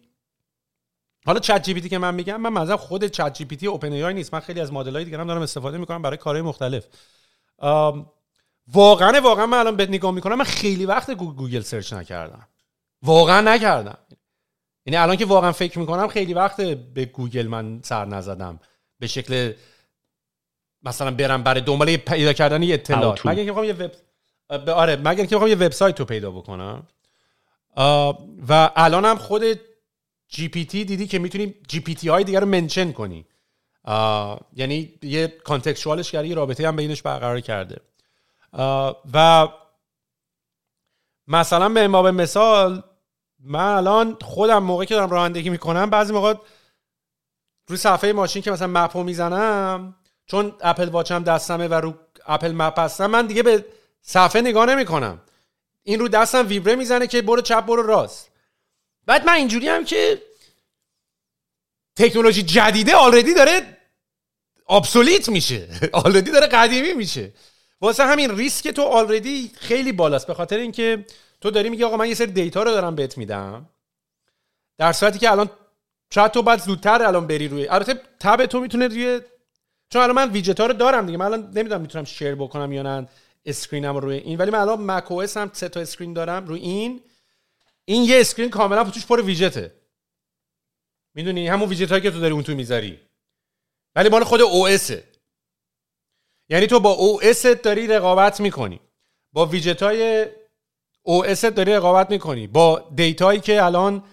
حالا 1.26 1.40
چت 1.40 1.64
جی 1.64 1.74
پی 1.74 1.82
تی 1.82 1.90
که 1.90 1.98
من 1.98 2.16
میگم 2.16 2.42
من 2.42 2.54
مثلا 2.54 2.78
خود 2.78 3.08
ChatGPT 3.08 3.68
اوپن 3.68 3.92
ای 3.92 4.14
نیست. 4.14 4.34
من 4.34 4.40
خیلی 4.40 4.60
از 4.60 4.74
مدل 4.74 4.96
های 4.96 5.06
دیگه 5.06 5.18
هم 5.18 5.28
دارم 5.28 5.42
استفاده 5.42 5.78
می‌کنم 5.78 6.02
برای 6.02 6.18
کارهای 6.18 6.42
مختلف. 6.42 6.86
واقعا 8.74 9.22
واقعا 9.22 9.46
من 9.46 9.58
الان 9.58 9.76
بهت 9.76 9.90
نگاه 9.90 10.12
می‌کنم 10.12 10.36
من 10.36 10.44
خیلی 10.44 10.86
وقت 10.86 11.12
Google 11.12 11.62
search 11.62 11.94
نکردم. 11.94 12.48
واقعا 13.02 13.42
نکردم. 13.42 13.98
یعنی 14.86 14.98
الان 14.98 15.16
که 15.16 15.26
واقعا 15.26 15.52
فکر 15.52 15.80
می‌کنم 15.80 16.08
خیلی 16.08 16.34
وقت 16.34 16.62
به 16.62 17.06
گوگل 17.06 17.48
من 17.48 17.80
سر 17.84 18.06
نزدم. 18.06 18.60
به 19.00 19.08
شکل 19.08 19.54
مثلا 20.84 21.12
برم 21.12 21.44
برای 21.44 21.62
دنبال 21.62 21.98
پیدا 21.98 22.34
کردن 22.34 22.64
یه 22.64 22.74
اطلاعات. 22.74 23.26
مگر 23.26 23.40
اینکه 23.40 23.64
یه 23.64 23.74
وب 24.50 24.70
آره 24.70 24.96
مگر 24.96 25.18
اینکه 25.18 25.36
یه 25.36 25.56
وبسایت 25.56 26.00
رو 26.00 26.06
پیدا 26.06 26.32
بکنم. 26.32 26.88
و 28.50 28.72
الان 28.76 29.06
هم 29.06 29.18
خود 29.18 29.44
GPT 30.30 30.86
دیدی 30.86 31.08
که 31.08 31.20
می‌تونی 31.20 31.54
GPT 31.68 32.10
های 32.10 32.24
دیگر 32.24 32.40
رو 32.40 32.46
mention 32.46 32.92
کنی. 32.92 33.26
یعنی 34.54 34.94
یه 35.02 35.28
contextual 35.28 35.98
ش 35.98 36.12
کرده 36.12 36.28
یه 36.28 36.36
رابطه 36.36 36.68
هم 36.68 36.76
بینش 36.76 37.02
برقرار 37.02 37.40
کرده. 37.40 37.82
و 39.14 39.48
مثلا 41.28 41.70
به 41.70 41.84
امام 41.84 42.12
مثال 42.12 42.84
من 43.40 43.76
الان 43.76 44.18
خودم 44.22 44.64
موقعی 44.64 44.86
که 44.88 44.96
دارم 44.96 45.10
رانندگی 45.10 45.50
می‌کنم 45.50 45.90
بعضی 45.90 46.14
موقع 46.14 46.34
روی 47.68 47.78
صفحه 47.78 48.14
ماشین 48.14 48.42
که 48.42 48.52
مثلا 48.52 48.68
مپ 48.68 48.98
می‌زنم 48.98 49.96
چون 50.26 50.56
اپل 50.62 50.90
واچم 50.90 51.24
دستمه 51.24 51.68
و 51.68 51.74
رو 51.74 51.94
اپل 52.26 52.52
مپ 52.52 52.80
هستم 52.80 53.06
من 53.06 53.26
دیگه 53.28 53.44
به 53.44 53.66
صفحه 54.02 54.42
نگاه 54.42 54.66
نمی‌کنم. 54.66 55.22
این 55.84 56.00
رو 56.00 56.08
دستم 56.08 56.48
ویبره 56.48 56.76
می‌زنه 56.76 57.08
که 57.08 57.22
برو 57.22 57.42
چپ 57.42 57.66
برو 57.66 57.82
راست. 57.82 58.32
بعد 59.06 59.26
من 59.26 59.34
اینجوری 59.34 59.68
هم 59.68 59.86
که 59.86 60.22
تکنولوژی 61.96 62.44
جدیده 62.44 62.96
آلردی 62.96 63.34
داره 63.34 63.78
obsolete 64.70 65.30
میشه. 65.30 65.68
already 65.94 66.32
داره 66.32 66.48
قدیمی 66.48 66.94
میشه. 66.94 67.34
واسه 67.82 68.06
همین 68.06 68.38
ریسک 68.38 68.68
تو 68.68 68.82
already 68.82 69.52
خیلی 69.56 69.92
بالاست. 69.92 70.28
به 70.28 70.34
خاطر 70.34 70.58
اینکه 70.58 71.06
تو 71.42 71.52
داری 71.52 71.70
میگی 71.70 71.84
آقا 71.84 71.98
من 71.98 72.08
یه 72.08 72.14
سری 72.14 72.32
data 72.32 72.64
رو 72.64 72.72
دارم 72.72 72.96
بهت 72.96 73.18
میدم. 73.18 73.70
در 74.78 74.94
صورتی 74.94 75.20
که 75.20 75.32
الان 75.32 75.50
شاید 76.14 76.32
تو 76.32 76.42
بعد 76.42 76.62
زودتر 76.62 77.04
الان 77.04 77.28
بری 77.28 77.48
روی 77.48 77.68
البته 77.68 78.02
tab 78.20 78.46
تو 78.46 78.60
می‌تونه 78.60 78.88
روی 78.88 79.22
چون 79.90 80.02
الان 80.02 80.16
من 80.16 80.32
ویجت 80.32 80.60
ها 80.60 80.66
رو 80.66 80.74
دارم 80.74 81.06
دیگه. 81.06 81.18
من 81.18 81.26
الان 81.26 81.52
نمی‌دونم 81.56 81.82
می‌تونم 81.82 82.06
share 82.06 82.36
بکنم 82.36 82.72
یا 82.72 82.82
نه 82.82 83.08
screen 83.46 83.90
م 83.90 83.98
روی 83.98 84.18
این. 84.18 84.38
ولی 84.38 84.52
من 84.52 84.60
الان 84.60 84.82
macOS 84.82 85.22
هم 85.22 85.52
سه 85.54 85.70
تا 85.70 85.80
screen 85.80 86.14
دارم 86.14 86.48
روی 86.48 86.60
این. 86.60 87.02
این 87.86 88.04
یه 88.04 88.22
screen 88.22 88.50
کاملا 88.50 88.84
توش 88.84 89.06
پر 89.06 89.22
ویجته. 89.22 89.72
می‌دونی؟ 91.14 91.48
همون 91.48 91.70
ویجت 91.70 92.04
که 92.04 92.12
تو 92.12 92.20
داری 92.20 92.34
اون 92.34 92.44
تو 92.44 92.56
می‌ذاری. 92.56 93.00
ولی 93.96 94.10
مال 94.10 94.24
خود 94.24 94.42
OS 94.42 94.68
یعنی 96.50 96.68
تو 96.68 96.80
با 96.80 96.90
OS 96.90 97.20
داری 97.64 97.88
رقابت 97.88 98.42
می‌کنی. 98.42 98.80
با 99.34 99.46
ویجت 99.46 99.84
های 99.84 100.26
او 101.04 101.26
داری 101.56 101.74
رقابت 101.74 102.12
می‌کنی. 102.12 102.48
با 102.48 102.90
data 102.96 103.25
یی 103.25 103.40
که 103.40 103.64
الان 103.64 104.04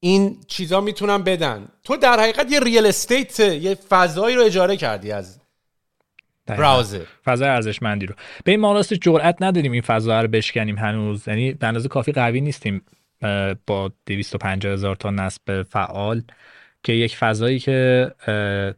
این 0.00 0.40
چیزا 0.46 0.80
می‌تونن 0.80 1.22
بدن. 1.22 1.68
تو 1.84 1.96
در 1.96 2.20
حقیقت 2.20 2.52
یه 2.52 2.60
real 2.60 2.86
estate 2.86 3.40
یه 3.40 3.74
فضایی 3.74 4.36
رو 4.36 4.42
اجاره 4.42 4.76
کردی 4.76 5.12
از 5.12 5.40
browser 6.46 7.04
فضای 7.24 7.48
ارزشمندی 7.48 8.06
رو. 8.06 8.14
به 8.44 8.50
این 8.50 8.60
مالاست 8.60 8.94
جرئت 8.94 9.36
نداریم 9.40 9.72
این 9.72 9.82
فضا 9.82 10.20
رو 10.20 10.28
بشکنیم 10.28 10.78
هنوز. 10.78 11.28
یعنی 11.28 11.52
به 11.52 11.66
اندازه 11.66 11.88
کافی 11.88 12.12
قوی 12.12 12.40
نیستیم 12.40 12.82
با 13.66 13.92
250 14.06 14.72
هزار 14.72 14.96
تا 14.96 15.10
نصب 15.10 15.62
فعال 15.62 16.22
که 16.82 16.92
یک 16.92 17.16
فضایی 17.16 17.58
که 17.58 18.10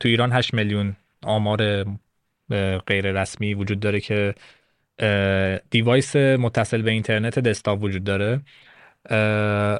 تو 0.00 0.08
ایران 0.08 0.32
8 0.32 0.54
میلیون 0.54 0.96
آمار 1.22 1.86
غیر 2.86 3.12
رسمی 3.12 3.54
وجود 3.54 3.80
داره 3.80 4.00
که 4.00 4.34
دیوایس 5.70 6.16
متصل 6.16 6.82
به 6.82 6.90
اینترنت 6.90 7.38
دسکتاپ 7.38 7.82
وجود 7.82 8.04
داره. 8.04 8.40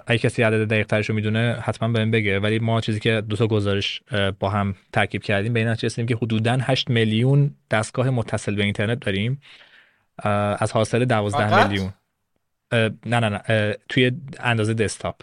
اگه 0.06 0.18
کسی 0.18 0.42
عدد 0.42 0.68
دقیق 0.68 0.86
ترش 0.86 1.08
رو 1.08 1.14
می‌دونه 1.14 1.58
حتما 1.62 1.88
بهم 1.88 2.10
بگه. 2.10 2.38
ولی 2.38 2.58
ما 2.58 2.80
چیزی 2.80 3.00
که 3.00 3.20
دو 3.28 3.36
تا 3.36 3.46
گزارش 3.46 4.02
با 4.40 4.50
هم 4.50 4.74
ترکیب 4.92 5.22
کردیم 5.22 5.52
به 5.52 5.60
این 5.60 5.68
رسیدیم 5.68 6.06
که 6.06 6.16
حدودا 6.16 6.58
8 6.60 6.90
میلیون 6.90 7.54
دستگاه 7.70 8.10
متصل 8.10 8.54
به 8.54 8.64
اینترنت 8.64 9.00
داریم. 9.00 9.40
از 10.58 10.72
حاصل 10.72 11.04
12 11.04 11.68
میلیون. 11.68 11.92
نه 13.06 13.20
نه 13.20 13.28
نه 13.28 13.76
توی 13.88 14.12
اندازه 14.40 14.74
desktop. 14.74 15.22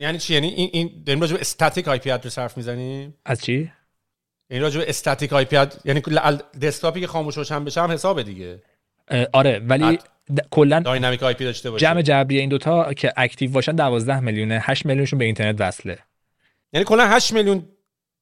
یعنی 0.00 0.18
چی؟ 0.18 0.34
یعنی 0.34 0.48
این 0.48 0.70
این 0.72 1.02
داریم 1.06 1.20
راجع 1.20 1.34
به 1.34 1.40
static 1.40 1.88
IP 1.88 2.10
address 2.10 2.38
حرف 2.38 2.56
می‌زنیم؟ 2.56 3.14
از 3.24 3.42
چی؟ 3.42 3.72
یعنی 4.50 4.62
راجع 4.62 4.80
به 4.80 4.88
static 4.88 5.32
IP 5.32 5.56
یعنی 5.84 6.02
desktop 6.62 6.95
ی 6.95 7.00
که 7.00 7.06
خاموش 7.06 7.36
روشن 7.36 7.64
بشه 7.64 7.82
هم 7.82 7.90
حسابه 7.90 8.22
دیگه. 8.22 8.62
آره 9.32 9.58
ولی 9.58 9.98
کلا 10.50 10.80
dynamic 10.80 11.22
IP 11.22 11.44
داشته 11.44 11.70
باشه. 11.70 11.86
جمع 11.86 12.02
جبری 12.02 12.38
این 12.38 12.48
دوتا 12.48 12.92
که 12.92 13.12
active 13.16 13.50
باشن 13.50 13.72
12 13.72 14.20
میلیونه 14.20 14.60
8 14.62 14.86
میلیونشون 14.86 15.18
به 15.18 15.24
اینترنت 15.24 15.60
وصله. 15.60 15.98
یعنی 16.72 16.84
کلا 16.84 17.08
8 17.08 17.32
میلیون 17.32 17.62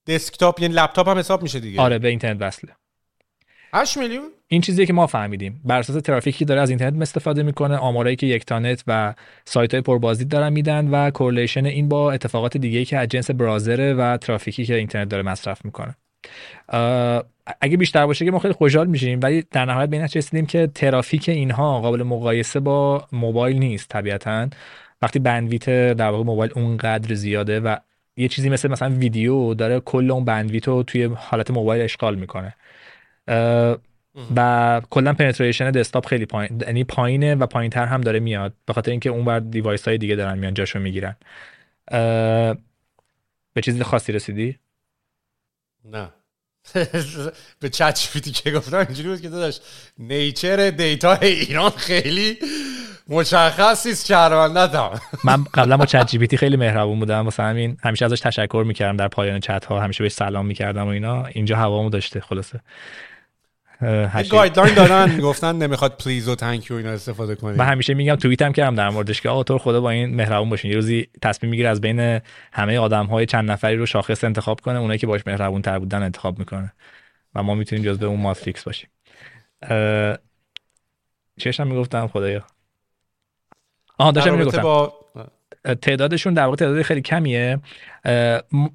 desktop 0.06 0.62
یعنی 0.62 0.74
لپتاپ 0.74 1.08
هم 1.08 1.18
حساب 1.18 1.42
میشه 1.42 1.60
دیگه. 1.60 1.80
آره 1.80 1.98
به 1.98 2.08
اینترنت 2.08 2.42
وصله. 2.42 2.72
8 3.74 3.96
میلیون؟ 3.96 4.30
این 4.48 4.60
چیزی 4.60 4.86
که 4.86 4.92
ما 4.92 5.06
فهمیدیم. 5.06 5.60
بر 5.64 5.78
اساس 5.78 6.02
ترافیکی 6.02 6.44
داره 6.44 6.60
از 6.60 6.70
اینترنت 6.70 7.02
استفاده 7.02 7.42
می‌کنه 7.42 7.76
آمارایی 7.76 8.16
که 8.16 8.26
یکتانت 8.26 8.84
و 8.86 9.14
سایت 9.44 9.74
های 9.74 9.80
پربازدید 9.80 10.28
دارن 10.28 10.52
میدن 10.52 10.88
و 10.88 11.10
correlation 11.10 11.66
این 11.66 11.88
با 11.88 12.12
اتفاقات 12.12 12.56
دیگه 12.56 12.84
که 12.84 12.98
از 12.98 13.08
جنس 13.08 13.30
browser 13.30 13.86
ه 13.86 13.94
و 13.94 14.16
ترافیکی 14.16 14.64
که 14.64 14.74
اینترنت 14.74 15.08
داره 15.08 15.22
مصرف 15.22 15.64
می‌کنه. 15.64 15.96
اگه 17.60 17.76
بیشتر 17.76 18.06
باشه 18.06 18.24
که 18.24 18.30
ما 18.30 18.38
خیلی 18.38 18.54
خوشحال 18.54 18.86
میشیم 18.86 19.20
ولی 19.22 19.44
در 19.50 19.64
نهایت 19.64 19.90
به 19.90 19.96
این 19.96 20.08
رسیدیم 20.14 20.46
که 20.46 20.66
ترافیک 20.74 21.28
اینها 21.28 21.80
قابل 21.80 22.02
مقایسه 22.02 22.60
با 22.60 23.06
موبایل 23.12 23.58
نیست 23.58 23.88
طبیعتا. 23.88 24.48
وقتی 25.02 25.18
bandwidth 25.18 25.64
در 25.92 26.08
واقع 26.08 26.24
موبایل 26.24 26.52
اونقدر 26.54 27.14
زیاده 27.14 27.60
و 27.60 27.76
یه 28.16 28.28
چیزی 28.28 28.48
مثل 28.48 28.68
مثلا 28.68 28.94
ویدیو 28.94 29.54
داره 29.54 29.80
کل 29.80 30.10
اون 30.10 30.24
bandwidth 30.24 30.68
رو 30.68 30.82
توی 30.82 31.04
حالت 31.04 31.50
موبایل 31.50 31.82
اشغال 31.82 32.14
می‌کنه. 32.14 32.54
و 34.36 34.82
کلا 34.90 35.12
penetration 35.12 35.70
دسکتاپ 35.70 36.06
خیلی 36.06 36.26
پایین 36.26 36.60
یعنی 36.60 36.84
پایینه 36.84 37.34
و 37.34 37.46
پایینتر 37.46 37.86
هم 37.86 38.00
داره 38.00 38.20
میاد. 38.20 38.52
به 38.66 38.72
خاطر 38.72 38.90
اینکه 38.90 39.10
اون 39.10 39.24
بر 39.24 39.38
device 39.38 39.88
های 39.88 39.98
دیگه 39.98 40.16
دارن 40.16 40.38
میان 40.38 40.54
جاشو 40.54 40.78
می‌گیرن. 40.78 41.16
به 43.54 43.62
چیزی 43.62 43.82
خاصی 43.82 44.12
رسیدی؟ 44.12 44.58
نه. 45.84 46.08
به 47.60 47.68
ChatGPT 47.68 48.30
که 48.32 48.50
گفتم 48.50 48.76
اینجوری 48.76 49.08
بود 49.08 49.20
که 49.20 49.28
داداش 49.28 49.60
nature 49.98 50.70
data 50.70 51.14
ایران 51.14 51.70
خیلی 51.70 52.38
مشخص 53.08 53.86
نیست 53.86 54.06
شهروندتم 54.06 55.00
من 55.24 55.44
قبلا 55.54 55.76
با 55.76 55.86
Chat 55.86 56.06
G 56.06 56.36
خیلی 56.36 56.56
مهربون 56.56 56.98
بودم. 56.98 57.24
واسه 57.24 57.42
همین 57.42 57.76
همیشه 57.84 58.04
ازش 58.04 58.20
تشکر 58.20 58.64
می‌کردم 58.66 58.96
در 58.96 59.08
پایان 59.08 59.40
چت 59.40 59.64
ها 59.64 59.80
همیشه 59.80 60.04
بهش 60.04 60.12
سلام 60.12 60.46
می‌کردم 60.46 60.84
و 60.84 60.88
اینا. 60.88 61.26
اینجا 61.26 61.56
هوامو 61.56 61.90
داشته 61.90 62.20
خلاصه. 62.20 62.60
guideline 64.30 64.74
دارن 64.74 65.20
گفتن 65.20 65.56
نمی‌خواد 65.56 65.96
please 66.04 66.28
و 66.28 66.34
thank 66.34 66.66
اینا 66.70 66.90
استفاده 66.90 67.34
کنید 67.34 67.58
من 67.58 67.64
همیشه 67.64 67.94
میگم 67.94 68.14
توییتم 68.14 68.52
کردم 68.52 68.74
در 68.74 68.88
موردش 68.90 69.20
که 69.20 69.28
آقا 69.28 69.42
تو 69.42 69.58
خدا 69.58 69.80
با 69.80 69.90
این 69.90 70.14
مهربون 70.14 70.50
باشین. 70.50 70.70
یه 70.70 70.76
روزی 70.76 71.06
تصمیم 71.22 71.50
می‌گیره 71.50 71.68
از 71.68 71.80
بین 71.80 72.20
همه 72.52 72.78
آدم 72.78 73.06
های 73.06 73.26
چند 73.26 73.50
نفری 73.50 73.76
رو 73.76 73.86
شاخص 73.86 74.24
انتخاب 74.24 74.60
کنه 74.60 74.78
اونایی 74.78 74.98
که 74.98 75.06
باش 75.06 75.26
مهربون 75.26 75.62
تر 75.62 75.78
بودن 75.78 76.02
انتخاب 76.02 76.38
می‌کنه. 76.38 76.72
و 77.34 77.42
ما 77.42 77.54
می‌تونیم 77.54 77.84
جزو 77.84 78.06
اون 78.06 78.20
matrix 78.20 78.64
باشیم. 78.64 78.90
چشم 81.38 81.66
می‌گفتم 81.66 82.06
خدایا. 82.06 82.46
آها 83.98 84.10
داشتم 84.10 84.30
اینو 84.30 84.44
رابطه 84.44 84.56
گفتم 84.56 84.62
با 84.62 84.97
تعدادشون 85.74 86.34
در 86.34 86.44
واقع 86.44 86.56
تعداد 86.56 86.82
خیلی 86.82 87.00
کمیه. 87.00 87.58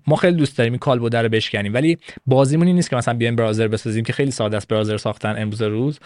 ما 0.08 0.16
خیلی 0.16 0.38
دوست 0.38 0.58
داریم 0.58 0.74
این 0.74 0.80
کالبد 0.80 1.16
رو 1.16 1.30
بشکنیم. 1.30 1.74
ولی 1.74 1.98
بازیمون 2.26 2.68
این 2.68 2.76
نیست 2.76 2.90
که 2.90 2.96
مثلا 2.96 3.14
بیایم 3.14 3.36
browser 3.36 3.68
بسازیم 3.68 4.04
که 4.04 4.14
خیلی 4.14 4.32
ساده 4.32 4.58
است 4.58 4.68
browser 4.68 4.98
ساختن 4.98 5.42
امروز 5.42 5.62
روز. 5.62 6.00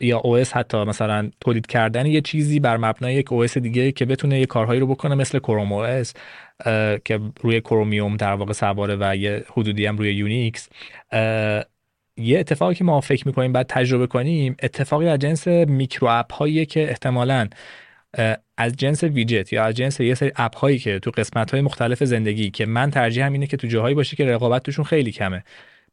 یا 0.00 0.18
OS 0.18 0.36
حتی 0.36 0.84
مثلا 0.84 1.30
تولید 1.40 1.66
کردن 1.66 2.06
یه 2.06 2.20
چیزی 2.20 2.60
بر 2.60 2.76
مبنای 2.76 3.14
یک 3.14 3.32
OS 3.32 3.46
دیگه 3.46 3.92
که 3.92 4.04
بتونه 4.04 4.40
یه 4.40 4.46
کارهایی 4.46 4.80
رو 4.80 4.86
بکنه 4.86 5.14
مثل 5.14 5.38
Chrome 5.38 5.72
OS 5.72 6.02
که 7.04 7.20
روی 7.40 7.60
Chromium 7.60 8.16
در 8.16 8.32
واقع 8.32 8.52
سواره 8.52 8.96
و 9.00 9.16
یه 9.16 9.44
حدودی 9.52 9.86
هم 9.86 9.96
روی 9.96 10.14
Unix. 10.14 10.68
یه 12.16 12.38
اتفاقی 12.38 12.74
که 12.74 12.84
ما 12.84 13.00
فکر 13.00 13.28
می‌کنیم 13.28 13.52
بعد 13.52 13.66
تجربه 13.66 14.06
کنیم 14.06 14.56
اتفاقی 14.62 15.08
از 15.08 15.18
جنس 15.18 15.46
micro 15.48 16.08
app 16.10 16.32
هایی 16.32 16.66
که 16.66 16.90
احتمالاً 16.90 17.48
از 18.56 18.76
جنس 18.76 19.02
ویجت 19.04 19.52
یا 19.52 19.64
از 19.64 19.74
جنس 19.74 20.00
یه 20.00 20.14
سری 20.14 20.32
app 20.36 20.56
هایی 20.56 20.78
که 20.78 20.98
تو 20.98 21.10
قسمت 21.10 21.50
های 21.50 21.60
مختلف 21.60 22.04
زندگی 22.04 22.50
که 22.50 22.66
من 22.66 22.90
ترجیحم 22.90 23.32
اینه 23.32 23.46
که 23.46 23.56
تو 23.56 23.66
جاهایی 23.66 23.94
باشه 23.94 24.16
که 24.16 24.24
رقابت 24.24 24.62
توشون 24.62 24.84
خیلی 24.84 25.12
کمه. 25.12 25.44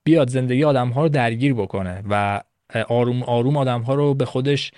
بیاد 0.03 0.30
زندگی 0.30 0.64
آدم 0.64 0.89
ها 0.89 1.02
رو 1.02 1.10
درگیر 1.10 1.53
بکنه 1.53 2.03
و 2.10 2.41
آروم 2.88 3.23
آروم 3.23 3.57
آدم 3.57 3.81
ها 3.81 3.93
رو 3.93 4.14
به 4.14 4.26
خودش 4.26 4.72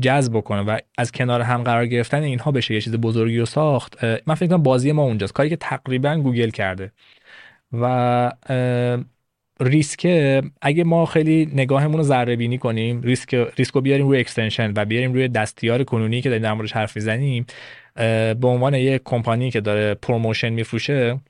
جذب 0.00 0.32
بکنه 0.32 0.60
و 0.60 0.78
از 0.98 1.12
کنار 1.12 1.40
هم 1.40 1.62
قرار 1.62 1.86
گرفتن 1.86 2.22
اینها 2.22 2.50
بشه. 2.50 2.74
یه 2.74 2.80
چیز 2.80 2.96
بزرگی 2.96 3.38
رو 3.38 3.46
ساخت. 3.46 4.04
من 4.04 4.34
فکر 4.34 4.48
کنم 4.48 4.62
بازی 4.62 4.92
ما 4.92 5.02
اونجاست. 5.02 5.32
کاری 5.32 5.48
که 5.48 5.56
تقریبا 5.56 6.16
گوگل 6.16 6.50
کرده. 6.50 6.92
و 7.72 8.32
اه، 9.60 9.66
ریسک 9.68 10.06
اگه 10.62 10.84
ما 10.84 11.06
خیلی 11.06 11.46
نگاهمون 11.54 11.96
رو 11.96 12.02
ذره 12.02 12.36
بینی 12.36 12.58
کنیم 12.58 13.02
ریسک 13.02 13.34
ریسک 13.34 13.74
رو 13.74 13.80
بیاریم 13.80 14.06
روی 14.08 14.20
extension 14.20 14.72
و 14.76 14.84
بیاریم 14.84 15.12
روی 15.12 15.28
دستیار 15.28 15.84
کنونی 15.84 16.22
که 16.22 16.28
داریم 16.28 16.42
در 16.42 16.52
موردش 16.52 16.72
حرف 16.72 16.96
می‌زنیم 16.96 17.46
به 18.40 18.48
عنوان 18.48 18.74
یه 18.74 19.00
کمپانی 19.04 19.50
که 19.50 19.60
داره 19.60 19.94
promotion 19.94 20.48
میفروشه 20.48 21.20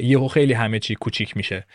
یهو 0.00 0.28
خیلی 0.28 0.52
همه 0.52 0.78
چی 0.78 0.94
کوچیک 0.94 1.36
میشه. 1.36 1.66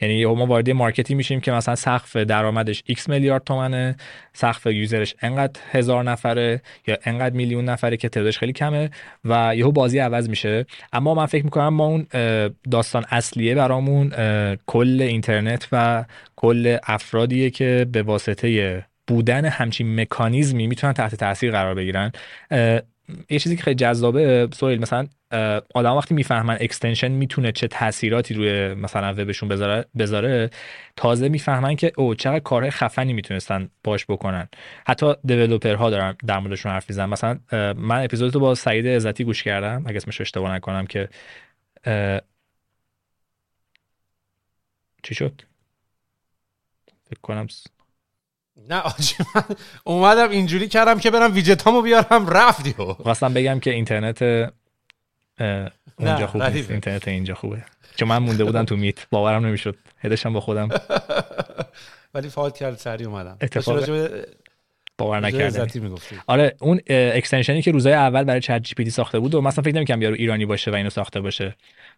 یعنی 0.00 0.24
ما 0.24 0.46
وارد 0.46 0.70
market 0.70 1.08
ی 1.08 1.14
میشیم 1.14 1.40
که 1.40 1.52
مثلا 1.52 1.74
سقف 1.74 2.16
درآمدش 2.16 2.82
x 2.90 3.08
میلیارد 3.08 3.44
تومنه 3.44 3.96
سقف 4.32 4.66
user 4.66 4.98
ش 4.98 5.14
انقدر 5.22 5.60
هزار 5.70 6.04
نفره 6.04 6.62
یا 6.86 6.96
انقدر 7.04 7.34
میلیون 7.34 7.64
نفره 7.64 7.96
که 7.96 8.08
تعدادش 8.08 8.38
خیلی 8.38 8.52
کمه 8.52 8.90
و 9.24 9.56
یهو 9.56 9.72
بازی 9.72 9.98
عوض 9.98 10.28
میشه. 10.28 10.66
اما 10.92 11.14
من 11.14 11.26
فکر 11.26 11.44
می‌کنم 11.44 11.68
ما 11.68 11.86
اون 11.86 12.06
داستان 12.70 13.04
اصلیه 13.10 13.54
برامون 13.54 14.12
کل 14.66 15.02
اینترنت 15.02 15.68
و 15.72 16.04
کل 16.36 16.76
افرادیه 16.86 17.50
که 17.50 17.86
به 17.92 18.02
واسطه 18.02 18.84
بودن 19.06 19.44
همچین 19.44 20.00
مکانیزمی 20.00 20.66
می‌تونن 20.66 20.92
تحت 20.92 21.14
تاثیر 21.14 21.50
قرار 21.50 21.74
بگیرن. 21.74 22.12
یه 23.30 23.38
چیزی 23.38 23.56
که 23.56 23.62
خیلی 23.62 23.74
جذابه 23.76 24.48
سویل 24.52 24.80
مثلا 24.80 25.08
آدم 25.74 25.96
وقتی 25.96 26.14
می‌فهمن 26.14 26.56
اکستنشن 26.60 27.08
می‌تونه 27.08 27.52
چه 27.52 27.68
تاثیراتی 27.68 28.34
روی 28.34 28.74
مثلا 28.74 29.12
وبشون 29.12 29.48
بذاره 29.48 29.84
بذاره 29.98 30.50
تازه 30.96 31.28
می‌فهمن 31.28 31.76
که 31.76 31.92
او 31.96 32.14
چقدر 32.14 32.38
کارهای 32.40 32.70
خفنی 32.70 33.12
می‌تونستن 33.12 33.68
باش 33.84 34.06
بکنن. 34.06 34.48
حتی 34.86 35.14
دیولپرها 35.24 35.90
دارن 35.90 36.16
در 36.26 36.38
موردشون 36.38 36.72
حرف 36.72 36.90
می‌زنن. 36.90 37.08
مثلا 37.08 37.38
من 37.76 38.04
اپیزود 38.04 38.34
رو 38.34 38.40
با 38.40 38.54
سعید 38.54 38.88
عزتی 38.88 39.24
گوش 39.24 39.42
کردم 39.42 39.82
اگه 39.86 39.96
اسمش 39.96 40.20
اشتباه 40.20 40.54
نکنم 40.54 40.86
که 40.86 41.08
چی 45.02 45.14
شد؟ 45.14 45.42
فکر 47.10 47.20
کنم 47.22 47.46
نه 48.72 48.80
آجی 48.80 49.14
من 49.34 49.42
اومدم 49.84 50.30
اینجوری 50.30 50.68
کردم 50.68 50.98
که 50.98 51.10
برم 51.10 51.34
ویجتامو 51.34 51.82
بیارم 51.82 52.26
رفت 52.28 52.66
یو 52.66 52.92
خواستم 52.92 53.34
بگم 53.34 53.60
که 53.60 53.70
اینترنت 53.70 54.22
اونجا 55.98 56.26
خوب 56.26 56.42
نیست. 56.42 56.70
اینترنت 56.70 57.08
اینجا 57.08 57.34
خوبه. 57.34 57.64
چون 57.96 58.08
من 58.08 58.18
مونده 58.18 58.44
بودم 58.44 58.64
تو 58.64 58.76
میت. 58.76 59.06
باورم 59.10 59.46
نمی‌شد. 59.46 59.76
هدشم 59.98 60.32
با 60.32 60.40
خودم. 60.40 60.68
ولی 62.14 62.28
فالت 62.28 62.56
کرد 62.56 62.78
سری 62.78 63.04
اومدم. 63.04 63.36
اتفاق 63.40 64.08
باور 64.98 65.30
می‌گفتی. 65.74 66.16
آره 66.26 66.56
اون 66.60 66.80
extension 66.88 67.55
ی 67.55 67.62
که 67.62 67.72
روزای 67.72 67.92
اول 67.92 68.24
برای 68.24 68.40
ChatGPT 68.40 68.90
ساخته 68.90 69.18
بود 69.18 69.34
و 69.34 69.40
مثلا 69.40 69.64
فکر 69.64 69.74
نمی‌کنم 69.74 70.02
یارو 70.02 70.14
ایرانی 70.14 70.46
باشه 70.46 70.70
و 70.70 70.74
اینو 70.74 70.90
ساخته 70.90 71.20
باشه. 71.20 71.56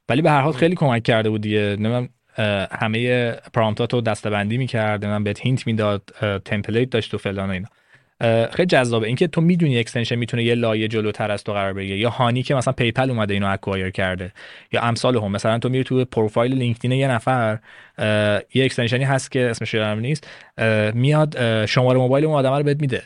ولی 0.09 0.23
به 0.23 0.31
هر 0.31 0.41
حال 0.41 0.53
خیلی 0.53 0.75
کمک 0.75 1.03
کرده 1.03 1.31
بود 1.31 1.41
دیگه. 1.41 1.59
نمی‌دونم 1.59 2.09
همه 2.71 3.31
prompt 3.33 3.86
ات 3.86 3.95
رو 3.95 4.01
دستبندی 4.01 4.59
می‌کرد 4.59 5.05
نمی‌دونم 5.05 5.25
بهت 5.25 5.41
hint 5.41 5.67
می‌داد 5.67 6.03
template 6.45 6.91
داشت 6.91 7.15
و 7.15 7.19
فلان 7.19 7.51
و 7.51 7.53
اینا. 7.53 7.69
خیلی 8.53 8.67
جذابه. 8.67 9.07
اینکه 9.07 9.27
تو 9.27 9.41
می‌دونی 9.41 9.79
extension 9.79 10.17
می‌تونه 10.17 10.45
یه 10.45 10.55
لایه 10.55 10.89
جلوتر 10.89 11.31
از 11.31 11.45
تو 11.45 11.53
قرار 11.53 11.73
بگیره. 11.73 11.99
یا 11.99 12.11
Honey 12.11 12.43
که 12.43 12.55
مثلا 12.55 12.73
PayPal 12.73 13.11
اومده 13.11 13.35
اینو 13.35 13.53
acquire 13.53 13.91
کرده. 13.91 14.33
یا 14.73 14.83
امثال 14.83 15.17
هم. 15.17 15.33
مثلا 15.33 15.59
تو 15.59 15.69
میری 15.69 15.85
تو 15.85 16.05
پروفایل 16.05 16.55
LinkedIn 16.55 16.93
یه 16.93 17.09
نفر 17.09 17.59
یه 18.55 18.65
extension 18.65 19.01
ی 19.01 19.05
هست 19.05 19.31
که 19.31 19.51
اسمش 19.51 19.75
یادم 19.75 20.01
نیست 20.01 20.29
میاد 20.95 21.67
شماره 21.67 21.99
موبایل 21.99 22.25
اون 22.25 22.35
آدم 22.35 22.53
رو 22.53 22.63
بهت 22.63 22.81
میده. 22.81 23.03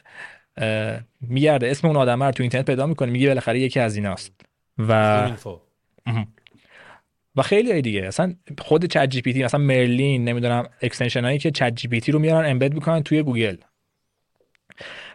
میگرده. 1.21 1.71
اسم 1.71 1.87
اون 1.87 1.97
آدم 1.97 2.23
رو 2.23 2.31
تو 2.31 2.43
اینترنت 2.43 2.67
پیدا 2.67 2.87
می‌کنه. 2.87 3.11
میگه 3.11 3.29
بالاخره 3.29 3.61
یکی 3.61 3.81
از 3.81 3.97
ایناست. 3.97 4.33
و 4.79 4.93
info. 5.27 5.59
و 7.39 7.43
خیلی 7.43 7.73
های 7.73 7.83
دیگه. 7.83 8.07
اصلا 8.07 8.35
خود 8.59 8.85
ChatGPT 8.85 9.45
مثلا 9.45 9.61
Merlin 9.61 10.25
نمی‌دونم 10.25 10.69
extension 10.83 11.25
هایی 11.25 11.39
که 11.39 11.51
ChatGPT 11.51 12.13
رو 12.13 12.19
میارن 12.19 12.51
embed 12.51 12.75
می‌کنن 12.75 13.03
توی 13.03 13.23
گوگل. 13.23 13.57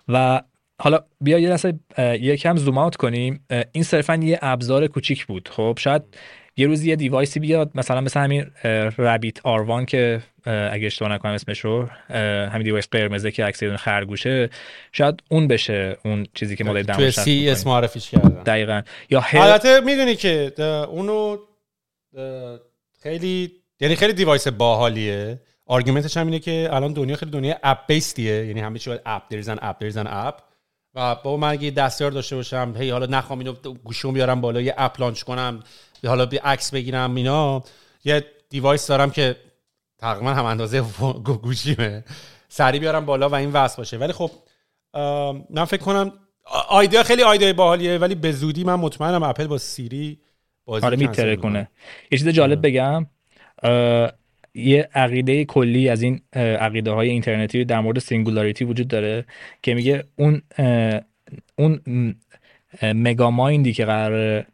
و 0.08 0.42
حالا 0.82 1.00
بیا 1.22 1.40
یه 1.40 1.50
لحظه 1.50 1.74
یکم 2.00 2.58
zoom 2.58 2.78
out 2.78 2.96
کنیم. 2.96 3.46
این 3.72 3.84
صرفا 3.84 4.16
یه 4.16 4.40
ابزار 4.42 4.88
کوچیک 4.88 5.26
بود. 5.26 5.50
خب 5.52 5.78
شاید 5.80 6.02
یه 6.58 6.68
روز 6.68 6.86
یه 6.86 6.96
device 6.96 7.34
ی 7.34 7.40
بیاد 7.40 7.72
مثلا 7.76 8.02
مثل 8.02 8.20
همین 8.20 8.46
Rabbit 8.98 9.46
R1 9.46 9.86
که 9.86 10.22
اگه 10.46 10.86
اشتباه 10.86 11.12
نکنم 11.12 11.32
اسمش 11.32 11.60
رو 11.60 11.90
همین 12.52 12.64
device 12.64 12.88
قرمزه 12.92 13.32
که 13.32 13.46
عکس 13.46 13.64
خرگوشه 13.64 14.50
شاید 14.92 15.24
اون 15.30 15.48
بشه 15.48 15.98
اون 16.06 16.26
چیزی 16.34 16.56
که 16.56 16.64
ما 16.64 16.74
داریم 16.74 16.92
حرف 16.92 17.10
CES 17.10 17.68
معرفیش 17.68 18.10
کردن. 18.10 18.44
دقیقاً. 18.44 18.82
یا 19.10 19.20
هر 19.20 19.40
البته 19.40 19.80
می‌دونی 19.80 20.16
که 20.16 20.54
اونو 20.90 21.38
خیلی 23.04 23.52
یعنی 23.80 23.96
خیلی 23.96 24.14
device 24.14 24.48
باحالیه. 24.48 25.42
argument 25.66 26.07
ش 26.07 26.18
هم 26.18 26.26
اینه 26.26 26.40
که 26.40 26.70
الان 26.72 26.94
دنیا 26.94 27.16
خیلی 27.16 27.32
دنیا 27.32 27.56
app 27.64 27.78
based 27.88 28.29
یه 28.29 28.46
یعنی 28.46 28.60
همه 28.60 28.80
چی 28.80 28.92
app 29.06 29.24
driven 29.30 29.58
app 29.62 29.80
driven 29.80 30.08
app 30.08 30.40
و 30.96 31.16
با 31.16 31.38
من 31.38 31.50
اگه 31.50 31.72
دستیار 31.72 32.12
داشته 32.12 32.36
باشم 32.36 32.74
هی 32.78 32.90
حالا 32.90 33.06
نخوام 33.06 33.40
اینو 33.40 33.54
گوشیمو 33.84 34.14
بیارم 34.14 34.42
بالا 34.42 34.62
یه 34.62 34.74
app 34.78 35.02
launch 35.02 35.24
کنم 35.24 35.64
حالا 36.06 36.26
به 36.26 36.40
عکس 36.40 36.72
بگیرم 36.72 37.16
اینا. 37.16 37.64
یه 38.06 38.26
device 38.50 38.88
دارم 38.88 39.10
که 39.12 39.36
تقریبا 39.98 40.34
هم 40.34 40.46
اندازه 40.46 40.82
گو- 40.82 41.38
گوشیمه. 41.38 42.04
سریع 42.50 42.80
بیارم 42.80 43.06
بالا 43.06 43.30
و 43.30 43.36
این 43.36 43.52
وصل 43.52 43.78
باشه. 43.78 43.98
ولی 43.98 44.14
خب 44.14 44.32
من 45.50 45.66
فکر 45.66 45.82
کنم 45.82 46.12
idea 46.70 47.04
خیلی 47.04 47.24
idea 47.24 47.54
باحالیه 47.54 47.98
ولی 47.98 48.16
به 48.16 48.32
زودی 48.32 48.64
من 48.64 48.76
مطمئنم 48.76 49.24
اپل 49.24 49.48
با 49.48 49.58
سیری 49.58 50.20
بازی 50.66 50.86
آره. 50.86 51.36
کنه 51.36 51.68
یه 52.12 52.18
چیز 52.18 52.28
جالب 52.28 52.66
بگم 52.68 53.06
اه، 53.64 54.12
یه 54.54 54.90
عقیده 54.94 55.46
کلی 55.46 55.90
از 55.90 56.02
این 56.02 56.22
عقیده 56.36 56.92
های 56.92 57.10
اینترنتی 57.10 57.66
در 57.66 57.80
مورد 57.80 58.00
singularity 58.00 58.66
وجود 58.66 58.88
داره 58.88 59.26
که 59.62 59.74
میگه 59.74 60.04
اون 60.16 60.42
اون 61.58 61.82
م، 61.88 62.12
اه، 62.82 62.94
مگا 62.94 63.32
مایندی 63.32 63.74
که 63.74 63.86
قرار 63.86 64.46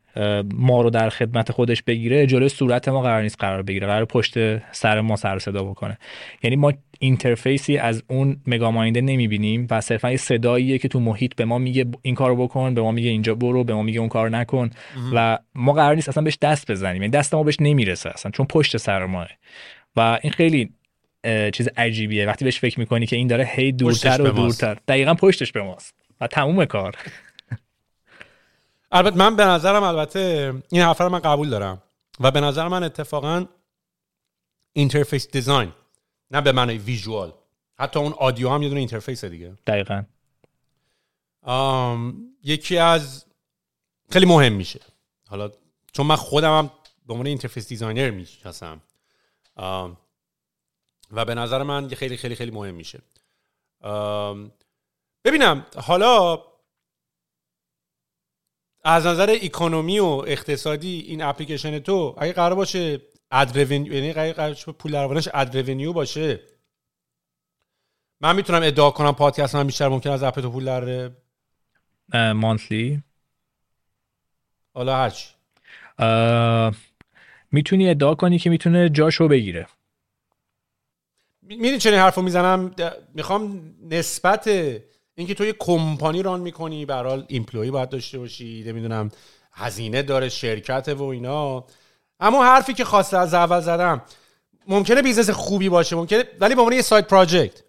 ما 0.53 0.81
رو 0.81 0.89
در 0.89 1.09
خدمت 1.09 1.51
خودش 1.51 1.83
بگیره 1.83 2.25
جلوی 2.25 2.49
صورت 2.49 2.89
ما 2.89 3.01
قرار 3.01 3.21
نیست 3.21 3.35
قرار 3.39 3.61
بگیره 3.61 3.87
قرار 3.87 4.05
پشت 4.05 4.57
سر 4.73 5.01
ما 5.01 5.15
سر 5.15 5.39
صدا 5.39 5.63
بکنه. 5.63 5.97
یعنی 6.43 6.55
ما 6.55 6.73
اینترفیسی 6.99 7.77
از 7.77 8.03
اون 8.07 8.41
مگا 8.47 8.71
ماینده 8.71 9.01
نمی‌بینیم 9.01 9.67
و 9.71 9.81
صرفا 9.81 10.11
یه 10.11 10.17
صداییه 10.17 10.77
که 10.77 10.87
تو 10.87 10.99
محیط 10.99 11.35
به 11.35 11.45
ما 11.45 11.57
میگه 11.57 11.85
این 12.01 12.15
کارو 12.15 12.35
بکن 12.35 12.73
به 12.73 12.81
ما 12.81 12.91
میگه 12.91 13.09
اینجا 13.09 13.35
برو 13.35 13.63
به 13.63 13.73
ما 13.73 13.83
میگه 13.83 13.99
اون 13.99 14.09
کار 14.09 14.29
نکن 14.29 14.69
و 15.13 15.37
ما 15.55 15.73
قرار 15.73 15.95
نیست 15.95 16.09
اصلا 16.09 16.23
بهش 16.23 16.37
دست 16.41 16.71
بزنیم. 16.71 17.01
یعنی 17.01 17.11
دست 17.11 17.35
ما 17.35 17.43
بهش 17.43 17.57
نمی‌رسه 17.59 18.09
اصلا 18.09 18.31
چون 18.31 18.45
پشت 18.45 18.77
سر 18.77 19.05
ماه. 19.05 19.27
و 19.95 20.19
این 20.21 20.33
خیلی 20.33 20.69
چیز 21.53 21.69
عجیبیه. 21.77 22.27
وقتی 22.27 22.45
بهش 22.45 22.59
فکر 22.59 22.79
می‌کنی 22.79 23.05
که 23.05 23.15
این 23.15 23.27
داره 23.27 23.49
هی 23.51 23.71
دورتر 23.71 24.21
و. 24.21 24.27
دورتر. 24.27 24.77
دقیقا 24.87 25.13
پشتش 25.13 25.51
به 25.51 25.61
ماست. 25.61 25.95
و 26.21 26.27
تموم 26.27 26.65
کار. 26.65 26.95
البته 28.91 29.18
من 29.18 29.36
به 29.36 29.45
نظرم 29.45 29.84
البته 29.84 30.53
این 30.70 30.82
حرف 30.82 31.02
رو 31.02 31.10
من 31.10 31.20
قبول 31.20 31.49
دارم 31.49 31.84
و 32.20 32.32
به 32.32 32.41
نظر 32.41 32.68
من 32.68 32.84
اتفاقا 32.84 33.45
interface 34.73 35.31
design 35.31 35.72
نه 36.32 36.41
به 36.41 36.52
معنی 36.52 36.78
visual 36.77 37.34
حتی 37.80 37.99
اون 37.99 38.14
audio 38.14 38.49
هم 38.49 38.61
یه 38.61 38.70
دونه 38.70 38.80
interface 38.80 39.26
دیگه. 39.26 39.53
دقیقا. 39.68 40.03
آم، 41.41 42.34
یکی 42.44 42.78
از 42.78 43.26
خیلی 44.10 44.26
مهم 44.26 44.53
میشه. 44.53 44.80
حالا 45.28 45.52
چون 45.91 46.06
من 46.06 46.16
خودم 46.16 46.57
هم 46.57 46.72
به 47.06 47.14
عنوان 47.14 47.28
interface 47.27 47.68
designer 47.68 48.10
می‌شناسم. 48.10 48.82
و 51.11 51.26
به 51.26 51.36
نظر 51.36 51.64
من 51.64 51.90
یه 51.90 51.95
خیلی 51.95 52.18
خیلی 52.18 52.36
خیلی 52.36 52.52
مهم 52.52 52.76
میشه. 52.76 52.99
ببینم 55.26 55.66
حالا 55.76 56.44
از 58.90 59.06
نظر 59.06 59.38
economy 59.43 59.99
و 59.99 60.06
اقتصادی 60.06 60.99
این 60.99 61.22
اپلیکیشن 61.22 61.80
تو 61.80 62.16
اگه 62.18 62.34
قرار 62.34 62.56
باشه 62.56 63.02
ad 63.31 63.57
revenue 63.60 63.93
یعنی 63.94 64.14
قرار 64.14 64.49
باشه 64.49 64.72
پول 64.72 64.91
درآوردنش 64.91 65.30
ad 65.34 65.57
revenue 65.57 65.93
باشه. 65.94 66.40
من 68.22 68.36
می‌تونم 68.36 68.61
ادعا 68.64 68.91
کنم 68.91 69.11
پادکست 69.11 69.56
من 69.56 69.68
بیشتر 69.68 69.88
ممکن 69.88 70.10
از 70.10 70.24
app 70.23 70.39
تو 70.40 70.52
پول 70.52 70.66
در 70.66 71.11
monthly 72.34 73.03
حالا 74.74 74.95
هرچی. 74.95 75.30
می‌تونی 77.52 77.90
ادعا 77.90 78.16
کنی 78.16 78.40
که 78.40 78.49
می‌تونه 78.49 78.90
جاشو 78.90 79.28
بگیره. 79.28 79.68
می‌دونی 81.41 81.78
چرا 81.77 81.91
این 81.91 81.99
حرفو 81.99 82.22
می‌زنم؟ 82.22 82.76
می‌خوام 83.14 83.74
نسبت 83.90 84.49
اینکه 85.19 85.33
تو 85.33 85.45
یه 85.45 85.55
کمپانی 85.59 86.23
run 86.23 86.39
می‌کنی 86.39 86.85
برحال 86.85 87.25
employee 87.27 87.72
باید 87.71 87.89
داشته 87.89 88.19
باشی 88.19 88.63
نمی‌دونم 88.67 89.11
هزینه 89.51 90.01
داره 90.01 90.29
شرکت 90.29 90.89
و 90.97 91.03
اینا. 91.03 91.65
اما 92.19 92.45
حرفی 92.45 92.73
که 92.73 92.85
خواسته 92.85 93.17
از 93.17 93.33
اول 93.33 93.59
زدم 93.59 94.01
ممکنه 94.67 95.01
business 95.01 95.30
خوبی 95.29 95.69
باشه 95.69 95.95
ممکنه 95.95 96.23
ولی 96.39 96.55
به 96.55 96.61
عنوان 96.61 96.75
یه 96.75 96.81
side 96.81 97.07
project 97.07 97.64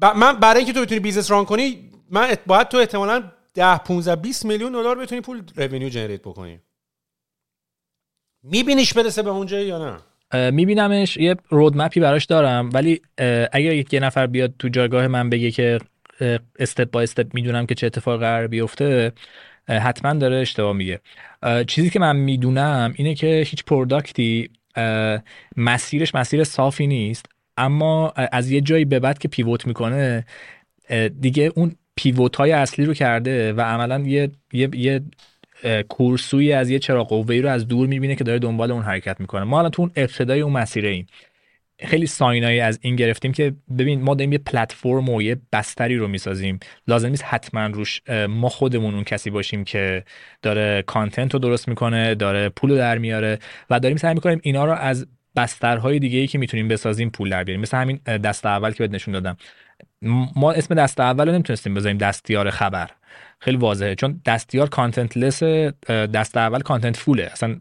من 0.00 0.40
برای 0.40 0.58
اینکه 0.58 0.72
تو 0.72 0.80
بتونی 0.80 1.00
business 1.00 1.30
run 1.30 1.44
کنی 1.44 1.90
من 2.10 2.34
باید 2.46 2.68
تو 2.68 2.76
احتمالا 2.76 3.22
10 3.54 3.78
15 3.78 4.16
20 4.16 4.44
میلیون 4.44 4.72
دلار 4.72 4.98
بتونی 4.98 5.20
پول 5.20 5.42
revenue 5.56 5.88
generate 5.88 6.20
بکنی. 6.20 6.60
میبینیش 8.42 8.92
برسه 8.92 9.22
به 9.22 9.30
اونجا 9.30 9.60
یا 9.60 9.78
نه؟ 9.78 10.50
میبینمش. 10.50 11.16
یه 11.16 11.36
roadmap 11.48 11.93
ی 11.93 12.00
براش 12.00 12.24
دارم 12.24 12.70
ولی 12.72 13.00
اگر 13.52 13.72
یه 13.92 14.00
نفر 14.00 14.26
بیاد 14.26 14.54
تو 14.58 14.68
جایگاه 14.68 15.06
من 15.08 15.30
بگه 15.30 15.50
که 15.50 15.78
step 16.58 16.90
by 16.90 17.00
step 17.00 17.34
می‌دونم 17.34 17.66
که 17.66 17.74
چه 17.74 17.86
اتفاق 17.86 18.20
قرار 18.20 18.46
بیفته 18.46 19.12
حتما 19.68 20.14
داره 20.14 20.36
اشتباه 20.36 20.72
میگه. 20.72 21.00
چیزی 21.66 21.90
که 21.90 22.00
من 22.00 22.16
می‌دونم 22.16 22.94
اینه 22.96 23.14
که 23.14 23.44
هیچ 23.46 23.64
product 23.64 24.39
ی 24.39 24.50
مسیرش 25.56 26.14
مسیر 26.14 26.44
صافی 26.44 26.86
نیست 26.86 27.26
اما 27.56 28.10
از 28.10 28.50
یه 28.50 28.60
جایی 28.60 28.84
به 28.84 28.98
بعد 29.00 29.18
که 29.18 29.28
پیوت 29.28 29.66
می‌کنه 29.66 30.26
دیگه 31.20 31.52
اون 31.54 31.76
پیوت 31.96 32.36
های 32.36 32.52
اصلی 32.52 32.84
رو 32.84 32.94
کرده 32.94 33.52
و 33.52 33.60
عملا 33.60 33.98
یه, 33.98 34.30
یه, 34.52 34.68
یه 34.72 35.00
کورسوی 35.88 36.52
از 36.52 36.70
یه 36.70 36.78
چراغ 36.78 37.08
قوه‌ای 37.08 37.40
رو 37.42 37.48
از 37.48 37.68
دور 37.68 37.86
می‌بینه 37.86 38.16
که 38.16 38.24
داره 38.24 38.38
دنبال 38.38 38.70
اون 38.70 38.82
حرکت 38.82 39.20
می‌کنه. 39.20 39.44
ما 39.44 39.58
الان 39.58 39.70
تو 39.70 39.82
اون 39.82 39.90
ابتدای 39.96 40.40
اون 40.40 40.52
مسیره 40.52 40.88
ایم 40.88 41.06
خیلی 41.80 42.06
ساینایی 42.06 42.60
از 42.60 42.78
این 42.82 42.96
گرفتیم 42.96 43.32
که 43.32 43.54
ببین 43.78 44.02
ما 44.02 44.14
داریم 44.14 44.32
یه 44.32 44.38
پلتفرم 44.38 45.08
و 45.08 45.22
یه 45.22 45.36
بستری 45.52 45.96
رو 45.96 46.08
می‌سازیم. 46.08 46.58
لازم 46.88 47.08
نیست 47.08 47.24
حتما 47.24 47.66
روش 47.66 48.00
ما 48.28 48.48
خودمون 48.48 48.94
اون 48.94 49.04
کسی 49.04 49.30
باشیم 49.30 49.64
که 49.64 50.04
داره 50.42 50.82
کانتنت 50.86 51.32
رو 51.32 51.38
درست 51.38 51.68
می‌کنه 51.68 52.14
داره 52.14 52.48
پول 52.48 52.70
رو 52.70 52.76
در 52.76 52.98
میاره 52.98 53.38
و 53.70 53.80
داریم 53.80 53.96
سعی 53.96 54.14
می‌کنیم 54.14 54.40
اینا 54.42 54.64
رو 54.64 54.72
از 54.72 55.06
بسترهای 55.36 55.98
دیگه 55.98 56.18
ای 56.18 56.26
که 56.26 56.38
می‌تونیم 56.38 56.68
بسازیم 56.68 57.10
پول 57.10 57.30
در 57.30 57.44
بیاریم. 57.44 57.60
مثل 57.60 57.76
همین 57.76 57.96
دست 57.96 58.46
اول 58.46 58.70
که 58.70 58.78
بهت 58.78 58.90
نشون 58.90 59.14
دادم. 59.14 59.36
ما 60.36 60.52
اسم 60.52 60.74
دست 60.74 61.00
اول 61.00 61.26
رو 61.28 61.34
نمی‌تونستیم 61.34 61.74
بذاریم 61.74 61.98
دستیار 61.98 62.50
خبر. 62.50 62.90
خیلی 63.38 63.56
واضحه. 63.56 63.94
چون 63.94 64.20
دستیار 64.26 64.68
content 64.68 65.16
less 65.16 65.42
دست 65.90 66.36
اول 66.36 66.60
content 66.60 66.96
full 66.96 67.22
ه 67.22 67.28
اصلا 67.32 67.56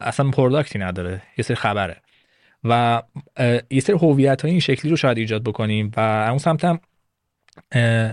اصلا 0.00 0.30
product 0.30 0.72
ی 0.72 0.78
نداره. 0.78 1.22
یه 1.38 1.42
سری 1.42 1.54
خبره. 1.54 1.96
و 2.64 3.02
یه 3.70 3.80
سری 3.80 3.96
هویت 3.96 4.42
های 4.42 4.50
این 4.50 4.60
شکلی 4.60 4.90
رو 4.90 4.96
شاید 4.96 5.18
ایجاد 5.18 5.42
بکنیم 5.42 5.90
و 5.96 6.00
اون 6.28 6.38
سمت 6.38 6.64
هم 6.64 6.80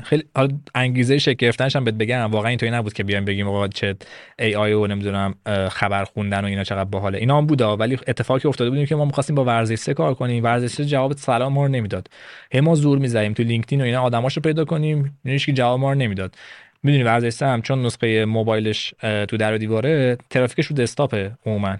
خیلی 0.04 0.24
حالا 0.36 0.50
انگیزه 0.76 1.34
گرفتنش 1.34 1.76
هم 1.76 1.84
بهت 1.84 1.96
بگم 1.96 2.32
واقعا 2.32 2.50
اینطوری 2.50 2.72
نبود 2.72 2.94
که 2.94 3.04
بیایم 3.04 3.26
بگیم 3.26 3.48
آقا 3.48 3.68
چه 3.68 3.96
ای 4.40 4.56
آی 4.56 4.74
و 4.74 4.88
نمی‌دونم 4.88 5.36
خبر 5.72 6.04
خوندن 6.04 6.42
و 6.42 6.46
اینا 6.46 6.64
چقدر 6.64 6.84
باحاله. 6.84 7.18
اینا 7.18 7.38
هم 7.38 7.46
بوده 7.46 7.66
ولی 7.66 7.98
اتفاقی 8.08 8.50
افتاده 8.50 8.70
بودیم 8.70 8.86
که 8.86 8.96
ما 8.96 9.06
می‌خواستیم 9.06 9.36
با 9.36 9.46
ورزش 9.46 9.90
کار 9.90 10.14
کنیم. 10.14 10.44
ورزش 10.44 10.82
جواب 10.82 11.14
سلام 11.14 11.54
ما 11.54 11.66
رو 11.66 11.72
نمی‌داد. 11.72 12.08
هی 12.52 12.60
ما 12.60 12.76
زور 12.76 12.98
می‌زدیم 12.98 13.34
تو 13.34 13.44
لینکدین 13.44 13.82
و 13.82 13.84
اینا 13.84 14.02
آدماشو 14.02 14.42
پیدا 14.42 14.66
کنیم 14.66 15.20
هیچ 15.26 15.46
که 15.46 15.54
جواب 15.54 15.80
ما 15.80 15.94
رو 15.94 16.00
نمی‌داد. 16.00 16.36
می‌دونی 16.84 17.04
ورزش 17.04 17.42
هم 17.42 17.62
چون 17.62 17.86
نسخه 17.86 18.26
موبایلش 18.26 18.94
تو 19.02 19.38
در 19.38 19.54
و 19.54 19.58
دیواره 19.58 20.18
ترافیکش 20.30 20.66
رو 20.66 20.76
دسکتاپه 20.76 21.32
عموما. 21.46 21.78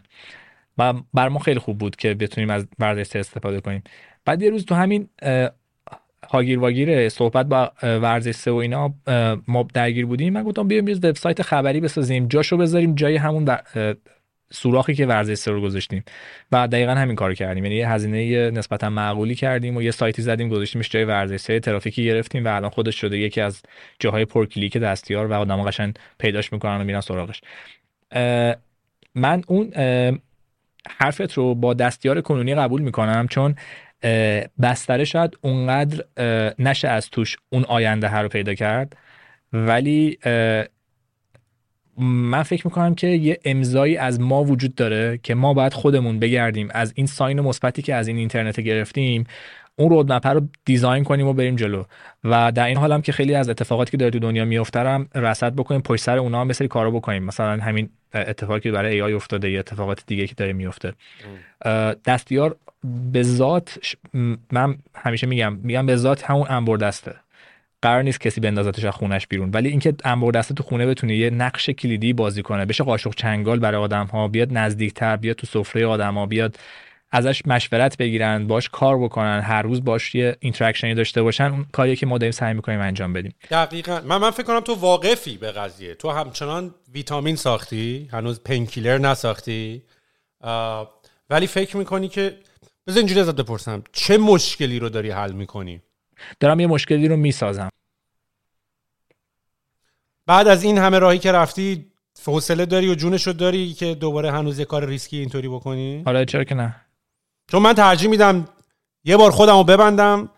و 0.80 0.94
بر 1.14 1.30
ما 1.30 1.40
خیلی 1.40 1.60
خوب 1.60 1.78
بود 1.78 1.96
که 1.96 2.14
بتونیم 2.14 2.50
از 2.50 2.68
ورزش 2.80 3.16
استفاده 3.16 3.62
کنیم. 3.62 3.84
بعد 4.26 4.42
یه 4.42 4.50
روز 4.50 4.66
تو 4.66 4.76
همین 4.76 5.10
هاگیر 6.30 6.60
واگیر 6.60 7.10
صحبت 7.10 7.46
با 7.46 7.72
ورزش 7.84 8.32
سه 8.32 8.52
و 8.52 8.56
اینا 8.56 8.94
ما 9.48 9.68
درگیر 9.74 10.06
بودیم. 10.06 10.34
من 10.34 10.44
گفتم 10.44 10.68
بیایم 10.68 10.88
یه 10.88 10.96
وبسایت 10.96 11.42
خبری 11.42 11.80
بسازیم 11.80 12.28
جاشو 12.28 12.58
بذاریم 12.58 12.96
جای 12.96 13.16
همون 13.16 13.58
سوراخی 14.52 14.94
که 14.96 15.06
ورزش 15.06 15.48
رو 15.48 15.62
گذاشتیم. 15.62 16.04
و 16.52 16.68
دقیقا 16.68 16.92
همین 16.92 17.16
کار 17.16 17.34
کردیم. 17.34 17.66
یعنی 17.66 17.76
یه 17.76 17.90
هزینه 17.90 18.52
نسبتا 18.52 18.90
معقولی 18.90 19.36
کردیم 19.36 19.78
و 19.78 19.82
یه 19.82 19.92
سایتی 19.92 20.22
زدیم 20.22 20.50
گذاشتیمش 20.50 20.90
جای 20.90 21.04
ورزش 21.04 21.60
ترافیکی 21.60 22.06
گرفتیم 22.06 22.46
و 22.46 22.56
الان 22.56 22.70
خودش 22.70 23.02
شده 23.02 23.18
یکی 23.18 23.42
از 23.42 23.62
جاهای 24.00 24.26
پرکلیک 24.26 24.78
دستیار 24.78 25.28
و 25.28 25.34
آدم‌ها 25.34 25.64
قشنگ 25.64 25.96
پیداش 26.20 26.54
می‌کنن 26.54 26.82
و 26.82 26.84
میرن 26.84 27.02
سراغش. 27.02 27.42
من 29.16 29.44
اون 29.48 29.72
حرفت 30.88 31.34
رو 31.34 31.56
با 31.56 31.74
دستیار 31.74 32.22
کنونی 32.22 32.56
قبول 32.56 32.82
می‌کنم 32.82 33.28
چون 33.28 33.56
بستره 34.62 35.06
شاید 35.06 35.38
اونقدر 35.42 36.04
نشه 36.60 36.88
از 36.88 37.10
توش 37.10 37.38
اون 37.50 37.64
آینده 37.64 38.08
هر 38.08 38.24
رو 38.24 38.30
پیدا 38.30 38.54
کرد. 38.54 38.96
ولی 39.54 40.18
من 41.98 42.44
فکر 42.44 42.68
می‌کنم 42.68 42.96
که 42.96 43.08
یه 43.08 43.40
امضایی 43.46 43.98
از 43.98 44.20
ما 44.20 44.44
وجود 44.44 44.76
داره 44.76 45.20
که 45.24 45.36
ما 45.36 45.54
باید 45.54 45.74
خودمون 45.74 46.20
بگردیم. 46.20 46.68
از 46.72 46.94
این 46.96 47.06
ساین 47.06 47.42
مثبتی 47.42 47.82
که 47.82 47.96
از 47.96 48.08
این 48.08 48.18
اینترنت 48.18 48.60
گرفتیم 48.60 49.24
اون 49.80 49.90
رودمپ 49.90 50.28
رو 50.28 50.42
دیزاین 50.66 51.04
کنیم 51.04 51.28
و 51.28 51.34
بریم 51.34 51.56
جلو. 51.56 51.84
و 52.24 52.52
در 52.52 52.66
این 52.66 52.78
حال 52.78 52.92
هم 52.92 53.02
که 53.02 53.12
خیلی 53.12 53.36
از 53.36 53.50
اتفاقاتی 53.50 53.92
که 53.92 53.98
داره 53.98 54.12
تو 54.12 54.20
دنیا 54.20 54.46
میفته 54.46 54.80
هم 54.80 55.08
رصد 55.16 55.54
بکنیم 55.56 55.82
پشت 55.82 56.04
سر 56.04 56.18
اونا 56.18 56.42
هم 56.42 56.48
مثل 56.48 56.68
کارو 56.68 56.92
بکنیم. 56.92 57.24
مثلا 57.24 57.64
همین 57.64 57.90
اتفاقی 58.14 58.60
که 58.60 58.72
برای 58.72 59.02
ای 59.02 59.14
افتاده 59.14 59.50
یا 59.50 59.60
اتفاقات 59.60 60.04
دیگه 60.08 60.28
که 60.28 60.36
داره 60.36 60.54
میفته 60.54 60.94
دستیار 62.06 62.56
به 63.12 63.24
ذات 63.24 63.98
من 64.52 64.78
همیشه 64.96 65.28
میگم 65.28 65.54
میگم 65.54 65.86
به 65.86 65.96
ذات 65.96 66.24
همون 66.24 66.48
انبر 66.50 66.78
دسته 66.78 67.16
قرار 67.82 68.02
نیست 68.02 68.22
کسی 68.22 68.42
بندازتش 68.42 68.86
از 68.86 68.94
خونش 68.94 69.28
بیرون. 69.28 69.50
ولی 69.54 69.70
اینکه 69.70 69.94
انبر 70.04 70.32
دسته 70.32 70.54
تو 70.54 70.64
خونه 70.64 70.86
بتونه 70.86 71.16
یه 71.16 71.30
نقش 71.30 71.70
کلیدی 71.70 72.14
بازی 72.14 72.42
کنه 72.42 72.66
بشه 72.66 72.84
قاشق 72.84 73.14
چنگال 73.16 73.60
برای 73.60 73.82
آدم 73.82 74.06
ها 74.06 74.28
بیاد 74.28 74.58
نزدیکتر 74.58 75.16
بیاد 75.16 75.36
تو 75.36 75.48
سفره 75.48 75.86
آدم 75.86 76.14
ها 76.14 76.26
بیاد 76.26 76.60
ازش 77.12 77.42
مشورت 77.46 77.98
بگیرن 77.98 78.48
باش 78.48 78.70
کار 78.70 79.00
بکنن 79.00 79.42
هر 79.42 79.62
روز 79.62 79.84
باش 79.84 80.16
یه 80.16 80.38
interaction 80.40 80.91
ی 80.91 80.96
داشته 80.96 81.22
باشن 81.22 81.44
اون 81.44 81.66
کاری 81.72 81.96
که 81.96 82.06
ما 82.06 82.18
داریم 82.18 82.32
سعی 82.32 82.54
می‌کنیم 82.54 82.80
انجام 82.80 83.14
بدیم. 83.14 83.34
دقیقا. 83.52 84.02
من 84.06 84.18
من 84.18 84.32
فکر 84.32 84.44
کنم 84.44 84.60
تو 84.60 84.74
واقفی 84.74 85.38
به 85.38 85.52
قضیه. 85.52 85.96
تو 85.96 86.10
همچنان 86.10 86.76
ویتامین 86.94 87.36
ساختی 87.36 88.10
هنوز 88.12 88.44
painkiller 88.44 88.98
نساختی. 88.98 89.84
ولی 91.30 91.48
فکر 91.48 91.78
می‌کنی 91.78 92.08
که 92.08 92.38
بذار 92.88 92.98
اینجوری 92.98 93.22
ازت 93.22 93.36
بپرسم. 93.36 93.84
چه 93.92 94.18
مشکلی 94.18 94.80
رو 94.80 94.90
داری 94.90 95.10
حل 95.10 95.32
می‌کنی؟ 95.32 95.82
دارم 96.40 96.60
یه 96.60 96.68
مشکلی 96.68 97.08
رو 97.08 97.16
می‌سازم. 97.16 97.70
بعد 100.26 100.48
از 100.48 100.64
این 100.64 100.78
همه 100.78 101.00
راهی 101.00 101.20
که 101.20 101.32
رفتی 101.32 101.86
حوصله 102.26 102.66
داری 102.66 102.90
و 102.90 102.96
جونش 102.96 103.28
رو 103.28 103.34
داری 103.34 103.74
که 103.74 103.96
دوباره 103.96 104.32
هنوز 104.32 104.60
یه 104.60 104.66
کار 104.66 104.86
ریسکی 104.86 105.18
اینطوری 105.18 105.48
بکنی؟ 105.48 106.04
حالا 106.06 106.26
چرا 106.26 106.44
که 106.44 106.56
نه. 106.56 106.76
چون 107.52 107.62
من 107.62 107.74
ترجیح 107.74 108.10
میدم 108.10 108.48
یه 109.04 109.18
بار 109.18 109.32
خودم 109.32 109.58
رو 109.58 109.64
ببندم 109.64 110.30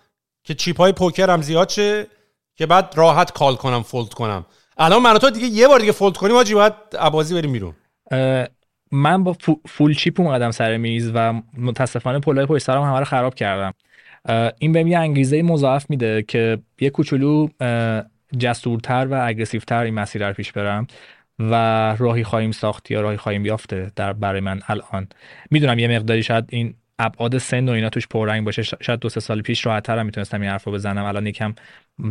که 0.43 0.53
chip 0.53 0.77
های 0.77 0.91
پوکرم 0.91 1.41
زیاد 1.41 1.69
شه 1.69 2.07
که 2.55 2.65
بعد 2.65 2.93
راحت 2.95 3.31
call 3.31 3.55
کنم 3.55 3.83
fold 3.84 4.13
کنم. 4.13 4.45
الان 4.77 5.01
من 5.01 5.17
تو 5.17 5.29
دیگه 5.29 5.47
یه 5.47 5.67
بار 5.67 5.79
دیگه 5.79 5.91
fold 5.91 6.18
کنیم 6.17 6.35
آجی 6.35 6.53
باید 6.53 6.73
عبازی 6.99 7.35
بریم 7.35 7.51
بیرون. 7.51 7.73
من 8.91 9.23
با 9.23 9.35
فول 9.67 9.93
چیپ 9.93 10.19
اومدم 10.19 10.51
سر 10.51 10.77
میز 10.77 11.11
و 11.13 11.41
متاسفانه 11.57 12.19
پلای 12.19 12.45
پشت 12.45 12.63
سرم 12.63 12.83
همه 12.83 12.99
رو 12.99 13.05
خراب 13.05 13.35
کردم. 13.35 13.73
این 14.59 14.71
بهم 14.71 14.88
یه 14.88 14.97
انگیزه 14.97 15.41
مضاعف 15.41 15.89
میده 15.89 16.23
که 16.23 16.57
یه 16.79 16.89
کوچولو 16.89 17.47
جسورتر 18.38 19.07
و 19.11 19.27
اگریسیوتر 19.27 19.83
این 19.83 19.93
مسیر 19.93 20.27
رو 20.27 20.33
پیش 20.33 20.51
برم 20.51 20.88
و 21.39 21.53
راهی 21.99 22.23
خواهیم 22.23 22.51
ساخت 22.51 22.91
یا 22.91 23.01
راهی 23.01 23.17
خواهیم 23.17 23.45
یافته 23.45 23.91
در 23.95 24.13
برای 24.13 24.41
من 24.41 24.61
الان. 24.67 25.07
می‌دونم 25.51 25.79
یه 25.79 25.88
مقداری 25.88 26.23
شاید 26.23 26.45
این 26.49 26.73
ابعاد 27.02 27.38
سن 27.38 27.69
و 27.69 27.72
اینا 27.72 27.90
توش 27.90 28.07
پررنگ 28.07 28.45
باشه 28.45 28.64
شاید 28.64 28.99
دو 28.99 29.10
سه 29.10 29.19
سال 29.19 29.41
پیش 29.41 29.65
راحت‌تر 29.65 29.99
هم 29.99 30.06
می‌تونستم 30.06 30.41
این 30.41 30.49
حرفو 30.49 30.72
بزنم. 30.72 31.03
الان 31.03 31.28
یکم 31.28 31.56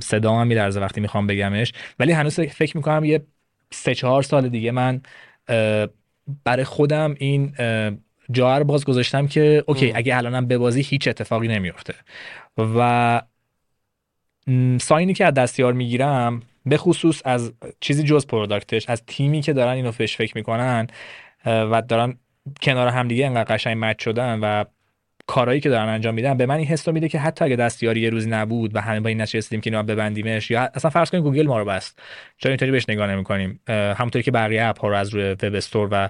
صدا 0.03 0.35
هم 0.35 0.47
میلرزه 0.47 0.81
وقتی 0.81 1.01
می‌خوام 1.01 1.27
بگمش. 1.27 1.73
ولی 1.99 2.13
هنوز 2.13 2.41
فکر 2.41 2.77
می‌کنم 2.77 3.05
یه 3.05 3.23
سه 3.73 3.95
چهار 3.95 4.23
سال 4.23 4.49
دیگه 4.49 4.71
من 4.71 5.01
برای 6.45 6.65
خودم 6.65 7.15
این 7.19 7.55
جا 8.33 8.59
رو 8.59 8.65
باز 8.65 8.85
گذاشتم 8.85 9.27
که 9.27 9.65
اوکی 9.67 9.93
اگه 9.93 10.17
الانم 10.17 10.47
ببازی 10.47 10.83
هیچ 10.83 11.09
اتفاقی 11.09 11.49
نمیفته 11.49 11.95
و 12.59 13.23
ساینی 14.81 15.15
که 15.15 15.27
از 15.27 15.35
دستیار 15.35 15.73
می‌گیرم 15.73 16.43
به 16.67 16.77
خصوص 16.77 17.23
از 17.25 17.53
چیزی 17.81 18.03
جز 18.03 18.27
پروداکتش 18.27 18.89
از 18.89 19.03
تیمی 19.07 19.41
که 19.41 19.53
دارن 19.53 19.73
اینو 19.73 19.91
فش 19.91 20.17
فکر 20.17 20.33
می‌کنن 20.37 20.87
و 21.47 21.83
دارن 21.89 22.19
کنار 22.63 22.89
همدیگه 22.89 23.27
انقدر 23.27 23.55
قشنگ 23.55 23.77
مچ 23.81 24.05
شدن 24.05 24.39
و 24.43 24.65
کارهایی 25.31 25.61
که 25.61 25.69
دارن 25.69 25.89
انجام 25.89 26.15
میدن 26.15 26.37
به 26.37 26.47
من 26.47 26.57
این 26.57 26.67
حس 26.67 26.89
میده 26.89 27.09
که 27.09 27.19
حتی 27.19 27.45
اگه 27.45 27.57
دستیاری 27.57 28.01
یه 28.01 28.11
روزی 28.11 28.31
نبود 28.31 28.77
و 28.77 28.81
همه 28.81 29.01
با 29.01 29.09
این 29.09 29.21
رسیدیم 29.21 29.61
که 29.61 29.71
اینو 29.71 29.83
ببندیمش 29.83 30.51
یا 30.51 30.71
اصلا 30.75 30.91
فرض 30.91 31.11
کنیم 31.11 31.23
گوگل 31.23 31.47
ما 31.47 31.59
رو 31.59 31.65
بست. 31.65 31.99
چرا 32.39 32.51
اینطوری 32.51 32.71
بهش 32.71 32.85
نگاه 32.89 33.11
نمی‌کنیم؟ 33.11 33.61
همونطوری 33.69 34.23
که 34.23 34.31
بقیه 34.31 34.65
app 34.65 34.81
ها 34.81 34.89
رو 34.89 34.97
از 34.97 35.15
روی 35.15 35.37
web 35.43 35.55
store 35.55 35.89
و 35.91 36.09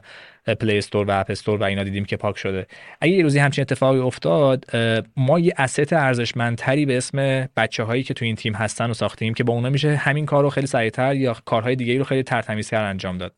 Play 0.54 0.78
Store 0.78 1.06
و 1.06 1.20
App 1.20 1.30
Store 1.30 1.60
و 1.60 1.62
اینا 1.62 1.84
دیدیم 1.84 2.04
که 2.04 2.16
پاک 2.16 2.38
شده. 2.38 2.66
اگه 3.00 3.12
یه 3.12 3.22
روزی 3.22 3.38
همچین 3.38 3.62
اتفاقی 3.62 3.98
افتاد 3.98 4.64
ما 5.16 5.38
یه 5.38 5.52
asset 5.56 5.92
ارزشمندتری 5.92 6.86
به 6.86 6.96
اسم 6.96 7.48
بچه 7.56 7.82
هایی 7.82 8.02
که 8.02 8.14
تو 8.14 8.24
این 8.24 8.36
تیم 8.36 8.54
هستن 8.54 8.90
و 8.90 8.94
ساختیم 8.94 9.34
که 9.34 9.44
با 9.44 9.52
اونا 9.52 9.70
میشه 9.70 9.96
همین 9.96 10.26
کار 10.26 10.42
رو 10.42 10.50
خیلی 10.50 10.66
سریعتر 10.66 11.14
یا 11.14 11.36
کارهای 11.44 11.76
دیگه 11.76 11.98
رو 11.98 12.04
خیلی 12.04 12.22
ترتمیزتر 12.22 12.84
انجام 12.84 13.18
داد. 13.18 13.34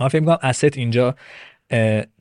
من 0.00 0.08
فکر 0.08 0.20
می‌کنم 0.20 0.38
asset 0.42 0.78
اینجا 0.78 1.14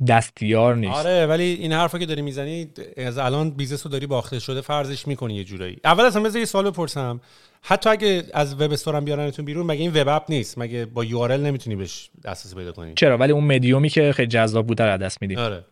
دستیار 0.07 0.75
نیست. 0.75 0.93
آره 0.93 1.25
ولی 1.25 1.43
این 1.43 1.73
حرفا 1.73 1.99
که 1.99 2.05
داری 2.05 2.21
می‌زنی 2.21 2.69
از 2.97 3.17
الان 3.17 3.51
business 3.51 3.85
رو 3.85 3.91
داری 3.91 4.07
باخته 4.07 4.39
شده 4.39 4.61
فرضش 4.61 5.07
می‌کنی 5.07 5.35
یه 5.35 5.43
جورایی. 5.43 5.77
اول 5.83 6.03
اصلا 6.03 6.21
بذار 6.21 6.39
یه 6.39 6.45
سوال 6.45 6.69
بپرسم. 6.69 7.21
حتی 7.61 7.89
اگه 7.89 8.23
از 8.33 8.61
web 8.61 8.71
store 8.71 9.00
م 9.00 9.05
بیارنتون 9.05 9.45
بیرون 9.45 9.65
مگه 9.65 9.81
این 9.81 10.01
web 10.01 10.07
app 10.07 10.25
نیست؟ 10.29 10.57
مگه 10.57 10.85
با 10.85 11.03
URL 11.03 11.41
نمی‌تونی 11.41 11.75
بهش 11.75 12.09
دسترسی 12.23 12.55
پیدا 12.55 12.71
کنی؟ 12.71 12.93
چرا؟ 12.93 13.17
ولی 13.17 13.31
اون 13.31 13.43
مدیومی 13.43 13.89
که 13.89 14.11
خیلی 14.11 14.27
جذاب 14.27 14.67
بود 14.67 14.77
در 14.77 14.97
دست 14.97 15.21
میدی. 15.21 15.35
آره. 15.35 15.65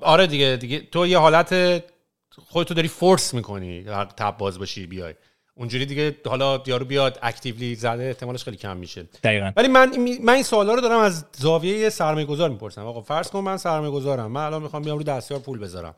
آره 0.00 0.26
دیگه 0.26 0.56
دیگه 0.60 0.80
تو 0.80 1.06
یه 1.06 1.18
حالت 1.18 1.82
خودتو 2.30 2.74
داری 2.74 2.88
force 2.88 3.34
می‌کنی 3.34 3.84
tab 4.16 4.36
باز 4.38 4.58
باشی 4.58 4.86
بیای. 4.86 5.14
اونجوری 5.58 5.86
دیگه 5.86 6.16
حالا 6.26 6.62
یارو 6.66 6.84
بیاد 6.84 7.18
actively 7.22 7.74
زده 7.74 8.04
احتمالش 8.04 8.44
خیلی 8.44 8.56
کم 8.56 8.76
میشه. 8.76 9.02
دقیقا. 9.22 9.52
ولی 9.56 9.68
من 9.68 9.96
من 10.22 10.32
این 10.32 10.42
سوالا 10.42 10.74
رو 10.74 10.80
دارم 10.80 10.98
از 10.98 11.24
زاویه 11.36 11.88
سرمایه 11.88 12.26
گذار 12.26 12.50
می‌پرسم. 12.50 12.86
آقا 12.86 13.02
فرض 13.02 13.30
کن 13.30 13.40
من 13.40 13.56
سرمایه 13.56 13.92
گذارم 13.92 14.32
من 14.32 14.44
الان 14.44 14.62
می‌خوام 14.62 14.82
بیام 14.82 14.98
رو 14.98 15.04
دستیار 15.04 15.40
پول 15.40 15.58
بذارم. 15.58 15.94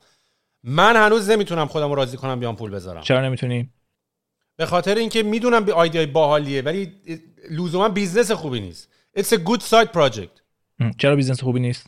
من 0.65 0.97
هنوز 0.97 1.31
نمی‌تونم 1.31 1.67
خودم 1.67 1.89
رو 1.89 1.95
راضی 1.95 2.17
کنم 2.17 2.41
بیام 2.41 2.57
پول 2.57 2.71
بذارم. 2.71 3.03
چرا 3.03 3.21
نمی‌تونی؟ 3.21 3.71
به 4.57 4.67
خاطر 4.67 4.95
اینکه 4.95 5.23
می‌دونم 5.23 5.65
به 5.65 5.79
ایده 5.79 6.07
باحالیه 6.07 6.63
ولی 6.63 6.93
لزوما 7.51 7.89
business 7.89 8.33
خوبی 8.33 8.61
نیست. 8.61 8.89
It's 9.19 9.33
a 9.33 9.39
good 9.39 9.61
side 9.61 9.89
project. 9.99 10.43
چرا 10.99 11.17
business 11.17 11.43
خوبی 11.43 11.61
نیست؟ 11.61 11.87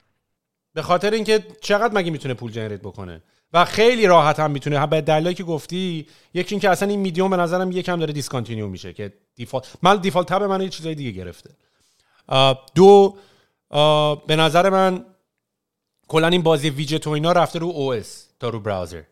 به 0.75 0.83
خاطر 0.83 1.11
اینکه 1.11 1.45
چقدر 1.61 1.95
مگه 1.95 2.11
می‌تونه 2.11 2.35
پول 2.35 2.53
generate 2.53 2.81
بکنه؟ 2.81 3.23
و 3.53 3.65
خیلی 3.65 4.07
راحت 4.07 4.41
هم 4.41 4.51
می‌تونه 4.51 4.87
به 4.87 5.01
دلایلی 5.01 5.35
که 5.35 5.45
گفتی 5.45 6.07
یکی 6.35 6.55
اینکه 6.55 6.71
اصلا 6.71 6.89
این 6.89 7.01
میدیوم 7.01 7.31
به 7.31 7.37
نظرم 7.37 7.73
یکم 7.73 7.99
داره 7.99 8.13
discontinue 8.12 8.67
میشه 8.67 8.93
که 8.93 9.13
default 9.37 9.65
من 9.83 9.97
default 9.97 10.27
tab 10.27 10.43
من 10.43 10.61
یه 10.61 10.69
چیزای 10.69 10.95
دیگه 10.95 11.11
گرفته. 11.11 11.51
دو 12.75 13.17
به 14.27 14.37
نظر 14.37 14.71
من 14.71 15.05
کلا 16.09 16.27
این 16.27 16.43
بازی 16.43 16.71
ویجت 16.71 17.07
و 17.07 17.11
اینا 17.11 17.33
رفته 17.33 17.59
رو 17.59 17.67
OS 17.67 18.27
تا 18.41 18.49
رو 18.49 18.61
browser. 18.61 19.03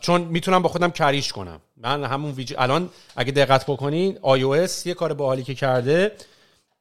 چون 0.00 0.20
می‌تونم 0.20 0.62
با 0.62 0.68
خودم 0.68 0.90
کریش 0.90 1.32
کنم. 1.32 1.60
من 1.76 2.04
همون 2.04 2.32
ویجت 2.32 2.58
الان 2.58 2.90
اگه 3.16 3.32
دقت 3.32 3.66
بکنین 3.66 4.18
iOS 4.22 4.86
یه 4.86 4.94
کار 4.94 5.14
باحالی 5.14 5.42
که 5.42 5.54
کرده 5.54 6.12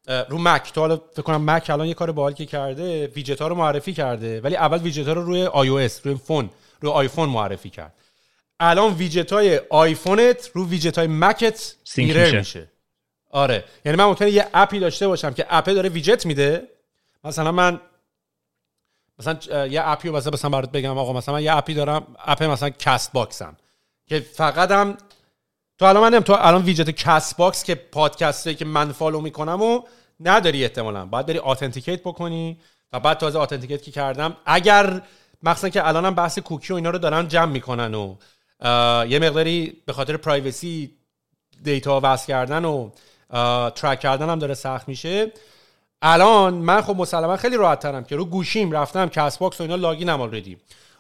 رو 0.08 0.38
Mac. 0.38 0.74
تو 0.74 0.82
حالا 0.82 1.02
فکر 1.12 1.22
کنم 1.22 1.46
Mac 1.46 1.70
الان 1.70 1.88
یه 1.88 1.94
کار 1.94 2.12
باحالی 2.12 2.36
که 2.36 2.46
کرده 2.46 3.08
ویجت 3.08 3.42
ها 3.42 3.48
رو 3.48 3.56
معرفی 3.56 3.94
کرده. 3.94 4.42
ولی 4.42 4.56
اول 4.56 4.78
ویجت 4.78 5.08
ها 5.08 5.14
رو 5.14 5.24
روی 5.24 5.46
iOS 5.46 6.06
روی 6.06 6.16
phone 6.16 6.50
روی 6.82 6.92
آیفون 6.92 7.30
معرفی 7.30 7.70
کرد. 7.70 7.94
الان 8.60 8.94
ویجت 8.94 9.34
های 9.34 9.62
آیفونت 9.70 10.52
رو 10.54 10.68
ویجت 10.68 10.98
های 10.98 11.08
مکت 11.08 11.76
میره 11.98 12.32
میشه. 12.32 12.72
آره. 13.32 13.64
یعنی 13.86 13.98
من 13.98 14.06
ممکنه 14.06 14.32
یه 14.32 14.48
app 14.54 14.73
ی 14.73 14.80
داشته 14.80 15.08
باشم 15.08 15.34
که 15.34 15.46
app 15.50 15.66
داره 15.66 15.90
widget 15.90 16.26
میده. 16.26 16.68
مثلا 17.24 17.52
من 17.52 17.80
مثلا 19.20 19.66
یه 19.68 19.82
app 19.88 20.03
ی 20.03 20.08
رو 20.10 20.16
مثلا 20.16 20.50
برات 20.50 20.72
بگم 20.72 20.98
آقا 20.98 21.14
مثلا 21.14 21.36
من 21.36 21.44
یه 21.44 21.58
app 21.58 21.70
ی 21.70 21.74
دارم 21.74 22.16
app 22.26 22.44
مثلا 22.44 22.70
Castbox 22.70 23.12
م 23.12 23.58
که 24.08 24.20
فقط 24.20 24.72
هم 24.72 24.98
تو 25.80 25.86
الان 25.86 26.14
من 26.14 26.20
تو 26.20 26.34
الان 26.34 26.62
widget 26.64 26.90
Castbox 26.90 27.64
که 27.64 27.76
پادکسته 27.76 28.54
که 28.54 28.66
من 28.66 28.92
follow 28.92 29.22
می‌کنم 29.22 29.62
و 29.62 29.82
نداری 30.20 30.64
احتمالا. 30.64 31.06
باید 31.06 31.26
بری 31.26 31.40
authenticate 31.40 32.02
بکنی. 32.02 32.58
و 32.94 33.00
بعد 33.00 33.18
تازه 33.18 33.40
authenticate 33.40 33.84
که 33.84 33.92
کردم. 33.92 34.38
اگر 34.46 35.02
مخصوصا 35.44 35.70
که 35.70 35.88
الانم 35.88 36.16
بحث 36.16 36.40
کوکی 36.40 36.74
و 36.74 36.76
اینا 36.76 36.90
رو 36.90 36.98
دارن 36.98 37.28
جمع 37.28 37.52
می‌کنن 37.52 37.94
و 37.94 38.16
یه 39.10 39.20
مقداری 39.20 39.82
به 39.86 39.94
خاطر 39.94 40.18
privacy 40.18 40.92
data 41.64 42.00
وصل 42.04 42.28
کردن 42.28 42.66
و 42.66 42.90
track 43.70 44.00
کردن 44.00 44.30
هم 44.30 44.40
داره 44.40 44.54
سخت 44.54 44.88
میشه. 44.88 45.32
الان 46.02 46.54
من 46.54 46.82
خب 46.82 46.96
مسلما 46.96 47.38
خیلی 47.38 47.58
راحت 47.58 47.80
ترم 47.80 48.04
که 48.04 48.16
رو 48.16 48.26
گوشیم 48.26 48.72
رفتم 48.72 49.10
Castbox 49.10 49.60
و 49.60 49.64
اینا 49.64 49.76
login 49.76 50.14
م 50.14 50.22
already 50.22 50.58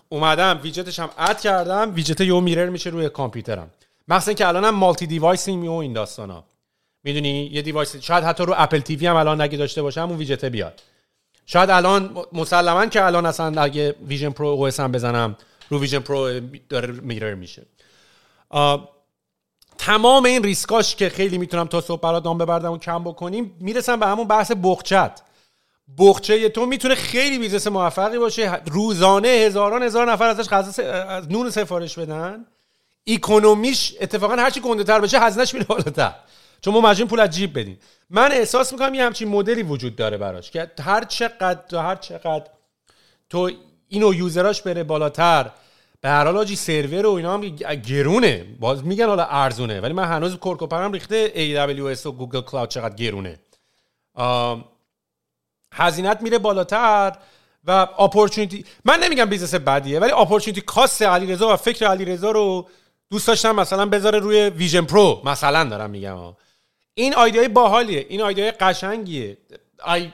اومدم 0.09 0.59
ویجتش 0.63 0.99
هم 0.99 1.09
اد 1.17 1.41
کردم. 1.41 1.91
widget 1.95 2.21
یو 2.21 2.39
mirror 2.39 2.69
میشه 2.69 2.89
روی 2.89 3.09
کامپیوترم. 3.09 3.69
مثلا 4.07 4.33
که 4.33 4.47
الانم 4.47 4.69
multi-device 4.69 5.07
یم 5.07 5.69
و 5.69 5.77
این 5.77 5.93
داستانا. 5.93 6.43
می‌دونی؟ 7.03 7.45
یه 7.45 7.61
device 7.61 7.95
شاید 7.95 8.23
حتی 8.23 8.45
رو 8.45 8.53
Apple 8.57 8.79
TV 8.79 9.07
هم 9.07 9.15
الان 9.15 9.41
نگه 9.41 9.57
داشته 9.57 9.81
باشم 9.81 10.01
اون 10.01 10.17
ویجت 10.17 10.45
بیاد. 10.45 10.81
شاید 11.45 11.69
الان 11.69 12.25
مسلما 12.33 12.85
که 12.85 13.05
الان 13.05 13.25
اصلا 13.25 13.61
اگه 13.61 13.95
Vision 14.07 14.29
Pro 14.29 14.47
او 14.47 14.67
هم 14.67 14.91
بزنم 14.91 15.37
رو 15.69 15.79
Vision 15.79 15.99
Pro 15.99 16.39
داره 16.69 16.91
mirror 16.91 17.33
میشه. 17.33 17.65
تمام 19.77 20.25
این 20.25 20.43
ریسکاش 20.43 20.95
که 20.95 21.09
خیلی 21.09 21.37
می‌تونم 21.37 21.67
تا 21.67 21.81
صبح 21.81 22.01
برات 22.01 22.25
نام 22.25 22.37
ببردم 22.37 22.71
و 22.71 22.77
کم 22.77 23.03
بکنیم 23.03 23.57
می‌رسم 23.59 23.99
به 23.99 24.05
همون 24.07 24.27
بحث 24.27 24.51
بقچت. 24.63 25.21
بقچه 25.97 26.49
تو 26.49 26.65
می‌تونه 26.65 26.95
خیلی 26.95 27.39
business 27.39 27.67
موفقی 27.67 28.17
باشه 28.17 28.61
روزانه 28.65 29.27
هزاران 29.27 29.83
هزار 29.83 30.11
نفر 30.11 30.25
ازش 30.25 30.49
غذا 30.49 30.83
از 30.83 31.31
نون 31.31 31.49
سفارش 31.49 31.99
بدن. 31.99 32.45
economy 33.07 33.76
ش 33.76 33.95
اتفاقا 34.01 34.35
هرچی 34.35 34.59
گنده 34.59 34.83
تر 34.83 34.99
بشه 34.99 35.19
هزینهش 35.19 35.53
میره 35.53 35.65
بالاتر. 35.65 36.15
چون 36.61 36.73
ما 36.73 36.81
مجبوریم 36.81 37.07
پول 37.07 37.19
از 37.19 37.29
جیب 37.29 37.59
بدیم. 37.59 37.79
من 38.09 38.31
احساس 38.31 38.73
می‌کنم 38.73 38.93
یه 38.93 39.05
همچین 39.05 39.27
مدلی 39.27 39.63
وجود 39.63 39.95
داره 39.95 40.17
براش 40.17 40.51
که 40.51 40.71
هر 40.79 41.03
چقدر 41.03 41.77
هر 41.77 41.95
چقدر 41.95 42.45
تو 43.29 43.51
اینو 43.87 44.13
user 44.13 44.45
اش 44.45 44.61
بره 44.61 44.83
بالاتر 44.83 45.51
به 46.01 46.09
هر 46.09 46.25
حال 46.25 46.37
آجی 46.37 46.55
سرور 46.55 47.05
و 47.05 47.11
اینا 47.11 47.33
هم 47.33 47.41
گرونه. 47.75 48.45
باز 48.59 48.85
میگن 48.85 49.07
حالا 49.07 49.25
ارزونه 49.25 49.81
ولی 49.81 49.93
من 49.93 50.03
هنوز 50.03 50.37
کرک 50.37 50.67
و 50.67 50.73
پرم 50.73 50.91
ریخته 50.91 51.31
AWS 51.35 52.05
و 52.05 52.11
Google 52.11 52.41
Cloud 52.41 52.69
چقدر 52.69 52.95
گرونه. 52.95 53.39
هزینت 55.73 56.21
میره 56.21 56.37
بالاتر 56.37 57.17
و 57.63 57.87
opportunity 57.99 58.65
من 58.85 58.99
نمیگم 58.99 59.25
business 59.25 59.55
بدیه 59.55 59.99
ولی 59.99 60.11
opportunity 60.11 60.61
cost 60.61 61.01
علیرضا 61.01 61.53
و 61.53 61.55
فکر 61.55 61.87
علیرضا 61.87 62.31
رو 62.31 62.67
دوست 63.13 63.27
داشتم 63.27 63.55
مثلا 63.55 63.85
بذاره 63.85 64.19
روی 64.19 64.49
Vision 64.49 64.81
Pro 64.81 65.21
مثلا 65.25 65.63
دارم 65.63 65.89
میگم. 65.89 66.17
این 66.93 67.13
idea 67.13 67.40
ی 67.40 67.47
باحالیه 67.47 68.05
این 68.09 68.21
idea 68.21 68.45
ی 68.45 68.51
قشنگیه. 68.51 69.37
آی... 69.83 70.11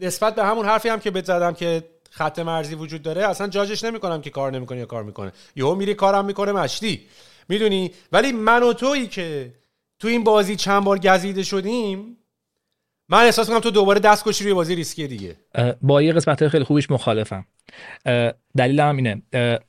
نسبت 0.00 0.34
به 0.34 0.44
همون 0.44 0.66
حرفی 0.66 0.88
هم 0.88 1.00
که 1.00 1.10
بهت 1.10 1.24
زدم 1.24 1.54
که 1.54 1.84
خط 2.10 2.38
مرزی 2.38 2.74
وجود 2.74 3.02
داره 3.02 3.28
اصلا 3.28 3.48
جاجش 3.48 3.84
نمی‌کنم 3.84 4.20
که 4.20 4.30
کار 4.30 4.52
نمی‌کنه 4.52 4.78
یا 4.78 4.86
کار 4.86 5.02
می‌کنه. 5.02 5.32
یهو 5.56 5.74
میری 5.74 5.94
کارم 5.94 6.24
می‌کنه 6.24 6.52
مشتی. 6.52 7.06
می‌دونی؟ 7.48 7.90
ولی 8.12 8.32
من 8.32 8.62
و 8.62 8.72
تویی 8.72 9.06
که 9.06 9.54
تو 9.98 10.08
این 10.08 10.24
بازی 10.24 10.56
چند 10.56 10.84
بار 10.84 10.98
گزیده 10.98 11.42
شدیم 11.42 12.16
من 13.10 13.24
احساس 13.24 13.48
می‌کنم 13.48 13.60
تو 13.60 13.70
دوباره 13.70 14.00
دست 14.00 14.24
کشی 14.24 14.44
روی 14.44 14.54
بازی 14.54 14.74
ریسکی 14.74 15.06
دیگه. 15.06 15.36
با 15.82 16.02
یه 16.02 16.12
قسمت 16.12 16.48
خیلی 16.48 16.64
خوبیش 16.64 16.90
مخالفم. 16.90 17.46
دلیل 18.56 18.80
هم 18.80 18.96
اینه. 18.96 19.22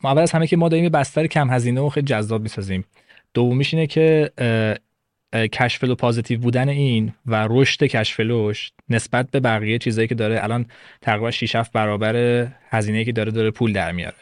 اول 0.03 0.22
از 0.22 0.31
همه 0.31 0.47
که 0.47 0.57
ما 0.57 0.69
داریم 0.69 0.89
بستر 0.89 1.27
کم 1.27 1.49
هزینه 1.49 1.81
و 1.81 1.89
خیلی 1.89 2.05
جذاب 2.05 2.41
می‌سازیم. 2.41 2.85
دومیش 3.34 3.73
اینه 3.73 3.88
که 3.88 4.31
کشفلو 5.53 5.95
پازیتیو 5.95 6.39
بودن 6.39 6.69
این 6.69 7.13
و 7.26 7.47
رشد 7.49 7.84
کشفلوش 7.84 8.72
نسبت 8.89 9.31
به 9.31 9.39
بقیه 9.39 9.77
چیزایی 9.77 10.07
که 10.07 10.15
داره 10.15 10.43
الان 10.43 10.65
تقریبا 11.01 11.31
6 11.31 11.55
برابر 11.55 12.47
هزینه 12.69 13.05
که 13.05 13.11
داره 13.11 13.31
داره 13.31 13.51
پول 13.51 13.73
در 13.73 13.91
میاره. 13.91 14.15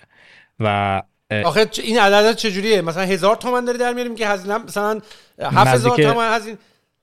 و 0.60 1.02
آخه 1.44 1.70
این 1.84 2.00
عدد 2.00 2.36
چجوریه؟ 2.36 2.82
مثلا 2.82 3.04
هزار 3.04 3.36
تومن 3.36 3.66
داره 3.66 3.78
در 3.78 3.94
میاریم 3.94 4.16
که 4.16 4.28
هزینه 4.28 4.58
مثلا 4.58 5.00
7000 5.42 5.98
تومن 5.98 6.36
هزینه 6.36 6.58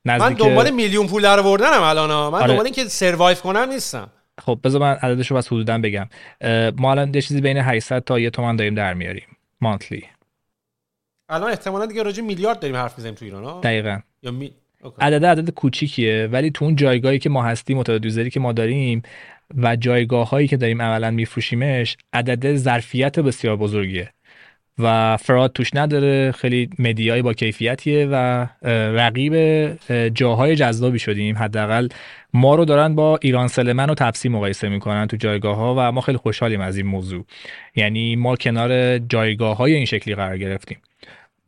من 0.06 0.32
دنبال 0.32 0.70
میلیون 0.70 1.06
پول 1.06 1.22
در 1.22 1.38
آوردنم 1.38 1.82
الان 1.82 2.08
من 2.08 2.38
آره. 2.38 2.46
دنبال 2.46 2.64
اینکه 2.64 2.84
سروایو 2.84 3.36
کنم 3.36 3.68
نیستم. 3.70 4.10
خب 4.40 4.58
بذار 4.64 4.80
من 4.80 4.92
عددش 4.92 5.30
رو 5.30 5.36
بس 5.36 5.46
حدودا 5.46 5.78
بگم. 5.78 6.08
ما 6.76 6.90
الان 6.90 7.14
یه 7.14 7.22
چیزی 7.22 7.40
بین 7.40 7.56
800 7.56 8.04
تا 8.04 8.18
یه 8.18 8.30
تومن 8.30 8.56
داریم 8.56 8.74
در 8.74 8.94
میاریم 8.94 9.26
مانتلی 9.60 10.04
الان 11.28 11.50
احتمالا 11.50 11.86
دیگه 11.86 12.02
راجع 12.02 12.22
میلیارد 12.22 12.60
داریم 12.60 12.76
حرف 12.76 12.98
می‌زنیم 12.98 13.14
تو 13.14 13.24
ایران 13.24 13.44
ها. 13.44 13.60
دقیقاً. 13.60 13.98
یا 14.22 14.30
می... 14.30 14.52
عدد 15.00 15.24
عدد 15.24 15.50
کوچیکیه 15.50 16.28
ولی 16.32 16.50
تو 16.50 16.64
اون 16.64 16.76
جایگاهی 16.76 17.18
که 17.18 17.30
ما 17.30 17.42
هستیم 17.42 17.78
متعدد 17.78 18.28
که 18.28 18.40
ما 18.40 18.52
داریم 18.52 19.02
و 19.56 19.76
جایگاه 19.76 20.30
هایی 20.30 20.48
که 20.48 20.56
داریم 20.56 20.80
اولا 20.80 21.10
میفروشیمش 21.10 21.96
عدد 22.12 22.56
ظرفیت 22.56 23.18
بسیار 23.18 23.56
بزرگیه. 23.56 24.12
و 24.78 25.16
فراد 25.16 25.52
توش 25.52 25.70
نداره. 25.74 26.32
خیلی 26.32 26.70
مدیای 26.78 27.22
با 27.22 27.32
کیفیتیه 27.32 28.08
و 28.12 28.46
رقیب 28.62 29.34
جاهای 30.08 30.56
جذابی 30.56 30.98
شدیم. 30.98 31.38
حداقل 31.38 31.88
ما 32.32 32.54
رو 32.54 32.64
دارن 32.64 32.94
با 32.94 33.18
ایران 33.22 33.48
سلمن 33.48 33.90
و 33.90 33.94
تپسی 33.94 34.28
مقایسه 34.28 34.68
می‌کنن 34.68 35.06
تو 35.06 35.16
جایگاه 35.16 35.56
ها 35.56 35.74
و 35.78 35.92
ما 35.92 36.00
خیلی 36.00 36.18
خوشحالیم 36.18 36.60
از 36.60 36.76
این 36.76 36.86
موضوع. 36.86 37.24
یعنی 37.76 38.16
ما 38.16 38.36
کنار 38.36 38.98
جایگاه 38.98 39.56
های 39.56 39.74
این 39.74 39.84
شکلی 39.84 40.14
قرار 40.14 40.38
گرفتیم. 40.38 40.78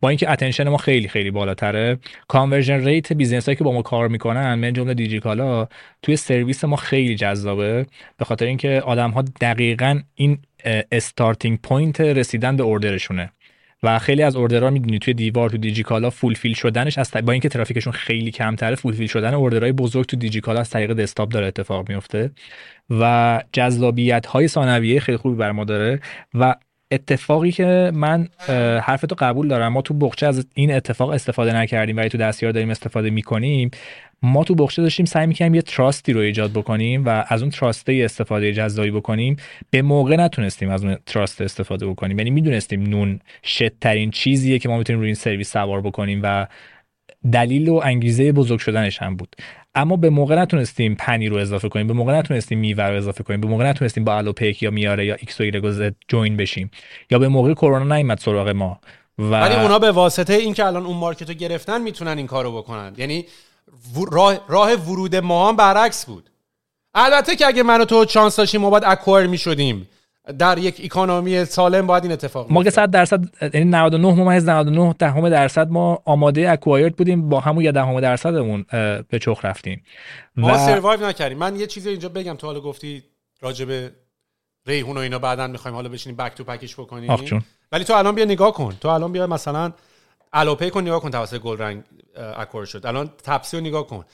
با 0.00 0.08
اینکه 0.08 0.30
attention 0.30 0.68
ما 0.68 0.76
خیلی 0.76 1.08
خیلی 1.08 1.30
بالاتره 1.30 1.98
conversion 2.28 2.84
rate 2.84 3.12
business 3.12 3.44
هایی 3.44 3.56
که 3.56 3.64
با 3.64 3.72
ما 3.72 3.82
کار 3.82 4.08
می‌کنن 4.08 4.54
من 4.54 4.72
جمله 4.72 4.94
دیجیکالا 4.94 5.68
توی 6.02 6.16
سرویس 6.16 6.64
ما 6.64 6.76
خیلی 6.76 7.14
جذابه. 7.14 7.86
به 8.16 8.24
خاطر 8.24 8.46
اینکه 8.46 8.82
آدم 8.86 9.10
ها 9.10 9.22
دقیقا 9.40 10.00
این 10.14 10.38
starting 10.64 11.58
point 11.62 12.00
رسیدن 12.00 12.56
به 12.56 12.62
order 12.62 12.94
شونه. 12.94 13.32
و 13.82 13.98
خیلی 13.98 14.22
از 14.22 14.36
order 14.36 14.65
ها 14.65 14.70
می‌دونی 14.70 14.98
توی 14.98 15.14
دیوار 15.14 15.50
تو 15.50 15.56
دیجیکالا 15.56 16.10
fulfill 16.10 16.54
شدنش 16.54 16.98
از 16.98 17.10
با 17.24 17.32
اینکه 17.32 17.48
ترافیکشون 17.48 17.92
خیلی 17.92 18.30
کمتره 18.30 18.74
fulfill 18.74 19.06
شدن 19.06 19.34
order 19.34 19.61
های 19.61 19.72
بزرگ 19.72 20.06
تو 20.06 20.16
دیجیکالا 20.16 20.60
از 20.60 20.70
طریق 20.70 20.92
دسکتاپ 20.92 21.28
داره 21.28 21.46
اتفاق 21.46 21.88
میفته 21.88 22.30
و 22.90 23.42
جذابیت 23.52 24.26
های 24.26 24.48
ثانویه 24.48 25.00
خیلی 25.00 25.18
خوبی 25.18 25.36
بر 25.36 25.52
ما 25.52 25.64
داره. 25.64 26.00
و 26.34 26.54
اتفاقی 26.90 27.52
که 27.52 27.90
من 27.94 28.28
حرفتو 28.82 29.16
قبول 29.18 29.48
دارم 29.48 29.72
ما 29.72 29.82
تو 29.82 29.94
بخچه 29.94 30.26
از 30.26 30.46
این 30.54 30.72
اتفاق 30.72 31.10
استفاده 31.10 31.56
نکردیم 31.56 31.96
ولی 31.96 32.08
تو 32.08 32.18
دستیار 32.18 32.52
داریم 32.52 32.70
استفاده 32.70 33.10
می‌کنیم. 33.10 33.70
ما 34.22 34.44
تو 34.44 34.54
بخشه 34.54 34.82
داشتیم 34.82 35.06
سعی 35.06 35.26
می‌کنیم 35.26 35.54
یه 35.54 35.62
تراستی 35.62 36.12
رو 36.12 36.20
ایجاد 36.20 36.50
بکنیم 36.50 37.04
و 37.06 37.24
از 37.28 37.42
اون 37.42 37.50
تراسته 37.50 38.02
استفاده 38.04 38.52
جذابی 38.52 38.90
بکنیم. 38.90 39.36
به 39.70 39.82
موقع 39.82 40.16
نتونستیم 40.16 40.70
از 40.70 40.84
اون 40.84 40.96
تراست 41.06 41.40
استفاده 41.40 41.86
بکنیم. 41.86 42.18
یعنی 42.18 42.30
می‌دونستیم 42.30 42.82
نون 42.82 43.20
شدترین 43.44 44.10
چیزیه 44.10 44.58
که 44.58 44.68
ما 44.68 44.78
می‌تونیم 44.78 45.00
روی 45.00 45.06
این 45.06 45.14
سرویس 45.14 45.52
سوار 45.52 45.80
بکنیم 45.80 46.20
و 46.22 46.46
دلیل 47.32 47.68
و 47.68 47.80
انگیزه 47.84 48.32
بزرگ 48.32 48.58
شدنش 48.58 49.02
هم 49.02 49.16
بود. 49.16 49.36
اما 49.74 49.96
به 49.96 50.10
موقع 50.10 50.36
نتونستیم 50.36 50.94
پنی 50.94 51.28
رو 51.28 51.36
اضافه 51.36 51.68
کنیم 51.68 51.86
به 51.86 51.92
موقع 51.92 52.12
نتونستیم 52.12 52.58
میوه 52.58 52.84
رو 52.84 52.96
اضافه 52.96 53.24
کنیم 53.24 53.40
به 53.40 53.46
موقع 53.46 53.64
نتونستیم 53.64 54.04
با 54.04 54.16
الوپیک 54.16 54.62
یا 54.62 54.70
میاره 54.70 55.06
یا 55.06 55.14
X 55.14 55.40
و 55.40 55.90
join 56.08 56.36
بشیم. 56.36 56.70
یا 57.10 57.18
به 57.18 57.28
موقع 57.28 57.54
کرونا 57.54 57.96
نیومد 57.96 58.18
سراغ 58.18 58.48
ما 58.48 58.80
و... 59.18 59.22
ولی 59.22 59.54
اونا 59.54 59.78
به 59.78 59.90
واسطه 59.90 60.34
اینکه 60.34 60.64
الان 60.64 60.86
اون 60.86 60.96
market 60.96 61.30
گرفتن 61.30 61.80
می‌تونن 61.80 62.18
این 62.18 62.26
کارو 62.26 62.58
بکنن. 62.58 62.92
یعنی 62.96 63.24
راه, 64.10 64.40
راه 64.48 64.74
ورود 64.74 65.16
ما 65.16 65.48
هم 65.48 65.56
برعکس 65.56 66.06
بود. 66.06 66.30
البته 66.94 67.36
که 67.36 67.46
اگه 67.46 67.62
من 67.62 67.80
و 67.80 67.84
تو 67.84 68.04
chance 68.04 68.36
داشتیم 68.36 68.60
ما 68.60 68.70
باید 68.70 68.84
acquire 68.86 69.26
می‌شدیم. 69.26 69.88
در 70.38 70.58
یک 70.58 70.80
economy 70.84 71.44
سالم 71.44 71.86
باید 71.86 72.02
این 72.02 72.12
اتفاق 72.12 72.52
ما 72.52 72.64
که 72.64 72.70
100 72.70 72.90
درصد 72.90 73.24
یعنی 73.54 73.70
99 73.70 74.14
ممیز 74.14 74.48
99 74.48 74.94
دهم 74.98 75.28
درصد 75.28 75.70
ما 75.70 76.02
آماده 76.04 76.50
acquired 76.50 76.96
بودیم 76.96 77.28
با 77.28 77.40
همون 77.40 77.64
یه 77.64 77.72
دهم 77.72 78.00
درصدمون 78.00 78.64
به 79.08 79.18
چخ 79.22 79.44
رفتیم. 79.44 79.84
ما 80.36 80.54
و... 80.54 80.58
سروایو 80.58 81.06
نکردیم. 81.06 81.38
من 81.38 81.56
یه 81.56 81.66
چیزی 81.66 81.88
اینجا 81.88 82.08
بگم. 82.08 82.34
تو 82.34 82.46
حالا 82.46 82.60
گفتی 82.60 83.02
راجب 83.40 83.90
ریحون 84.66 84.96
و 84.96 85.00
اینا 85.00 85.18
بعدا 85.18 85.46
می‌خوایم 85.46 85.74
حالا 85.74 85.88
بشینیم 85.88 86.16
بک 86.16 86.34
تو 86.34 86.44
پکش 86.44 86.74
بکنیم. 86.74 87.16
ولی 87.72 87.84
تو 87.84 87.94
الان 87.94 88.14
بیا 88.14 88.24
نگاه 88.24 88.52
کن. 88.52 88.74
تو 88.80 88.88
الان 88.88 89.12
بیا 89.12 89.26
مثلا 89.26 89.72
الوپی 90.32 90.70
کن 90.70 90.80
نگاه 90.80 91.00
کن 91.00 91.10
توسط 91.10 91.38
گل 91.38 91.58
رنگ 91.58 91.82
اکور 92.18 92.64
شد. 92.64 92.86
الان 92.86 93.10
تپسی 93.24 93.56
رو 93.56 93.62
نگاه 93.62 93.86
کن. 93.86 94.04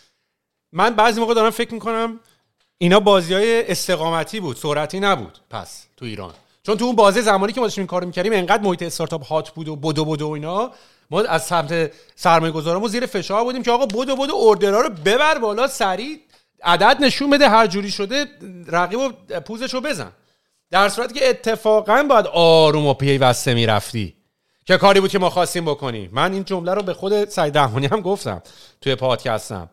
من 0.73 0.95
بعضی 0.95 1.21
موقع 1.21 1.35
دارم 1.35 1.51
فکر 1.51 1.75
می‌کنم 1.75 2.21
اینا 2.79 3.01
بازی 3.01 3.35
های 3.35 3.71
استقامتی 3.71 4.41
بود 4.41 4.57
سرعتی 4.57 5.01
نبود 5.01 5.39
پس 5.51 5.87
تو 5.97 6.05
ایران. 6.05 6.35
چون 6.63 6.77
تو 6.77 6.85
اون 6.85 6.97
بازی 6.97 7.23
زمانی 7.23 7.53
که 7.53 7.61
ما 7.61 7.67
داشتیم 7.67 7.87
کار 7.87 8.05
می‌کردیم 8.05 8.33
انقدر 8.33 8.63
محیط 8.63 8.83
استارتاپ 8.83 9.27
هات 9.27 9.51
بود 9.51 9.69
و 9.69 9.77
بدو 9.77 10.05
بدو 10.05 10.29
اینا 10.29 10.71
ما 11.11 11.21
از 11.21 11.45
سمت 11.45 11.93
سرمایه 12.17 12.53
گذارمون 12.53 12.89
زیر 12.89 13.07
فشار 13.07 13.45
بودیم 13.45 13.63
که 13.63 13.71
آقا 13.71 13.87
بدو 13.87 14.17
بدو 14.17 14.35
order 14.35 14.73
ها 14.73 14.81
رو 14.81 14.89
ببر 14.89 15.39
بالا 15.39 15.67
سریع 15.67 16.21
عدد 16.63 16.97
نشون 17.01 17.31
بده 17.31 17.49
هر 17.49 17.67
جوری 17.67 17.91
شده 17.91 18.27
رقیب 18.67 18.99
و 18.99 19.11
پوزش 19.41 19.75
رو 19.75 19.81
بزن. 19.81 20.13
در 20.71 20.89
صورتی 20.89 21.15
که 21.15 21.29
اتفاقا 21.29 22.03
باید 22.03 22.27
آروم 22.27 22.87
و 22.87 22.95
پیوسته 22.95 23.55
می‌رفتی. 23.55 24.15
که 24.67 24.77
کاری 24.77 25.01
بود 25.01 25.11
که 25.11 25.19
ما 25.19 25.31
خواستیم 25.31 25.65
بکنیم. 25.65 26.11
من 26.13 26.33
این 26.33 26.45
جمله 26.45 26.75
رو 26.75 26.83
به 26.83 26.95
خود 26.95 27.29
سعید 27.29 27.55
دهمانی 27.55 27.87
هم 27.87 28.01
گفتم 28.01 28.43
توی 28.81 28.95
پادکستم 28.95 29.71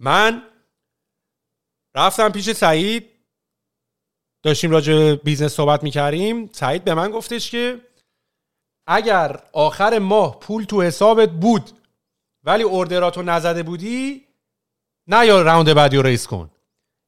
من 0.00 0.42
رفتم 1.96 2.32
پیش 2.32 2.52
سعید 2.52 3.10
داشتیم 4.42 4.70
راجع 4.70 5.14
business 5.14 5.52
صحبت 5.52 5.82
می‌کردیم. 5.82 6.50
سعید 6.52 6.84
به 6.84 6.94
من 6.94 7.10
گفتش 7.10 7.50
که 7.50 7.80
اگر 8.86 9.40
آخر 9.52 9.98
ماه 9.98 10.40
پول 10.40 10.64
تو 10.64 10.82
حسابت 10.82 11.30
بود 11.30 11.70
ولی 12.44 12.62
order 12.62 13.05
اتو 13.05 13.22
نزده 13.22 13.62
بودی 13.62 14.26
نیا 15.06 15.26
round 15.26 15.74
بعدی 15.74 15.96
رو 15.96 16.02
raise 16.02 16.26
کن. 16.26 16.50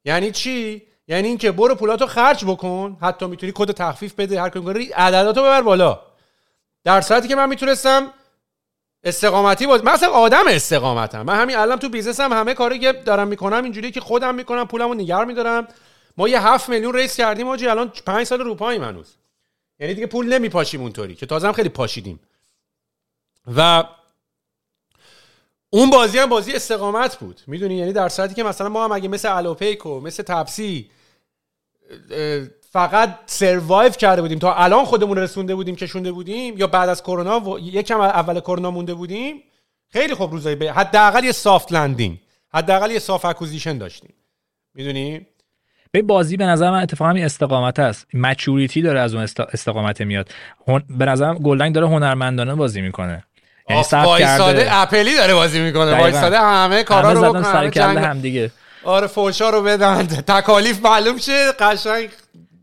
یعنی 0.05 0.31
چی؟ 0.31 0.83
یعنی 1.09 1.29
اینکه 1.29 1.53
برو 1.53 1.75
پولاتو 1.75 2.07
خرج 2.07 2.45
بکن 2.45 2.97
حتی 3.01 3.27
می‌تونی 3.27 3.53
کد 3.55 3.71
تخفیف 3.71 4.15
بده 4.15 4.41
هر 4.41 4.49
کاری 4.49 4.93
عدداتو 4.93 5.41
ببر 5.41 5.63
بالا. 5.63 6.08
در 6.89 7.01
صورتی 7.01 7.29
که 7.29 7.37
من 7.37 7.49
می‌تونستم 7.49 8.13
استقامتی 9.05 9.67
باز 9.67 9.85
من 9.85 9.93
اصلا 9.93 10.09
آدم 10.09 10.45
استقامتم. 10.49 11.23
من 11.23 11.41
همین 11.41 11.57
الان 11.57 11.79
تو 11.79 11.89
business 11.89 12.28
م 12.28 12.33
همه 12.33 12.55
کاری 12.55 12.79
که 12.79 12.93
دارم 12.93 13.29
می‌کنم 13.29 13.65
اینجوری 13.65 13.91
که 13.91 14.01
خودم 14.01 14.35
می‌کنم 14.35 14.67
پولمو 14.67 14.95
نگه 14.95 15.25
میدارم. 15.25 15.69
ما 16.17 16.29
یه 16.29 16.47
هفت 16.47 16.69
میلیون 16.69 16.95
raise 16.95 17.17
کردیم 17.17 17.49
آجی 17.49 17.67
الان 17.69 17.93
پنج 18.07 18.27
سال 18.27 18.41
رو 18.41 18.55
پاییم 18.55 18.85
هنوز. 18.85 19.15
یعنی 19.81 19.95
دیگه 19.95 20.07
پول 20.07 20.33
نمیپاشیم 20.33 20.83
اونطوری 20.83 21.15
که 21.15 21.27
تازه 21.27 21.47
هم 21.47 21.53
خیلی 21.53 21.69
پاشیدیم. 21.69 22.21
و 23.57 23.85
اون 25.71 25.91
بازی 25.91 26.19
هم 26.19 26.29
بازی 26.29 26.53
استقامت 26.53 27.17
بود. 27.17 27.41
می‌دونی؟ 27.47 27.75
یعنی 27.75 27.93
در 27.93 28.09
صورتی 28.09 28.35
که 28.35 28.43
مثلا 28.43 28.69
ما 28.69 28.85
هم 28.85 28.93
اگه 28.93 29.09
مثل 29.09 29.37
الوپیک 29.37 29.87
مثل 29.87 30.23
تپسی 30.23 30.91
فقط 32.71 33.19
survive 33.27 33.93
کرده 33.93 34.23
بودیم. 34.23 34.39
تا 34.39 34.55
الان 34.55 34.85
خودمون 34.85 35.19
رسونده 35.19 35.55
بودیم 35.55 35.77
که 35.77 35.87
شونده 35.87 36.13
بودیم 36.13 36.59
یا 36.59 36.67
بعد 36.67 36.89
از 36.89 37.03
کرونا 37.03 37.41
و 37.41 37.59
یکم 37.61 38.01
اول 38.01 38.41
کرونا 38.41 38.71
مونده 38.71 38.95
بودیم 38.95 39.43
خیلی 39.93 40.15
خوب 40.15 40.33
روزایی 40.33 40.57
به 40.57 40.73
حداقل 40.73 41.25
یه 41.25 41.33
soft 41.33 41.73
landing 41.73 42.19
حداقل 42.55 42.91
یه 42.91 42.99
soft 42.99 43.25
acquisition 43.25 43.79
داشتیم. 43.79 44.15
می‌دونی؟ 44.75 45.27
به 45.93 46.03
بازی 46.03 46.37
به 46.37 46.45
نظر 46.47 46.71
من 46.71 46.83
اتفاقا 46.83 47.11
استقامت 47.11 47.79
است 47.79 48.07
مچوریتی 48.15 48.83
داره 48.83 49.01
از 49.01 49.15
اون 49.15 49.27
استقامت 49.53 50.01
میاد. 50.01 50.29
به 50.89 51.05
نظرم 51.05 51.39
گلدنگ 51.39 51.75
داره 51.75 51.89
هنرمندانه 51.89 52.55
بازی 52.55 52.81
می‌کنه. 52.81 53.25
یعنی 53.71 53.83
وایساده 53.93 54.77
اپلی 54.77 55.17
داره 55.17 55.35
بازی 55.35 55.61
می‌کنه. 55.61 55.99
وایساده 55.99 56.39
همه 56.39 56.83
کارا 56.83 57.13
رو 57.13 57.23
بکنه 57.23 57.43
سر 57.43 57.99
هم 57.99 58.21
دیگه 58.21 58.51
آره 58.85 59.07
فوشا 59.07 59.51
رو 59.51 59.63
بدن. 59.63 60.07
تکالیف 60.07 60.85
معلوم 60.85 61.19
شه 61.19 61.53
قشنگ 61.53 62.09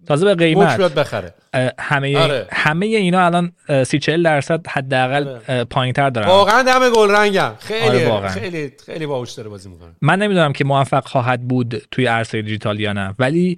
تازه 0.07 0.25
به 0.25 0.35
قیمت. 0.35 0.79
بخره. 0.79 1.33
همه 1.79 2.17
آره. 2.17 2.47
همه 2.51 2.85
اینا 2.85 3.25
الان 3.25 3.51
30 3.83 3.99
40 3.99 4.23
درصد 4.23 4.67
حداقل 4.67 5.27
آره. 5.27 5.63
پایینتر 5.63 6.09
دارن. 6.09 6.27
واقعا 6.27 6.63
دم 6.63 6.89
گل 6.95 7.11
رنگم. 7.11 7.51
خیلی 7.59 8.05
آره 8.05 8.29
خیلی 8.29 8.71
خیلی 8.85 9.05
باهوش 9.05 9.31
داره 9.31 9.49
بازی 9.49 9.69
می‌کنه. 9.69 9.89
من 10.01 10.19
نمی‌دونم 10.19 10.53
که 10.53 10.63
موفق 10.63 11.07
خواهد 11.07 11.41
بود 11.41 11.81
توی 11.91 12.05
عرصه 12.05 12.41
دیجیتال 12.41 12.79
یا 12.79 12.93
نه 12.93 13.13
ولی 13.19 13.57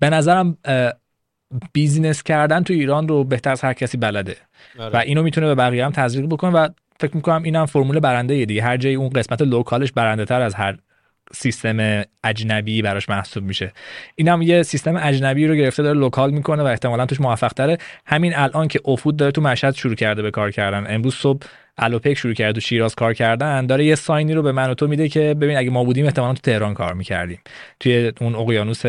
به 0.00 0.10
نظرم 0.10 0.56
business 1.72 2.22
کردن 2.22 2.62
تو 2.62 2.72
ایران 2.72 3.08
رو 3.08 3.24
بهتر 3.24 3.50
از 3.50 3.60
هر 3.60 3.72
کسی 3.72 3.96
بلده. 3.96 4.36
آره. 4.78 4.94
و 4.94 4.96
اینو 4.96 5.22
می‌تونه 5.22 5.46
به 5.46 5.54
بقیه 5.54 5.84
هم 5.84 5.92
تزریق 5.92 6.26
بکنه 6.26 6.50
و 6.50 6.68
فکر 7.00 7.16
می‌کنم 7.16 7.42
اینم 7.42 7.66
فرمول 7.66 8.00
برنده 8.00 8.44
دیگه. 8.44 8.62
هر 8.62 8.76
جایی 8.76 8.94
اون 8.94 9.08
قسمت 9.08 9.42
local 9.42 9.78
ش 9.78 9.92
برنده 9.92 10.24
تر 10.24 10.40
از 10.40 10.54
هر 10.54 10.76
سیستم 11.32 12.02
اجنبی 12.24 12.82
براش 12.82 13.08
محسوب 13.08 13.44
میشه. 13.44 13.72
این 14.14 14.28
هم 14.28 14.42
یه 14.42 14.62
سیستم 14.62 14.96
اجنبی 15.02 15.46
رو 15.46 15.54
گرفته 15.54 15.82
داره 15.82 15.98
local 15.98 16.30
می‌کنه 16.30 16.62
و 16.62 16.66
احتمالا 16.66 17.06
توش 17.06 17.20
موفق 17.20 17.52
تره 17.52 17.78
همین 18.06 18.36
الان 18.36 18.68
که 18.68 18.80
افود 18.84 19.16
داره 19.16 19.32
تو 19.32 19.40
مشهد 19.40 19.74
شروع 19.74 19.94
کرده 19.94 20.22
به 20.22 20.30
کار 20.30 20.50
کردن. 20.50 20.94
امروز 20.94 21.14
صبح 21.14 21.46
الوپیک 21.78 22.14
شروع 22.14 22.34
کرده 22.34 22.52
تو 22.52 22.60
شیراز 22.60 22.94
کار 22.94 23.14
کردن. 23.14 23.66
داره 23.66 23.84
یه 23.84 23.94
sign 23.94 24.26
ی 24.26 24.34
رو 24.34 24.42
به 24.42 24.52
من 24.52 24.70
و 24.70 24.74
تو 24.74 24.86
میده 24.86 25.08
که 25.08 25.34
ببین 25.40 25.56
اگه 25.56 25.70
ما 25.70 25.84
بودیم 25.84 26.04
احتمالا 26.04 26.34
تو 26.34 26.40
تهران 26.40 26.74
کار 26.74 26.94
می‌کردیم. 26.94 27.40
توی 27.80 28.12
اون 28.20 28.34
اقیانوس 28.34 28.82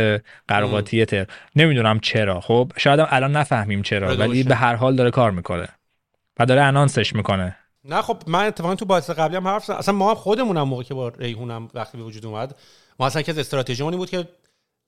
قرقاطی 0.47 1.05
تهران. 1.05 1.27
نمی‌دونم 1.55 1.99
چرا. 1.99 2.39
خب 2.39 2.71
شاید 2.77 2.99
الان 3.09 3.31
نفهمیم 3.31 3.81
چرا 3.81 4.15
ولی 4.15 4.43
به 4.43 4.55
هر 4.55 4.75
حال 4.75 4.95
داره 4.95 5.11
کار 5.11 5.31
می‌کنه. 5.31 5.67
و 6.39 6.45
داره 6.45 6.61
announce 6.61 7.05
ش 7.05 7.15
می‌کنه. 7.15 7.55
نه 7.83 8.01
خب 8.01 8.17
من 8.27 8.45
اتفاقا 8.45 8.75
تو 8.75 8.85
بحث 8.85 9.09
قبلی 9.09 9.35
هم 9.35 9.47
حرف 9.47 9.69
اصلا 9.69 9.93
ما 9.93 10.09
هم 10.09 10.15
خودمونم 10.15 10.63
موقع 10.63 10.83
که 10.83 10.93
با 10.93 11.09
ریحونم 11.09 11.67
وقتی 11.73 11.97
به 11.97 12.03
وجود 12.03 12.25
اومد 12.25 12.55
ما 12.99 13.05
اصلا 13.05 13.21
که 13.21 13.31
از 13.31 13.37
استراتژیمون 13.37 13.97
بود 13.97 14.09
که 14.09 14.27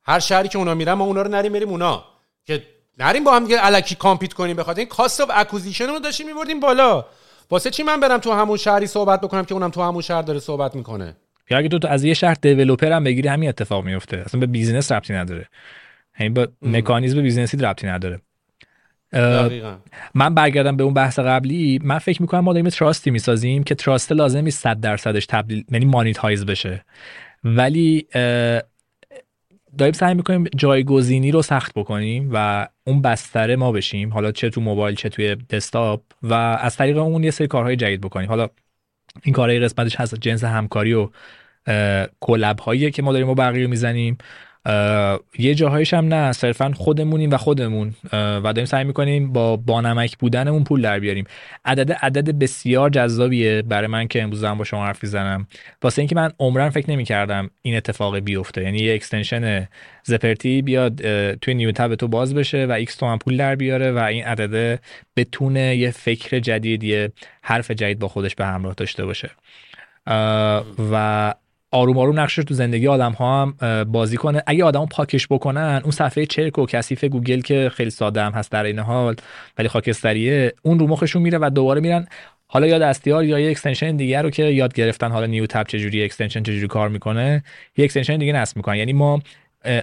هر 0.03 0.19
شهری 0.19 0.49
که 0.49 0.57
اونا 0.57 0.75
میرن 0.75 0.93
ما 0.93 1.03
اونا 1.03 1.21
رو 1.21 1.31
نریم 1.31 1.53
بریم 1.53 1.69
اونا. 1.69 2.05
که 2.45 2.63
نریم 2.99 3.23
با 3.23 3.35
هم 3.35 3.43
دیگه 3.43 3.65
الکی 3.65 3.95
compete 3.95 4.33
کنیم 4.33 4.55
بخاطر 4.55 4.79
این 4.79 4.89
cost 4.89 5.21
of 5.21 5.29
acquisition 5.33 5.87
رو 5.87 5.99
داشتیم 5.99 6.27
میبردیم 6.27 6.59
بالا. 6.59 7.05
واسه 7.51 7.69
چی 7.69 7.83
من 7.83 7.99
برم 7.99 8.17
تو 8.17 8.31
همون 8.31 8.57
شهری 8.57 8.87
صحبت 8.87 9.21
بکنم 9.21 9.45
که 9.45 9.53
اونم 9.53 9.69
تو 9.69 9.81
همون 9.81 10.01
شهر 10.01 10.21
داره 10.21 10.39
صحبت 10.39 10.75
می‌کنه؟ 10.75 11.15
یا 11.49 11.57
اگه 11.57 11.69
تو, 11.69 11.87
از 11.87 12.03
یه 12.03 12.13
شهر 12.13 12.33
developer 12.33 12.91
هم 12.91 13.03
بگیری 13.03 13.27
همین 13.27 13.49
اتفاق 13.49 13.85
میفته 13.85 14.17
اصلا 14.17 14.39
به 14.39 14.45
business 14.45 14.91
ربطی 14.91 15.13
نداره. 15.13 15.47
همین 16.13 16.33
با 16.33 16.47
مکانیزم 16.61 17.21
business 17.21 17.53
ی 17.53 17.57
ربطی 17.57 17.87
نداره. 17.87 18.21
من 20.15 20.33
برگردم 20.35 20.77
به 20.77 20.83
اون 20.83 20.93
بحث 20.93 21.19
قبلی. 21.19 21.79
من 21.83 21.97
فکر 21.97 22.21
می‌کنم 22.21 22.39
ما 22.39 22.53
داریم 22.53 22.69
trust 22.69 23.04
ی 23.04 23.11
می‌سازیم 23.11 23.63
که 23.63 23.75
trust 23.75 24.11
لازم 24.11 24.43
نیست 24.43 24.63
100 24.63 24.79
درصدش 24.79 25.25
تبدیل 25.25 25.65
یعنی 25.71 25.85
monetize 25.85 26.45
بشه. 26.45 26.85
ولی 27.43 28.07
داریم 29.77 29.93
سعی 29.93 30.13
می‌کنیم 30.13 30.43
جایگزینی 30.55 31.31
رو 31.31 31.41
سخت 31.41 31.73
بکنیم 31.73 32.29
و 32.33 32.67
اون 32.87 33.01
بستره 33.01 33.55
ما 33.55 33.71
بشیم. 33.71 34.13
حالا 34.13 34.31
چه 34.31 34.49
تو 34.49 34.61
موبایل 34.61 34.95
چه 34.95 35.09
توی 35.09 35.35
دسکتاپ 35.35 36.03
و 36.23 36.33
از 36.33 36.77
طریق 36.77 36.97
اون 36.97 37.23
یه 37.23 37.31
سری 37.31 37.47
کارهای 37.47 37.75
جدید 37.75 38.01
بکنیم. 38.01 38.29
حالا 38.29 38.47
این 39.23 39.33
کارهای 39.33 39.59
قسمتش 39.59 39.95
هست 39.95 40.15
جنس 40.15 40.43
همکاری 40.43 40.93
و 40.93 41.09
collab 42.19 42.59
هایی 42.59 42.91
که 42.91 43.01
ما 43.01 43.11
داریم 43.13 43.29
با 43.29 43.35
بقیه 43.35 43.67
می‌زنیم. 43.67 44.17
یه 45.39 45.55
جاهایش 45.55 45.93
هم 45.93 46.13
نه 46.13 46.31
صرفا 46.31 46.71
خودمونیم 46.75 47.31
و 47.31 47.37
خودمون. 47.37 47.93
و 48.13 48.41
داریم 48.43 48.65
سعی 48.65 48.83
می‌کنیم 48.83 49.33
با 49.33 49.57
بانمک 49.57 50.17
بودنمون 50.17 50.63
پول 50.63 50.81
در 50.81 50.99
بیاریم. 50.99 51.25
عدد 51.65 51.91
عدد 51.91 52.29
بسیار 52.39 52.89
جذابیه 52.89 53.61
برای 53.61 53.87
من 53.87 54.07
که 54.07 54.23
امروز 54.23 54.45
با 54.45 54.63
شما 54.63 54.85
حرف 54.85 55.03
می‌زنم. 55.03 55.47
واسه 55.81 55.99
اینکه 55.99 56.15
من 56.15 56.31
عمراً 56.39 56.69
فکر 56.69 56.91
نمی‌کردم 56.91 57.49
این 57.61 57.75
اتفاق 57.77 58.19
بیفته. 58.19 58.63
یعنی 58.63 58.77
یه 58.77 58.95
extension 58.95 59.67
زپرتی 60.03 60.61
بیاد 60.61 61.01
توی 61.35 61.53
new 61.53 61.71
tab 61.71 61.95
تو 61.95 62.07
باز 62.07 62.35
بشه 62.35 62.65
و 62.65 62.71
X 62.71 62.95
تومن 62.95 63.17
پول 63.17 63.37
در 63.37 63.55
بیاره 63.55 63.91
و 63.91 63.97
این 63.97 64.23
عدده 64.23 64.79
بتونه 65.15 65.75
یه 65.75 65.91
فکر 65.91 66.39
جدید 66.39 66.83
یه 66.83 67.11
حرف 67.41 67.71
جدید 67.71 67.99
با 67.99 68.07
خودش 68.07 68.35
به 68.35 68.45
همراه 68.45 68.73
داشته 68.73 69.05
باشه. 69.05 69.29
و 70.91 71.33
آروم 71.71 71.97
آروم 71.97 72.19
نقشش 72.19 72.43
تو 72.43 72.53
زندگی 72.53 72.87
آدم 72.87 73.11
ها 73.11 73.41
هم 73.41 73.83
بازی 73.83 74.17
کنه. 74.17 74.43
اگه 74.47 74.63
آدم 74.63 74.85
پاکش 74.85 75.27
بکنن 75.27 75.81
اون 75.83 75.91
صفحه 75.91 76.25
چرک 76.25 76.59
و 76.59 76.65
کثیف 76.65 77.03
گوگل 77.03 77.41
که 77.41 77.71
خیلی 77.73 77.89
ساده 77.89 78.21
هم 78.21 78.31
هست 78.31 78.51
در 78.51 78.63
این 78.63 78.79
حال 78.79 79.15
ولی 79.57 79.67
خاکستریه 79.67 80.53
اون 80.63 80.79
رو 80.79 80.87
مخشون 80.87 81.21
میره 81.21 81.37
و 81.41 81.49
دوباره 81.55 81.81
میرن. 81.81 82.07
حالا 82.47 82.67
یا 82.67 82.79
دستیار 82.79 83.23
یا 83.23 83.39
یه 83.39 83.51
extension 83.51 83.95
دیگه 83.95 84.21
رو 84.21 84.29
که 84.29 84.43
یاد 84.43 84.73
گرفتن 84.73 85.11
حالا 85.11 85.25
new 85.25 85.45
tab 85.45 85.67
چجوری 85.67 86.03
extension 86.03 86.43
چجوری 86.43 86.67
کار 86.67 86.89
می‌کنه 86.89 87.43
یه 87.77 87.85
extension 87.85 88.17
دیگه 88.17 88.33
نصب 88.33 88.57
می‌کنن. 88.57 88.75
یعنی 88.75 88.93
ما 88.93 89.21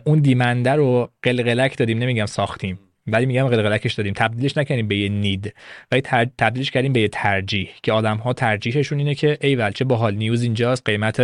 اون 0.05 0.19
demand 0.19 0.65
ه 0.65 0.73
رو 0.73 1.11
قلقلک 1.23 1.79
دادیم 1.79 1.99
نمیگم 1.99 2.27
ساختیم. 2.27 2.79
ولی 3.13 3.27
میگم 3.27 3.49
قلقلکش 3.49 3.95
دادیم 3.95 4.13
تبدیلش 4.13 4.57
نکنیم 4.57 4.89
به 4.89 4.97
یه 4.97 5.09
need. 5.09 5.55
ولی 5.93 6.01
تبدیلش 6.39 6.71
کردیم 6.71 6.93
به 6.93 7.01
یه 7.01 7.09
ترجیح 7.09 7.71
که 7.83 7.93
آدم 7.93 8.17
ها 8.17 8.33
ترجیحشون 8.33 8.99
اینه 8.99 9.15
که 9.15 9.39
ای 9.41 9.73
چه 9.75 9.85
باحال 9.85 10.15
news 10.15 10.43
اینجاست 10.43 10.83
قیمت 10.85 11.21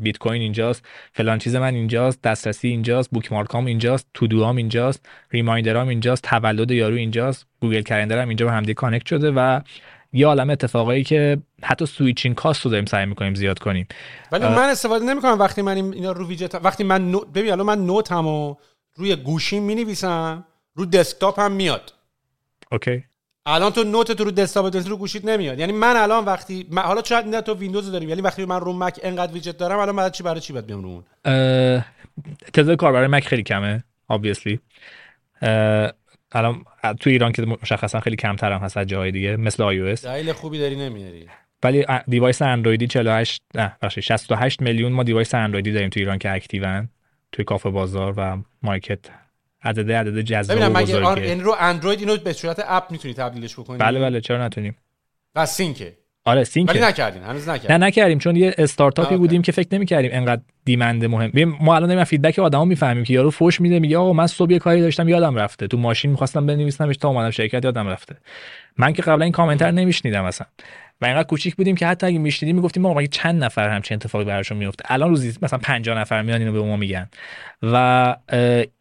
بیت 0.00 0.18
کوین 0.18 0.42
اینجاست 0.42 0.84
فلان 1.12 1.38
چیز 1.38 1.56
من 1.56 1.74
اینجاست 1.74 2.22
دسترسی 2.22 2.68
اینجاست 2.68 3.10
bookmark 3.10 3.32
ام 3.32 3.66
اینجاست 3.66 4.06
to-do 4.14 4.26
ام 4.26 4.56
اینجاست 4.56 5.06
reminder 5.30 5.82
ام 5.82 5.88
اینجاست 5.88 6.22
تولد 6.22 6.70
یارو 6.70 6.94
اینجاست 6.94 7.46
Google 7.60 7.82
Calendar 7.82 8.18
هم 8.18 8.28
اینجا 8.28 8.46
به 8.46 8.52
همدیگه 8.52 8.74
connect 8.74 9.06
شده 9.06 9.30
و 9.30 9.60
یه 10.12 10.26
عالم 10.26 10.50
اتفاقایی 10.50 11.04
که 11.04 11.38
حتی 11.62 11.86
switching 11.86 12.34
cost 12.34 12.64
رو 12.64 12.70
داریم 12.70 12.86
سعی 12.86 13.06
می‌کنیم 13.06 13.34
زیاد 13.34 13.58
کنیم. 13.58 13.86
ولی 14.32 14.44
من 14.44 14.68
استفاده 14.68 15.04
نمی‌کنم. 15.04 15.38
وقتی 15.38 15.62
من 15.62 15.76
اینا 15.76 16.12
رو 16.12 16.28
ویجت 16.28 16.54
وقتی 16.54 16.84
من 16.84 17.10
نو... 17.10 17.20
ببین 17.20 17.52
الان 17.52 17.66
من 17.66 17.86
note 17.86 18.31
مو 18.31 18.54
روی 18.94 19.16
گوشیم 19.16 19.62
می‌نویسم. 19.62 20.44
رو 20.78 20.86
دسکتاپ 20.86 21.40
هم 21.40 21.52
میاد. 21.52 21.92
اوکی. 22.72 23.04
الان 23.46 23.72
تو 23.72 23.84
note 23.84 24.12
تو 24.12 24.24
رو 24.24 24.30
دسکتاپ 24.30 24.76
رو 24.76 24.96
گوشیت 24.96 25.24
نمیاد. 25.24 25.58
یعنی 25.58 25.72
من 25.72 25.96
الان 25.96 26.24
وقتی 26.24 26.66
من 26.70 26.82
حالا 26.82 27.02
شاید 27.02 27.26
نه 27.26 27.40
تو 27.40 27.54
ویندوز 27.54 27.92
داریم. 27.92 28.08
یعنی 28.08 28.20
وقتی 28.20 28.44
من 28.44 28.60
رو 28.60 28.72
مک 28.72 29.00
انقدر 29.02 29.32
ویجت 29.32 29.58
دارم 29.58 29.78
الان 29.78 29.96
بعد 29.96 30.12
چی 30.12 30.22
برای 30.22 30.40
چی 30.40 30.52
باید 30.52 30.66
بیام 30.66 30.82
رو 30.82 30.88
اون؟ 30.88 31.04
تعداد 32.52 32.76
کار 32.76 32.92
برای 32.92 33.06
مک 33.06 33.26
خیلی 33.26 33.42
کمه 33.42 33.84
obviously. 34.12 34.58
الان 36.32 36.64
تو 37.00 37.10
ایران 37.10 37.32
که 37.32 37.42
مشخصا 37.42 38.00
خیلی 38.00 38.16
کمتر 38.16 38.52
هم 38.52 38.60
هست 38.60 38.76
از 38.76 38.86
جاهای 38.86 39.10
دیگه 39.10 39.36
مثل 39.36 39.62
آی 39.62 39.78
او 39.78 39.94
دلیل 39.94 40.32
خوبی 40.32 40.58
داری 40.58 40.76
نمیاری. 40.76 41.26
ولی 41.62 41.86
device 42.08 42.42
اندرویدی 42.42 42.86
48 42.86 43.42
نه 43.54 43.76
ببخشید 43.82 44.04
68 44.04 44.62
میلیون 44.62 44.92
ما 44.92 45.02
device 45.02 45.34
اندرویدی 45.34 45.72
داریم 45.72 45.88
تو 45.88 46.00
ایران 46.00 46.18
که 46.18 46.32
active 46.32 46.80
ان 46.80 46.88
توی 47.32 47.44
کافه 47.44 47.70
بازار 47.70 48.14
و 48.16 48.38
مارکت 48.62 48.98
عدد 49.62 49.92
عدد 49.92 50.20
جذاب 50.20 50.56
ببینم 50.56 50.72
مگه 50.76 51.00
آن 51.00 51.18
این 51.18 51.40
رو 51.40 51.56
اندروید 51.60 52.00
اینو 52.00 52.16
به 52.16 52.32
صورت 52.32 52.64
app 52.68 52.90
می‌تونی 52.90 53.14
تبدیلش 53.14 53.54
بکنی؟ 53.54 53.78
بله 53.78 54.00
بله 54.00 54.20
چرا 54.20 54.44
نتونیم؟ 54.44 54.76
و 55.34 55.46
sync 55.46 55.77
ه. 55.77 55.92
آره 56.24 56.44
sync 56.44 56.68
ولی 56.68 56.80
نکردین 56.80 57.22
هنوز 57.22 57.48
نکردین 57.48 57.76
نه 57.76 57.86
نکردیم 57.86 58.18
چون 58.18 58.36
یه 58.36 58.54
استارتاپی 58.58 59.16
بودیم 59.16 59.42
که 59.42 59.52
فکر 59.52 59.68
نمی‌کردیم 59.72 60.10
انقدر 60.14 60.42
demand 60.64 61.04
مهم. 61.04 61.56
ما 61.60 61.76
الان 61.76 61.88
داریم 61.88 62.04
feedback 62.04 62.38
آدما 62.38 62.64
می‌فهمیم 62.64 63.04
که 63.04 63.14
یارو 63.14 63.30
فوش 63.30 63.60
میده 63.60 63.78
میگه 63.78 63.98
آقا 63.98 64.12
من 64.12 64.26
صبح 64.26 64.52
یه 64.52 64.58
کاری 64.58 64.80
داشتم 64.80 65.08
یادم 65.08 65.36
رفته. 65.36 65.66
تو 65.66 65.76
ماشین 65.76 66.10
می‌خواستم 66.10 66.46
بنویسمش 66.46 66.96
تا 66.96 67.08
اومدم 67.08 67.30
شرکت 67.30 67.64
یادم 67.64 67.88
رفته. 67.88 68.16
من 68.76 68.92
که 68.92 69.02
قبلا 69.02 69.24
این 69.24 69.32
کامنتر 69.32 69.70
نمیشنیدم 69.70 70.24
اصلا. 70.24 70.46
و 71.00 71.06
اینقدر 71.06 71.28
کوچیک 71.28 71.56
بودیم 71.56 71.76
که 71.76 71.86
حتی 71.86 72.06
اگه 72.06 72.18
میشنیدیم 72.18 72.56
می‌گفتیم 72.56 72.82
ما 72.82 72.94
مگه 72.94 73.08
چند 73.08 73.44
نفر 73.44 73.68
همچین 73.68 73.94
اتفاقی 73.94 74.24
براشون 74.24 74.58
میفته 74.58 74.84
الان 74.86 75.08
روزی 75.08 75.38
مثلا 75.42 75.58
50 75.58 75.98
نفر 75.98 76.22
میان 76.22 76.40
اینو 76.40 76.52
به 76.52 76.62
ما 76.62 76.76
میگن. 76.76 77.08
و 77.62 78.16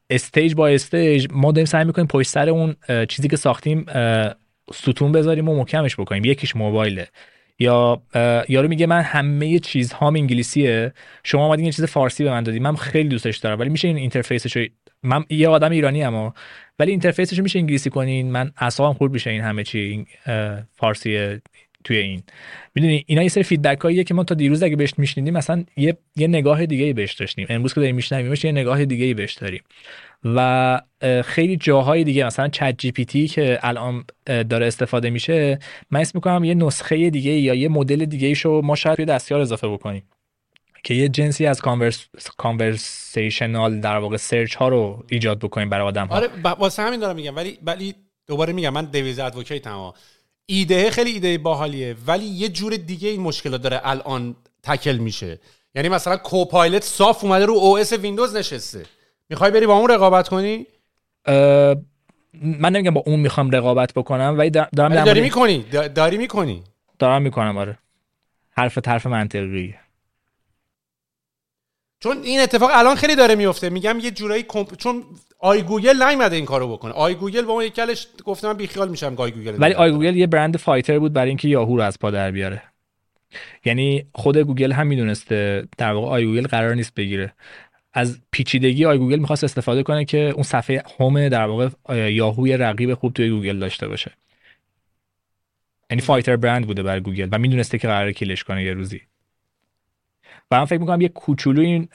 stage 0.10 0.56
by 0.56 0.68
stage 0.68 1.28
ما 1.32 1.52
داریم 1.52 1.66
سعی 1.66 1.86
می‌کنیم 1.86 2.08
پشت 2.08 2.30
سر 2.30 2.50
اون 2.50 2.76
چیزی 3.10 3.28
که 3.28 3.38
ساختیم 3.38 3.86
ستون 4.74 5.12
بذاریم 5.12 5.50
و 5.50 5.56
محکمش 5.56 5.96
بکنیم. 5.96 6.26
یکیش 6.26 6.56
موبایله. 6.56 7.08
یا 7.60 8.02
یارو 8.50 8.68
میگه 8.68 8.86
من 8.86 9.02
همه 9.02 9.60
چیزهام 9.60 10.16
انگلیسیه. 10.16 10.94
شما 11.24 11.46
اومدین 11.46 11.66
یه 11.66 11.72
چیز 11.72 11.86
فارسی 11.86 12.24
به 12.24 12.30
من 12.30 12.44
دادی 12.44 12.60
من 12.60 12.76
خیلی 12.76 13.10
دوستش 13.10 13.38
دارم. 13.38 13.60
ولی 13.60 13.70
میشه 13.70 13.88
این 13.88 13.98
interface 13.98 14.47
ش 14.47 14.58
رو 14.58 14.66
من 15.04 15.26
یه 15.30 15.48
آدم 15.48 15.72
ایرانی 15.72 16.04
اما 16.04 16.34
ولی 16.80 16.92
interface 16.92 17.31
ش 17.31 17.40
میشه 17.40 17.60
انگلیسی 17.60 17.90
کنین. 17.90 18.32
من 18.32 18.52
اعصابم 18.58 18.98
خورد 18.98 19.14
میشه 19.14 19.30
این 19.30 19.42
همه 19.42 19.64
چی. 19.64 20.06
فارسی 20.76 21.40
توی 21.88 21.98
این. 21.98 22.24
می‌دونی 22.76 23.04
اینا 23.08 23.24
یه 23.24 23.30
سری 23.30 23.44
feedback 23.44 23.82
هاییه 23.82 24.04
که 24.04 24.14
ما 24.14 24.24
تا 24.24 24.36
دیروز 24.36 24.64
اگه 24.64 24.76
بهش 24.76 24.94
میشنیدیم 24.98 25.34
مثلا 25.34 25.64
یه 25.78 25.98
یه 26.16 26.28
نگاه 26.28 26.66
دیگه 26.66 26.86
ای 26.86 26.94
بهش 26.94 27.14
داشتیم. 27.14 27.48
امروز 27.50 27.74
که 27.74 27.80
داریم 27.80 27.96
میشنویمش 27.96 28.46
یه 28.46 28.52
نگاه 28.52 28.86
دیگه 28.86 29.06
ای 29.06 29.14
بهش 29.14 29.34
داریم. 29.34 29.64
و 30.24 30.82
خیلی 31.26 31.58
جاهای 31.58 32.04
دیگه 32.04 32.26
مثلا 32.26 32.48
ChatGPT 32.48 33.28
که 33.28 33.60
الان 33.62 34.04
داره 34.26 34.66
استفاده 34.66 35.10
میشه 35.10 35.60
من 35.92 36.00
assume 36.00 36.12
می‌کنم 36.16 36.44
یه 36.44 36.54
نسخه 36.54 37.10
دیگه 37.10 37.32
یا 37.32 37.54
یه 37.54 37.70
مدل 37.70 38.06
دیگه 38.06 38.28
ایشو 38.28 38.62
ما 38.64 38.76
شاید 38.76 38.96
توی 38.96 39.06
دستیار 39.06 39.42
اضافه 39.42 39.68
بکنیم. 39.68 40.04
که 40.84 40.94
یه 40.94 41.10
جنسی 41.10 41.46
از 41.46 41.62
conversational 42.38 43.80
در 43.80 43.98
واقع 43.98 44.18
search 44.18 44.56
ها 44.56 44.68
رو 44.68 45.06
ایجاد 45.10 45.40
بکنیم 45.40 45.70
برای 45.70 45.88
آدم 45.88 46.08
ها 46.08 46.16
آره 46.16 46.28
واسه 46.60 46.84
همین 46.84 47.00
دارم 47.00 47.16
میگم. 47.16 47.36
ولی 47.36 47.58
ولی 47.64 47.96
دوباره 48.28 48.54
میگم 48.54 48.70
من 48.70 48.86
devil's 48.86 49.20
advocate 49.20 49.68
هم 49.68 49.94
ایده 50.50 50.92
خیلی 50.92 51.12
ایده 51.12 51.38
باحالیه 51.38 51.96
ولی 52.08 52.26
یه 52.26 52.50
جور 52.50 52.76
دیگه 52.76 53.10
این 53.10 53.22
مشکلات 53.22 53.62
داره 53.62 53.82
الان 53.84 54.36
tackle 54.64 54.98
میشه. 54.98 55.40
یعنی 55.76 55.90
مثلا 55.90 56.18
Copilot 56.18 56.84
صاف 56.84 57.24
اومده 57.24 57.46
رو 57.46 57.54
OS 57.54 57.94
ویندوز 57.94 58.36
نشسته. 58.36 58.86
می‌خوای 59.30 59.52
بری 59.52 59.66
با 59.68 59.74
اون 59.74 59.92
رقابت 59.92 60.30
کنی؟ 60.30 60.66
من 62.34 62.70
نمیگم 62.72 62.94
با 62.94 63.04
اون 63.06 63.20
می‌خوام 63.20 63.52
رقابت 63.52 63.94
بکنم 63.94 64.36
ولی 64.38 64.50
دارم 64.50 64.92
ولی 64.92 65.04
داری 65.04 65.22
می‌کنی 65.22 65.66
داری 65.96 66.18
می‌کنی. 66.18 66.64
دارم 67.00 67.22
می‌کنم 67.22 67.58
آره. 67.58 67.78
حرف 68.52 68.78
طرف 68.78 69.06
منطقی 69.06 69.76
چون 72.00 72.24
این 72.24 72.40
اتفاق 72.40 72.70
الان 72.74 72.96
خیلی 72.96 73.16
داره 73.16 73.36
میفته 73.36 73.70
میگم 73.70 74.00
یه 74.00 74.12
جورایی 74.12 74.44
comp... 74.44 74.76
چون 74.76 75.04
iGoogle 75.40 76.04
نیومده 76.04 76.36
این 76.36 76.46
کارو 76.46 76.72
بکنه. 76.72 76.92
iGoogle 76.92 77.42
با 77.42 77.54
اون 77.54 77.64
scale 77.64 77.95
ش 77.95 78.08
گفتم 78.26 78.48
من 78.48 78.58
بیخیال 78.58 78.90
میشم 78.90 79.16
iGoogle 79.18 79.56
ولی 79.60 79.74
آی 79.74 79.92
گوگل 79.92 80.16
یه 80.16 80.28
brand 80.28 80.58
fighter 80.58 81.00
بود 81.00 81.14
برای 81.14 81.30
اینکه 81.30 81.48
یاهو 81.48 81.78
رو 81.78 81.84
از 81.84 82.00
پا 82.00 82.12
در 82.12 82.32
بیاره. 82.32 82.62
یعنی 83.66 84.06
خود 84.14 84.38
گوگل 84.38 84.72
هم 84.72 84.88
می‌دونسته 84.88 85.68
در 85.78 85.92
واقع 85.92 86.08
iGoogle 86.08 86.48
قرار 86.48 86.76
نیست 86.76 86.94
بگیره. 86.94 87.34
از 87.94 88.20
پیچیدگی 88.32 88.86
iGoogle 88.86 89.20
می‌خواست 89.20 89.44
استفاده 89.44 89.84
کنه 89.84 90.06
که 90.06 90.18
اون 90.18 90.44
صفحه 90.44 90.84
home 91.00 91.30
در 91.30 91.46
واقع 91.46 91.70
یاهوی 92.12 92.58
رقیب 92.58 92.94
خوب 92.94 93.14
توی 93.14 93.30
گوگل 93.30 93.60
داشته 93.60 93.88
باشه. 93.88 94.12
یعنی 95.90 96.02
fighter 96.02 96.36
brand 96.36 96.68
بوده 96.68 96.84
برای 96.84 97.02
گوگل 97.02 97.30
و 97.32 97.38
می‌دونسته 97.38 97.78
که 97.78 97.88
قرار 97.88 98.12
kill 98.12 98.33
ش 98.33 98.44
کنه 98.44 98.64
یه 98.64 98.74
روزی. 98.74 99.02
و 100.52 100.60
من 100.60 100.66
فکر 100.66 100.80
می‌کنم 100.80 101.02
یه 101.02 101.08
کوچولو 101.08 101.62
این 101.62 101.88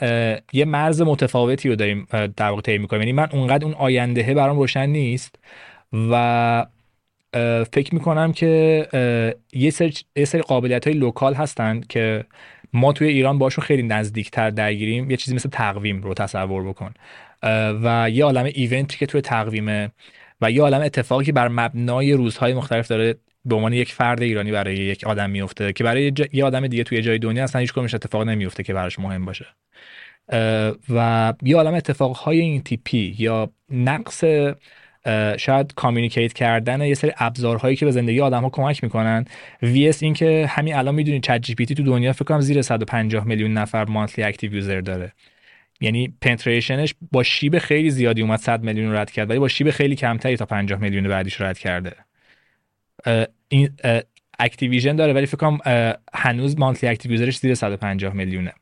یه 0.53 0.65
مرز 0.65 1.03
متفاوتی 1.03 1.69
رو 1.69 1.77
داریم 1.77 2.07
در 2.37 2.49
واقع 2.49 2.61
طی 2.63 2.79
می‌کنیم. 2.79 3.03
یعنی 3.03 3.13
من 3.13 3.29
اونقدر 3.33 3.65
اون 3.65 3.75
آیندهه 3.75 4.35
برام 4.35 4.59
روشن 4.59 4.87
نیست 4.87 5.39
و 6.11 6.67
فکر 7.73 7.95
می‌کنم 7.95 8.33
که 8.33 8.53
یه 9.53 9.71
سری, 9.71 9.93
یه 10.17 10.25
سری 10.25 10.41
قابلیت 10.43 10.87
های 10.87 10.97
local 10.97 11.35
هستن 11.35 11.81
که 11.89 12.25
ما 12.73 12.93
توی 12.93 13.09
ایران 13.09 13.39
باشون 13.39 13.65
خیلی 13.65 13.83
نزدیکتر 13.83 14.51
درگیریم. 14.51 15.11
یه 15.11 15.17
چیزی 15.17 15.35
مثل 15.35 15.49
تقویم 15.49 16.03
رو 16.03 16.15
تصور 16.15 16.69
بکن. 16.69 16.95
و 17.83 18.11
یه 18.13 18.25
عالم 18.25 18.45
event 18.45 18.90
ی 18.90 18.99
که 18.99 19.07
توی 19.07 19.21
تقویمه 19.21 19.91
و 20.41 20.51
یه 20.51 20.63
عالم 20.63 20.81
اتفاقی 20.81 21.25
که 21.25 21.33
بر 21.33 21.49
مبنای 21.49 22.13
روزهای 22.13 22.55
مختلف 22.55 22.89
داره 22.89 23.15
به 23.45 23.55
عنوان 23.55 23.73
یک 23.73 23.93
فرد 23.93 24.23
ایرانی 24.23 24.53
برای 24.53 24.77
یک 24.77 25.05
آدم 25.05 25.31
میفته 25.31 25.73
که 25.73 25.85
برای 25.85 26.13
یه 26.33 26.45
آدم 26.45 26.67
دیگه 26.67 26.85
توی 26.85 27.03
جای 27.03 27.19
دنیا 27.19 27.45
اصلا 27.45 27.61
هیچ 27.61 27.73
کدومش 27.73 27.95
اتفاق 27.95 28.23
نمیفته 28.23 28.63
که 28.63 28.75
براش 28.75 28.99
مهم 28.99 29.25
باشه. 29.25 29.47
و 30.89 31.33
یه 31.43 31.57
عالم 31.57 31.75
اتفاقهای 31.75 32.41
این 32.41 32.63
تیپی 32.63 33.15
یا 33.19 33.51
نقص 33.71 34.25
شاید 35.39 35.75
communicate 35.75 36.33
کردن 36.33 36.81
یه 36.81 36.95
سری 36.95 37.13
ابزارهایی 37.19 37.77
که 37.77 37.85
به 37.85 37.91
زندگی 37.91 38.21
آدم 38.21 38.43
ها 38.43 38.51
کمک 38.51 38.85
می‌کنن. 38.85 39.25
vs 39.63 40.03
این 40.03 40.15
که 40.15 40.47
همین 40.49 40.75
الان 40.75 40.95
می‌دونید 40.95 41.23
ChatGPT 41.23 41.75
تو 41.75 41.83
دنیا 41.83 42.13
فکر 42.13 42.25
کنم 42.25 42.41
زیر 42.41 42.63
150 42.63 43.27
میلیون 43.27 43.53
نفر 43.53 43.85
monthly 43.85 44.25
active 44.25 44.55
user 44.55 44.81
داره. 44.81 45.13
یعنی 45.81 46.15
penetration 46.21 46.83
ش 46.83 46.95
با 47.13 47.23
شیب 47.23 47.59
خیلی 47.59 47.91
زیادی 47.91 48.23
اومد 48.23 48.39
100 48.39 48.63
میلیون 48.63 48.95
رد 48.95 49.11
کرد 49.11 49.31
ولی 49.31 49.39
با 49.39 49.49
شیب 49.49 49.71
خیلی 49.71 49.97
کمتری 49.97 50.37
تا 50.37 50.47
50 50.47 50.81
میلیون 50.81 51.09
بعدیش 51.09 51.41
رد 51.41 51.59
کرده. 51.59 51.93
این 53.49 53.71
activation 54.39 54.97
داره 54.97 55.13
ولی 55.13 55.27
فکر 55.27 55.37
کنم 55.37 55.59
هنوز 56.15 56.59
monthly 56.59 56.91
active 56.91 57.13
user 57.13 57.30
ش 57.30 57.39
زیر 57.39 57.55
150 57.55 58.15
میلیونه. 58.15 58.53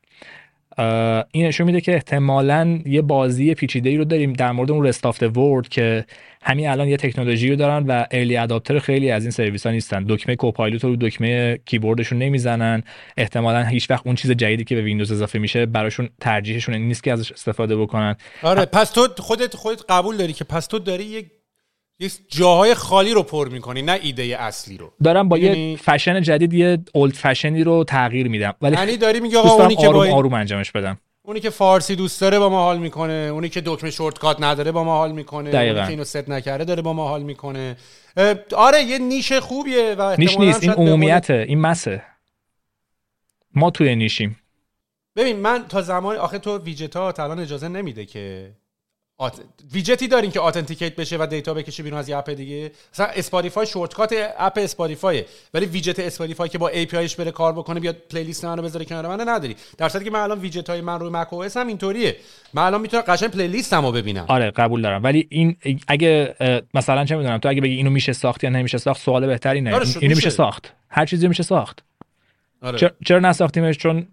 این 1.32 1.46
نشون 1.46 1.66
میده 1.66 1.80
که 1.80 1.94
احتمالا 1.94 2.80
یه 2.86 3.02
بازی 3.02 3.54
پیچیده 3.54 3.90
ای 3.90 3.96
رو 3.96 4.04
داریم 4.04 4.32
در 4.32 4.52
مورد 4.52 4.70
اون 4.70 4.86
rest 4.86 5.06
of 5.06 5.22
world 5.22 5.68
که 5.68 6.04
همین 6.42 6.68
الان 6.68 6.88
یه 6.88 6.96
تکنولوژی 6.96 7.50
رو 7.50 7.56
دارن 7.56 7.86
و 7.86 8.04
early 8.10 8.36
adopter 8.36 8.78
خیلی 8.78 9.10
از 9.10 9.22
این 9.22 9.30
سرویس 9.30 9.66
ها 9.66 9.72
نیستن. 9.72 10.04
دکمه 10.08 10.36
Copilot 10.36 10.84
رو 10.84 10.96
دکمه 10.96 11.58
کیبوردشون 11.64 12.18
نمی‌زنن. 12.18 12.82
احتمالا 13.16 13.62
هیچ 13.62 13.90
وقت 13.90 14.06
اون 14.06 14.14
چیز 14.14 14.30
جدیدی 14.30 14.64
که 14.64 14.74
به 14.74 14.82
ویندوز 14.82 15.12
اضافه 15.12 15.38
میشه 15.38 15.66
براشون 15.66 16.08
ترجیحشون 16.20 16.74
نیست 16.74 17.02
که 17.02 17.12
ازش 17.12 17.32
استفاده 17.32 17.76
بکنن. 17.76 18.16
آره 18.42 18.64
پس 18.64 18.90
تو 18.90 19.08
خودت 19.18 19.56
خودت 19.56 19.82
قبول 19.88 20.16
داری 20.16 20.32
که 20.32 20.44
پس 20.44 20.66
تو 20.66 20.78
داری 20.78 21.04
یک 21.04 21.26
یه 22.00 22.10
جاهای 22.28 22.74
خالی 22.74 23.14
رو 23.14 23.22
پر 23.22 23.48
می‌کنی 23.48 23.82
نه 23.82 23.98
ایده 24.02 24.22
اصلی 24.22 24.76
رو. 24.76 24.92
دارم 25.04 25.28
با 25.28 25.38
یه 25.38 25.76
فشن 25.76 26.22
جدید 26.22 26.52
یه 26.52 26.78
old 26.94 27.14
fashion 27.14 27.58
ی 27.58 27.64
رو 27.64 27.84
تغییر 27.84 28.28
میدم. 28.28 28.54
ولی 28.62 28.76
یعنی 28.76 28.96
داری 28.96 29.20
میگه 29.20 29.38
آقا 29.38 29.62
اونی 29.62 29.76
که 29.76 29.88
آروم. 29.88 30.12
آروم 30.12 30.34
انجامش 30.34 30.72
بدم. 30.72 30.98
اونی 31.22 31.40
که 31.40 31.50
فارسی 31.50 31.96
دوست 31.96 32.20
داره 32.20 32.38
با 32.38 32.48
ما 32.48 32.62
حال 32.62 32.78
می‌کنه 32.78 33.12
اونی 33.12 33.48
که 33.48 33.62
دکمه 33.64 33.90
shortcut 33.90 34.36
نداره 34.40 34.72
با 34.72 34.84
ما 34.84 34.96
حال 34.96 35.12
می‌کنه 35.12 35.50
دقیقا. 35.50 35.74
اونی 35.74 35.86
که 35.86 35.90
اینو 35.90 36.04
ست 36.04 36.28
نکرده 36.28 36.64
داره 36.64 36.82
با 36.82 36.92
ما 36.92 37.08
حال 37.08 37.22
می‌کنه. 37.22 37.76
آره 38.56 38.82
یه 38.82 38.98
niche 38.98 39.32
خوبیه 39.32 39.94
و 39.98 40.16
niche 40.18 40.38
نیست 40.38 40.62
این 40.62 40.72
عمومیته 40.72 41.44
این 41.48 41.60
mass 41.60 41.88
ه. 41.88 42.02
ما 43.54 43.70
توی 43.70 43.96
niche 43.96 44.21
یم. 44.21 44.36
ببین 45.16 45.36
من 45.36 45.64
تا 45.68 45.82
زمان 45.82 46.16
آخه 46.16 46.38
تو 46.38 46.58
ویجتا 46.58 47.14
الان 47.18 47.40
اجازه 47.40 47.68
نمیده 47.68 48.06
که 48.06 48.52
auth... 49.20 49.40
ویجتی 49.72 50.08
دارین 50.08 50.30
که 50.30 50.42
authenticate 50.42 50.96
بشه 50.96 51.16
و 51.20 51.26
data 51.26 51.54
بکشه 51.54 51.82
بیرون 51.82 51.98
از 51.98 52.08
یه 52.08 52.16
app 52.16 52.30
دیگه؟ 52.30 52.70
مثلا 52.94 53.06
اسپاتیفای 53.06 53.66
shortcut 53.66 54.14
app 54.38 54.52
اسپاتیفای 54.56 55.24
ولی 55.54 55.66
ویجت 55.66 55.98
اسپاتیفای 55.98 56.48
که 56.48 56.58
با 56.58 56.68
API 56.68 56.96
ش 56.96 57.16
بره 57.16 57.30
کار 57.30 57.52
بکنه 57.52 57.80
بیاد 57.80 57.96
playlist 58.10 58.44
منو 58.44 58.62
بذاره 58.62 58.84
کنار 58.84 59.16
من 59.16 59.28
نداری. 59.28 59.56
در 59.78 59.88
صورتی 59.88 60.04
که 60.04 60.10
من 60.10 60.20
الان 60.20 60.38
ویجت 60.38 60.70
های 60.70 60.80
من 60.80 61.00
روی 61.00 61.10
Mac 61.10 61.32
O 61.32 61.44
S 61.44 61.56
هم 61.56 61.66
اینطوریه. 61.66 62.16
من 62.54 62.62
الان 62.62 62.80
می‌تونم 62.80 63.02
قشنگ 63.02 63.30
playlist 63.30 63.48
مو 63.48 63.92
ببینم. 63.92 64.24
آره 64.28 64.50
قبول 64.50 64.82
دارم. 64.82 65.04
ولی 65.04 65.26
این 65.30 65.56
اگه 65.88 66.34
مثلا 66.74 67.04
چه 67.04 67.16
می‌دونم 67.16 67.38
تو 67.38 67.48
اگه 67.48 67.60
بگی 67.60 67.74
اینو 67.74 67.90
میشه 67.90 68.12
ساخت 68.12 68.44
یا 68.44 68.50
نمیشه 68.50 68.78
ساخت 68.78 69.00
سوال 69.00 69.26
بهتری 69.26 69.60
نه. 69.60 69.74
آره 69.74 69.86
اینو 70.00 70.16
میشه 70.16 70.30
ساخت. 70.30 70.74
هر 70.88 71.06
چیزی 71.06 71.28
میشه 71.28 71.42
ساخت. 71.42 71.82
آره. 72.62 72.92
چرا 73.06 73.18
نساختیمش؟ 73.18 73.76
چون 73.76 74.06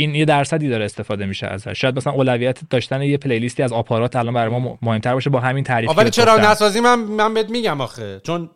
این 0.00 0.14
یه 0.14 0.24
درصدی 0.24 0.68
داره 0.68 0.84
استفاده 0.84 1.26
میشه 1.26 1.46
ازش. 1.46 1.80
شاید 1.80 1.96
مثلا 1.96 2.12
اولویت 2.12 2.60
داشتن 2.70 3.02
یه 3.02 3.16
playlist 3.16 3.57
ی 3.57 3.62
از 3.62 3.72
آپارات 3.72 4.16
الان 4.16 4.34
برای 4.34 4.58
ما 4.58 4.78
مهمتر 4.82 5.14
باشه 5.14 5.30
با 5.30 5.40
همین 5.40 5.64
تعریف 5.64 5.98
ولی 5.98 6.10
چرا 6.10 6.36
نسازی؟ 6.36 6.80
من 6.80 6.94
من 6.94 7.34
بهت 7.34 7.50
میگم 7.50 7.80
آخه. 7.80 8.20
چون 8.24 8.50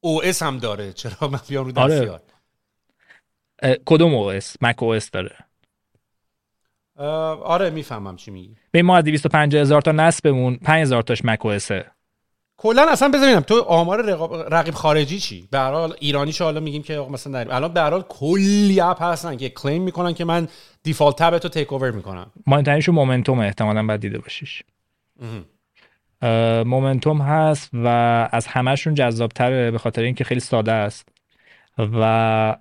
OS 0.00 0.42
هم 0.42 0.58
داره. 0.58 0.92
چرا 0.92 1.28
من 1.28 1.40
بیام 1.48 1.64
رو 1.64 1.72
دستیار 1.72 2.20
آره. 3.62 3.80
کدوم 3.84 4.14
OS؟ 4.14 4.56
Mac 4.60 4.82
OS 4.82 5.10
داره. 5.10 5.36
آره 6.96 7.70
می‌فهمم 7.70 8.16
چی 8.16 8.30
میگی. 8.30 8.56
به 8.70 8.82
ما 8.82 8.96
از 8.96 9.04
250 9.04 9.60
هزار 9.60 9.82
تا 9.82 9.92
نصبمون 9.92 10.56
5000 10.56 11.02
تاش 11.02 11.24
مک 11.24 11.46
او 11.46 11.52
کلا 12.62 12.86
اصلا 12.90 13.08
بذارینم 13.08 13.40
تو 13.40 13.60
آمار 13.60 14.02
رقیب 14.48 14.74
خارجی 14.74 15.18
چی؟ 15.18 15.48
به 15.50 15.58
هر 15.58 15.72
حال 15.72 15.94
ایرانیش 16.00 16.40
حالا 16.40 16.60
میگیم 16.60 16.82
که 16.82 16.98
مثلا 17.10 17.32
داریم 17.32 17.52
الان 17.52 17.72
به 17.72 17.80
هر 17.80 17.90
حال 17.90 18.04
کلی 18.08 18.80
اپ 18.80 19.02
هستن 19.02 19.36
که 19.36 19.48
کلیم 19.48 19.82
می‌کنن 19.82 20.14
که 20.14 20.24
من 20.24 20.48
دیفالت 20.82 21.16
تب 21.16 21.38
تو 21.38 21.48
تیک 21.48 21.72
اوور 21.72 21.90
می‌کنم. 21.90 22.30
مهمترینشون 22.46 22.94
مومنتوم 22.94 23.38
احتمالاً 23.38 23.86
بعد 23.86 24.00
دیده 24.00 24.18
باشیش. 24.18 24.62
مومنتوم 26.64 27.20
هست 27.20 27.70
و 27.72 27.86
از 28.32 28.46
همهشون 28.46 28.94
جذابتره 28.94 29.70
به 29.70 29.78
خاطر 29.78 30.02
اینکه 30.02 30.24
خیلی 30.24 30.40
ساده 30.40 30.72
است 30.72 31.08
و 31.78 32.56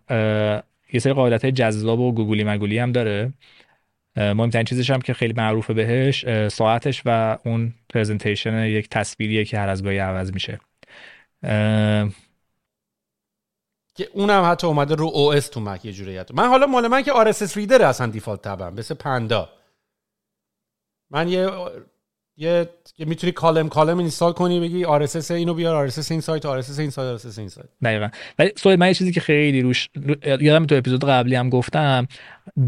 یه 0.93 0.99
سری 0.99 1.13
قابلیت 1.13 1.45
جذاب 1.45 1.99
و 1.99 2.11
گوگلی 2.11 2.43
مگولی 2.43 2.79
هم 2.79 2.91
داره. 2.91 3.33
مهمترین 4.15 4.65
چیزش 4.65 4.89
هم 4.89 5.01
که 5.01 5.13
خیلی 5.13 5.33
معروفه 5.37 5.73
بهش 5.73 6.47
ساعتش 6.47 7.01
و 7.05 7.37
اون 7.45 7.73
presentation 7.89 8.63
یک 8.63 8.89
تصویریه 8.89 9.45
که 9.45 9.59
هر 9.59 9.69
از 9.69 9.83
گاهی 9.83 9.97
عوض 9.97 10.33
میشه. 10.33 10.59
که 13.95 14.09
اونم 14.13 14.43
حتی 14.51 14.67
اومده 14.67 14.95
رو 14.95 15.05
OS 15.05 15.47
تو 15.47 15.59
مک 15.59 15.85
یه 15.85 15.91
جوری 15.91 16.19
من 16.33 16.47
حالا 16.47 16.65
مال 16.65 16.87
من 16.87 17.01
که 17.01 17.11
RSS 17.11 17.57
reader 17.57 17.81
اصلا 17.81 18.07
default 18.07 18.41
tab 18.41 18.65
م 18.65 18.73
مثل 18.73 18.95
پندا 18.95 19.49
من 21.09 21.27
یه 21.27 21.49
یه 22.39 22.69
می‌تونی 22.99 23.33
column 23.33 23.69
column 23.69 23.97
install 23.97 24.33
کنی 24.33 24.59
بگی 24.59 24.85
RSS 24.85 25.31
اینو 25.31 25.53
بیار 25.53 25.75
RSS 25.75 26.11
این 26.11 26.21
سایت 26.21 26.45
RSS 26.45 26.79
این 26.79 26.89
سایت 26.89 27.07
RSS 27.07 27.39
این 27.39 27.49
سایت. 27.49 27.67
دقیقاً. 27.83 28.09
ولی 28.39 28.51
ببین 28.55 28.79
من 28.79 28.87
یه 28.87 28.93
چیزی 28.93 29.11
که 29.11 29.19
خیلی 29.19 29.61
روش 29.61 29.89
یادم 30.41 30.65
تو 30.65 30.75
اپیزود 30.75 31.05
قبلی 31.05 31.35
هم 31.35 31.49
گفتم 31.49 32.07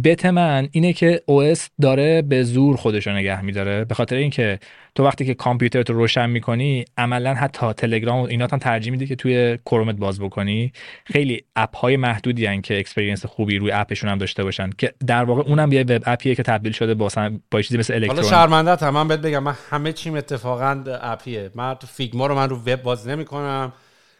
bet 0.04 0.26
من 0.26 0.70
اینه 0.72 0.94
که 0.94 1.22
OS 1.26 1.54
داره 1.82 2.22
به 2.22 2.44
زور 2.44 2.78
خودش 2.78 3.08
رو 3.08 3.14
نگه 3.14 3.42
میداره 3.42 3.86
به 3.86 3.96
خاطر 3.96 4.16
اینکه 4.16 4.60
تو 4.96 5.04
وقتی 5.04 5.26
که 5.26 5.34
کامپیوتر 5.34 5.84
رو 5.84 5.96
روشن 5.96 6.30
می‌کنی 6.30 6.86
عملا 6.98 7.34
حتی 7.34 7.74
تلگرام 7.74 8.20
و 8.20 8.26
اینا 8.26 8.48
هم 8.52 8.60
ترجیح 8.60 8.92
میده 8.92 9.06
که 9.06 9.16
توی 9.16 9.58
کرومت 9.66 9.96
باز 9.96 10.20
بکنی. 10.20 10.74
خیلی 11.06 11.44
اپ 11.56 11.76
های 11.76 11.98
محدودی 11.98 12.46
هن 12.46 12.62
که 12.62 12.80
experience 12.80 13.26
خوبی 13.26 13.58
روی 13.58 13.72
اپشون 13.72 14.10
هم 14.10 14.18
داشته 14.18 14.44
باشن 14.44 14.70
که 14.78 14.94
در 15.08 15.24
واقع 15.24 15.42
اونم 15.42 15.72
یه 15.72 15.82
web 15.82 16.04
app 16.06 16.24
یه 16.24 16.36
که 16.36 16.44
تبدیل 16.44 16.72
شده 16.72 16.94
با 16.94 17.10
با 17.52 17.62
چیزی 17.62 17.78
مثل 17.78 17.94
الکترون. 17.94 18.18
حالا 18.18 18.30
شرمنده 18.30 18.76
تمام 18.76 19.08
بهت 19.08 19.20
بگم 19.20 19.44
من 19.44 19.56
همه 19.70 19.94
چیم 19.94 20.16
اتفاقا 20.16 20.84
اپیه 21.02 21.52
من 21.56 21.74
تو 21.74 21.88
Figma 21.88 22.28
رو 22.28 22.36
من 22.36 22.50
رو 22.50 22.56
وب 22.56 22.82
باز 22.82 23.08
نمی‌کنم. 23.08 23.74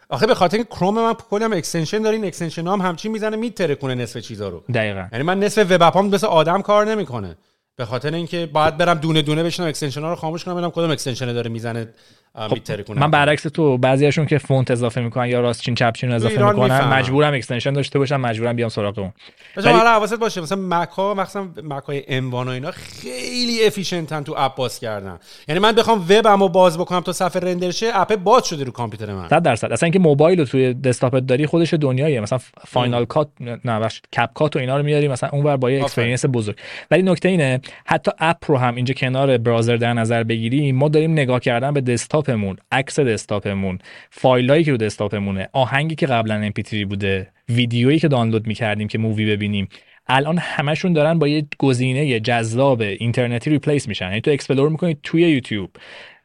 آخه 0.10 0.28
به 0.28 0.36
خاطر 0.36 0.64
کروم 0.64 0.96
من 0.96 1.14
کلی 1.14 1.44
هم 1.44 1.54
extension 1.54 2.02
دارین 2.02 2.26
extension 2.26 2.68
هم 2.68 2.82
همچین 2.82 3.12
می‌زنه 3.12 3.38
می‌ترکونه 3.38 3.96
نصف 3.96 4.20
چیزا 4.20 4.50
رو. 4.50 4.64
دقیقاً. 4.74 5.08
یعنی 5.12 5.24
من 5.24 5.40
نصف 5.40 5.72
وب 5.72 5.82
اپام 5.82 6.10
مثل 6.10 6.28
آدم 6.28 6.62
کار 6.62 6.86
نمی‌کنه. 6.86 7.38
به 7.76 7.86
خاطر 7.86 8.14
اینکه 8.14 8.46
باید 8.46 8.78
برم 8.78 8.98
دونه 8.98 9.22
دونه 9.22 9.44
بشینم 9.44 9.68
extension 9.68 10.02
ها 10.02 10.10
رو 10.10 10.16
خاموش 10.16 10.44
کنم 10.44 10.54
ببینم 10.54 10.72
کدوم 10.72 10.92
extension 10.92 11.34
داره 11.34 11.50
می‌زنه. 11.50 11.94
خب 12.36 12.92
من 12.96 13.12
برعکس 13.12 13.44
تو 13.44 13.78
بعضیاشون 13.78 14.26
که 14.26 14.38
فونت 14.38 14.72
اضافه 14.72 15.02
می‌کنن 15.02 15.26
یا 15.26 15.40
راستچین 15.40 15.76
چپچین 15.76 16.12
اضافه 16.12 16.48
می‌کنن 16.48 16.88
مجبورم 16.88 17.34
extension 17.34 17.74
داشته 17.74 18.00
باشم 18.00 18.22
مجبورم 18.22 18.56
بیام 18.56 18.70
سراغ 18.70 19.00
اون 19.00 19.14
مثلا 19.58 19.78
حالا 19.78 19.90
حواست 19.90 20.20
باشه 20.20 20.42
مثلا 20.42 20.58
Mac 20.62 20.90
ها 20.90 21.14
مثلا 21.14 21.48
Mac 21.64 21.84
های 21.84 22.04
M 22.08 22.32
و 22.32 22.36
اینا 22.36 22.72
خیلی 22.72 23.66
efficient 23.66 24.18
ن 24.18 24.24
تو 24.24 24.36
اپ 24.38 24.56
باز 24.56 24.80
کردن. 24.80 25.20
یعنی 25.48 25.60
من 25.60 25.72
بخوام 25.72 26.06
وبمو 26.10 26.50
باز 26.50 26.78
بکنم 26.78 27.00
تا 27.00 27.14
صفحه 27.14 27.42
render 27.42 27.72
شه 27.72 27.92
اپ 27.94 28.16
باز 28.16 28.48
شده 28.48 28.64
رو 28.64 28.72
کامپیوتر 28.72 29.14
من. 29.14 29.30
100 29.30 29.44
درصد. 29.44 29.72
اصلا 29.72 29.88
اینکه 29.88 30.00
موبایل 30.00 30.40
رو 30.40 30.46
توی 30.46 30.74
دسکتاپت 30.74 31.26
داری 31.26 31.46
خودش 31.46 31.74
دنیاییه. 31.74 32.20
مثلا 32.20 32.40
Final 32.68 33.06
Cut 33.06 33.30
نه 33.40 33.80
بخش 33.80 34.02
CapCut 34.12 34.56
و 34.56 34.60
اینا 34.60 34.78
رو 34.78 34.84
میاری 34.84 35.08
مثلا 35.08 35.30
اونور 35.34 35.58
با 35.58 35.72
یه 35.72 35.84
experience 35.84 36.26
بزرگ. 36.26 36.56
ولی 36.92 37.04
نکته 37.04 37.30
اینه 37.30 37.62
حتی 37.86 38.12
اپ 38.20 38.38
رو 38.48 38.58
هم 38.58 38.76
اینجا 38.76 38.94
کنار 38.94 39.38
browser 39.38 39.76
در 39.76 39.94
نظر 39.94 40.24
بگیریم 40.24 40.76
ما 40.76 40.90
داریم 40.90 41.12
نگاه 41.12 41.40
کردن 41.40 41.74
به 41.74 41.82
دسکتاپمون 42.22 42.58
عکس 42.72 43.00
دسکتاپمون 43.00 43.80
فایلایی 44.10 44.64
که 44.64 44.72
رو 44.72 44.78
دسکتاپمونه 44.78 45.50
آهنگی 45.54 45.96
که 45.96 46.06
قبلا 46.06 46.50
MP3 46.50 46.74
بوده 46.74 47.28
ویدیویی 47.50 48.00
که 48.00 48.08
دانلود 48.08 48.48
می‌کردیم 48.48 48.88
که 48.88 48.98
movie 48.98 49.26
ببینیم. 49.26 49.68
الان 50.08 50.38
همشون 50.38 50.94
دارن 50.94 51.20
با 51.20 51.28
یه 51.28 51.46
گزینه 51.58 52.20
جذاب 52.20 52.82
اینترنتی 52.82 53.50
replace 53.50 53.88
میشن. 53.88 54.06
یعنی 54.06 54.22
تو 54.22 54.32
explore 54.32 54.70
می‌کنید 54.70 55.00
توی 55.04 55.22
یوتیوب. 55.22 55.70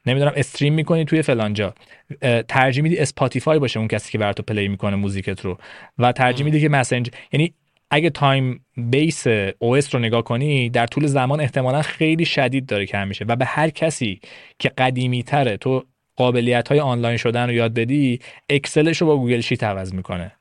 نمی‌دونم 0.07 0.33
stream 0.37 0.75
می‌کنی 0.75 1.05
توی 1.05 1.23
فلانجا 1.23 1.75
ترجیح 2.49 2.83
میدی 2.83 2.99
Spotify 2.99 3.59
باشه 3.59 3.79
اون 3.79 3.89
کسی 3.89 4.13
که 4.13 4.19
براتو 4.19 4.43
play 4.43 4.69
می‌کنه 4.69 4.97
موزیکت 4.97 5.41
رو. 5.41 5.59
و 5.99 6.13
ترجیح 6.13 6.45
میدی 6.45 6.61
که 6.61 6.69
مسنج 6.69 7.11
یعنی 7.33 7.55
اگه 7.91 8.11
time 8.11 8.65
base 8.77 9.27
OS 9.59 9.77
رو 9.77 9.99
نگاه 9.99 10.23
کنی 10.23 10.71
در 10.71 10.87
طول 10.87 11.07
زمان 11.07 11.41
احتمالا 11.41 11.83
خیلی 11.83 12.25
شدید 12.25 12.67
داره 12.67 12.87
کم 12.87 13.09
میشه 13.09 13.25
و 13.29 13.37
به 13.37 13.45
هر 13.45 13.71
کسی 13.71 14.21
که 14.59 14.69
قدیمی 14.69 15.23
تره 15.23 15.57
تو 15.57 15.85
قابلیت 16.17 16.69
های 16.69 16.81
آنلاین 16.81 17.17
شدن 17.17 17.47
رو 17.47 17.53
یاد 17.53 17.75
بدی 17.75 18.19
Excel 18.51 18.86
ش 18.86 19.01
رو 19.01 19.07
با 19.07 19.17
Google 19.17 19.41
Sheet 19.41 19.65
عوض 19.65 19.95
می‌کنه. 19.95 20.33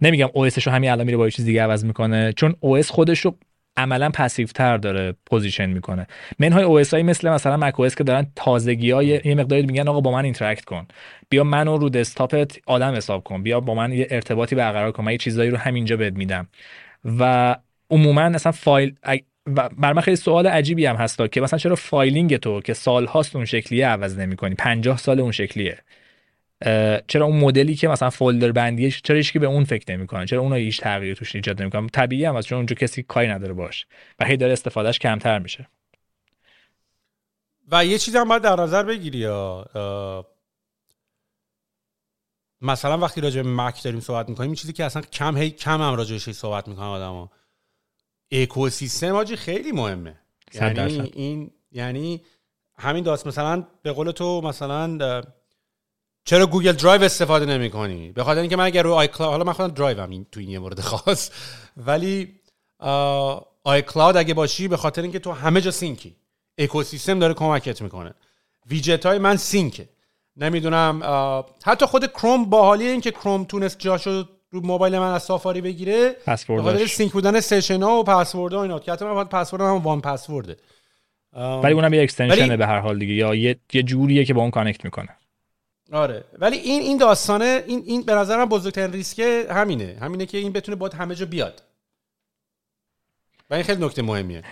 نمیگم 0.00 0.28
OS 0.34 0.44
رو 0.44 0.72
همین 0.72 0.90
الان 0.90 1.06
میره 1.06 1.16
با 1.16 1.24
یه 1.24 1.30
چیز 1.30 1.44
دیگه 1.44 1.62
عوض 1.62 1.84
می‌کنه 1.84 2.32
چون 2.32 2.54
OS 2.60 2.82
خودش 2.82 3.20
رو 3.20 3.36
عملا 3.76 4.10
passive 4.10 4.46
تر 4.46 4.76
داره 4.76 5.14
position 5.26 5.66
می‌کنه. 5.66 6.06
منهای 6.38 6.64
OS 6.64 6.78
هایی 6.92 7.02
مثل 7.02 7.30
مثلا 7.30 7.56
macOS 7.56 7.88
که 7.88 8.04
دارن 8.04 8.26
تازگی 8.36 8.90
های 8.90 9.06
یه 9.24 9.34
مقداری 9.34 9.62
میگن 9.62 9.88
آقا 9.88 10.00
با 10.00 10.12
من 10.12 10.24
interact 10.24 10.64
کن. 10.64 10.86
بیا 11.28 11.44
منو 11.44 11.76
رو 11.76 11.88
دسکتاپت 11.88 12.58
آدم 12.66 12.94
حساب 12.94 13.24
کن. 13.24 13.42
بیا 13.42 13.60
با 13.60 13.74
من 13.74 13.92
یه 13.92 14.06
ارتباطی 14.10 14.54
برقرار 14.54 14.92
کن. 14.92 15.04
من 15.04 15.12
یه 15.12 15.18
چیزایی 15.18 15.50
رو 15.50 15.56
همینجا 15.56 15.96
بهت 15.96 16.12
میدم. 16.12 16.48
و 17.04 17.56
عموما 17.90 18.22
اصلا 18.22 18.52
فایل 18.52 18.94
و 19.46 19.68
برای 19.68 19.92
من 19.92 20.02
خیلی 20.02 20.16
سوال 20.16 20.46
عجیبی 20.46 20.86
هم 20.86 20.96
هست 20.96 21.30
که 21.32 21.40
مثلا 21.40 21.58
چرا 21.58 21.74
filing 21.74 22.36
تو 22.36 22.60
که 22.60 22.74
سال 22.74 23.06
هاست 23.06 23.36
اون 23.36 23.44
شکلیه 23.44 23.86
عوض 23.86 24.18
نمی 24.18 24.36
کنی 24.36 24.54
50 24.54 24.98
سال 24.98 25.20
اون 25.20 25.32
شکلیه. 25.32 25.78
چرا 27.08 27.26
اون 27.26 27.40
مدلی 27.40 27.74
که 27.74 27.88
مثلا 27.88 28.10
فولدر 28.10 28.52
بندیه 28.52 28.90
چرا 28.90 29.16
هیچ 29.16 29.32
به 29.32 29.46
اون 29.46 29.64
فکر 29.64 29.92
نمی‌کنه؟ 29.92 30.26
چرا 30.26 30.40
اونها 30.40 30.56
هیچ 30.56 30.80
تغییری 30.80 31.14
توش 31.14 31.34
ایجاد 31.34 31.62
نمی‌کنه 31.62 31.88
طبیعی 31.88 32.24
هم 32.24 32.36
هست 32.36 32.46
چون 32.46 32.56
اونجا 32.56 32.74
کسی 32.74 33.02
کاری 33.02 33.28
نداره 33.28 33.52
باش 33.52 33.86
و 34.18 34.24
هی 34.24 34.36
داره 34.36 34.52
استفادهش 34.52 34.98
کمتر 34.98 35.38
میشه. 35.38 35.68
و 37.72 37.84
یه 37.84 37.98
چیزی 37.98 38.18
هم 38.18 38.28
باید 38.28 38.42
در 38.42 38.56
نظر 38.56 38.82
بگیری 38.82 39.18
یا 39.18 39.64
مثلا 42.60 42.98
وقتی 42.98 43.20
راجع 43.20 43.42
به 43.42 43.48
Mac 43.48 43.82
داریم 43.82 44.00
صحبت 44.00 44.28
می‌کنیم 44.28 44.50
این 44.50 44.56
چیزی 44.56 44.72
که 44.72 44.84
اصلا 44.84 45.02
کم 45.02 45.36
هی 45.36 45.50
کم 45.50 45.82
هم 45.82 45.94
راجعش 45.94 46.30
صحبت 46.30 46.68
می‌کنن 46.68 46.86
آدما 46.86 47.30
اکوسیستم 48.30 49.14
حاجی 49.14 49.36
خیلی 49.36 49.72
مهمه. 49.72 50.18
یعنی 50.54 51.10
این 51.14 51.50
یعنی 51.72 52.22
همین 52.78 53.04
داستان 53.04 53.26
مثلا 53.26 53.66
به 53.82 53.92
قول 53.92 54.10
تو 54.10 54.40
مثلا 54.40 55.22
چرا 56.24 56.46
Google 56.46 56.72
Drive 56.72 57.02
استفاده 57.02 57.46
نمی 57.46 57.70
کنی 57.70 58.12
به 58.12 58.24
خاطر 58.24 58.40
اینکه 58.40 58.56
من 58.56 58.64
اگر 58.64 58.82
رو 58.82 58.92
iCloud 58.92 59.32
حالا 59.32 59.44
من 59.44 59.52
خودم 59.52 59.74
درایو 59.74 60.00
هم 60.00 60.10
این 60.10 60.26
تو 60.32 60.40
این 60.40 60.48
یه 60.48 60.58
مورد 60.58 60.80
خاص. 60.80 61.30
ولی 61.76 62.34
iCloud 63.64 64.16
اگه 64.16 64.34
باشی 64.34 64.68
به 64.68 64.76
خاطر 64.76 65.02
اینکه 65.02 65.18
تو 65.18 65.32
همه 65.32 65.60
جا 65.60 65.70
sync 65.70 66.01
ی. 66.01 66.16
اکوسیستم 66.58 67.18
داره 67.18 67.34
کمکت 67.34 67.82
می‌کنه. 67.82 68.14
ویجت 68.70 69.06
های 69.06 69.18
من 69.18 69.36
sync 69.36 69.71
ه. 69.71 69.88
نمی‌دونم 70.36 71.02
حتی 71.64 71.86
خود 71.86 72.06
کروم 72.06 72.44
باحالی 72.44 72.86
این 72.86 73.00
که 73.00 73.10
کروم 73.10 73.44
تونست 73.44 73.78
جاشو 73.78 74.24
رو 74.50 74.60
موبایل 74.60 74.98
من 74.98 75.14
از 75.14 75.22
Safari 75.22 75.60
بگیره. 75.60 76.16
پسوردش 76.26 76.92
sync 76.92 77.12
بودن 77.12 77.40
session 77.40 77.82
ها 77.82 78.00
و 78.00 78.04
پسورد 78.04 78.54
ها 78.54 78.62
اینا. 78.62 78.78
که 78.78 78.92
حتی 78.92 79.04
من 79.04 79.24
پسورد 79.24 79.62
هم 79.62 79.68
1Password 79.68 80.00
ه. 80.00 80.56
ولی 81.62 81.72
اونم 81.72 81.94
یه 81.94 82.02
extension 82.02 82.51
ه 82.51 82.56
به 82.56 82.66
هر 82.66 82.78
حال 82.78 82.98
دیگه. 82.98 83.14
یا 83.14 83.34
یه, 83.34 83.56
یه 83.72 83.82
جوریه 83.82 84.24
که 84.24 84.34
با 84.34 84.42
اون 84.42 84.50
connect 84.50 84.84
می‌کنه. 84.84 85.08
آره. 85.92 86.24
ولی 86.38 86.56
این 86.56 86.82
این 86.82 86.96
داستانه 86.98 87.64
این 87.66 87.82
این 87.86 88.02
به 88.02 88.14
نظر 88.14 88.36
من 88.36 88.44
بزرگترین 88.44 88.92
ریسک 88.92 89.18
همینه. 89.50 89.96
همینه 90.00 90.26
که 90.26 90.38
این 90.38 90.52
بتونه 90.52 90.76
باید 90.76 90.94
همه 90.94 91.14
جا 91.14 91.26
بیاد. 91.26 91.62
و 93.50 93.54
این 93.54 93.62
خیلی 93.62 93.84
نکته 93.84 94.02
مهمیه. 94.02 94.42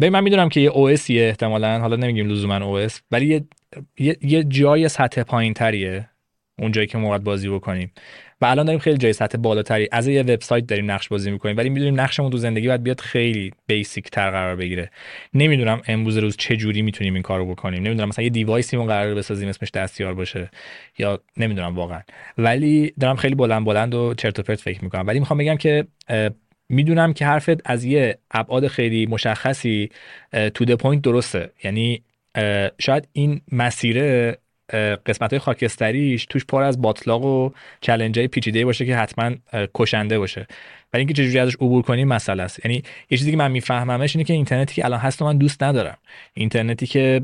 ببین 0.00 0.12
من 0.12 0.20
می‌دونم 0.20 0.48
که 0.48 0.60
یه 0.60 0.70
OS 0.70 0.88
یه 0.88 1.28
احتمالا 1.28 1.80
حالا 1.80 1.96
نمیگیم 1.96 2.28
لزوما 2.28 2.56
OS 2.56 3.00
ولی 3.10 3.26
یه, 3.26 3.44
یه،, 3.98 4.16
یه 4.22 4.44
جای 4.44 4.88
سطح 4.88 5.22
پایین 5.22 5.54
تریه 5.54 6.08
اون 6.58 6.72
جایی 6.72 6.86
که 6.86 6.98
ما 6.98 7.18
بازی 7.18 7.48
بکنیم. 7.48 7.92
و 8.42 8.44
الان 8.44 8.66
داریم 8.66 8.78
خیلی 8.80 8.98
جای 8.98 9.12
سطح 9.12 9.38
بالاتری. 9.38 9.88
از 9.92 10.08
یه 10.08 10.22
وبسایت 10.22 10.66
داریم 10.66 10.90
نقش 10.90 11.08
بازی 11.08 11.30
می‌کنیم 11.30 11.56
ولی 11.56 11.68
می‌دونیم 11.68 12.00
نقشمون 12.00 12.30
تو 12.30 12.36
زندگی 12.36 12.68
باید 12.68 12.82
بیاد 12.82 13.00
خیلی 13.00 13.52
basic 13.66 14.10
تر 14.10 14.30
قرار 14.30 14.56
بگیره. 14.56 14.90
نمی‌دونم 15.34 15.82
امروز 15.88 16.16
روز 16.16 16.36
چه 16.36 16.56
جوری 16.56 16.82
می‌تونیم 16.82 17.14
این 17.14 17.22
کارو 17.22 17.46
بکنیم. 17.46 17.82
نمی‌دونم 17.82 18.08
مثلا 18.08 18.24
یه 18.24 18.30
device 18.30 18.69
ی 18.69 18.76
قرار 18.76 19.14
بسازیم 19.14 19.48
اسمش 19.48 19.70
دستیار 19.70 20.14
باشه 20.14 20.50
یا 20.98 21.20
نمی‌دونم 21.36 21.74
واقعا. 21.74 22.00
ولی 22.38 22.92
دارم 23.00 23.16
خیلی 23.16 23.34
بلند 23.34 23.64
بلند 23.64 23.94
و 23.94 24.14
چرت 24.14 24.38
و 24.38 24.42
پرت 24.42 24.60
فکر 24.60 24.84
می‌کنم. 24.84 25.06
ولی 25.06 25.18
می‌خوام 25.18 25.38
بگم 25.38 25.56
که 25.56 25.86
می‌دونم 26.68 27.12
که 27.12 27.26
حرفت 27.26 27.70
از 27.70 27.84
یه 27.84 28.18
ابعاد 28.30 28.66
خیلی 28.66 29.06
مشخصی 29.06 29.90
to 30.54 30.64
the 30.64 30.74
point 30.74 31.02
درسته. 31.02 31.50
یعنی 31.64 32.02
شاید 32.78 33.08
این 33.12 33.40
مسیره 33.52 34.38
قسمت 35.06 35.30
های 35.30 35.38
خاکستریش 35.38 36.26
توش 36.26 36.44
پر 36.44 36.62
از 36.62 36.82
باطلاق 36.82 37.24
و 37.24 37.50
challenge 37.80 38.18
های 38.18 38.28
پیچیده 38.28 38.64
باشه 38.64 38.86
که 38.86 38.96
حتما 38.96 39.30
کشنده 39.74 40.18
باشه. 40.18 40.46
ولی 40.92 41.00
اینکه 41.00 41.14
چجوری 41.14 41.38
ازش 41.38 41.54
عبور 41.54 41.82
کنیم 41.82 42.08
مسئله 42.08 42.42
است. 42.42 42.64
یعنی 42.64 42.82
یه 43.10 43.18
چیزی 43.18 43.30
که 43.30 43.36
من 43.36 43.50
میفهممش 43.50 44.16
اینه 44.16 44.24
که 44.24 44.32
اینترنتی 44.32 44.74
که 44.74 44.84
الان 44.84 45.00
هست 45.00 45.22
من 45.22 45.38
دوست 45.38 45.62
ندارم. 45.62 45.98
اینترنتی 46.34 46.86
که 46.86 47.22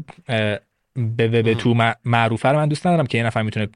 به 0.97 1.29
وب 1.29 1.55
تو 1.55 1.95
معروفه 2.05 2.49
رو 2.49 2.57
من 2.57 2.69
دوست 2.69 2.87
ندارم 2.87 3.07
که 3.07 3.19
یه 3.19 3.25
نفر 3.25 3.43
می‌تونه 3.43 3.69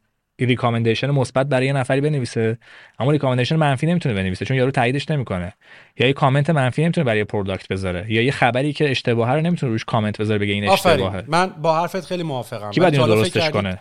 recommendation 0.46 1.10
مثبت 1.10 1.46
برای 1.46 1.66
یه 1.66 1.72
نفری 1.72 2.00
بنویسه. 2.00 2.58
اما 2.98 3.10
recommendation 3.10 3.56
منفی 3.56 3.86
نمی‌تونه 3.86 4.14
بنویسه 4.14 4.44
چون 4.44 4.56
یارو 4.56 4.70
تاییدش 4.70 5.10
نمی‌کنه. 5.10 5.54
یا 5.98 6.06
یه 6.06 6.12
کامنت 6.12 6.50
منفی 6.50 6.82
نمی‌تونه 6.82 7.04
برای 7.04 7.24
product 7.24 7.68
بذاره 7.68 8.06
یا 8.08 8.22
یه 8.22 8.32
خبری 8.32 8.72
که 8.72 8.90
اشتباهه 8.90 9.32
رو 9.32 9.40
نمی‌تونه 9.40 9.72
روش 9.72 9.84
کامنت 9.84 10.18
بذاره 10.18 10.38
بگه 10.38 10.52
این 10.52 10.68
اشتباهه. 10.68 11.24
من 11.28 11.46
با 11.46 11.80
حرفت 11.80 12.04
خیلی 12.04 12.22
موافقم. 12.22 12.70
کی 12.70 12.80
باید 12.80 12.94
درستش 12.94 13.50
کنه؟ 13.50 13.78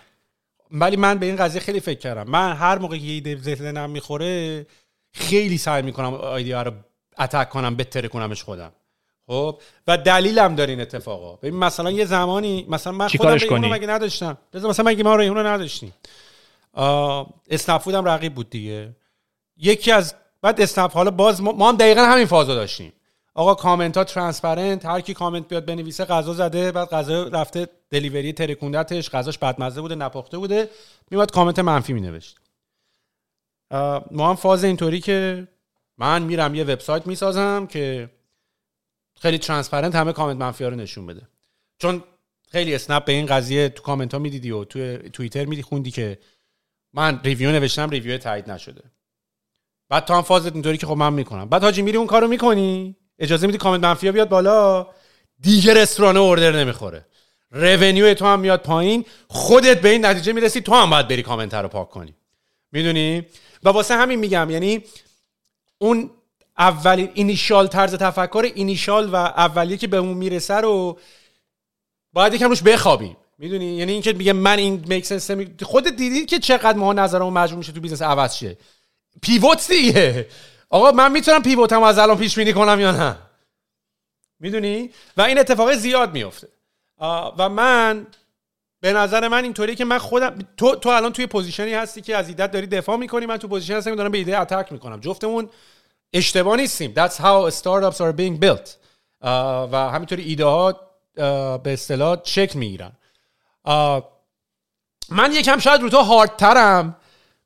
ولی 0.71 0.95
من 0.95 1.17
به 1.17 1.25
این 1.25 1.35
قضیه 1.35 1.61
خیلی 1.61 1.79
فکر 1.79 1.99
کردم. 1.99 2.31
من 2.31 2.53
هر 2.53 2.77
موقع 2.77 2.97
یه 2.97 3.13
ایده 3.13 3.35
ذهنم 3.35 3.89
می‌خوره 3.89 4.65
خیلی 5.13 5.57
سعی 5.57 5.81
می‌کنم 5.81 6.13
ایده 6.13 6.63
رو 6.63 6.71
attack 7.19 7.49
کنم 7.49 7.75
بهتر 7.75 8.07
کنمش 8.07 8.43
خودم. 8.43 8.71
خب؟ 9.27 9.59
و 9.87 9.97
دلیلم 9.97 10.55
داره 10.55 10.69
این 10.69 10.81
اتفاقا. 10.81 11.35
ببین 11.35 11.55
مثلا 11.55 11.91
یه 11.91 12.05
زمانی 12.05 12.65
مثلا 12.69 12.93
من 12.93 13.07
خودم 13.07 13.69
مگه 13.69 13.87
نداشتم. 13.87 14.37
مثلا 14.53 14.85
مگه 14.85 15.03
ما 15.03 15.15
ریحون 15.15 15.45
نداشتیم؟ 15.45 15.93
اسنپ 17.49 17.87
هم 17.87 18.05
رقیب 18.05 18.35
بود 18.35 18.49
دیگه. 18.49 18.95
یکی 19.57 19.91
از 19.91 20.15
بعد 20.41 20.61
اسنپ 20.61 20.91
حالا 20.91 21.11
باز 21.11 21.41
ما 21.41 21.69
هم 21.69 21.77
دقیقا 21.77 22.01
همین 22.01 22.25
فازو 22.25 22.55
داشتیم. 22.55 22.93
آقا 23.33 23.55
کامنت 23.55 23.97
ها 23.97 24.03
transparent 24.03 24.85
هر 24.85 25.01
کی 25.01 25.13
کامنت 25.13 25.47
بیاد 25.47 25.65
بنویسه 25.65 26.05
غذا 26.05 26.33
زده 26.33 26.71
بعد 26.71 26.89
غذا 26.89 27.27
رفته 27.27 27.67
delivery 27.89 28.33
ترکوندتش 28.33 29.09
غذاش 29.09 29.37
بدمزه 29.37 29.81
بوده 29.81 29.95
نپخته 29.95 30.37
بوده 30.37 30.69
میومد 31.11 31.31
کامنت 31.31 31.59
منفی 31.59 31.93
مینوشت. 31.93 32.37
ما 34.11 34.29
هم 34.29 34.35
فاز 34.35 34.63
اینطوری 34.63 34.99
که 34.99 35.47
من 35.97 36.23
میرم 36.23 36.55
یه 36.55 36.63
وبسایت 36.63 37.07
می‌سازم 37.07 37.67
که 37.67 38.09
خیلی 39.19 39.37
transparent 39.37 39.95
همه 39.95 40.13
کامنت 40.13 40.37
منفی 40.37 40.63
ها 40.63 40.69
رو 40.69 40.75
نشون 40.75 41.05
بده. 41.05 41.27
چون 41.79 42.03
خیلی 42.49 42.75
اسنپ 42.75 43.05
به 43.05 43.11
این 43.11 43.25
قضیه 43.25 43.69
تو 43.69 43.83
کامنت 43.83 44.13
ها 44.13 44.19
می‌دیدی 44.19 44.51
و 44.51 44.63
تو 44.63 44.97
توییتر 44.97 45.45
میدی 45.45 45.61
خوندی 45.61 45.91
که 45.91 46.19
من 46.93 47.19
ریویو 47.23 47.51
نوشتم 47.51 47.89
ریویو 47.89 48.17
تایید 48.17 48.51
نشده. 48.51 48.81
بعد 49.89 50.05
تو 50.05 50.13
هم 50.13 50.21
فازت 50.21 50.53
اینطوری 50.53 50.77
که 50.77 50.87
خب 50.87 50.97
من 50.97 51.13
می‌کنم. 51.13 51.49
بعد 51.49 51.63
حاجی 51.63 51.81
میری 51.81 51.97
اون 51.97 52.07
کارو 52.07 52.27
می‌کنی. 52.27 52.95
اجازه 53.19 53.47
میدی 53.47 53.57
کامنت 53.57 53.83
منفی 53.83 54.11
بیاد 54.11 54.29
بالا. 54.29 54.87
دیگه 55.39 55.73
رستوران 55.73 56.17
order 56.17 56.51
نمی‌خوره. 56.51 57.05
revenue 57.51 58.13
تو 58.13 58.25
هم 58.25 58.39
میاد 58.39 58.61
پایین. 58.61 59.05
خودت 59.27 59.81
به 59.81 59.89
این 59.89 60.05
نتیجه 60.05 60.33
می‌رسی 60.33 60.61
تو 60.61 60.73
هم 60.73 60.89
باید 60.89 61.07
بری 61.07 61.23
کامنت 61.23 61.53
رو 61.53 61.67
پاک 61.67 61.89
کنی. 61.89 62.15
می‌دونی؟ 62.71 63.25
و 63.63 63.69
واسه 63.69 63.95
همین 63.95 64.19
میگم 64.19 64.49
یعنی 64.49 64.83
اون 65.77 66.09
اولین 66.57 67.09
initial 67.13 67.67
طرز 67.67 67.95
تفکر 67.95 68.51
initial 68.55 69.09
و 69.09 69.15
اولیه 69.15 69.77
که 69.77 69.87
به 69.87 69.97
اون 69.97 70.17
می‌رسه 70.17 70.55
رو 70.55 70.99
باید 72.13 72.33
یکم 72.33 72.49
روش 72.49 72.63
بخوابیم. 72.63 73.17
می‌دونی؟ 73.41 73.65
یعنی 73.65 73.91
اینکه 73.91 74.13
میگه 74.13 74.33
من 74.33 74.57
این 74.57 74.85
make 74.87 75.05
sense 75.05 75.31
خودت 75.63 75.95
دیدی 75.95 76.25
که 76.25 76.39
چقدر 76.39 76.77
ما 76.77 76.93
نظرمون 76.93 77.33
مجبور 77.33 77.57
میشه 77.57 77.71
تو 77.71 77.81
بیزنس 77.81 78.01
عوض 78.01 78.35
شه. 78.35 78.57
pivot 79.21 79.67
دیگه. 79.67 80.27
آقا 80.69 80.91
من 80.91 81.11
می‌تونم 81.11 81.41
pivot 81.41 81.76
م 81.76 81.83
از 81.83 81.99
الان 81.99 82.17
پیش 82.17 82.35
بینی 82.35 82.53
کنم 82.53 82.79
یا 82.79 82.91
نه؟ 82.91 83.17
می‌دونی؟ 84.39 84.89
و 85.17 85.21
این 85.21 85.39
اتفاق 85.39 85.73
زیاد 85.73 86.13
میفته 86.13 86.47
و 87.37 87.49
من 87.49 88.07
به 88.81 88.93
نظر 88.93 89.27
من 89.27 89.43
اینطوری 89.43 89.75
که 89.75 89.85
من 89.85 89.97
خودم 89.97 90.39
تو 90.57 90.75
تو 90.75 90.89
الان 90.89 91.13
توی 91.13 91.27
position 91.27 91.68
ی 91.68 91.73
هستی 91.73 92.01
که 92.01 92.17
از 92.17 92.27
ایدت 92.27 92.51
داری 92.51 92.67
دفاع 92.67 92.97
می‌کنی 92.97 93.25
من 93.25 93.37
تو 93.37 93.47
position 93.47 93.77
هستم 93.77 93.95
دارم 93.95 94.11
به 94.11 94.17
ایده 94.17 94.39
attack 94.39 94.71
می‌کنم. 94.71 94.99
جفتمون 94.99 95.49
اشتباه 96.13 96.57
نیستیم. 96.57 96.93
That's 96.93 97.15
how 97.15 97.51
startups 97.61 97.97
are 97.97 98.13
being 98.17 98.45
built. 98.45 98.69
و 99.71 99.89
همینطوری 99.93 100.23
ایده 100.23 100.45
ها 100.45 100.79
به 101.57 101.73
اصطلاح 101.73 102.17
شکل 102.23 102.59
می‌گیرن. 102.59 102.91
من 105.09 105.31
یکم 105.31 105.59
شاید 105.59 105.81
رو 105.81 105.89
تو 105.89 105.97
هاردترم 105.97 106.97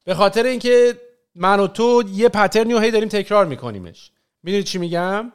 به 0.03 0.13
خاطر 0.13 0.43
اینکه 0.43 1.01
من 1.35 1.59
و 1.59 1.67
تو 1.67 2.03
یه 2.07 2.29
pattern 2.29 2.68
ی 2.68 2.73
رو 2.73 2.79
هی 2.79 2.91
داریم 2.91 3.09
تکرار 3.09 3.45
میکنیمش. 3.45 4.11
می‌دونی 4.43 4.63
چی 4.63 4.77
میگم؟ 4.77 5.31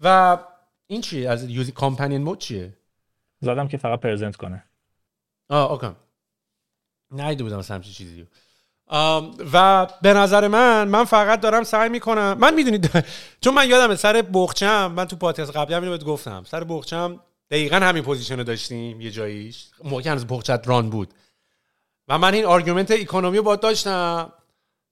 و 0.00 0.38
این 0.86 1.00
چیه؟ 1.00 1.30
از 1.30 1.50
یوزی 1.50 1.72
کامپنین 1.72 2.22
مود 2.22 2.38
چیه؟ 2.38 2.76
زدم 3.40 3.68
که 3.68 3.76
فقط 3.76 4.00
پرزنت 4.00 4.36
کنه. 4.36 4.64
آه 5.48 5.72
اوکی. 5.72 5.96
نایده 7.10 7.44
بودم 7.44 7.56
همچین 7.56 7.92
چیزی 7.92 8.26
و 9.52 9.86
به 10.02 10.14
نظر 10.14 10.48
من 10.48 10.88
من 10.88 11.04
فقط 11.04 11.40
دارم 11.40 11.62
سعی 11.62 11.88
می‌کنم 11.88 12.36
من 12.40 12.54
می‌دونید 12.54 13.04
چون 13.40 13.54
من 13.54 13.68
یادم 13.68 13.94
سر 13.94 14.22
بخچم 14.34 14.92
من 14.92 15.04
تو 15.04 15.16
پادکست 15.16 15.56
قبلی 15.56 15.74
هم 15.74 15.82
اینو 15.82 15.98
گفتم. 15.98 16.44
سر 16.44 16.64
بخچم 16.64 17.20
دقیقا 17.50 17.76
همین 17.76 18.02
پوزیشن 18.02 18.36
رو 18.36 18.44
داشتیم 18.44 19.00
یه 19.00 19.10
جاییش. 19.10 19.64
موقع 19.84 20.10
هنوز 20.10 20.26
بخچت 20.26 20.62
ران 20.66 20.90
بود. 20.90 21.08
و 22.08 22.18
من 22.18 22.34
این 22.34 22.44
آرگومنت 22.44 22.90
اکونومی 22.90 23.36
رو 23.36 23.42
با 23.42 23.56
داشتم. 23.56 24.32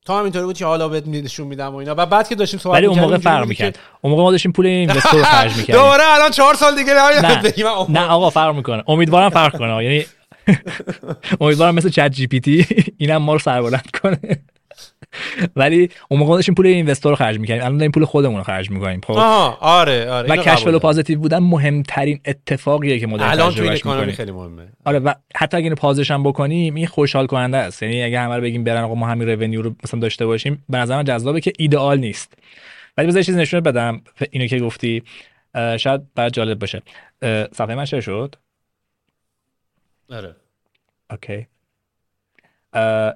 تا 0.07 0.19
همینطوری 0.21 0.45
بود 0.45 0.57
که 0.57 0.67
حالا 0.67 0.89
بهت 0.89 1.07
نشون 1.07 1.47
میدم 1.47 1.73
و 1.75 1.77
اینا. 1.77 1.95
و 1.99 2.07
بعد 2.07 2.29
که 2.29 2.35
داشتیم 2.35 2.61
صحبت 2.61 2.77
ولی 2.77 2.87
اون 2.87 2.99
موقع 2.99 3.19
فرق 3.19 3.47
می‌کرد. 3.47 3.79
اون 4.01 4.11
موقع 4.11 4.23
ما 4.23 4.31
داشتیم 4.31 4.53
پول 4.53 4.67
investor 4.67 5.23
خرج 5.33 5.57
می‌کردیم. 5.57 5.83
دوباره 5.83 6.03
الان 6.07 6.31
چهار 6.31 6.55
سال 6.55 6.77
دیگه 6.77 6.93
نه. 6.95 7.89
نه 7.89 8.07
آقا 8.07 8.31
فرق 8.31 8.55
می‌کنه. 8.55 8.83
امیدوارم 8.89 9.31
فرق 9.31 9.59
کنه. 9.59 9.85
یعنی 9.85 10.05
امیدوارم 11.41 11.75
مثل 11.75 11.89
ChatGPT 11.89 12.67
اینم 12.99 13.17
ما 13.17 13.33
رو 13.33 13.39
سربلند 13.39 13.91
کنه. 14.03 14.19
ولی 15.57 15.91
اون 16.09 16.21
موقع 16.21 16.35
داشتیم 16.35 16.55
پول 16.55 16.67
investor 16.67 17.13
رو 17.13 17.17
خرج 17.17 17.39
می‌کنیم 17.39 17.61
الان 17.61 17.77
داریم 17.77 17.91
پول 17.91 18.05
خودمون 18.05 18.37
رو 18.37 18.43
خرج 18.43 18.71
می‌کنیم. 18.71 19.01
خب. 19.07 19.13
آره 19.61 20.11
آره 20.11 20.29
و 20.29 20.37
cash 20.37 20.65
flow. 20.65 20.79
positive 20.79 21.19
بودن 21.19 21.39
مهمترین 21.39 22.21
اتفاقیه 22.25 22.99
که 22.99 23.07
ما 23.07 23.17
داریم 23.17 23.33
الان 23.33 23.51
توی 23.51 23.61
تجربهش 23.61 23.81
economy 23.81 24.01
می‌کنیم. 24.01 24.17
خیلی 24.17 24.33
مهمه. 24.33 24.69
آره 24.85 24.99
و 24.99 25.15
حتی 25.37 25.57
اگه 25.57 25.65
اینو 25.65 25.77
pause 25.77 26.01
ش 26.01 26.11
هم 26.11 26.23
بکنیم 26.23 26.75
این 26.75 26.87
خوشحال 26.87 27.27
کننده 27.27 27.57
است. 27.57 27.83
یعنی 27.83 28.03
اگه 28.03 28.21
همه 28.21 28.37
رو 28.37 28.43
بگیم 28.43 28.65
برن 28.65 28.83
آقا 28.83 28.95
ما 28.95 29.07
همین 29.07 29.29
رونیو 29.29 29.63
رو 29.63 29.75
مثلا 29.85 30.01
داشته 30.01 30.27
باشیم 30.27 30.65
به 30.69 30.79
نظر 30.79 30.97
من 30.97 31.05
جذابه 31.05 31.41
که 31.41 31.53
ایدئال 31.59 31.99
نیست. 31.99 32.35
ولی 32.97 33.07
بذار 33.07 33.23
چیز 33.23 33.37
نشون 33.37 33.61
بدم 33.61 34.03
اینو 34.31 34.47
که 34.47 34.59
گفتی. 34.59 35.03
شاید 35.79 36.15
برات 36.15 36.33
جالب 36.33 36.59
باشه. 36.59 36.83
صفحه 37.53 37.75
من 37.75 37.85
share 37.85 38.01
شد؟ 38.01 38.35
آره. 40.11 40.37
okay. 41.11 41.47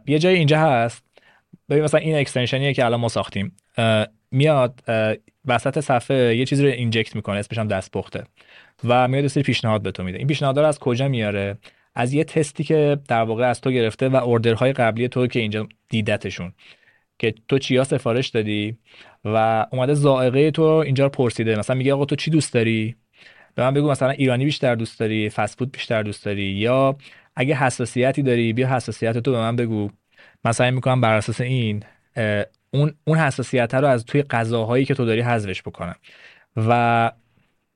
یه 0.06 0.18
جای 0.18 0.34
اینجا 0.34 0.60
هست. 0.60 1.04
ببین 1.72 1.84
مثلا 1.84 2.00
این 2.00 2.16
extension 2.16 2.64
یه 2.64 2.74
که 2.74 2.84
الان 2.84 3.00
ما 3.00 3.08
ساختیم. 3.08 3.56
میاد 4.30 4.80
وسط 5.44 5.80
صفحه 5.80 6.36
یه 6.36 6.44
چیزی 6.44 6.66
رو 6.66 6.72
inject 6.72 7.16
می‌کنه 7.16 7.38
اسمش 7.38 7.58
هم 7.58 7.68
دستپخته 7.68 8.24
و 8.84 9.08
میاد 9.08 9.26
سری 9.26 9.42
پیشنهاد 9.42 9.82
به 9.82 9.90
تو 9.90 10.02
میده. 10.02 10.18
این 10.18 10.26
پیشنهاد 10.26 10.58
رو 10.58 10.66
از 10.66 10.78
کجا 10.78 11.08
میاره؟ 11.08 11.58
از 11.94 12.12
یه 12.12 12.24
تستی 12.24 12.64
که 12.64 12.98
در 13.08 13.22
واقع 13.22 13.44
از 13.44 13.60
تو 13.60 13.70
گرفته 13.70 14.08
و 14.08 14.16
order 14.16 14.56
های 14.56 14.72
قبلی 14.72 15.08
تو 15.08 15.26
که 15.26 15.40
اینجا 15.40 15.68
دیدتشون 15.88 16.52
که 17.18 17.34
تو 17.48 17.58
چیا 17.58 17.84
سفارش 17.84 18.28
دادی 18.28 18.78
و 19.24 19.66
اومده 19.72 19.94
ذائقه 19.94 20.50
تو 20.50 20.62
اینجا 20.62 21.04
رو 21.04 21.10
پرسیده. 21.10 21.58
مثلا 21.58 21.76
میگه 21.76 21.94
آقا 21.94 22.04
تو 22.04 22.16
چی 22.16 22.30
دوست 22.30 22.54
داری؟ 22.54 22.96
به 23.54 23.62
من 23.62 23.74
بگو 23.74 23.90
مثلا 23.90 24.10
ایرانی 24.10 24.44
بیشتر 24.44 24.74
دوست 24.74 25.00
داری 25.00 25.30
فست 25.30 25.58
فود 25.58 25.72
بیشتر 25.72 26.02
دوست 26.02 26.24
داری 26.24 26.44
یا 26.44 26.96
اگه 27.36 27.54
حساسیتی 27.54 28.22
داری 28.22 28.52
بیا 28.52 28.68
حساسیت 28.68 29.18
تو 29.18 29.30
به 29.30 29.38
من 29.38 29.56
بگو. 29.56 29.90
من 30.44 30.52
سعی 30.52 30.70
می‌کنم 30.70 31.00
بر 31.00 31.14
اساس 31.14 31.40
این 31.40 31.84
اون 32.70 32.94
اون 33.04 33.18
حساسیت 33.18 33.74
رو 33.74 33.86
از 33.86 34.04
توی 34.04 34.22
غذاهایی 34.22 34.84
که 34.84 34.94
تو 34.94 35.04
داری 35.04 35.20
حذفش 35.20 35.62
بکنم. 35.62 35.94
و 36.56 37.12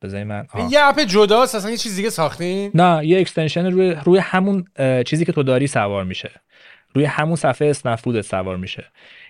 بذاری 0.03 0.25
من 0.25 0.47
آه. 0.53 0.73
یه 0.73 0.81
app 0.83 1.01
جداست 1.01 1.55
اصلا 1.55 1.71
یه 1.71 1.77
چیز 1.77 1.97
دیگه 1.97 2.11
ساختین؟ 2.11 2.71
نه 2.75 3.07
یه 3.07 3.21
extension 3.21 3.67
روی 3.67 3.97
روی 4.05 4.19
همون 4.19 4.65
چیزی 5.07 5.25
که 5.25 5.33
تو 5.33 5.43
داری 5.43 5.67
سوار 5.67 6.05
میشه. 6.05 6.31
روی 6.95 7.05
همون 7.05 7.37
صفحه 7.37 7.69
اسنپ 7.69 8.21
سوار 8.21 8.57
میشه. 8.57 8.85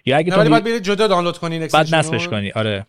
یا 0.07 0.17
اگه 0.17 0.33
تو 0.33 0.51
باید 0.51 0.65
برید 0.65 0.83
جدا 0.83 1.07
دانلود 1.07 1.39
کنین 1.39 1.67
بعد 1.67 1.95
نصبش. 1.95 2.29
کنی 2.29 2.51
آره. 2.51 2.87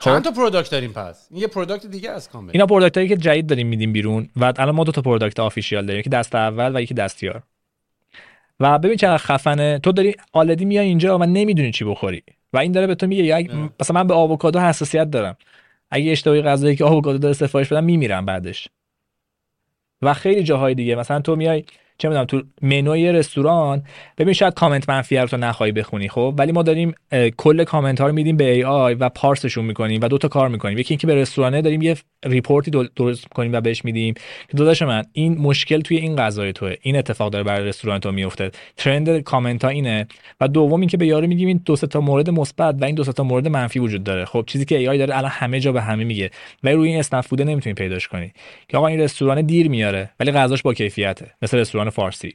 چند 0.00 0.24
تا 0.24 0.30
product 0.30 0.70
داریم 0.70 0.92
پس؟ 0.92 1.28
این 1.30 1.40
یه 1.40 1.46
product 1.46 1.86
دیگه 1.86 2.10
از 2.10 2.28
کامل. 2.28 2.50
اینا 2.52 2.66
product 2.66 2.96
هایی 2.96 3.08
که 3.08 3.16
جدید 3.16 3.46
داریم 3.46 3.66
میدیم 3.66 3.92
بیرون 3.92 4.28
و 4.36 4.44
الان 4.44 4.74
ما 4.74 4.84
دو 4.84 4.92
تا 4.92 5.02
product 5.02 5.40
official 5.40 5.86
داریم 5.86 6.00
یکی 6.00 6.10
دست 6.10 6.34
اول 6.34 6.76
و 6.76 6.80
یکی 6.80 6.94
دستیار 6.94 7.42
و 8.60 8.78
ببین 8.78 8.96
چقدر 8.96 9.16
خفنه. 9.18 9.78
تو 9.78 9.92
داری 9.92 10.14
آلدی 10.32 10.64
میای 10.64 10.86
اینجا 10.86 11.18
و 11.18 11.22
نمی‌دونی 11.24 11.70
چی 11.70 11.84
بخوری. 11.84 12.22
و 12.52 12.58
این 12.58 12.72
داره 12.72 12.86
به 12.86 12.94
تو 12.94 13.06
میگه 13.06 13.36
اگه- 13.36 13.54
مثلا 13.80 13.94
من 13.94 14.06
به 14.06 14.14
آووکادو 14.14 14.60
حساسیت 14.60 15.10
دارم. 15.10 15.36
اگه 15.90 16.12
اشتباهی 16.12 16.42
غذایی 16.42 16.76
که 16.76 16.84
آووکادو 16.84 17.18
داره 17.18 17.34
سفارش 17.34 17.68
بدم 17.72 17.84
میمیرم 17.84 18.26
بعدش. 18.26 18.68
و 20.02 20.14
خیلی 20.14 20.42
جاهای 20.42 20.74
دیگه. 20.74 20.94
مثلا 20.94 21.20
تو 21.20 21.36
میای 21.36 21.64
چه 21.98 22.08
می‌دونم 22.08 22.24
تو 22.24 22.42
منوی 22.62 23.12
رستوران. 23.12 23.82
ببین 24.18 24.34
شاید 24.34 24.54
کامنت 24.54 24.88
منفی 24.88 25.16
رو 25.16 25.26
تو 25.26 25.36
نخواهی 25.36 25.72
بخونی 25.72 26.08
خب؟ 26.08 26.34
ولی 26.38 26.52
ما 26.52 26.62
داریم 26.62 26.94
کل 27.36 27.64
کامنت 27.64 28.00
ها 28.00 28.06
رو 28.06 28.12
میدیم 28.12 28.36
به 28.36 28.52
AI 28.52 28.94
و 28.94 29.08
parse 29.08 29.39
شون 29.39 29.64
می‌کنیم 29.64 30.00
و 30.02 30.08
دو 30.08 30.18
تا 30.18 30.28
کار 30.28 30.48
می‌کنیم. 30.48 30.78
یکی 30.78 30.94
اینکه 30.94 31.06
به 31.06 31.14
رستورانه 31.14 31.62
داریم 31.62 31.82
یه 31.82 31.96
report 32.24 32.63
ی 32.63 32.70
درست 32.70 33.24
می‌کنیم 33.24 33.52
و 33.52 33.60
بهش 33.60 33.84
میدیم. 33.84 34.14
که 34.48 34.56
داداش 34.56 34.82
من 34.82 35.04
این 35.12 35.38
مشکل 35.38 35.80
توی 35.80 35.96
این 35.96 36.16
غذای 36.16 36.52
توه. 36.52 36.74
این 36.82 36.96
اتفاق 36.96 37.32
داره 37.32 37.44
برای 37.44 37.68
رستوران 37.68 37.98
تو 37.98 38.12
میفته 38.12 38.50
trend 38.76 39.20
comment 39.20 39.64
ها 39.64 39.70
اینه. 39.70 40.06
و 40.40 40.48
دوم 40.48 40.80
اینکه 40.80 40.96
به 40.96 41.06
یارو 41.06 41.26
میگیم 41.26 41.48
این 41.48 41.60
دو 41.64 41.76
تا 41.76 42.00
مورد 42.00 42.30
مثبت 42.30 42.74
و 42.80 42.84
این 42.84 42.94
دو 42.94 43.04
تا 43.04 43.24
مورد 43.24 43.48
منفی 43.48 43.78
وجود 43.78 44.04
داره. 44.04 44.24
خب 44.24 44.44
چیزی 44.46 44.64
که 44.64 44.78
AI 44.78 44.98
داره 44.98 45.16
الان 45.16 45.30
همه 45.30 45.60
جا 45.60 45.72
به 45.72 45.82
همه 45.82 46.04
میگه. 46.04 46.30
ولی 46.62 46.74
روی 46.74 46.88
این 46.88 46.98
اسنپ‌فود 46.98 47.42
نمی‌تونی 47.42 47.74
پیداش 47.74 48.08
کنی. 48.08 48.32
که 48.68 48.76
آقا 48.76 48.86
این 48.86 49.00
رستوران 49.00 49.42
دیر 49.42 49.68
میاره 49.68 50.10
ولی 50.20 50.32
غذاش 50.32 50.62
با 50.62 50.74
کیفیته. 50.74 51.30
مثل 51.42 51.58
رستوران 51.58 51.90
فارسی. 51.92 52.34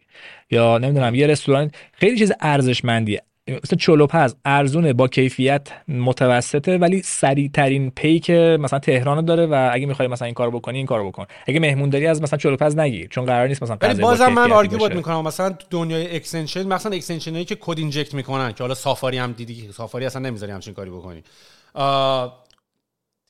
یا 0.52 0.78
نمی‌دونم 0.78 1.16
یه 1.16 1.28
رستوران 1.28 1.72
خیلی 1.94 2.18
چیز 2.18 2.32
ارزشمندیه. 2.42 3.22
مثل 3.64 3.76
چلوپز 3.76 4.36
ارزونه 4.46 4.94
با 4.94 5.08
کیفیت 5.08 5.68
متوسطه 5.88 6.78
ولی 6.78 7.02
سریع 7.02 7.50
ترین 7.54 7.92
پیکه 7.92 8.58
مثلا 8.62 8.80
تهران 8.80 9.26
داره 9.26 9.46
و 9.46 9.70
اگه 9.74 9.86
می‌خوای 9.86 10.08
مثلا 10.08 10.26
این 10.26 10.34
کارو 10.34 10.52
بکنی 10.52 10.78
این 10.78 10.88
کارو 10.88 11.12
بکن. 11.12 11.26
اگه 11.48 11.60
مهمون 11.60 11.90
داری 11.90 12.08
از 12.08 12.22
مثلا 12.22 12.38
چلوپز 12.38 12.78
نگیر 12.78 13.08
چون 13.08 13.26
قرار 13.26 13.48
نیست 13.48 13.64
مثلا 13.64 13.78
ولی 13.82 14.02
بازم 14.02 14.28
من 14.28 14.52
argue 14.52 14.78
بود 14.78 14.88
باشه. 14.88 14.98
می‌کنم. 14.98 15.22
مثلا 15.22 15.50
تو 15.50 15.66
دنیای 15.70 16.16
extension 16.16 16.68
مثلا 16.68 16.92
extension 16.92 17.32
هایی 17.32 17.46
که 17.46 17.56
کد 17.56 17.78
inject 17.78 18.14
می‌کنن 18.14 18.52
که 18.52 18.64
حالا 18.64 18.76
سافاری 18.76 19.18
هم 19.18 19.32
دیدی 19.32 19.70
سافاری 19.72 20.06
اصلا 20.06 20.22
نمی‌ذاری 20.22 20.52
همچین 20.52 20.74
کاری 20.74 20.90
بکنی. 20.90 21.24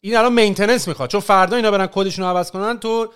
این 0.02 0.18
الان 0.18 0.34
maintenance 0.34 0.88
می‌خواد. 0.88 1.10
چون 1.10 1.22
فردا 1.22 1.56
اینا 1.56 1.72
برن 1.72 1.88
کدشون 1.88 2.26
رو 2.26 2.32
عوض 2.32 2.52
کنن 2.52 2.80
تو 2.80 3.08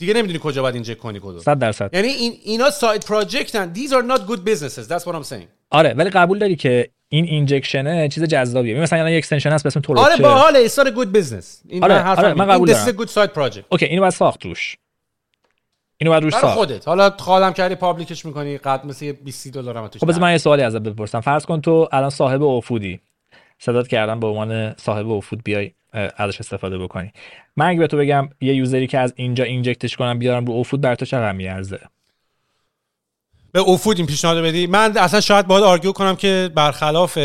دیگه 0.00 0.14
نمی‌دونی 0.14 0.38
کجا 0.42 0.62
باید 0.62 0.74
inject 0.74 0.98
کنی 0.98 1.18
کدو. 1.18 1.40
100 1.40 1.58
درصد. 1.58 1.94
یعنی 1.94 2.08
این 2.08 2.32
اینا 2.44 2.70
side 2.70 3.04
project 3.04 3.64
ن 3.64 3.72
these 3.74 3.90
are 3.90 4.16
not 4.16 4.20
good 4.30 4.40
businesses. 4.50 4.88
That's 4.88 5.04
what 5.04 5.14
I'm 5.14 5.32
saying. 5.32 5.46
آره 5.70 5.94
ولی 5.94 6.10
قبول 6.10 6.38
داری 6.38 6.56
که 6.56 6.90
این 7.08 7.24
injection 7.24 8.00
ه 8.00 8.08
چیز 8.08 8.24
جذابیه. 8.24 8.80
مثلا 8.80 8.98
الان 8.98 9.12
یه 9.12 9.18
extension 9.18 9.50
هست 9.50 9.64
به 9.64 9.66
اسم 9.66 9.82
آره 9.96 10.16
باحاله 10.16 10.68
it's 10.68 10.72
not 10.72 10.86
a 10.86 10.90
good 10.90 11.16
business. 11.16 11.44
این 11.68 11.84
آره، 11.84 12.04
من 12.04 12.16
آره، 12.18 12.34
من. 12.34 12.46
قبول 12.46 12.58
دارم. 12.58 12.70
این 12.70 12.78
this 12.78 12.82
is 12.82 12.98
a 12.98 13.06
good 13.06 13.10
side 13.10 13.34
project. 13.34 13.64
okay 13.68 13.86
اینو 13.86 14.00
باید 14.00 14.12
ساخت 14.12 14.44
روش. 14.44 14.76
اینو 15.98 16.10
باید 16.10 16.22
روش 16.22 16.32
ساخت. 16.32 16.54
خودت. 16.54 16.88
حالا 16.88 17.10
خودم 17.10 17.52
کردی 17.52 17.74
public 17.74 18.11
ش 18.11 18.24
می‌کنی 18.26 18.58
قد 18.58 18.86
مثل 18.86 19.04
یه 19.04 19.12
20 19.12 19.48
دلار 19.48 19.76
هم 19.78 19.88
توش 19.88 20.00
خب 20.00 20.08
بذار 20.08 20.22
من 20.22 20.32
یه 20.32 20.38
سوالی 20.38 20.62
ازت 20.62 20.78
بپرسم. 20.80 21.20
فرض 21.20 21.46
کن 21.46 21.60
تو 21.60 21.88
الان 21.92 22.10
صاحب 22.10 22.42
اوفودی 22.42 23.00
صدات 23.58 23.88
کردم 23.88 24.20
به 24.20 24.26
عنوان 24.26 24.74
صاحب 24.76 25.08
اوفود 25.08 25.42
بیای. 25.44 25.72
ازش 25.92 26.40
استفاده 26.40 26.78
بکنی. 26.78 27.12
من 27.56 27.66
اگه 27.66 27.78
به 27.78 27.86
تو 27.86 27.96
بگم 27.96 28.28
یه 28.40 28.54
user 28.54 28.80
ی 28.80 28.86
که 28.86 28.98
از 28.98 29.12
اینجا 29.16 29.44
inject 29.44 29.83
ش 29.83 29.96
کنم 29.96 30.18
بیارم 30.18 30.44
رو 30.44 30.52
اوفود 30.52 30.80
بر 30.80 30.94
تو 30.94 31.04
چقدر 31.04 31.32
میارزه؟ 31.32 31.80
به 33.52 33.60
اوفود 33.60 33.96
این 33.96 34.06
پیشنهاد 34.06 34.44
بدی. 34.44 34.66
من 34.66 34.96
اصلا 34.96 35.20
شاید 35.20 35.46
باید 35.46 35.64
argue 35.64 35.92
کنم 35.92 36.16
که 36.16 36.50
برخلاف 36.54 37.18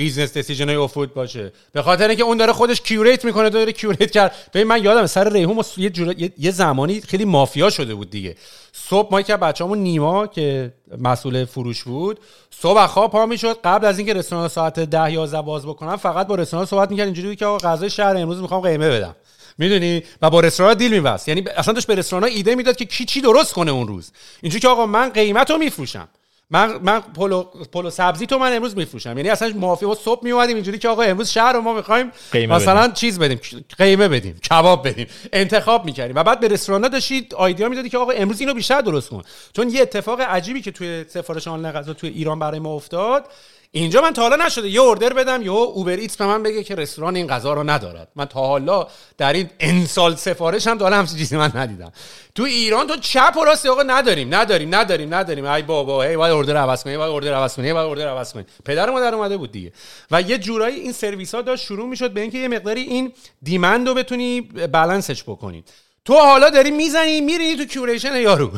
business 0.00 0.32
decision 0.32 0.68
های 0.68 0.74
اوفود 0.74 1.14
باشه. 1.14 1.52
به 1.72 1.82
خاطر 1.82 2.08
اینکه 2.08 2.22
اون 2.22 2.36
داره 2.36 2.52
خودش 2.52 2.80
curate 2.80 3.24
می‌کنه 3.24 3.50
داره 3.50 3.72
curate 3.72 4.10
کرد. 4.10 4.34
ببین 4.54 4.66
من 4.66 4.84
یادم 4.84 5.06
سر 5.06 5.32
ریحون 5.32 5.64
یه, 5.76 5.90
جورا... 5.90 6.12
یه... 6.38 6.50
زمانی 6.50 7.00
خیلی 7.00 7.24
مافیا 7.24 7.70
شده 7.70 7.94
بود 7.94 8.10
دیگه. 8.10 8.36
صبح 8.72 9.08
ما 9.12 9.22
که 9.22 9.36
بچه‌مون 9.36 9.78
نیما 9.78 10.26
که 10.26 10.72
مسئول 10.98 11.44
فروش 11.44 11.82
بود 11.82 12.20
صبح 12.50 12.86
خواب 12.86 13.10
پا 13.10 13.26
می‌شد. 13.26 13.58
قبل 13.64 13.86
از 13.86 13.98
اینکه 13.98 14.14
رستوران 14.14 14.48
ساعت 14.48 14.80
10 14.80 15.12
11 15.12 15.42
باز 15.42 15.66
بکنن 15.66 15.96
فقط 15.96 16.26
با 16.26 16.34
رستوران 16.34 16.66
صحبت 16.66 16.90
می‌کرد. 16.90 17.06
اینجوری 17.06 17.36
که 17.36 17.46
آقا 17.46 17.68
غذای 17.68 17.90
شهر 17.90 18.16
امروز 18.16 18.40
می‌خوام 18.40 18.60
قیمه 18.60 18.88
بدم. 18.88 19.16
می‌دونی؟ 19.58 20.02
و 20.22 20.30
با 20.30 20.40
رستوران 20.40 20.74
دیل 20.74 20.92
میبست. 20.92 21.28
یعنی 21.28 21.44
اصلا 21.56 21.74
داشت 21.74 21.86
به 21.86 21.94
رستوران 21.94 22.30
ایده 22.30 22.54
می‌داد 22.54 22.76
که 22.76 22.84
کی 22.84 23.04
چی 23.04 23.20
درست 23.20 23.52
کنه 23.52 23.70
اون 23.70 23.88
روز. 23.88 24.12
اینجوری 24.42 24.60
که 24.60 24.68
آقا 24.68 24.86
من 24.86 25.08
قیمت 25.08 25.50
رو 25.50 25.58
میفروشم. 25.58 26.08
من 26.50 26.76
من 26.82 27.00
پلو 27.00 27.42
پلو 27.72 27.90
سبزی 27.90 28.26
تو 28.26 28.38
من 28.38 28.56
امروز 28.56 28.76
میفروشم. 28.76 29.16
یعنی 29.16 29.28
اصلا 29.28 29.52
مافیا 29.56 29.88
ما 29.88 29.94
صبح 29.94 30.24
میومدیم 30.24 30.56
اینجوری 30.56 30.78
که 30.78 30.88
آقا 30.88 31.02
امروز 31.02 31.30
شهر 31.30 31.52
رو 31.52 31.60
ما 31.60 31.72
می‌خوایم 31.72 32.12
مثلا 32.34 32.80
بدیم. 32.80 32.92
چیز 32.92 33.18
بدیم 33.18 33.40
قیمه 33.78 34.08
بدیم 34.08 34.38
کباب 34.50 34.88
بدیم 34.88 35.06
انتخاب 35.32 35.84
می‌کردیم. 35.84 36.16
و 36.16 36.22
بعد 36.22 36.40
به 36.40 36.48
رستوران 36.48 36.88
داشتید 36.88 37.34
آیدیا 37.34 37.68
می‌دادی 37.68 37.88
که 37.88 37.98
آقا 37.98 38.12
امروز 38.12 38.40
اینو 38.40 38.54
بیشتر 38.54 38.80
درست 38.80 39.08
کن. 39.08 39.22
چون 39.52 39.68
یه 39.68 39.82
اتفاق 39.82 40.20
عجیبی 40.20 40.62
که 40.62 40.70
توی 40.70 41.04
سفارش 41.08 41.48
آنلاین 41.48 41.74
غذا 41.74 41.94
توی 41.94 42.10
ایران 42.10 42.38
برای 42.38 42.58
ما 42.58 42.74
افتاد 42.74 43.24
اینجا 43.72 44.02
من 44.02 44.12
تا 44.12 44.22
حالا 44.22 44.46
نشده. 44.46 44.68
یه 44.68 44.80
اوردر 44.80 45.12
بدم 45.12 45.42
یا 45.42 45.52
اوبر 45.52 45.96
ایتس 45.96 46.16
به 46.16 46.26
من 46.26 46.42
بگه 46.42 46.62
که 46.62 46.74
رستوران 46.74 47.16
این 47.16 47.26
غذا 47.26 47.52
رو 47.52 47.70
ندارد. 47.70 48.08
من 48.16 48.24
تا 48.24 48.40
حالا 48.40 48.86
در 49.18 49.32
این 49.32 49.50
انسال 49.60 50.14
سفارش 50.16 50.66
هم 50.66 50.78
تا 50.78 50.84
حالا 50.84 50.96
همچین 50.96 51.18
چیزی 51.18 51.36
من 51.36 51.52
ندیدم. 51.54 51.92
تو 52.34 52.42
ایران 52.42 52.86
تو 52.86 52.96
چپ 52.96 53.36
و 53.40 53.44
راست 53.44 53.66
آقا 53.66 53.82
نداریم 53.82 54.34
نداریم 54.34 54.74
نداریم 54.74 55.14
نداریم. 55.14 55.44
ای 55.44 55.62
بابا 55.62 56.02
هی 56.02 56.16
باید 56.16 56.32
اوردر 56.32 56.56
عوض 56.56 56.84
کنی 56.84 56.96
باید 56.96 57.10
اوردر 57.10 57.34
عوض 57.34 57.56
کنی 57.56 57.72
باید 57.72 57.86
اوردر 57.86 58.08
عوض 58.08 58.32
کنی. 58.32 58.44
پدر 58.64 58.90
ما 58.90 59.00
در 59.00 59.14
اومده 59.14 59.36
بود 59.36 59.52
دیگه. 59.52 59.72
و 60.10 60.22
یه 60.22 60.38
جورایی 60.38 60.80
این 60.80 60.92
سرویس 60.92 61.34
ها 61.34 61.42
داشت 61.42 61.64
شروع 61.64 61.88
می‌شد 61.88 62.12
به 62.12 62.20
اینکه 62.20 62.38
یه 62.38 62.48
مقداری 62.48 62.80
این 62.80 63.12
دیمند 63.42 63.88
رو 63.88 63.94
بتونی 63.94 64.40
بالانسش 64.40 65.22
بکنی. 65.22 65.64
تو 66.04 66.14
حالا 66.14 66.50
داری 66.50 66.70
می‌زنی 66.70 67.20
میری 67.20 67.56
تو 67.56 67.64
curation 67.64 68.16
یارو. 68.16 68.50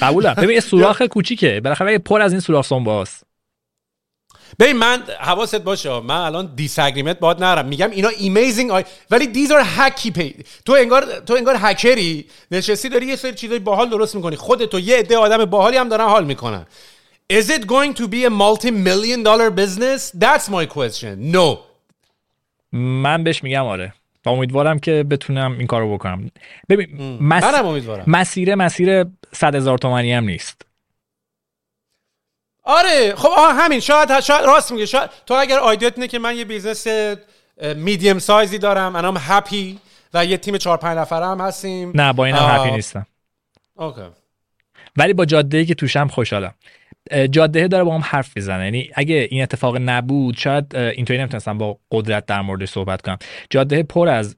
قبولم 0.00 0.34
ببین 0.34 0.60
سوراخ 0.60 1.02
کوچیکه. 1.02 1.60
بالاخره 1.64 1.98
پر 1.98 2.22
از 2.22 2.32
این 2.32 2.40
سوراخ 2.40 2.66
سنباست. 2.66 3.27
ببین 4.58 4.76
من 4.76 5.02
حواست 5.20 5.56
باشه 5.56 6.00
من 6.00 6.20
الان 6.20 6.52
disagreement 6.56 7.18
باید 7.18 7.44
نرم 7.44 7.66
میگم 7.66 7.90
اینا 7.90 8.08
amazing 8.08 8.70
آی... 8.70 8.84
ولی 9.10 9.26
these 9.26 9.52
are 9.52 9.62
hacky 9.64 10.10
پی 10.10 10.34
تو 10.64 10.72
انگار 10.72 11.04
تو 11.26 11.34
انگار 11.34 11.56
hacker 11.58 12.15
ی 12.15 12.24
نشستی 12.50 12.88
داری 12.88 13.06
یه 13.06 13.16
سری 13.16 13.34
چیزای 13.34 13.58
باحال 13.58 13.88
درست 13.88 14.14
می‌کنی 14.14 14.36
خودت 14.36 14.74
و 14.74 14.80
یه 14.80 14.96
عده 14.96 15.16
آدم 15.16 15.44
باحالی 15.44 15.76
هم 15.76 15.88
دارن 15.88 16.04
حال 16.04 16.24
می‌کنن 16.24 16.66
Is 17.30 17.50
it 17.50 17.66
going 17.66 17.92
to 18.00 18.08
be 18.08 18.24
a 18.24 18.30
multi-million 18.30 19.22
dollar 19.22 19.50
business? 19.50 20.00
That's 20.24 20.48
my 20.48 20.64
question. 20.66 21.34
No. 21.34 21.58
من 22.72 23.24
بهش 23.24 23.42
میگم 23.42 23.64
آره 23.64 23.94
و 24.26 24.28
امیدوارم 24.28 24.78
که 24.78 25.04
بتونم 25.10 25.58
این 25.58 25.66
کارو 25.66 25.94
بکنم 25.94 26.30
ببین 26.68 27.18
مس... 27.20 27.44
منم 27.44 27.66
امیدوارم. 27.66 28.04
مسیر 28.06 28.54
مسیر 28.54 29.04
صد 29.32 29.54
هزار 29.54 29.78
تومانی 29.78 30.12
هم 30.12 30.24
نیست 30.24 30.67
آره 32.70 33.14
خب 33.16 33.28
آه 33.36 33.54
همین 33.54 33.80
شاید 33.80 34.20
شاید 34.20 34.44
راست 34.44 34.72
میگه 34.72 34.86
شاید. 34.86 35.10
تو 35.26 35.34
اگر 35.34 35.58
آیدیت 35.58 35.92
اینه 35.94 36.08
که 36.08 36.18
من 36.18 36.36
یه 36.36 36.44
بیزنس 36.44 36.86
میدیم 37.76 38.18
سایزی 38.18 38.58
دارم 38.58 38.96
انام 38.96 39.16
هپی 39.20 39.78
و 40.14 40.24
یه 40.24 40.36
تیم 40.36 40.56
4 40.58 40.76
5 40.76 40.98
نفره 40.98 41.26
هم 41.26 41.40
هستیم. 41.40 41.92
نه 41.94 42.12
با 42.12 42.24
اینم. 42.24 42.38
هپی 42.42 42.70
نیستم. 42.70 43.06
اوکی. 43.76 44.00
ولی 44.96 45.12
با 45.12 45.24
جاده 45.24 45.58
ای 45.58 45.66
که 45.66 45.74
توشم 45.74 46.08
خوشحالم. 46.08 46.54
جاده 47.30 47.68
داره 47.68 47.84
با 47.84 47.94
هم 47.94 48.02
حرف 48.04 48.36
می‌زنه. 48.36 48.64
یعنی 48.64 48.90
اگه 48.94 49.28
این 49.30 49.42
اتفاق 49.42 49.76
نبود 49.80 50.36
شاید 50.36 50.76
اینطوری 50.76 51.18
نمی‌تونستم 51.18 51.58
با 51.58 51.78
قدرت 51.90 52.26
در 52.26 52.40
موردش 52.40 52.68
صحبت 52.68 53.02
کنم. 53.02 53.18
جاده 53.50 53.82
پر 53.82 54.08
از 54.08 54.36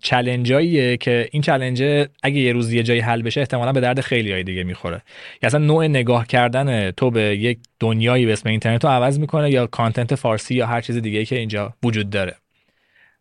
چلنجاییه 0.00 0.96
که 0.96 1.28
این 1.32 1.42
چلنج 1.42 1.82
اگه 2.22 2.38
یه 2.40 2.52
روز 2.52 2.72
یه 2.72 2.82
جایی 2.82 3.00
حل 3.00 3.22
بشه 3.22 3.40
احتمالا 3.40 3.72
به 3.72 3.80
درد 3.80 4.00
خیلی 4.00 4.32
های 4.32 4.42
دیگه 4.42 4.64
می‌خوره. 4.64 5.02
یا 5.42 5.46
اصلا 5.46 5.60
نوع 5.60 5.86
نگاه 5.86 6.26
کردن 6.26 6.90
تو 6.90 7.10
به 7.10 7.20
یک 7.36 7.58
دنیایی 7.80 8.26
به 8.26 8.32
اسم 8.32 8.48
اینترنت 8.48 8.84
رو 8.84 8.90
عوض 8.90 9.18
می‌کنه 9.18 9.50
یا 9.50 9.66
کانتنت 9.66 10.14
فارسی 10.14 10.54
یا 10.54 10.66
هر 10.66 10.80
چیز 10.80 10.96
دیگه 10.96 11.24
که 11.24 11.38
اینجا 11.38 11.74
وجود 11.82 12.10
داره. 12.10 12.39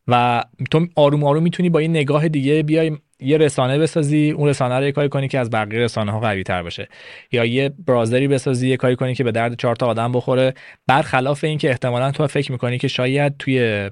و 0.09 0.43
تو 0.71 0.87
آروم 0.95 1.23
آروم 1.23 1.43
می‌تونی 1.43 1.69
با 1.69 1.79
این 1.79 1.91
نگاه 1.91 2.27
دیگه 2.27 2.63
بیای 2.63 2.97
یه 3.21 3.37
رسانه 3.37 3.77
بسازی 3.77 4.31
اون 4.31 4.49
رسانه 4.49 4.75
رو 4.75 4.83
یه 4.83 4.91
کاری 4.91 5.09
کنی 5.09 5.27
که 5.27 5.39
از 5.39 5.49
بقیه 5.49 5.79
رسانه 5.79 6.11
ها 6.11 6.19
قوی 6.19 6.43
تر 6.43 6.63
باشه. 6.63 6.87
یا 7.31 7.45
یه 7.45 7.69
برازری 7.87 8.27
بسازی 8.27 8.69
یه 8.69 8.77
کاری 8.77 8.95
کنی 8.95 9.15
که 9.15 9.23
به 9.23 9.31
درد 9.31 9.59
چهار 9.59 9.75
تا 9.75 9.87
آدم 9.87 10.11
بخوره. 10.11 10.53
برخلاف 10.87 11.43
این 11.43 11.57
که 11.57 11.69
احتمالا 11.69 12.11
تو 12.11 12.27
فکر 12.27 12.51
می‌کنی 12.51 12.77
که 12.77 12.87
شاید 12.87 13.37
توی 13.39 13.89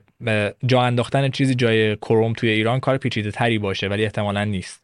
جا 0.66 0.82
انداختن 0.82 1.30
چیزی 1.30 1.56
جای 1.56 1.96
کروم 1.96 2.34
توی 2.34 2.50
ایران 2.50 2.80
کار 2.80 2.98
پیچیده 2.98 3.32
تری 3.32 3.60
باشه 3.60 3.88
ولی 3.88 4.04
احتمالا 4.04 4.44
نیست. 4.44 4.84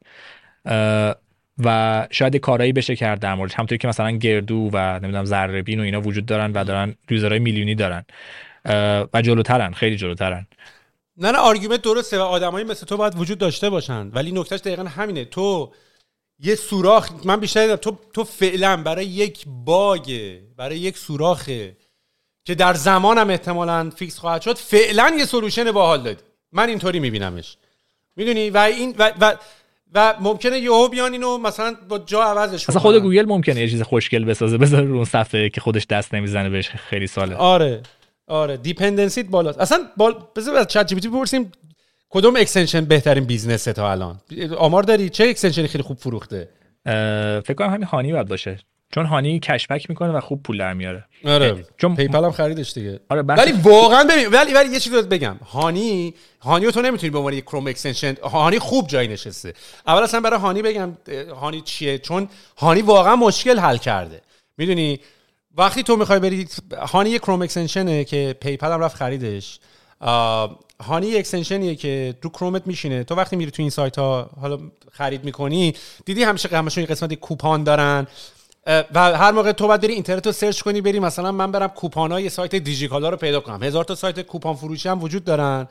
و 1.64 2.08
شاید 2.12 2.36
کارایی 2.36 2.74
بشه 2.74 2.96
کرد 2.96 3.20
در 3.20 3.36
موردش. 3.36 3.54
همونطوری 3.56 3.78
که 3.78 3.88
مثلا 3.88 4.12
گردو 4.12 4.70
و 4.74 5.00
نمی‌دونم 5.00 5.26
ذره 5.26 5.62
بین 5.62 5.80
و 5.80 5.84
اینا 5.84 6.02
وجود 6.02 6.26
دارن 6.26 6.52
و 6.52 6.64
دارن 6.64 6.96
user 7.10 7.30
های 7.30 7.40
میلیونی 7.40 7.76
دارن. 7.76 8.06
و 9.14 9.22
جلوترن 9.22 9.72
خیلی 9.72 9.96
جلوترن. 9.96 10.48
نه 11.18 11.32
نه 11.32 11.38
argument 11.38 11.82
درسته 11.82 12.20
و 12.20 12.22
آدمایی 12.22 12.66
مثل 12.66 12.86
تو 12.86 12.98
باید 12.98 13.20
وجود 13.20 13.38
داشته 13.38 13.70
باشن. 13.70 14.08
ولی 14.14 14.32
نکتهش 14.32 14.60
دقیقا 14.60 14.84
همینه. 14.84 15.26
تو 15.26 15.72
یه 16.40 16.56
سوراخ 16.56 17.10
من 17.24 17.40
بیشتر 17.40 17.76
تو 17.76 17.98
تو 18.14 18.24
فعلا 18.24 18.78
برای 18.78 19.06
یک 19.06 19.44
bug 19.48 20.38
برای 20.58 20.80
یک 20.80 20.98
سوراخه 20.98 21.78
که 22.46 22.56
در 22.56 22.74
زمانم 22.74 23.30
احتمالا 23.30 23.90
fix 23.90 24.18
خواهد 24.18 24.42
شد 24.42 24.58
فعلا 24.58 25.16
یه 25.20 25.26
solution 25.26 25.72
باحال 25.72 26.04
دادی. 26.04 26.22
من 26.52 26.70
اینطوری 26.70 27.00
میبینمش. 27.00 27.58
می‌دونی؟ 28.16 28.50
و 28.50 28.58
این 28.58 28.96
و, 29.00 29.12
و 29.22 29.36
و 29.94 30.16
ممکنه 30.20 30.60
یهو 30.60 30.88
بیان 30.88 31.14
اینو 31.14 31.38
مثلا 31.38 31.76
با 31.90 32.00
جا 32.00 32.24
عوضش 32.24 32.70
اصلا 32.70 32.82
خود. 32.82 32.96
گوگل 32.96 33.26
ممکنه 33.26 33.62
یه 33.62 33.70
چیز 33.70 33.82
خوشگل 33.82 34.26
بسازه 34.26 34.58
بذاره 34.58 34.86
رو 34.86 34.96
اون 34.96 35.06
صفحه 35.06 35.50
که 35.50 35.62
خودش 35.62 35.86
دست 35.86 36.14
نمی‌زنه 36.14 36.50
بهش 36.50 36.70
خیلی 36.70 37.08
ساله 37.08 37.36
آره. 37.36 37.84
آره 38.28 38.58
dependency 38.58 39.19
ت 39.19 39.26
بالاست. 39.26 39.60
اصلا 39.60 39.80
بال... 39.98 40.16
بذار 40.36 40.56
از 40.56 40.68
ChatGPT 40.68 41.08
بپرسیم 41.08 41.52
کدوم 42.10 42.36
extension 42.36 42.86
بهترین 42.86 43.24
business 43.24 43.68
ه 43.68 43.74
تا 43.74 43.92
الان؟ 43.92 44.22
آمار 44.58 44.84
داری؟ 44.84 45.10
چه 45.10 45.24
extension 45.24 45.63
ی 45.63 45.68
خیلی 45.68 45.84
خوب 45.84 45.98
فروخته؟ 45.98 46.50
فکر 47.46 47.54
کنم 47.54 47.70
همین 47.70 47.84
Honey 47.84 48.14
باید 48.14 48.28
باشه. 48.28 48.60
چون 48.96 49.06
Honey 49.06 49.40
cashback 49.40 49.90
می‌کنه 49.90 50.12
و 50.12 50.20
خوب 50.20 50.44
پول 50.44 50.58
در 50.58 50.74
میاره. 50.74 51.06
آره 51.26 51.66
چون 51.78 51.96
PayPal 51.96 52.24
هم 52.24 52.32
خریدش 52.32 52.74
دیگه. 52.74 53.00
آره 53.10 53.22
بحث 53.22 53.40
ولی 53.40 53.52
واقعا 53.52 54.04
ببین 54.04 54.28
ولی 54.28 54.54
ولی 54.54 54.70
یه 54.70 54.80
چیزی 54.80 54.96
رو 54.96 55.02
بگم. 55.02 55.36
Honey 55.52 56.14
Honey 56.42 56.72
تو 56.72 56.82
نمی‌تونی 56.82 57.10
به 57.10 57.18
عنوان 57.18 57.34
یک 57.34 57.44
Chrome 57.44 57.68
extension 57.68 58.16
Honey 58.24 58.60
خوب 58.60 58.88
جایی 58.88 59.08
نشسته. 59.08 59.54
اول 59.88 60.04
اصلا 60.04 60.20
برای 60.20 60.40
Honey 60.40 60.62
بگم 60.62 60.98
Honey 61.42 61.62
چیه؟ 61.62 61.98
چون 61.98 62.30
Honey 62.58 62.82
واقعا 62.82 63.16
مشکل 63.16 63.60
حل 63.60 63.78
کرده. 63.78 64.22
می‌دونی؟ 64.58 65.00
وقتی 65.58 65.84
تو 65.84 65.98
می‌خوای 65.98 66.20
بری 66.20 66.48
Honey 66.88 67.10
یک 67.10 67.22
Chrome 67.22 67.42
extension 67.42 67.97
ه 67.97 68.04
که 68.04 68.36
PayPal 68.42 68.72
هم 68.72 68.80
رفت 68.80 68.96
خریدش. 68.96 69.60
Honey 70.82 71.08
یک 71.08 71.18
extension 71.18 71.65
یه 71.65 71.76
که 71.76 72.16
تو 72.22 72.30
کرومت 72.30 72.68
میشینه. 72.68 73.04
تو 73.04 73.16
وقتی 73.16 73.36
میری 73.36 73.52
تو 73.52 73.62
این 73.62 73.70
سایت 73.70 74.00
ها 74.00 74.30
حالا 74.42 74.60
خرید 74.92 75.24
می‌کنی 75.24 75.74
دیدی 76.06 76.24
همیشه 76.24 76.50
همشون 76.58 76.82
یه 76.82 76.90
قسمت 76.90 77.14
coupon 77.14 77.64
دارن. 77.64 78.08
و 78.68 79.18
هر 79.18 79.32
موقع 79.32 79.52
تو 79.52 79.68
باید 79.68 79.82
بری 79.82 79.94
اینترنت 79.94 80.26
رو 80.26 80.32
search 80.32 80.62
کنی 80.62 80.82
بری 80.82 81.00
مثلا 81.00 81.32
من 81.32 81.52
برم 81.52 81.68
coupon 81.68 82.12
های 82.12 82.30
سایت 82.30 82.56
دیجیکالا 82.56 83.10
رو 83.10 83.18
پیدا 83.18 83.40
کنم. 83.40 83.64
هزار 83.64 83.84
تا 83.84 83.96
سایت 83.96 84.22
coupon 84.22 84.56
فروشی 84.56 84.90
هم 84.90 85.04
وجود 85.04 85.24
دارن 85.24 85.68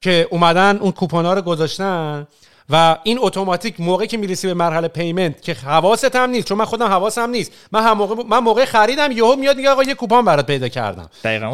که 0.00 0.28
اومدن 0.30 0.76
اون 0.76 0.92
coupon 0.92 1.26
ها 1.26 1.34
رو 1.34 1.42
گذاشتن. 1.42 2.26
و 2.70 2.96
این 3.02 3.18
اتوماتیک 3.20 3.80
موقعی 3.80 4.06
که 4.06 4.16
می‌رسی 4.16 4.46
به 4.46 4.54
مرحله 4.54 4.88
payment 4.88 5.42
که 5.42 5.54
حواست 5.54 6.16
هم 6.16 6.30
نیست 6.30 6.48
چون 6.48 6.58
من 6.58 6.64
خودم 6.64 6.86
حواسم 6.86 7.30
نیست. 7.30 7.52
من 7.72 7.82
هم 7.82 7.92
موقع 7.92 8.22
من 8.28 8.38
موقع 8.38 8.64
خریدم 8.64 9.12
یهو 9.12 9.36
میاد 9.36 9.56
میگه 9.56 9.70
آقا 9.70 9.82
یه 9.82 9.94
coupon 9.94 10.24
برات 10.24 10.46
پیدا 10.46 10.68
کردم. 10.68 11.10
دقیقاً،. 11.24 11.46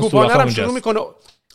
شروع 0.50 0.74
می‌کنه. 0.74 1.00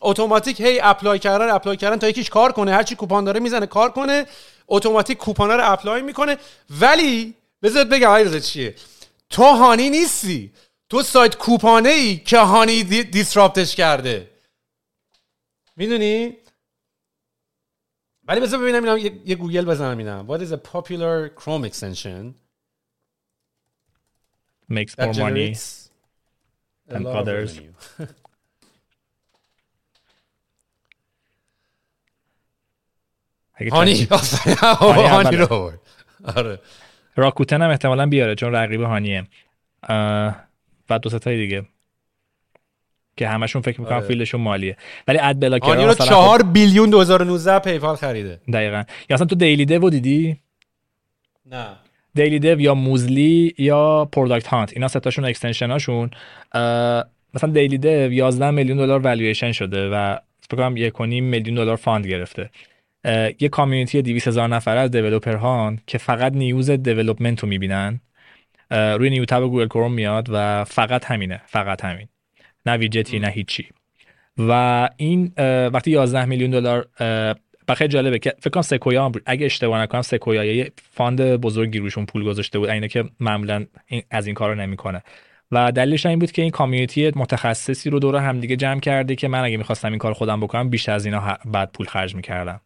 اتوماتیک 0.02 0.62
هی 0.62 0.80
apply 0.80 1.20
کردن 1.20 1.50
apply 1.50 1.78
کردن 1.78 1.98
تا 1.98 2.08
یکیش 2.08 2.30
کار 2.30 2.52
کنه. 2.52 2.74
هرچی 2.74 2.96
coupon 2.96 3.24
داره 3.24 3.40
می‌زنه 3.40 3.66
کار 3.66 3.92
کنه. 3.92 4.26
اتوماتیک 4.68 5.18
coupon 5.18 5.52
رو 5.52 5.72
apply 5.72 6.02
می‌کنه. 6.02 6.38
ولی 6.70 7.34
بذارت 7.64 7.88
بگم 7.88 8.10
علیرضا 8.10 8.40
چیه؟ 8.40 8.76
تو 9.30 9.44
Honey 9.44 9.90
نیستی. 9.90 10.52
تو 10.90 11.04
سایت 11.04 11.36
coupon 11.36 11.82
ه 11.82 11.90
ای 11.90 12.18
که 12.18 12.38
Honey 12.40 12.84
دی- 12.84 13.04
disrupt 13.04 13.60
ش 13.60 13.76
کرده. 13.76 14.28
می‌دونی؟ 15.76 16.34
ولی 18.28 18.42
بذار 18.42 18.60
ببینم 18.60 18.84
اینا 18.84 18.98
یه, 18.98 19.12
یه 19.26 19.36
گوگل 19.36 19.66
بزنم 19.66 19.98
اینم 19.98 20.28
what 20.28 20.42
is 20.42 20.52
a 20.52 20.58
popular 20.58 21.30
chrome 21.42 21.66
extension 21.66 22.34
makes 24.70 24.98
more 25.00 25.14
money 25.14 25.56
than 26.90 27.06
others. 27.06 27.60
Honey. 33.72 34.08
Honey. 34.62 35.38
رو 35.38 35.54
آورد. 35.54 35.80
آره 36.36 36.60
Rakuten 37.16 37.62
هم 37.62 37.70
احتمالا 37.70 38.06
بیاره 38.06 38.36
چون 38.36 38.52
رقیب 38.52 38.82
Honey 38.82 39.20
ه 39.20 39.28
و 40.90 41.00
دو 41.02 41.10
سه 41.10 41.20
تای 41.20 41.38
دیگه 41.38 41.66
که 43.18 43.28
همشون 43.28 43.62
فکر 43.62 43.82
می‌کنم 43.82 43.98
آره. 43.98 44.08
field 44.08 44.27
شون 44.27 44.42
مالیه. 44.42 44.78
ولی 45.08 45.20
ad 45.22 45.40
blocker 45.40 45.76
رو 45.76 45.82
مثلا 45.90 46.06
خب- 46.06 46.12
چهار 46.12 46.44
billion 46.44 46.90
2019 46.90 47.60
PayPal 47.60 47.96
خریده. 47.96 48.40
دقیقا. 48.54 48.84
یا 49.10 49.14
اصلا 49.14 49.28
تو 49.28 49.36
daily.dev 49.36 49.90
دیدی؟ 49.90 50.38
نه. 51.52 51.66
daily.dev 52.16 52.60
یا 52.60 52.76
موزلی 52.76 53.54
یا 53.58 54.10
Product 54.12 54.48
Hunt. 54.48 54.74
اینا 54.74 54.88
ستاشون 54.88 55.26
extension 55.26 55.72
هاشون 55.72 56.10
مثلا 57.34 57.50
daily.dev 57.54 58.12
11 58.14 58.52
میلیون 58.52 58.78
دلار 58.78 59.00
والویشن 59.00 59.52
شده 59.52 59.90
و 59.90 60.18
فکر 60.50 60.58
کنم 60.58 60.76
1.5 60.90 61.00
میلیون 61.22 61.56
دلار 61.56 61.76
fund 61.76 62.08
گرفته. 62.08 62.50
یه 63.40 63.50
community 63.52 64.02
200 64.02 64.28
هزار 64.28 64.48
نفره 64.48 64.80
از 64.80 64.92
developer 64.92 65.64
هان 65.64 65.80
که 65.88 65.98
فقط 65.98 66.34
news 66.34 66.70
development 66.70 67.40
رو 67.40 67.50
می‌بینن. 67.50 68.00
روی 68.72 69.10
new 69.10 69.26
tab 69.26 69.42
Google 69.42 69.68
Chrome 69.68 69.94
میاد 69.94 70.28
و 70.32 70.64
فقط 70.64 71.06
همینه 71.06 71.42
فقط 71.46 71.86
همین. 71.86 72.08
نه 72.70 72.78
ویجتی 72.78 73.20
نه 73.20 73.28
هیچی. 73.28 73.66
و 74.38 74.90
این 74.98 75.32
وقتی 75.74 75.92
11 75.92 76.26
میلیون 76.26 76.50
دلار 76.50 76.88
خیلی 77.76 77.88
جالبه 77.88 78.20
که 78.20 78.34
فکر 78.40 78.50
کنم 78.50 78.62
Sequoia 78.62 79.06
هم 79.06 79.12
اگه 79.26 79.46
اشتباه 79.46 79.82
نکنم 79.82 80.02
Sequoia 80.02 80.44
یه 80.44 80.72
fund 80.92 81.22
بزرگی 81.22 81.80
روشون 81.80 82.06
پول 82.06 82.24
گذاشته 82.24 82.60
بود. 82.60 82.70
اینه 82.70 82.88
که 82.88 83.04
معمولا 83.20 83.66
این- 83.86 84.04
از 84.12 84.26
این 84.26 84.36
کارو 84.36 84.56
نمی‌کنه. 84.56 85.04
و 85.52 85.72
دلیلش 85.72 86.06
این 86.06 86.20
بود 86.20 86.32
که 86.32 86.42
این 86.42 86.52
کامیونیتی 86.52 87.12
متخصصی 87.16 87.90
رو 87.90 88.00
دور 88.00 88.16
همدیگه 88.16 88.56
جمع 88.56 88.80
کرده 88.80 89.16
که 89.16 89.28
من 89.28 89.44
اگه 89.44 89.58
می‌خواستم 89.58 89.90
این 89.90 89.98
کار 89.98 90.14
خودم 90.14 90.40
بکنم 90.40 90.70
بیشتر 90.70 90.94
از 90.94 91.06
اینا 91.06 91.38
بعد 91.46 91.72
پول 91.72 91.86
خرج 91.88 92.16
می‌کردم. 92.16 92.62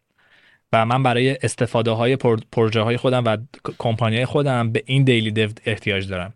و 0.72 0.86
من 0.86 1.02
برای 1.02 1.36
استفاده 1.42 1.90
های 1.90 2.16
پروژه 2.52 2.80
های 2.80 2.96
خودم 2.96 3.24
و 3.24 3.36
کمپانی 3.78 4.24
خودم 4.24 4.72
به 4.72 4.82
این 4.86 5.04
دیلی 5.04 5.30
دیو 5.30 5.50
احتیاج 5.66 6.08
دارم. 6.08 6.34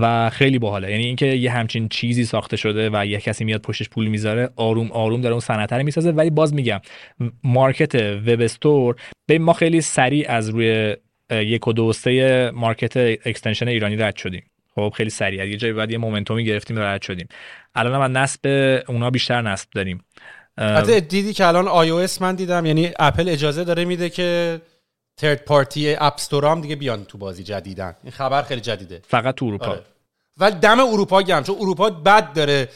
و 0.00 0.30
خیلی 0.30 0.58
باحاله. 0.58 0.90
یعنی 0.90 1.04
اینکه 1.04 1.26
یه 1.26 1.50
همچین 1.50 1.88
چیزی 1.88 2.24
ساخته 2.24 2.56
شده 2.56 2.90
و 2.92 3.06
یه 3.06 3.20
کسی 3.20 3.44
میاد 3.44 3.60
پشتش 3.60 3.88
پول 3.88 4.06
می‌ذاره 4.06 4.50
آروم 4.56 4.92
آروم 4.92 5.20
داره 5.20 5.32
اون 5.32 5.40
صنعت 5.40 5.72
رو 5.72 5.82
می‌سازه. 5.82 6.10
ولی 6.10 6.30
باز 6.30 6.54
میگم 6.54 6.80
مارکت 7.44 7.94
وب 7.94 8.40
استور 8.40 8.96
به 9.26 9.38
ما 9.38 9.52
خیلی 9.52 9.80
سریع 9.80 10.30
از 10.30 10.48
روی 10.48 10.96
یک 11.30 11.68
و 11.68 11.72
دو 11.72 11.92
market 12.54 12.96
extension 13.26 13.68
ایرانی 13.68 13.96
رد 13.96 14.16
شدیم. 14.16 14.42
خب 14.74 14.92
خیلی 14.96 15.10
سریع. 15.10 15.46
یه 15.46 15.56
جایی 15.56 15.72
بعد 15.72 15.90
یه 15.90 15.98
momentum 15.98 16.39
ی 16.39 16.44
گرفتیم 16.44 16.78
رد 16.78 17.02
شدیم. 17.02 17.28
الان 17.74 17.94
هم 17.94 18.00
از 18.00 18.10
نصب 18.10 18.46
اونا 18.88 19.10
بیشتر 19.10 19.42
نصب 19.42 19.68
داریم. 19.74 20.04
حتی 20.58 21.00
دیدی 21.00 21.32
که 21.32 21.46
الان 21.46 21.66
iOS 21.66 22.20
من 22.20 22.34
دیدم 22.34 22.66
یعنی 22.66 22.90
اپل 22.98 23.28
اجازه 23.28 23.64
داره 23.64 23.84
میده 23.84 24.10
که 24.10 24.60
third 25.16 25.44
party 25.44 25.94
app 25.94 26.20
هم 26.44 26.60
دیگه 26.60 26.76
بیان 26.76 27.04
تو 27.04 27.18
بازی 27.18 27.42
جدیدن. 27.44 27.96
این 28.02 28.12
خبر 28.12 28.42
خیلی 28.42 28.60
جدیده. 28.60 29.02
فقط 29.08 29.34
تو 29.34 29.46
اروپا. 29.46 29.66
آره. 29.66 29.82
ولی 30.36 30.54
دم 30.54 30.80
اروپا 30.80 31.22
گرم. 31.22 31.42
چون 31.42 31.56
اروپا 31.60 31.90
بد 31.90 32.32
داره 32.32 32.68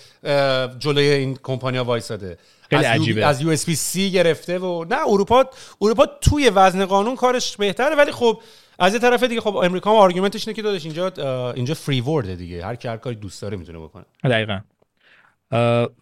جلوی 0.78 1.08
این 1.08 1.38
کمپانیا 1.42 1.84
وایساده. 1.84 2.38
خیلی 2.70 2.84
از 2.84 3.00
عجیبه. 3.00 3.26
از 3.26 3.42
USB 3.42 3.76
C 3.94 3.98
گرفته 3.98 4.58
و 4.58 4.84
نه 4.90 5.08
اروپا 5.08 5.44
اروپا 5.80 6.06
توی 6.06 6.50
وزن 6.50 6.84
قانون 6.84 7.16
کارش 7.16 7.56
بهتره. 7.56 7.96
ولی 7.96 8.12
خب 8.12 8.40
از 8.78 8.92
یه 8.92 8.98
طرف 8.98 9.22
دیگه 9.22 9.40
خب 9.40 9.56
امریکا 9.56 9.90
هم 9.90 9.96
argument 9.96 10.38
ش 10.38 10.48
اینه 10.48 10.56
که 10.56 10.62
داداش 10.62 10.84
اینجا 10.84 11.12
اینجا 11.52 11.74
free 11.74 12.00
world 12.00 12.30
ه 12.30 12.36
دیگه. 12.36 12.64
هر 12.64 12.74
کی 12.74 12.88
هر 12.88 12.96
کاری 12.96 13.16
دوست 13.16 13.42
داره 13.42 13.56
می‌تونه 13.56 13.78
بکنه. 13.78 14.04
دقیقا. 14.24 14.60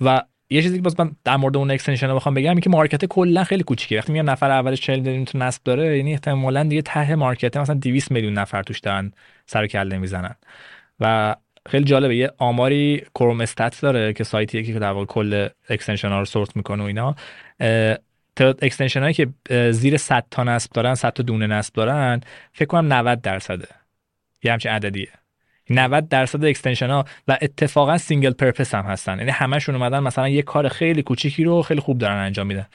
و 0.00 0.22
یه 0.50 0.62
چیزی 0.62 0.76
که 0.76 0.82
باز 0.82 1.00
من 1.00 1.12
در 1.24 1.36
مورد 1.36 1.56
اون 1.56 1.70
extension 1.70 2.08
رو 2.08 2.14
بخوام 2.14 2.34
بگم 2.34 2.48
اینه 2.48 2.60
که 2.60 2.70
market 2.70 3.04
کلا 3.04 3.44
خیلی 3.44 3.62
کوچیکه. 3.62 3.98
وقتی 3.98 4.12
میگم 4.12 4.30
نفر 4.30 4.50
اولش 4.50 4.80
40 4.80 5.00
میلیون 5.00 5.24
تا 5.24 5.38
نصب 5.38 5.62
داره 5.64 5.96
یعنی 5.96 6.12
احتمالاً 6.12 6.62
دیگه 6.62 6.82
ته 6.82 7.14
market 7.14 7.56
مثلا 7.56 7.74
200 7.74 8.12
میلیون 8.12 8.32
نفر 8.32 8.62
توش 8.62 8.80
دارن 8.80 9.12
سر 9.46 9.66
کله 9.66 9.98
می‌زنن. 9.98 10.34
و 11.00 11.36
خیلی 11.68 11.84
جالبه 11.84 12.16
یه 12.16 12.30
آماری 12.38 13.02
Chrome-Stats 13.14 13.80
داره 13.80 14.12
که 14.12 14.24
سایتیه 14.24 14.62
که 14.62 14.78
در 14.78 14.90
واقع 14.90 15.04
کل 15.06 15.48
extension 15.68 16.08
ها 16.08 16.18
رو 16.18 16.24
sort 16.24 16.56
می‌کنه 16.56 16.82
و 16.82 16.86
اینا. 16.86 17.14
تعداد 18.36 18.64
extension 18.64 19.00
هایی 19.00 19.14
که 19.14 19.28
زیر 19.70 19.96
100 19.96 20.26
تا 20.30 20.44
نصب 20.44 20.72
دارن 20.72 20.94
100 20.94 21.12
تا 21.12 21.22
دونه 21.22 21.46
نصب 21.46 21.74
دارن 21.74 22.20
فکر 22.52 22.66
کنم 22.66 22.92
90 22.92 23.20
درصده. 23.20 23.68
یه 24.42 24.52
همچین 24.52 24.72
عددیه. 24.72 25.08
90 25.70 26.08
درصد 26.08 26.44
extension 26.44 26.90
ها 26.90 27.04
و 27.28 27.38
اتفاقا 27.42 27.98
single 27.98 28.32
purpose 28.32 28.74
هم 28.74 28.84
هستن. 28.84 29.18
یعنی 29.18 29.30
همشون 29.30 29.74
اومدن 29.74 30.00
مثلا 30.00 30.28
یه 30.28 30.42
کار 30.42 30.68
خیلی 30.68 31.02
کوچیکی 31.02 31.44
رو 31.44 31.62
خیلی 31.62 31.80
خوب 31.80 31.98
دارن 31.98 32.16
انجام 32.16 32.46
میدن. 32.46 32.66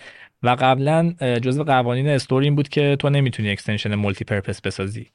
و 0.44 0.50
قبلا 0.60 1.14
جزو 1.42 1.64
قوانین 1.64 2.08
store 2.08 2.39
ی 2.39 2.46
این 2.46 2.56
بود 2.56 2.70
که 2.70 2.96
تو 3.00 3.10
نمی‌تونی 3.10 3.52
extension 3.52 3.96
multi 3.96 4.26
purpose 4.26 4.62
بسازی 4.62 5.08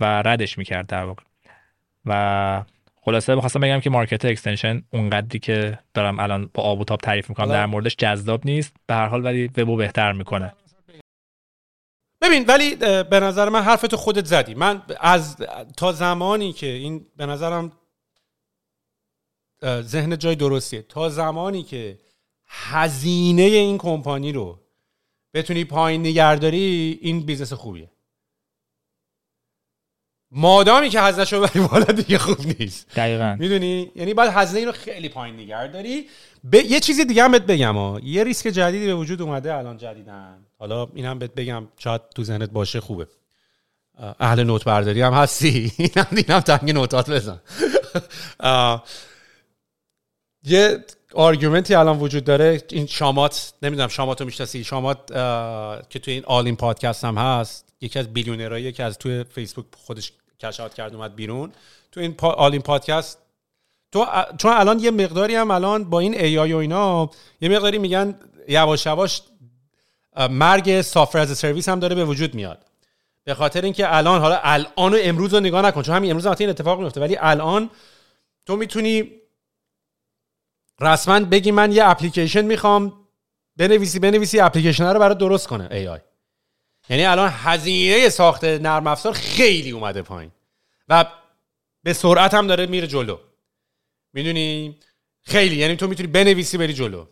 و 0.00 0.04
ردش 0.04 0.58
می‌کرد 0.58 0.86
در 0.86 1.04
واقع. 1.04 1.22
و 2.06 2.62
خلاصه 3.02 3.36
بخواستم 3.36 3.60
بگم 3.60 3.80
که 3.80 3.90
market 3.90 4.24
extension 4.24 4.82
اونقدری 4.90 5.38
که 5.38 5.78
دارم 5.94 6.20
الان 6.20 6.50
با 6.54 6.62
آب 6.62 6.80
و 6.80 6.84
تاب 6.84 7.00
تعریف 7.00 7.28
می‌کنم 7.28 7.48
در 7.48 7.66
موردش 7.66 7.96
جذاب 7.96 8.40
نیست. 8.44 8.76
به 8.86 8.94
هر 8.94 9.06
حال 9.06 9.24
ولی 9.24 9.50
وبو 9.56 9.76
بهتر 9.76 10.12
می‌کنه. 10.12 10.52
ببین 12.20 12.44
ولی 12.44 12.76
به 13.04 13.20
نظر 13.20 13.48
من 13.48 13.62
حرفتو 13.62 13.96
خودت 13.96 14.24
زدی. 14.24 14.54
من 14.54 14.82
از 15.00 15.36
تا 15.76 15.92
زمانی 15.92 16.52
که 16.52 16.66
این 16.66 17.06
به 17.16 17.26
نظرم 17.26 17.72
ذهن 19.64 20.18
جای 20.18 20.34
درستیه. 20.34 20.82
تا 20.82 21.08
زمانی 21.08 21.62
که 21.62 21.98
هزینه 22.46 23.42
این 23.42 23.78
کمپانی 23.78 24.32
رو 24.32 24.60
بتونی 25.34 25.64
پایین 25.64 26.00
نگهداری 26.00 26.98
این 27.02 27.20
بیزنس 27.20 27.52
خوبیه. 27.52 27.90
مادامی 30.30 30.88
که 30.88 31.00
هزینه‌شو 31.00 31.40
ببری 31.40 31.60
بالا 31.66 31.84
دیگه 31.84 32.18
خوب 32.18 32.36
نیست. 32.60 32.94
دقیقا. 32.96 33.36
می‌دونی؟ 33.38 33.92
یعنی 33.94 34.14
باید 34.14 34.30
هزینه 34.34 34.66
رو 34.66 34.72
خیلی 34.72 35.08
پایین 35.08 35.36
نگه 35.36 35.66
داری. 35.66 36.08
ب... 36.52 36.54
یه 36.54 36.80
چیزی 36.80 37.04
دیگه 37.04 37.24
هم 37.24 37.32
بهت 37.32 37.42
بگم 37.42 37.74
ها. 37.76 38.00
یه 38.02 38.24
ریسک 38.24 38.48
جدیدی 38.48 38.86
به 38.86 38.94
وجود 38.94 39.22
اومده 39.22 39.54
الان 39.54 39.76
جدیدن. 39.78 40.46
حالا 40.60 40.88
این 40.94 41.04
هم 41.04 41.18
بهت 41.18 41.34
بگم 41.34 41.68
شاید 41.78 42.00
تو 42.14 42.24
ذهنت 42.24 42.50
باشه 42.50 42.80
خوبه. 42.80 43.06
اه، 43.98 44.16
اهل 44.20 44.42
نوت 44.42 44.64
برداری 44.64 45.02
هم 45.02 45.12
هستی. 45.12 45.72
اینم 45.76 46.06
اینم 46.10 46.40
تنگ 46.40 46.70
note 46.70 47.02
ات 47.02 47.10
بزن. 47.10 47.40
یه 50.44 50.84
argument 51.14 51.67
ی 51.67 51.74
الان 51.74 51.98
وجود 51.98 52.24
داره. 52.24 52.62
این 52.70 52.86
Chamath 52.86 53.52
نمی‌دونم 53.62 53.88
Chamath 53.88 54.20
رو 54.20 54.26
می‌شناسی. 54.26 54.64
شامات 54.64 55.06
که 55.90 55.98
توی 55.98 56.14
این 56.14 56.24
آل 56.24 56.46
این 56.46 56.56
پادکست 56.56 57.04
هم 57.04 57.18
هست. 57.18 57.74
یکی 57.80 57.98
از 57.98 58.12
billionaire 58.12 58.63
ایی 58.63 58.72
که 58.72 58.84
از 58.84 58.98
توی 58.98 59.24
فیسبوک 59.24 59.66
خودش 59.76 60.12
cash 60.40 60.59
out 60.59 60.74
کرد 60.74 60.94
اومد 60.94 61.14
بیرون. 61.14 61.52
تو 61.92 62.00
این 62.00 62.14
پا 62.14 62.30
All-In 62.30 62.62
پادکست 62.62 63.18
تو 63.92 64.06
چون 64.38 64.52
الان 64.52 64.78
یه 64.78 64.90
مقداری 64.90 65.34
هم 65.34 65.50
الان 65.50 65.84
با 65.84 66.00
این 66.00 66.14
AI 66.14 66.52
و 66.52 66.56
اینا 66.56 67.10
یه 67.40 67.48
مقداری 67.48 67.78
میگن 67.78 68.14
یواش 68.48 68.86
یواش 68.86 69.22
مرگ 70.16 70.80
سافر 70.80 71.18
از 71.18 71.38
سرویس 71.38 71.68
هم 71.68 71.80
داره 71.80 71.94
به 71.94 72.04
وجود 72.04 72.34
میاد. 72.34 72.66
به 73.24 73.34
خاطر 73.34 73.62
اینکه 73.62 73.96
الان 73.96 74.20
حالا 74.20 74.40
الان 74.42 74.94
و 74.94 74.98
امروز 75.00 75.34
رو 75.34 75.40
نگاه 75.40 75.62
نکن 75.62 75.82
چون 75.82 75.94
همین 75.94 76.10
امروز 76.10 76.26
هم 76.26 76.36
این 76.38 76.48
اتفاق 76.48 76.80
میفته 76.80 77.00
ولی 77.00 77.16
الان 77.20 77.70
تو 78.46 78.56
می‌تونی 78.56 79.10
رسما 80.80 81.20
بگی 81.20 81.50
من 81.50 81.72
یه 81.72 81.88
اپلیکیشن 81.88 82.44
می‌خوام 82.44 82.92
بنویسی 83.56 83.98
بنویسی 83.98 84.40
اپلیکیشن 84.40 84.84
رو 84.84 85.00
برای 85.00 85.14
درست 85.14 85.48
کنه 85.48 85.68
ای 85.70 85.88
آی 85.88 86.00
یعنی 86.88 87.04
الان 87.04 87.30
هزینه 87.32 88.08
ساخت 88.08 88.44
نرم 88.44 88.86
افزار 88.86 89.12
خیلی 89.12 89.70
اومده 89.70 90.02
پایین. 90.02 90.30
و 90.88 91.04
به 91.82 91.92
سرعت 91.92 92.34
هم 92.34 92.46
داره 92.46 92.66
میره 92.66 92.86
جلو. 92.86 93.18
می‌دونی؟ 94.12 94.78
خیلی. 95.22 95.56
یعنی 95.56 95.76
تو 95.76 95.88
می‌تونی 95.88 96.06
بنویسی 96.08 96.58
بری 96.58 96.72
جلو. 96.74 97.06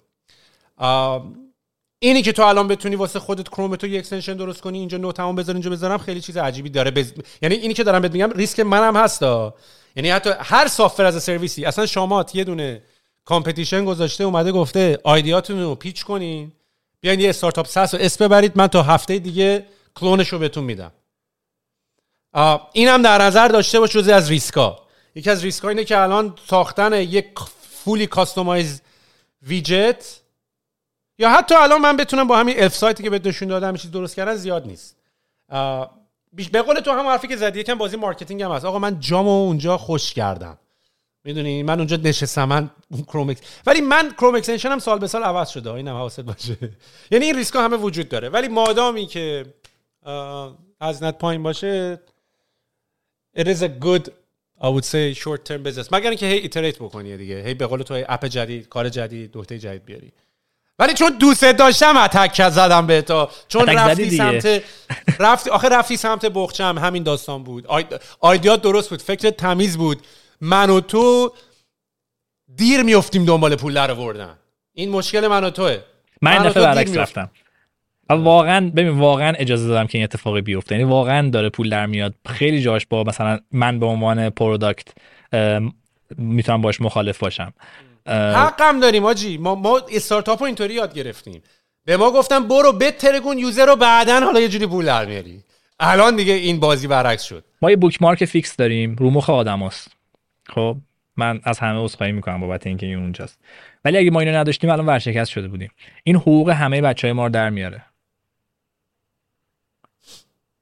اینی 1.99 2.23
که 2.23 2.33
تو 2.33 2.43
الان 2.43 2.69
بتونی 2.69 2.97
واسه 2.97 3.19
خودت 3.19 3.49
کروم 3.49 3.77
تو 3.77 3.87
یه 3.87 3.99
extension 3.99 4.35
درست 4.35 4.61
کنی 4.61 4.79
اینجا 4.79 4.99
note 4.99 5.21
هم 5.21 5.37
بذار 5.37 5.55
اینجا 5.55 5.71
بذارم 5.71 5.99
خیلی 5.99 6.21
چیز 6.21 6.37
عجیبی 6.37 6.71
داره. 6.71 6.91
بز... 6.91 7.13
یعنی 7.43 7.55
اینی 7.55 7.75
که 7.75 7.85
دارم 7.85 8.03
بهت 8.03 8.13
میگم 8.13 8.31
ریسک 8.31 8.61
منم 8.61 8.97
هستا 8.97 9.55
یعنی 9.97 10.11
حتی 10.11 10.31
هر 10.41 10.67
software 10.67 11.05
as 11.05 11.23
a 11.23 11.27
service 11.27 11.60
ی 11.60 11.65
اصلا 11.65 11.87
Chamath 11.87 12.35
یه 12.35 12.45
دونه 12.45 12.83
competition 13.25 13.85
گذاشته 13.85 14.25
اومده 14.25 14.53
گفته 14.53 14.99
idea 15.05 15.38
تون 15.38 15.63
رو 15.63 15.75
pitch 15.75 16.05
کنین. 16.05 16.53
بیاین 17.01 17.21
یه 17.21 17.29
استارتاپ 17.29 17.67
SaaS 17.67 17.95
رو 17.95 18.01
اسم 18.01 18.25
ببرید 18.25 18.53
من 18.57 18.67
تا 18.67 18.83
هفته 18.83 19.19
دیگه 19.19 19.67
کلونش 19.95 20.29
رو 20.29 20.39
بهتون 20.39 20.65
میدم. 20.65 20.93
آه، 22.33 22.71
این 22.73 22.89
هم 22.89 23.03
در 23.03 23.23
نظر 23.23 23.49
داشته 23.49 23.81
باش 23.81 23.97
از 23.97 24.31
ریسکا 24.31 24.79
یکی 25.15 25.31
از 25.31 25.45
ریسکا 25.45 25.69
اینه 25.69 25.85
که 25.85 25.99
الان 25.99 26.35
ساختن 26.47 26.93
یک 26.93 27.27
fully 27.71 28.07
customized 28.07 28.83
widget 29.43 30.21
یا 31.19 31.31
حتی 31.31 31.55
الان 31.55 31.81
من 31.81 31.97
بتونم 31.97 32.27
با 32.27 32.39
همین 32.39 32.63
الف 32.63 32.75
سایتی 32.75 33.03
که 33.03 33.11
بهت 33.11 33.27
نشون 33.27 33.49
دادم 33.49 33.77
چیز 33.77 33.91
درست 33.91 34.17
کردن 34.17 34.35
زیاد 34.35 34.67
نیست. 34.67 34.97
بیش 36.33 36.49
به 36.49 36.63
قول 36.63 36.81
تو 36.81 36.91
هم 36.91 37.07
حرفی 37.07 37.29
که 37.29 37.37
زدی 37.37 37.61
یکم 37.61 37.75
بازی 37.75 37.97
marketing 37.97 38.43
هم 38.43 38.51
هست. 38.51 38.65
آقا 38.65 38.79
من 38.79 39.01
جامو 39.01 39.31
اونجا 39.31 39.79
خوش 39.79 40.15
کردم. 40.15 40.59
می‌دونی؟ 41.25 41.63
من 41.63 41.79
اونجا 41.79 41.97
نشستم 41.97 42.45
من 42.45 42.71
کروم 43.07 43.35
ولی 43.67 43.81
من 43.81 44.11
کروم 44.11 44.35
extension 44.35 44.69
هم 44.69 44.79
سال 44.79 44.99
به 44.99 45.07
سال 45.07 45.23
عوض 45.23 45.49
شده. 45.49 45.73
اینم 45.73 45.97
حواست 45.97 46.21
باشه. 46.21 46.57
یعنی 47.11 47.25
این 47.25 47.37
ریسک 47.37 47.57
همه 47.57 47.77
وجود 47.77 48.09
داره. 48.09 48.29
ولی 48.29 48.49
مادامی 48.49 49.07
که 49.07 49.47
آه، 50.03 50.59
هزینت 50.81 51.19
پایین 51.19 51.43
باشه 51.43 52.01
it 53.39 53.47
is 53.47 53.63
a 53.63 53.69
good 53.69 54.09
I 54.61 54.69
would 54.69 54.85
say 54.85 55.15
short 55.15 55.45
term 55.45 55.63
business. 55.63 55.93
مگر 55.93 56.11
اینکه 56.11 56.27
هی 56.27 56.39
iterate 56.39 56.79
بکنی 56.79 57.17
دیگه. 57.17 57.43
هی 57.45 57.55
به 57.55 57.67
قول 57.67 57.83
تو 57.83 58.05
اپ 58.09 58.25
جدید 58.25 58.69
کار 58.69 58.89
جدید 58.89 59.39
نکته 59.39 59.59
جدید 59.59 59.85
بیاری. 59.85 60.13
ولی 60.79 60.95
چون 60.95 61.19
دوست 61.19 61.45
داشتم 61.45 61.97
attack 61.97 62.49
زدم 62.49 62.87
به 62.87 63.03
تو. 63.03 63.29
چون 63.49 63.67
رفتی. 63.67 64.11
سمت 64.11 64.63
رفتی 65.21 65.51
آخه 65.51 65.69
رفتی 65.69 65.97
سمت 65.97 66.27
بخچم 66.27 66.79
همین 66.79 67.03
داستان 67.03 67.45
بود. 67.45 67.67
آید... 67.67 67.87
idea 68.21 68.54
ت 68.54 68.63
درست 68.63 68.91
بود 68.91 69.03
فکر 69.03 69.31
تمیز 69.31 69.79
بود. 69.79 70.07
من 70.41 70.71
و 70.71 70.81
تو 70.81 71.33
دیر 72.57 72.83
میفتیم 72.83 73.25
دنبال 73.25 73.57
پول 73.57 73.75
در 73.75 73.91
آوردن. 73.91 74.39
این 74.75 74.91
مشکل 74.91 75.27
من 75.27 75.45
و 75.45 75.51
توه. 75.51 75.79
من 76.23 76.33
این 76.33 76.43
من 76.43 76.49
دفعه 76.49 76.63
برعکس 76.63 76.91
می‌افتیم. 76.91 77.23
رفتم. 77.23 77.31
واقعا 78.23 78.71
ببین 78.71 78.89
واقعا 78.99 79.33
اجازه 79.39 79.69
دادم 79.69 79.87
که 79.87 79.99
این 79.99 80.05
اتفاقی 80.05 80.41
بیفته. 80.41 80.75
یعنی 80.75 80.91
واقعا 80.91 81.31
داره 81.31 81.49
پول 81.49 81.71
در 81.71 81.87
میاد. 81.87 82.15
خیلی 82.27 82.63
جاش 82.63 82.87
با 82.87 83.05
مثلا 83.05 83.39
من 83.53 83.79
به 83.79 83.87
عنوان 83.87 84.31
product 84.31 84.89
می‌تونم 86.17 86.61
باش 86.61 86.81
مخالف 86.81 87.19
باشم. 87.19 87.53
حقم 88.09 88.81
داریم 88.81 89.05
آجی. 89.05 89.39
ما 89.39 89.55
ما 89.55 89.81
استارتاپ 89.93 90.41
رو 90.41 90.47
اینطوری 90.47 90.75
یاد 90.75 90.95
گرفتیم. 90.95 91.43
به 91.85 91.97
ما 91.97 92.11
گفتم 92.11 92.49
برو 92.49 92.73
بترکون 92.73 93.39
user 93.39 93.67
رو 93.67 93.77
بعدا 93.77 94.21
حالا 94.21 94.41
یه 94.41 94.49
جوری 94.49 94.67
پول 94.67 94.87
در 94.87 95.05
میاری. 95.05 95.45
الان 95.81 96.17
دیگه 96.17 96.33
این 96.33 96.61
بازی 96.61 96.87
برعکس 96.87 97.23
شد. 97.23 97.45
ما 97.63 97.71
یه 97.71 97.77
bookmark 97.77 98.25
fix 98.25 98.57
داریم. 98.57 98.97
رو 98.97 99.11
مخ 99.11 99.31
آدماست. 99.31 99.97
خب 100.47 100.77
من 101.17 101.41
از 101.45 101.59
همه 101.59 101.85
عذرخواهی 101.85 102.13
می‌کنم 102.13 102.41
بابت 102.41 102.67
اینکه 102.67 102.87
این 102.87 102.99
اونجاست. 102.99 103.39
ولی 103.85 103.99
اگه 103.99 104.11
ما 104.11 104.21
اینو 104.21 104.35
نداشتیم 104.35 104.71
الان 104.71 104.87
ورشکست 104.87 105.31
شده 105.31 105.49
بودیم. 105.49 105.71
این 106.05 106.17
حقوق 106.17 106.51
همه 106.51 106.81
بچه 106.81 107.07
های 107.07 107.13
ما 107.13 107.27
رو 107.27 107.33
در 107.33 107.51
میاره. 107.51 107.85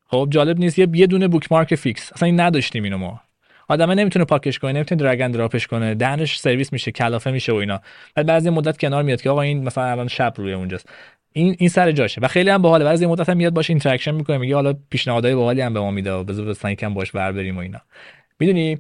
خب 0.06 0.28
جالب 0.30 0.58
نیست. 0.58 0.78
یه 0.78 0.88
یه 0.92 1.06
دونه 1.06 1.28
bookmark 1.28 1.74
fix 1.74 2.12
اصلا 2.12 2.26
این 2.26 2.40
نداشتیم 2.40 2.84
اینو 2.84 2.98
ما. 2.98 3.20
آدمه 3.68 3.94
نمی‌تونه 3.94 4.24
پاکش 4.24 4.58
کنه 4.58 4.72
نمی‌تونه 4.72 5.02
drag 5.02 5.20
and 5.20 5.34
drop 5.34 5.56
ش 5.56 5.66
کنه. 5.66 5.94
دهنش 5.94 6.38
سرویس 6.38 6.72
میشه 6.72 6.92
کلافه 6.92 7.30
میشه 7.30 7.52
و 7.52 7.54
اینا. 7.54 7.80
بعد 8.14 8.26
بعضی 8.26 8.50
مدت 8.50 8.78
کنار 8.78 9.02
میاد 9.02 9.22
که 9.22 9.30
آقا 9.30 9.42
این 9.42 9.64
مثلا 9.64 9.84
الان 9.84 10.08
شب 10.08 10.34
روی 10.36 10.52
اونجاست. 10.52 10.88
این 11.32 11.56
این 11.58 11.68
سر 11.68 11.92
جاشه. 11.92 12.20
و 12.20 12.28
خیلی 12.28 12.50
هم 12.50 12.62
باحاله. 12.62 12.84
بعضی 12.84 13.06
مدت 13.06 13.28
هم 13.28 13.36
میاد 13.36 13.52
باشه 13.52 13.70
interaction 13.70 14.14
می‌کنه 14.14 14.38
میگه 14.38 14.54
حالا 14.54 14.74
پیشنهادهای 14.90 15.34
باحالی 15.34 15.60
هم 15.60 15.74
به 15.74 15.80
ما 15.80 15.90
میده 15.90 16.12
و 16.12 16.24
بذار 16.24 16.46
مثلا 16.46 16.70
یکم 16.70 16.94
باش 16.94 17.14
ور 17.14 17.32
بریم 17.32 17.56
و 17.56 17.60
اینا. 17.60 17.80
می‌دونی؟ 18.38 18.78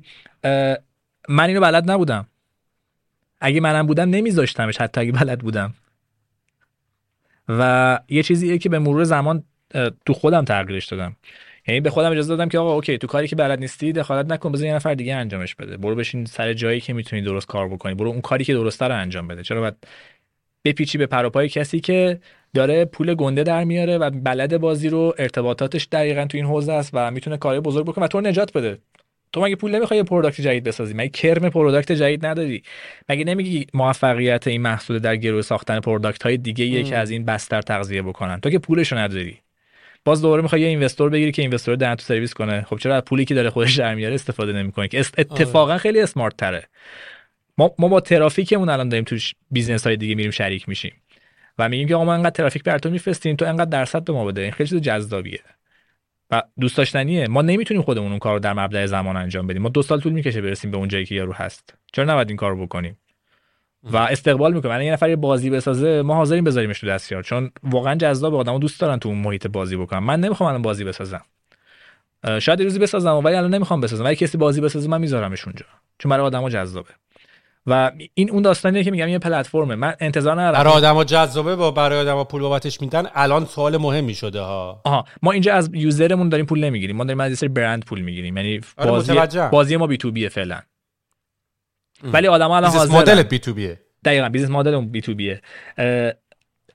من 1.28 1.48
اینو 1.48 1.60
بلد 1.60 1.90
نبودم. 1.90 2.26
اگه 3.40 3.60
منم 3.60 3.86
بودم 3.86 4.10
نمیذاشتمش 4.10 4.80
حتی 4.80 5.00
اگه 5.00 5.12
بلد 5.12 5.38
بودم. 5.38 5.74
و 7.48 8.00
یه 8.08 8.22
چیزیه 8.22 8.58
که 8.58 8.68
به 8.68 8.78
مرور 8.78 9.04
زمان 9.04 9.44
تو 10.06 10.12
خودم 10.12 10.44
تغییرش 10.44 10.86
دادم. 10.86 11.16
یعنی 11.68 11.80
به 11.80 11.90
خودم 11.90 12.10
اجازه 12.10 12.36
دادم 12.36 12.48
که 12.48 12.58
آقا 12.58 12.74
okay 12.74 12.98
تو 12.98 13.06
کاری 13.06 13.28
که 13.28 13.36
بلد 13.36 13.58
نیستی 13.58 13.92
دخالت 13.92 14.32
نکن 14.32 14.52
بذار 14.52 14.66
یه 14.66 14.74
نفر 14.74 14.94
دیگه 14.94 15.14
انجامش 15.14 15.54
بده. 15.54 15.76
برو 15.76 15.94
بشین 15.94 16.24
سر 16.24 16.52
جایی 16.52 16.80
که 16.80 16.92
می‌تونی 16.92 17.22
درست 17.22 17.46
کار 17.46 17.68
بکنی. 17.68 17.94
برو 17.94 18.10
اون 18.10 18.20
کاری 18.20 18.44
که 18.44 18.54
درسته 18.54 18.84
رو 18.84 18.94
انجام 18.94 19.28
بده. 19.28 19.42
چرا 19.42 19.60
باید 19.60 19.74
بپیچی 20.64 20.98
به 20.98 21.06
پر 21.06 21.23
و 21.23 21.31
پای 21.31 21.48
کسی 21.48 21.80
که 21.80 22.20
داره 22.54 22.84
پول 22.84 23.14
گنده 23.14 23.42
در 23.42 23.64
میاره 23.64 23.98
و 23.98 24.10
بلد 24.10 24.58
بازی 24.58 24.88
رو 24.88 25.14
ارتباطاتش 25.18 25.88
دقیقا 25.92 26.24
تو 26.24 26.36
این 26.36 26.46
حوزه 26.46 26.72
است 26.72 26.90
و 26.92 27.10
می‌تونه 27.10 27.36
کاری 27.36 27.60
بزرگ 27.60 27.86
بکنه 27.86 28.04
و 28.04 28.08
تو 28.08 28.20
نجات 28.20 28.52
بده. 28.52 28.78
تو 29.32 29.40
مگه 29.42 29.56
پول 29.56 29.74
نمی‌خوای 29.74 29.98
یه 29.98 30.04
product 30.04 30.40
جدید 30.40 30.64
بسازی؟ 30.64 30.94
مگه 30.94 31.08
کرم 31.08 31.48
product 31.48 31.92
جدید 31.92 32.26
نداری؟ 32.26 32.62
مگه 33.08 33.24
نمیگی 33.24 33.66
موفقیت 33.74 34.46
این 34.46 34.62
محصول 34.62 34.98
در 34.98 35.16
گروه 35.16 35.42
ساختن 35.42 35.80
product 35.80 36.22
های 36.22 36.36
دیگه 36.36 36.64
یه 36.64 36.82
که 36.82 36.96
از 36.96 37.10
این 37.10 37.24
بستر 37.24 37.62
تغذیه 37.62 38.02
بکنن؟ 38.02 38.40
تو 38.40 38.50
که 38.50 38.58
پولشو 38.58 38.96
نداری. 38.98 39.38
باز 40.06 40.22
دوباره 40.22 40.42
می‌خوای 40.42 40.60
یه 40.60 40.68
investor 40.68 41.10
بگیری 41.10 41.32
که 41.32 41.42
investor 41.42 41.76
دهن 41.76 41.94
تو 41.94 42.02
سرویس 42.02 42.34
کنه. 42.34 42.62
خب 42.62 42.78
چرا 42.78 42.96
از 42.96 43.02
پولی 43.02 43.24
که 43.24 43.34
داره 43.34 43.50
خودش 43.50 43.74
در 43.74 43.94
میاره 43.94 44.14
استفاده 44.14 44.52
نمی‌کنه 44.52 44.88
که؟ 44.88 44.98
اتفاقا 44.98 45.78
خیلی 45.78 46.00
smart 46.00 46.36
تره 46.36 46.68
ما 47.58 47.74
ما 47.78 47.88
با 47.88 48.00
ترافیکمون 48.00 48.68
الان 48.68 48.88
داریم 48.88 49.04
تو 49.04 49.16
business 49.50 49.86
های 49.86 49.96
دیگه 49.96 50.14
میریم 50.14 50.30
شریک 50.30 50.68
میشیم. 50.68 50.92
و 51.58 51.68
میگیم 51.68 51.88
که 51.88 51.94
آقا 51.94 52.04
ما 52.04 52.14
انقدر 52.14 52.30
ترافیک 52.30 52.62
بر 52.62 52.78
تو 52.78 52.90
میفرستیم 52.90 53.36
تو 53.36 53.44
انقدر 53.44 53.70
درصد 53.70 54.04
به 54.04 54.12
ما 54.12 54.24
بده. 54.24 54.40
این 54.40 54.50
خیلی 54.50 54.68
چیز 54.68 54.80
جذابیه. 54.80 55.40
و 56.30 56.42
دوست 56.60 56.76
داشتنیه. 56.76 57.28
ما 57.28 57.42
نمی‌تونیم 57.42 57.82
خودمون 57.82 58.10
اون 58.10 58.18
کار 58.18 58.32
رو 58.32 58.38
در 58.38 58.52
مبدا 58.52 58.86
زمان 58.86 59.16
انجام 59.16 59.46
بدیم. 59.46 59.62
ما 59.62 59.68
دو 59.68 59.82
سال 59.82 60.00
طول 60.00 60.12
می‌کشه 60.12 60.40
برسیم 60.40 60.70
به 60.70 60.76
اون 60.76 60.88
جایی 60.88 61.04
که 61.04 61.14
یارو 61.14 61.32
هست. 61.32 61.74
چرا 61.92 62.04
نباید 62.04 62.28
این 62.28 62.36
کارو 62.36 62.66
بکنیم؟ 62.66 62.98
و 63.92 63.96
استقبال 63.96 64.54
می‌کنه. 64.54 64.72
من 64.72 64.84
یه 64.84 64.92
نفر 64.92 65.08
یه 65.08 65.16
بازی 65.16 65.50
بسازه 65.50 66.02
ما 66.02 66.14
حاضریم 66.14 66.44
بذاریمش 66.44 66.80
تو 66.80 66.86
دستیار. 66.86 67.22
چون 67.22 67.50
واقعا 67.62 67.94
جذاب 67.94 68.34
آدمو 68.34 68.58
دوست 68.58 68.80
دارن 68.80 68.98
تو 68.98 69.08
اون 69.08 69.18
محیط 69.18 69.46
بازی 69.46 69.76
بکنم 69.76 70.04
من 70.04 70.20
نمی‌خوام 70.20 70.48
الان 70.48 70.62
بازی 70.62 70.84
بسازم. 70.84 71.22
شاید 72.38 72.62
روزی 72.62 72.78
بسازم 72.78 73.14
ولی 73.16 73.36
الان 73.36 73.54
نمی‌خوام 73.54 73.80
بسازم. 73.80 74.04
ولی 74.04 74.16
کسی 74.16 74.38
بازی 74.38 74.60
بسازه 74.60 74.88
من 74.88 75.00
میذارمش 75.00 75.44
اونجا. 75.44 75.64
چون 75.98 76.10
برای 76.10 76.26
آدمو 76.26 76.48
جذابه. 76.48 76.90
و 77.68 77.92
این 78.14 78.30
اون 78.30 78.42
داستانیه 78.42 78.84
که 78.84 78.90
میگم 78.90 79.08
یه 79.08 79.18
پلتفرمه. 79.18 79.74
من 79.74 79.94
انتظار 80.00 80.40
ندارم. 80.40 80.64
برای 80.64 80.72
آدمو 80.72 81.04
جذابه 81.04 81.56
با 81.56 81.70
برای 81.70 81.98
آدمو 81.98 82.24
پول 82.24 82.42
بابتش 82.42 82.80
میدن 82.80 83.06
الان 83.14 83.44
سوال 83.44 83.76
مهمی 83.76 84.14
شده 84.14 84.40
ها. 84.40 84.80
آها. 84.84 85.04
ما 85.22 85.32
اینجا 85.32 85.54
از 85.54 85.70
user 85.72 86.04
مون 86.04 86.28
داریم 86.28 86.46
پول 86.46 86.64
نمی‌گیریم. 86.64 86.96
ما 86.96 87.04
داریم 87.04 87.20
از 87.20 87.38
سری 87.38 87.48
برند 87.48 87.84
پول 87.84 88.00
می‌گیریم. 88.00 88.36
یعنی 88.36 88.60
آره 88.76 88.90
بازی 88.90 89.14
بازی 89.52 89.76
ما 89.76 89.86
B2B 89.86 90.28
فعلا. 90.28 90.58
ولی 92.02 92.26
آدما 92.26 92.56
الان 92.56 92.70
حاضرن. 92.70 92.98
مدل 92.98 93.22
B2B 93.22 93.38
ه 93.38 93.80
دقیقاً 94.04 94.28
business 94.28 94.50
model 94.50 94.74
اون 94.74 94.88
B2B 94.88 95.00
ه 95.00 95.42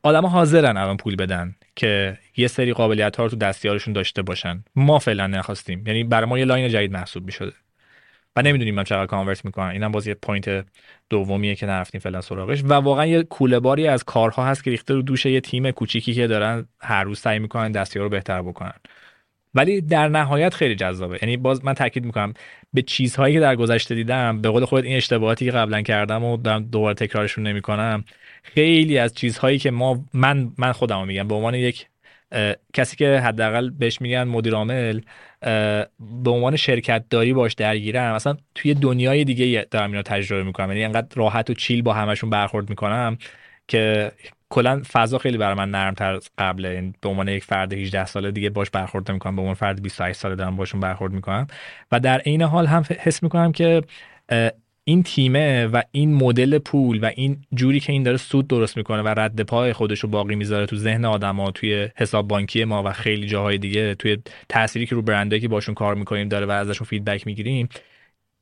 آدما 0.04 0.28
حاضرن 0.28 0.78
الان 0.78 0.98
پول 0.98 1.16
بدن 1.16 1.56
که 1.76 2.18
یه 2.38 2.48
سری 2.48 2.74
قابلیت 2.74 3.16
ها 3.16 3.24
رو 3.24 3.30
تو 3.30 3.36
دستیارشون 3.36 3.94
داشته 3.94 4.22
باشن. 4.22 4.64
ما 4.76 5.00
فعلا 5.00 5.28
نخواستیم. 5.28 5.88
یعنی 5.88 6.04
برای 6.04 6.30
ما 6.30 6.40
یه 6.40 6.46
line 6.46 6.70
جدید 6.70 6.92
محسوب 6.92 7.26
می‌شده. 7.26 7.54
و 8.36 8.42
نمی‌دونیم 8.42 8.76
من 8.76 8.84
چقدر 8.84 9.06
convert 9.06 9.46
می‌کنن 9.46 9.68
اینم 9.68 9.92
باز 9.92 10.08
یه 10.08 10.14
point 10.14 10.66
دومیه 11.10 11.56
که 11.56 11.66
نرفتیم 11.66 12.02
فعلا 12.02 12.22
سراغش. 12.22 12.64
و 12.64 12.74
واقعا 12.74 13.06
یه 13.06 13.24
کوله 13.24 13.60
باری 13.60 13.88
از 13.88 14.04
کارها 14.04 14.46
هست 14.46 14.64
که 14.64 14.72
ریخته 14.72 14.94
رو 14.94 15.02
دوش 15.02 15.26
یه 15.26 15.42
تیم 15.42 15.72
کوچیکی 15.72 16.14
که 16.14 16.28
دارن 16.28 16.68
هر 16.82 17.04
روز 17.04 17.20
سعی 17.20 17.40
می‌کنن 17.40 17.72
دستیار 17.72 18.04
رو 18.04 18.10
بهتر 18.10 18.42
بکنن. 18.42 18.74
ولی 19.54 19.82
در 19.82 20.08
نهایت 20.08 20.54
خیلی 20.54 20.76
جذابه. 20.76 21.20
یعنی 21.22 21.38
باز 21.38 21.66
من 21.66 21.74
تاکید 21.74 22.06
می‌کنم 22.06 22.34
به 22.74 22.82
چیزهایی 22.82 23.34
که 23.34 23.40
در 23.40 23.56
گذشته 23.56 23.96
دیدم 23.96 24.42
به 24.42 24.50
قول 24.50 24.66
خودت 24.66 24.86
این 24.86 24.98
اشتباهاتی 24.98 25.46
که 25.46 25.52
قبلا 25.52 25.82
کردم 25.82 26.24
و 26.24 26.38
دوباره 26.60 26.94
تکرارشون 26.94 27.48
نمی‌کنم 27.48 28.04
خیلی 28.44 28.98
از 28.98 29.14
چیزهایی 29.14 29.58
که 29.60 29.72
ما 29.72 30.06
من 30.14 30.52
من 30.58 30.72
خودم 30.72 31.08
میگم. 31.08 31.28
به 31.28 31.36
عنوان 31.36 31.56
یک 31.56 31.88
کسی 32.74 32.96
که 32.96 33.20
حداقل 33.20 33.70
بهش 33.70 34.02
میگن 34.02 34.24
مدیر 34.24 34.54
عامل 34.54 35.00
به 36.24 36.32
عنوان 36.32 36.56
شرکت 36.56 37.04
داری 37.10 37.34
باش 37.34 37.54
درگیرم 37.54 38.16
مثلا 38.16 38.38
توی 38.56 38.74
دنیای 38.74 39.24
دیگه 39.24 39.68
دارم 39.72 39.92
اینو 39.92 40.02
تجربه 40.02 40.44
می‌کنم. 40.44 40.68
یعنی 40.68 40.84
انقدر 40.84 41.08
راحت 41.16 41.50
و 41.50 41.54
چیل 41.54 41.82
با 41.82 41.94
همشون 41.94 42.30
برخورد 42.30 42.70
می‌کنم. 42.70 43.18
که 43.72 44.12
کلا 44.50 44.82
فضا 44.92 45.18
خیلی 45.18 45.38
برای 45.38 45.56
من 45.56 45.72
نرمتر 45.72 46.14
از 46.14 46.30
قبله. 46.38 46.74
یعنی 46.74 46.94
به 47.02 47.10
عنوان 47.10 47.28
یک 47.28 47.44
فرد 47.44 47.74
18 47.74 48.06
ساله 48.06 48.32
دیگه 48.32 48.50
باش 48.50 48.70
برخورد 48.70 49.12
می‌کنم 49.12 49.36
به 49.36 49.42
عنوان 49.42 49.56
فرد 49.56 49.82
28 49.82 50.20
ساله 50.20 50.36
دارم 50.36 50.56
باشون 50.56 50.80
برخورد 50.80 51.14
می‌کنم. 51.14 51.48
و 51.92 52.00
در 52.00 52.20
عین 52.20 52.42
حال 52.42 52.66
هم 52.68 52.84
حس 53.00 53.24
می‌کنم 53.24 53.52
که 53.52 53.82
این 54.84 55.04
تیمه 55.04 55.68
و 55.68 55.82
این 55.92 56.14
مدل 56.14 56.58
پول 56.58 57.00
و 57.04 57.12
این 57.16 57.38
جوری 57.54 57.80
که 57.80 57.94
این 57.94 58.04
داره 58.04 58.18
سود 58.18 58.48
درست 58.48 58.78
می‌کنه 58.78 59.02
و 59.02 59.08
رد 59.08 59.42
پای 59.42 59.74
خودش 59.74 60.00
رو 60.00 60.10
باقی 60.10 60.36
می‌ذاره 60.36 60.66
تو 60.66 60.76
ذهن 60.76 61.06
آدما 61.06 61.52
توی 61.52 61.90
حساب 61.96 62.28
بانکی 62.28 62.64
ما 62.64 62.84
و 62.84 62.92
خیلی 62.92 63.28
جاهای 63.28 63.58
دیگه 63.58 63.96
توی 63.96 64.18
تأثیری 64.50 64.86
که 64.86 64.96
رو 64.96 65.02
برندایی 65.02 65.42
که 65.42 65.48
باشون 65.48 65.76
کار 65.76 65.96
می‌کنیم 65.96 66.30
داره 66.30 66.46
و 66.46 66.52
ازشون 66.52 66.88
فیدبک 66.88 67.28
می‌گیریم 67.28 67.70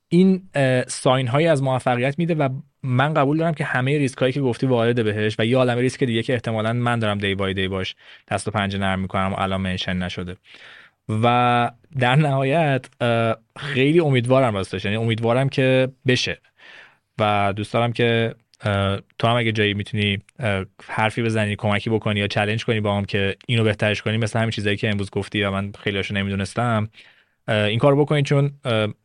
این 0.10 0.42
sign 0.88 1.28
هایی 1.28 1.48
از 1.48 1.64
موفقیت 1.64 2.20
میده 2.20 2.36
و 2.36 2.50
من 2.84 3.14
قبول 3.14 3.38
دارم 3.38 3.54
که 3.54 3.64
همه 3.64 3.98
ریسک 3.98 4.18
هایی 4.18 4.34
که 4.34 4.42
گفتی 4.42 4.66
وارد 4.66 5.04
بهش 5.04 5.36
و 5.40 5.46
یه 5.46 5.58
عالم 5.58 5.78
ریسک 5.78 6.04
دیگه 6.04 6.24
که 6.24 6.34
احتمالا 6.34 6.74
من 6.74 7.00
دارم 7.00 7.18
day 7.18 7.36
by 7.36 7.54
day 7.54 7.68
باش 7.68 7.96
دست 8.32 8.48
و 8.48 8.52
پنجه 8.52 8.78
نرم 8.78 9.00
می‌کنم 9.00 9.34
و 9.34 9.40
الان 9.40 9.62
mention 9.62 9.98
نشده. 9.98 10.36
و 11.24 11.72
در 12.00 12.16
نهایت 12.16 12.90
خیلی 13.58 14.00
امیدوارم 14.00 14.56
راستش 14.56 14.86
یعنی 14.86 14.98
امیدوارم 14.98 15.50
که 15.50 15.90
بشه. 16.08 16.42
و 17.20 17.54
دوست 17.56 17.74
دارم 17.74 17.94
که 17.94 18.36
تو 19.20 19.28
هم 19.28 19.36
اگه 19.36 19.52
جایی 19.52 19.74
می‌تونی 19.74 20.20
حرفی 20.88 21.24
بزنی 21.24 21.56
کمکی 21.56 21.90
بکنی 21.90 22.20
یا 22.20 22.28
challenge 22.28 22.66
کنی 22.66 22.80
با 22.80 22.98
هم 22.98 23.06
که 23.06 23.36
اینو 23.48 23.64
بهترش 23.64 24.02
کنی 24.02 24.18
مثل 24.18 24.40
همین 24.40 24.52
چیزایی 24.52 24.78
که 24.78 24.90
امروز 24.90 25.10
گفتی 25.10 25.44
و 25.44 25.52
من 25.52 25.72
خیلی 25.84 25.98
هاشو 25.98 26.14
نمی‌دونستم. 26.14 26.90
این 27.50 27.80
کارو 27.80 28.02
بکنید 28.02 28.26
چون 28.26 28.52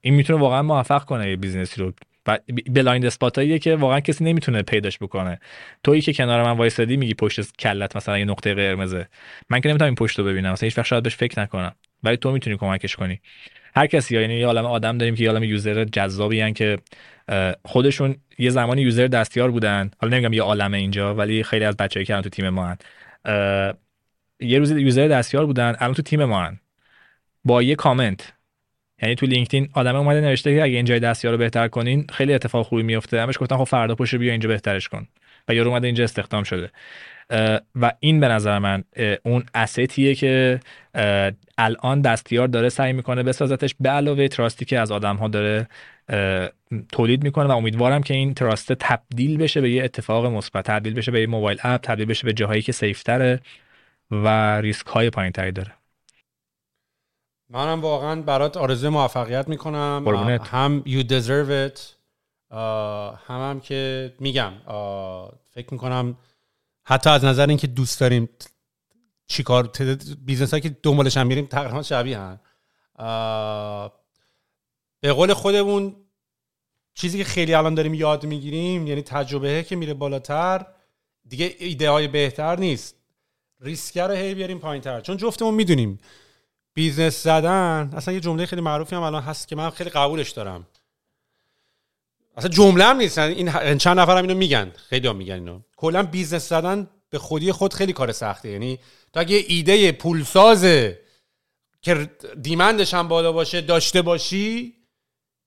این 0.00 0.14
می‌تونه 0.14 0.38
واقعا 0.38 0.62
موفق 0.62 1.04
کنه 1.04 1.30
یه 1.30 1.36
business 1.36 1.75
ی 1.75 1.80
رو. 1.80 1.92
و 2.26 2.38
blind 2.66 3.06
spot 3.06 3.36
اییه 3.36 3.58
که 3.58 3.76
واقعا 3.76 4.00
کسی 4.00 4.24
نمی‌تونه 4.24 4.62
پیداش 4.62 4.98
بکنه. 4.98 5.40
تویی 5.82 6.00
که 6.00 6.12
کنار 6.12 6.42
من 6.42 6.50
وایسادی 6.50 6.96
میگی 6.96 7.14
پشت 7.14 7.56
کله‌ت 7.56 7.96
مثلا 7.96 8.18
یه 8.18 8.24
نقطه 8.24 8.54
قرمزه. 8.54 9.08
من 9.50 9.60
که 9.60 9.68
نمی‌تونم 9.68 9.88
این 9.88 9.94
پشت 9.94 10.18
رو 10.18 10.24
ببینم. 10.24 10.52
مثلا 10.52 10.66
هیچ 10.66 10.78
وقت 10.78 10.86
شاید 10.86 11.02
بهش 11.02 11.16
فکر 11.16 11.40
نکنم. 11.40 11.74
ولی 12.02 12.16
تو 12.16 12.32
می‌تونی 12.32 12.56
کمکش 12.56 12.96
کنی. 12.96 13.20
هر 13.76 13.86
کسی 13.86 14.20
یعنی 14.20 14.34
یه 14.34 14.46
عالم 14.46 14.64
آدم 14.66 14.98
داریم 14.98 15.14
که 15.14 15.24
یه 15.24 15.30
عالم 15.30 15.44
user 15.44 15.84
جذابی 15.84 16.40
هن 16.40 16.52
که 16.52 16.78
خودشون 17.64 18.16
یه 18.38 18.50
زمانی 18.50 18.82
user 18.82 19.06
دستیار 19.06 19.50
بودن. 19.50 19.90
حالا 19.98 20.16
نمیگم 20.16 20.32
یه 20.32 20.42
عالمه 20.42 20.78
اینجا 20.78 21.14
ولی 21.14 21.42
خیلی 21.42 21.64
از 21.64 21.76
بچه‌ای 21.76 22.06
که 22.06 22.20
تو 22.20 22.28
تیم 22.28 22.48
ما 22.48 22.66
هن. 22.66 22.78
یه 24.40 24.58
روزی 24.58 24.80
user 24.80 25.08
دستیار 25.08 25.46
بودن 25.46 25.76
الان 25.78 25.94
تو 25.94 26.02
تیم 26.02 26.24
ما 26.24 26.42
هن. 26.42 26.60
با 27.44 27.62
یه 27.62 27.74
کامنت. 27.74 28.32
یعنی 29.04 29.14
تو 29.14 29.26
لینکدین 29.26 29.68
آدم 29.72 29.96
اومده 29.96 30.20
نوشته 30.20 30.54
که 30.54 30.62
اگه 30.62 30.76
اینجای 30.76 31.00
دستیار 31.00 31.32
رو 31.32 31.38
بهتر 31.38 31.68
کنین 31.68 32.06
خیلی 32.12 32.34
اتفاق 32.34 32.66
خوبی 32.66 32.82
میفته 32.82 33.22
همش 33.22 33.38
گفتن 33.38 33.56
خب 33.56 33.64
فردا 33.64 33.94
پاشو 33.94 34.14
بیا 34.14 34.32
اینجا 34.32 34.48
بهترش 34.48 34.88
کن. 34.88 35.08
و 35.48 35.54
یارو 35.54 35.70
اومده 35.70 35.86
اینجا 35.86 36.04
استخدام 36.04 36.42
شده. 36.42 36.70
و 37.74 37.92
این 38.00 38.20
به 38.20 38.28
نظر 38.28 38.58
من 38.58 38.84
اون 39.22 39.44
asset 39.54 39.97
یه 39.97 40.14
که 40.14 40.60
الان 41.58 42.00
دستیار 42.00 42.48
داره 42.48 42.68
سعی 42.68 42.92
می‌کنه 42.92 43.22
بسازتش 43.22 43.74
به 43.80 43.88
علاوه 43.88 44.28
trust 44.28 44.58
ی 44.58 44.64
که 44.64 44.78
از 44.78 44.92
آدم 44.92 45.16
ها 45.16 45.28
داره 45.28 45.68
تولید 46.92 47.24
می‌کنه. 47.24 47.46
و 47.46 47.50
امیدوارم 47.50 48.02
که 48.02 48.14
این 48.14 48.34
trust 48.34 48.72
تبدیل 48.72 49.36
بشه 49.36 49.60
به 49.60 49.70
یه 49.70 49.84
اتفاق 49.84 50.26
مثبت 50.26 50.64
تبدیل 50.64 50.94
بشه 50.94 51.12
به 51.12 51.20
یه 51.20 51.26
mobile 51.26 51.58
app 51.62 51.80
تبدیل 51.80 52.06
بشه 52.06 52.24
به 52.24 52.32
جاهایی 52.32 52.62
که 52.62 52.72
safe 52.72 53.11
تره 53.11 53.40
و 54.10 54.60
ریسک 54.60 54.86
های 54.86 55.10
پایین 55.10 55.32
داره. 55.32 55.72
منم 57.48 57.80
واقعا 57.80 58.22
برات 58.22 58.56
آرزوی 58.56 58.88
موفقیت 58.88 59.48
می‌کنم. 59.48 60.04
هم 60.44 60.82
you 60.86 61.02
deserve 61.02 61.72
it. 61.72 61.80
هم 62.54 63.18
هم 63.28 63.60
که 63.60 64.12
میگم. 64.20 64.52
فکر 65.50 65.68
می‌کنم 65.70 66.16
حتی 66.84 67.10
از 67.10 67.24
نظر 67.24 67.46
اینکه 67.46 67.66
دوست 67.66 68.00
داریم 68.00 68.28
چیکار 69.26 69.70
business 70.24 70.50
هایی 70.50 70.60
که 70.60 70.76
دنبالش 70.82 71.16
هم 71.16 71.26
میریم 71.26 71.46
تقریبا 71.46 71.82
شبیه 71.82 72.18
هن. 72.18 72.40
به 75.00 75.12
قول 75.12 75.32
خودمون 75.32 75.96
چیزی 76.94 77.18
که 77.18 77.24
خیلی 77.24 77.54
الان 77.54 77.74
داریم 77.74 77.94
یاد 77.94 78.24
می‌گیریم 78.26 78.86
یعنی 78.86 79.02
تجربه 79.02 79.62
که 79.62 79.76
میره 79.76 79.94
بالاتر 79.94 80.66
دیگه 81.28 81.54
ایده 81.58 81.90
های 81.90 82.08
بهتر 82.08 82.56
نیست. 82.56 82.96
ریسک 83.60 84.08
رو 84.08 84.14
هی 84.14 84.34
بیاریم 84.34 84.58
پایین 84.58 84.82
تر 84.82 85.00
چون 85.00 85.16
جفتمون 85.16 85.54
می‌دونیم 85.54 86.00
business 86.74 87.22
زدن. 87.22 87.90
اصلا 87.96 88.14
یه 88.14 88.20
جمله 88.20 88.46
خیلی 88.46 88.62
معروفی 88.62 88.96
هم 88.96 89.02
الان 89.02 89.22
هست 89.22 89.48
که 89.48 89.56
من 89.56 89.70
خیلی 89.70 89.90
قبولش 89.90 90.30
دارم. 90.30 90.66
اصلا 92.36 92.48
جمله 92.48 92.84
هم 92.84 92.96
نیست. 92.96 93.18
این 93.18 93.78
چند 93.78 94.00
نفر 94.00 94.16
هم 94.16 94.22
اینو 94.22 94.34
میگن. 94.34 94.72
خیلی 94.88 95.08
هم 95.08 95.16
میگن 95.16 95.34
اینو. 95.34 95.60
کلا 95.76 96.02
business 96.02 96.48
زدن 96.48 96.90
به 97.10 97.18
خودی 97.18 97.52
خود 97.52 97.74
خیلی 97.74 97.92
کار 97.92 98.12
سخته. 98.12 98.48
یعنی 98.48 98.78
تا 99.12 99.20
اگه 99.20 99.44
ایده 99.48 99.92
پولسازه 99.92 101.00
که 101.82 102.10
demand 102.42 102.81
ش 102.81 102.94
هم 102.94 103.08
بالا 103.08 103.32
باشه 103.32 103.60
داشته 103.60 104.02
باشی 104.02 104.74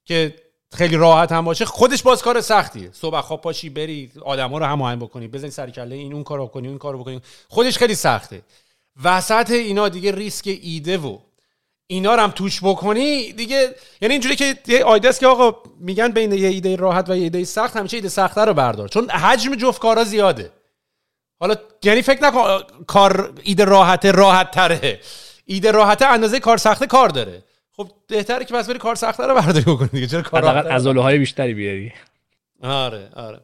که 0.05 0.35
خیلی 0.73 0.95
راحت 0.95 1.31
هم 1.31 1.45
باشه 1.45 1.65
خودش 1.65 2.03
باز 2.03 2.21
کار 2.21 2.41
سختیه 2.41 2.89
صبح 2.93 3.21
خواب 3.21 3.41
پاشی 3.41 3.69
بری 3.69 4.11
آدما 4.21 4.57
رو 4.57 4.65
هماهنگ 4.65 4.99
بکنی 4.99 5.27
بزنی 5.27 5.49
سر 5.49 5.69
کله 5.69 5.95
این 5.95 6.13
اون 6.13 6.23
کارو 6.23 6.47
کنی 6.47 6.67
اون 6.67 6.77
کارو 6.77 6.99
بکنی. 6.99 7.21
خودش 7.47 7.77
خیلی 7.77 7.95
سخته. 7.95 8.41
وسط 9.03 9.51
اینا 9.51 9.89
دیگه 9.89 10.11
ریسک 10.11 10.57
ایده 10.61 10.97
و 10.97 11.17
اینا 11.87 12.15
رو 12.15 12.21
هم 12.21 12.31
توش 12.31 12.59
بکنی 12.63 13.31
دیگه 13.31 13.75
یعنی 14.01 14.13
اینجوری 14.13 14.35
که 14.35 14.55
یه 14.67 14.83
آیده 14.83 15.09
است 15.09 15.19
که 15.19 15.27
آقا 15.27 15.55
میگن 15.79 16.11
بین 16.11 16.31
یه 16.31 16.47
ایده 16.47 16.75
راحت 16.75 17.09
و 17.09 17.15
یه 17.15 17.23
ایده 17.23 17.43
سخت 17.43 17.77
همیشه 17.77 17.97
ایده 17.97 18.09
سخته 18.09 18.41
رو 18.41 18.53
بردار. 18.53 18.87
چون 18.87 19.09
حجم 19.09 19.55
جفت 19.55 19.81
کارا 19.81 20.03
زیاده. 20.03 20.51
حالا 21.39 21.55
یعنی 21.83 22.01
فکر 22.01 22.23
نکن 22.23 22.59
کار 22.87 23.33
ایده 23.43 23.65
راحته 23.65 24.11
راحت 24.11 24.51
تره 24.51 24.99
ایده 25.45 25.71
راحته 25.71 26.05
اندازه 26.05 26.39
کار 26.39 26.57
سخته 26.57 26.87
کار 26.87 27.09
داره. 27.09 27.43
خب 27.71 27.91
بهتره 28.07 28.45
که 28.45 28.53
بس 28.53 28.69
بری 28.69 28.79
کار 28.79 28.95
سخته 28.95 29.23
رو 29.23 29.35
برداری 29.35 29.65
بکنی 29.65 29.89
دیگه. 29.89 30.07
چرا 30.07 30.21
کار 30.21 30.45
عضله 30.45 31.01
های 31.01 31.17
بیشتری 31.17 31.53
بیاری. 31.53 31.91
آره 32.63 33.09
آره. 33.15 33.39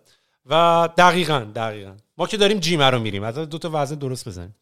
و 0.46 0.90
دقیقا 0.98 1.48
دقیقا. 1.56 1.92
ما 2.18 2.28
که 2.28 2.38
داریم 2.38 2.60
جیم 2.60 2.82
رو 2.82 3.00
میریم. 3.00 3.24
از 3.24 3.36
دو 3.36 3.58
تا 3.58 3.70
وزن 3.74 3.96
درست 3.96 4.28
بزنیم. 4.28 4.56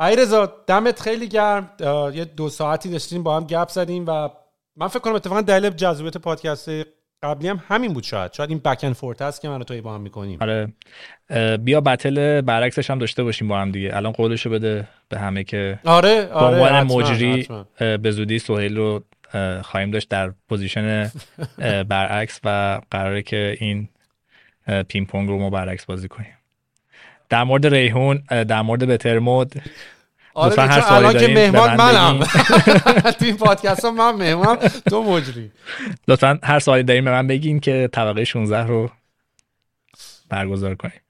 رضا 0.00 0.52
دمت 0.66 1.00
خیلی 1.00 1.28
گرم. 1.28 1.70
یه 2.14 2.24
دو 2.24 2.48
ساعتی 2.48 2.90
داشتیم 2.90 3.22
با 3.22 3.36
هم 3.36 3.44
گپ 3.44 3.68
زدیم 3.68 4.04
و 4.06 4.28
من 4.76 4.88
فکر 4.88 4.98
کنم 4.98 5.14
اتفاقا 5.14 5.40
دلیل 5.40 5.70
جذابیت 5.70 6.16
پادکست 6.16 6.68
قبلی 7.22 7.48
هم 7.48 7.62
همین 7.68 7.92
بود 7.92 8.04
شاید. 8.04 8.32
شاید 8.32 8.50
این 8.50 8.58
بک 8.58 8.92
فورت 8.92 9.22
هست 9.22 9.40
که 9.40 9.48
من 9.48 9.62
توی 9.62 9.80
با 9.80 9.94
هم 9.94 10.00
می‌کنیم. 10.00 10.38
آره. 10.42 10.72
بیا 11.56 11.80
بتل 11.80 12.40
برعکسش 12.40 12.90
هم 12.90 12.98
داشته 12.98 13.24
باشیم 13.24 13.48
با 13.48 13.58
هم 13.58 13.70
دیگه. 13.70 13.96
الان 13.96 14.12
قولشو 14.12 14.50
بده 14.50 14.88
به 15.08 15.18
همه 15.18 15.44
که 15.44 15.78
آره 15.84 16.28
آره 16.32 16.56
عنوان 16.56 16.82
مجری 16.82 17.48
به 17.78 18.10
زودی 18.10 18.38
سهیل 18.38 18.76
رو 18.76 19.04
خواهیم 19.62 19.90
داشت 19.90 20.08
در 20.08 20.32
position 20.48 21.10
برعکس 21.88 22.40
و 22.44 22.80
قراره 22.90 23.22
که 23.22 23.56
این 23.60 23.88
پینگ 24.88 25.06
پونگ 25.06 25.28
رو 25.28 25.38
ما 25.38 25.50
برعکس 25.50 25.84
بازی 25.84 26.08
کنیم. 26.08 26.35
در 27.28 27.44
مورد 27.44 27.66
ریحون 27.66 28.22
در 28.48 28.62
مورد 28.62 28.84
بترمود 28.84 29.54
آره 30.36 30.62
هر 30.62 30.84
الان 30.88 31.18
که 31.18 31.28
مهمان 31.28 31.76
منم. 31.76 32.18
تو 33.18 33.24
این 33.24 33.36
پادکست 33.36 33.84
ها 33.84 33.90
من 33.90 34.10
مهمان 34.10 34.56
تو 34.90 35.02
مجری. 35.02 35.50
لطفا 36.08 36.38
هر 36.42 36.58
سوالی 36.58 36.82
داریم 36.82 37.04
به 37.04 37.10
من 37.10 37.26
بگین 37.26 37.60
که 37.60 37.88
طبقه 37.92 38.24
16 38.24 38.66
رو 38.66 38.90
برگزار 40.28 40.74
کنیم. 40.74 41.00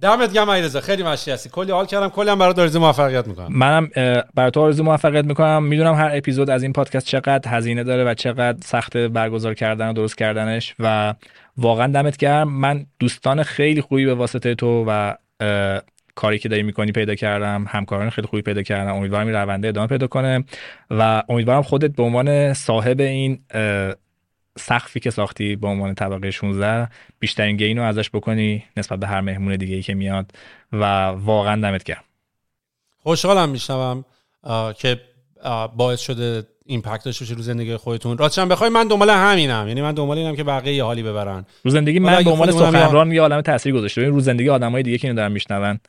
دمت 0.00 0.32
گرم 0.32 0.50
علیرضا 0.50 0.80
خیلی 0.80 1.02
مشتی 1.02 1.30
هستی. 1.30 1.48
کلی 1.48 1.72
حال 1.72 1.86
کردم. 1.86 2.08
کلی 2.08 2.30
هم 2.30 2.38
برات 2.38 2.58
آرزو 2.58 2.80
موفقیت 2.80 3.26
می‌کنم. 3.26 3.48
منم 3.50 3.90
برای 4.34 4.50
تو 4.50 4.60
آرزو 4.60 4.82
موفقیت 4.82 5.24
می‌کنم. 5.24 5.62
می‌دونم 5.62 5.94
هر 5.94 6.10
اپیزود 6.14 6.50
از 6.50 6.62
این 6.62 6.72
پادکست 6.72 7.06
چقدر 7.06 7.50
هزینه 7.50 7.84
داره 7.84 8.04
و 8.04 8.14
چقدر 8.14 8.58
سخت 8.64 8.96
برگزار 8.96 9.54
کردن 9.54 9.88
و 9.88 9.92
درست 9.92 10.18
کردنش 10.18 10.74
و 10.78 11.14
واقعا 11.56 11.86
دمت 11.86 12.16
گرم. 12.16 12.48
من 12.48 12.86
دوستان 12.98 13.42
خیلی 13.42 13.80
خوبی 13.80 14.06
به 14.06 14.14
واسطه 14.14 14.54
تو 14.54 14.84
و 14.88 15.14
کاری 16.14 16.38
که 16.38 16.48
داری 16.48 16.62
می‌کنی 16.62 16.92
پیدا 16.92 17.14
کردم 17.14 17.64
همکاران 17.68 18.10
خیلی 18.10 18.26
خوبی 18.26 18.42
پیدا 18.42 18.62
کردم 18.62 18.94
امیدوارم 18.94 19.26
این 19.26 19.36
رونده 19.36 19.68
ادامه 19.68 19.86
پیدا 19.86 20.06
کنه 20.06 20.44
و 20.90 21.22
امیدوارم 21.28 21.62
خودت 21.62 21.90
به 21.90 22.02
عنوان 22.02 22.54
صاحب 22.54 23.00
این 23.00 23.40
سخفی 24.58 25.00
که 25.00 25.10
ساختی 25.10 25.56
به 25.56 25.68
عنوان 25.68 25.94
طبقه 25.94 26.30
16 26.30 26.88
بیشترین 27.18 27.56
گین 27.56 27.78
رو 27.78 27.84
ازش 27.84 28.10
بکنی 28.10 28.64
نسبت 28.76 28.98
به 28.98 29.06
هر 29.06 29.20
مهمون 29.20 29.56
دیگه 29.56 29.74
ای 29.74 29.82
که 29.82 29.94
میاد 29.94 30.30
و 30.72 30.84
واقعا 31.06 31.60
دمت 31.60 31.84
گرم. 31.84 32.04
خوشحالم 32.98 33.48
میشنوم 33.48 34.04
که 34.78 35.00
باعث 35.76 36.00
شده 36.00 36.46
ایمپکت 36.72 37.04
داشته 37.04 37.24
باشه 37.24 37.34
رو 37.34 37.42
زندگی 37.42 37.76
خودتون. 37.76 38.18
راستش 38.18 38.44
بخوای 38.44 38.70
من 38.70 38.88
دنبال 38.88 39.10
همینم. 39.10 39.68
یعنی 39.68 39.82
من 39.82 39.92
دنبال 39.94 40.18
اینم 40.18 40.36
که 40.36 40.44
بقیه 40.44 40.74
یه 40.74 40.84
حالی 40.84 41.02
ببرن. 41.02 41.46
رو 41.64 41.70
زندگی 41.70 41.98
من 41.98 42.22
به 42.24 42.30
عنوان 42.30 42.50
سخنران 42.50 43.12
یه 43.12 43.20
عالم 43.20 43.40
تاثیر 43.40 43.74
گذاشته. 43.74 44.00
ببین 44.00 44.14
رو 44.14 44.20
زندگی 44.20 44.48
آدمای 44.48 44.82
دیگه 44.82 44.98
که 44.98 45.08
اینو 45.08 45.16
دارن 45.16 45.32
میشنون. 45.32 45.80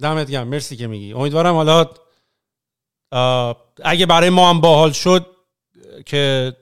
دمت 0.00 0.30
گرم. 0.30 0.48
مرسی 0.48 0.76
که 0.76 0.86
میگی. 0.86 1.12
امیدوارم 1.12 1.54
حالا 1.54 1.86
اگه 3.84 4.06
برای 4.06 4.30
ما 4.30 4.50
هم 4.50 4.60
باحال 4.60 4.92
شد 4.92 5.26
که 6.06 6.52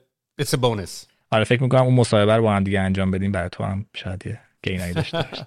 it's 0.41 0.45
a 0.45 0.57
bonus. 0.57 1.05
آره 1.31 1.43
فکر 1.43 1.63
می‌کنم 1.63 1.81
اون 1.81 1.93
مصاحبه 1.93 2.35
رو 2.35 2.43
با 2.43 2.53
هم 2.53 2.63
دیگه 2.63 2.79
انجام 2.79 3.11
بدیم. 3.11 3.31
برای 3.31 3.49
تو 3.51 3.63
هم 3.63 3.85
شاید 3.95 4.25
یه 4.25 4.39
گینایی 4.63 4.93
داشته 4.93 5.17
باشه 5.31 5.45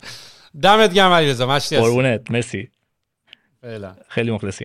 دمت 0.63 0.95
گرم 0.95 1.11
علیرضا. 1.13 1.47
مشتی 1.47 1.77
قربونت. 1.77 2.31
مرسی. 2.31 2.71
خیلی 4.09 4.31
مخلصی 4.31 4.65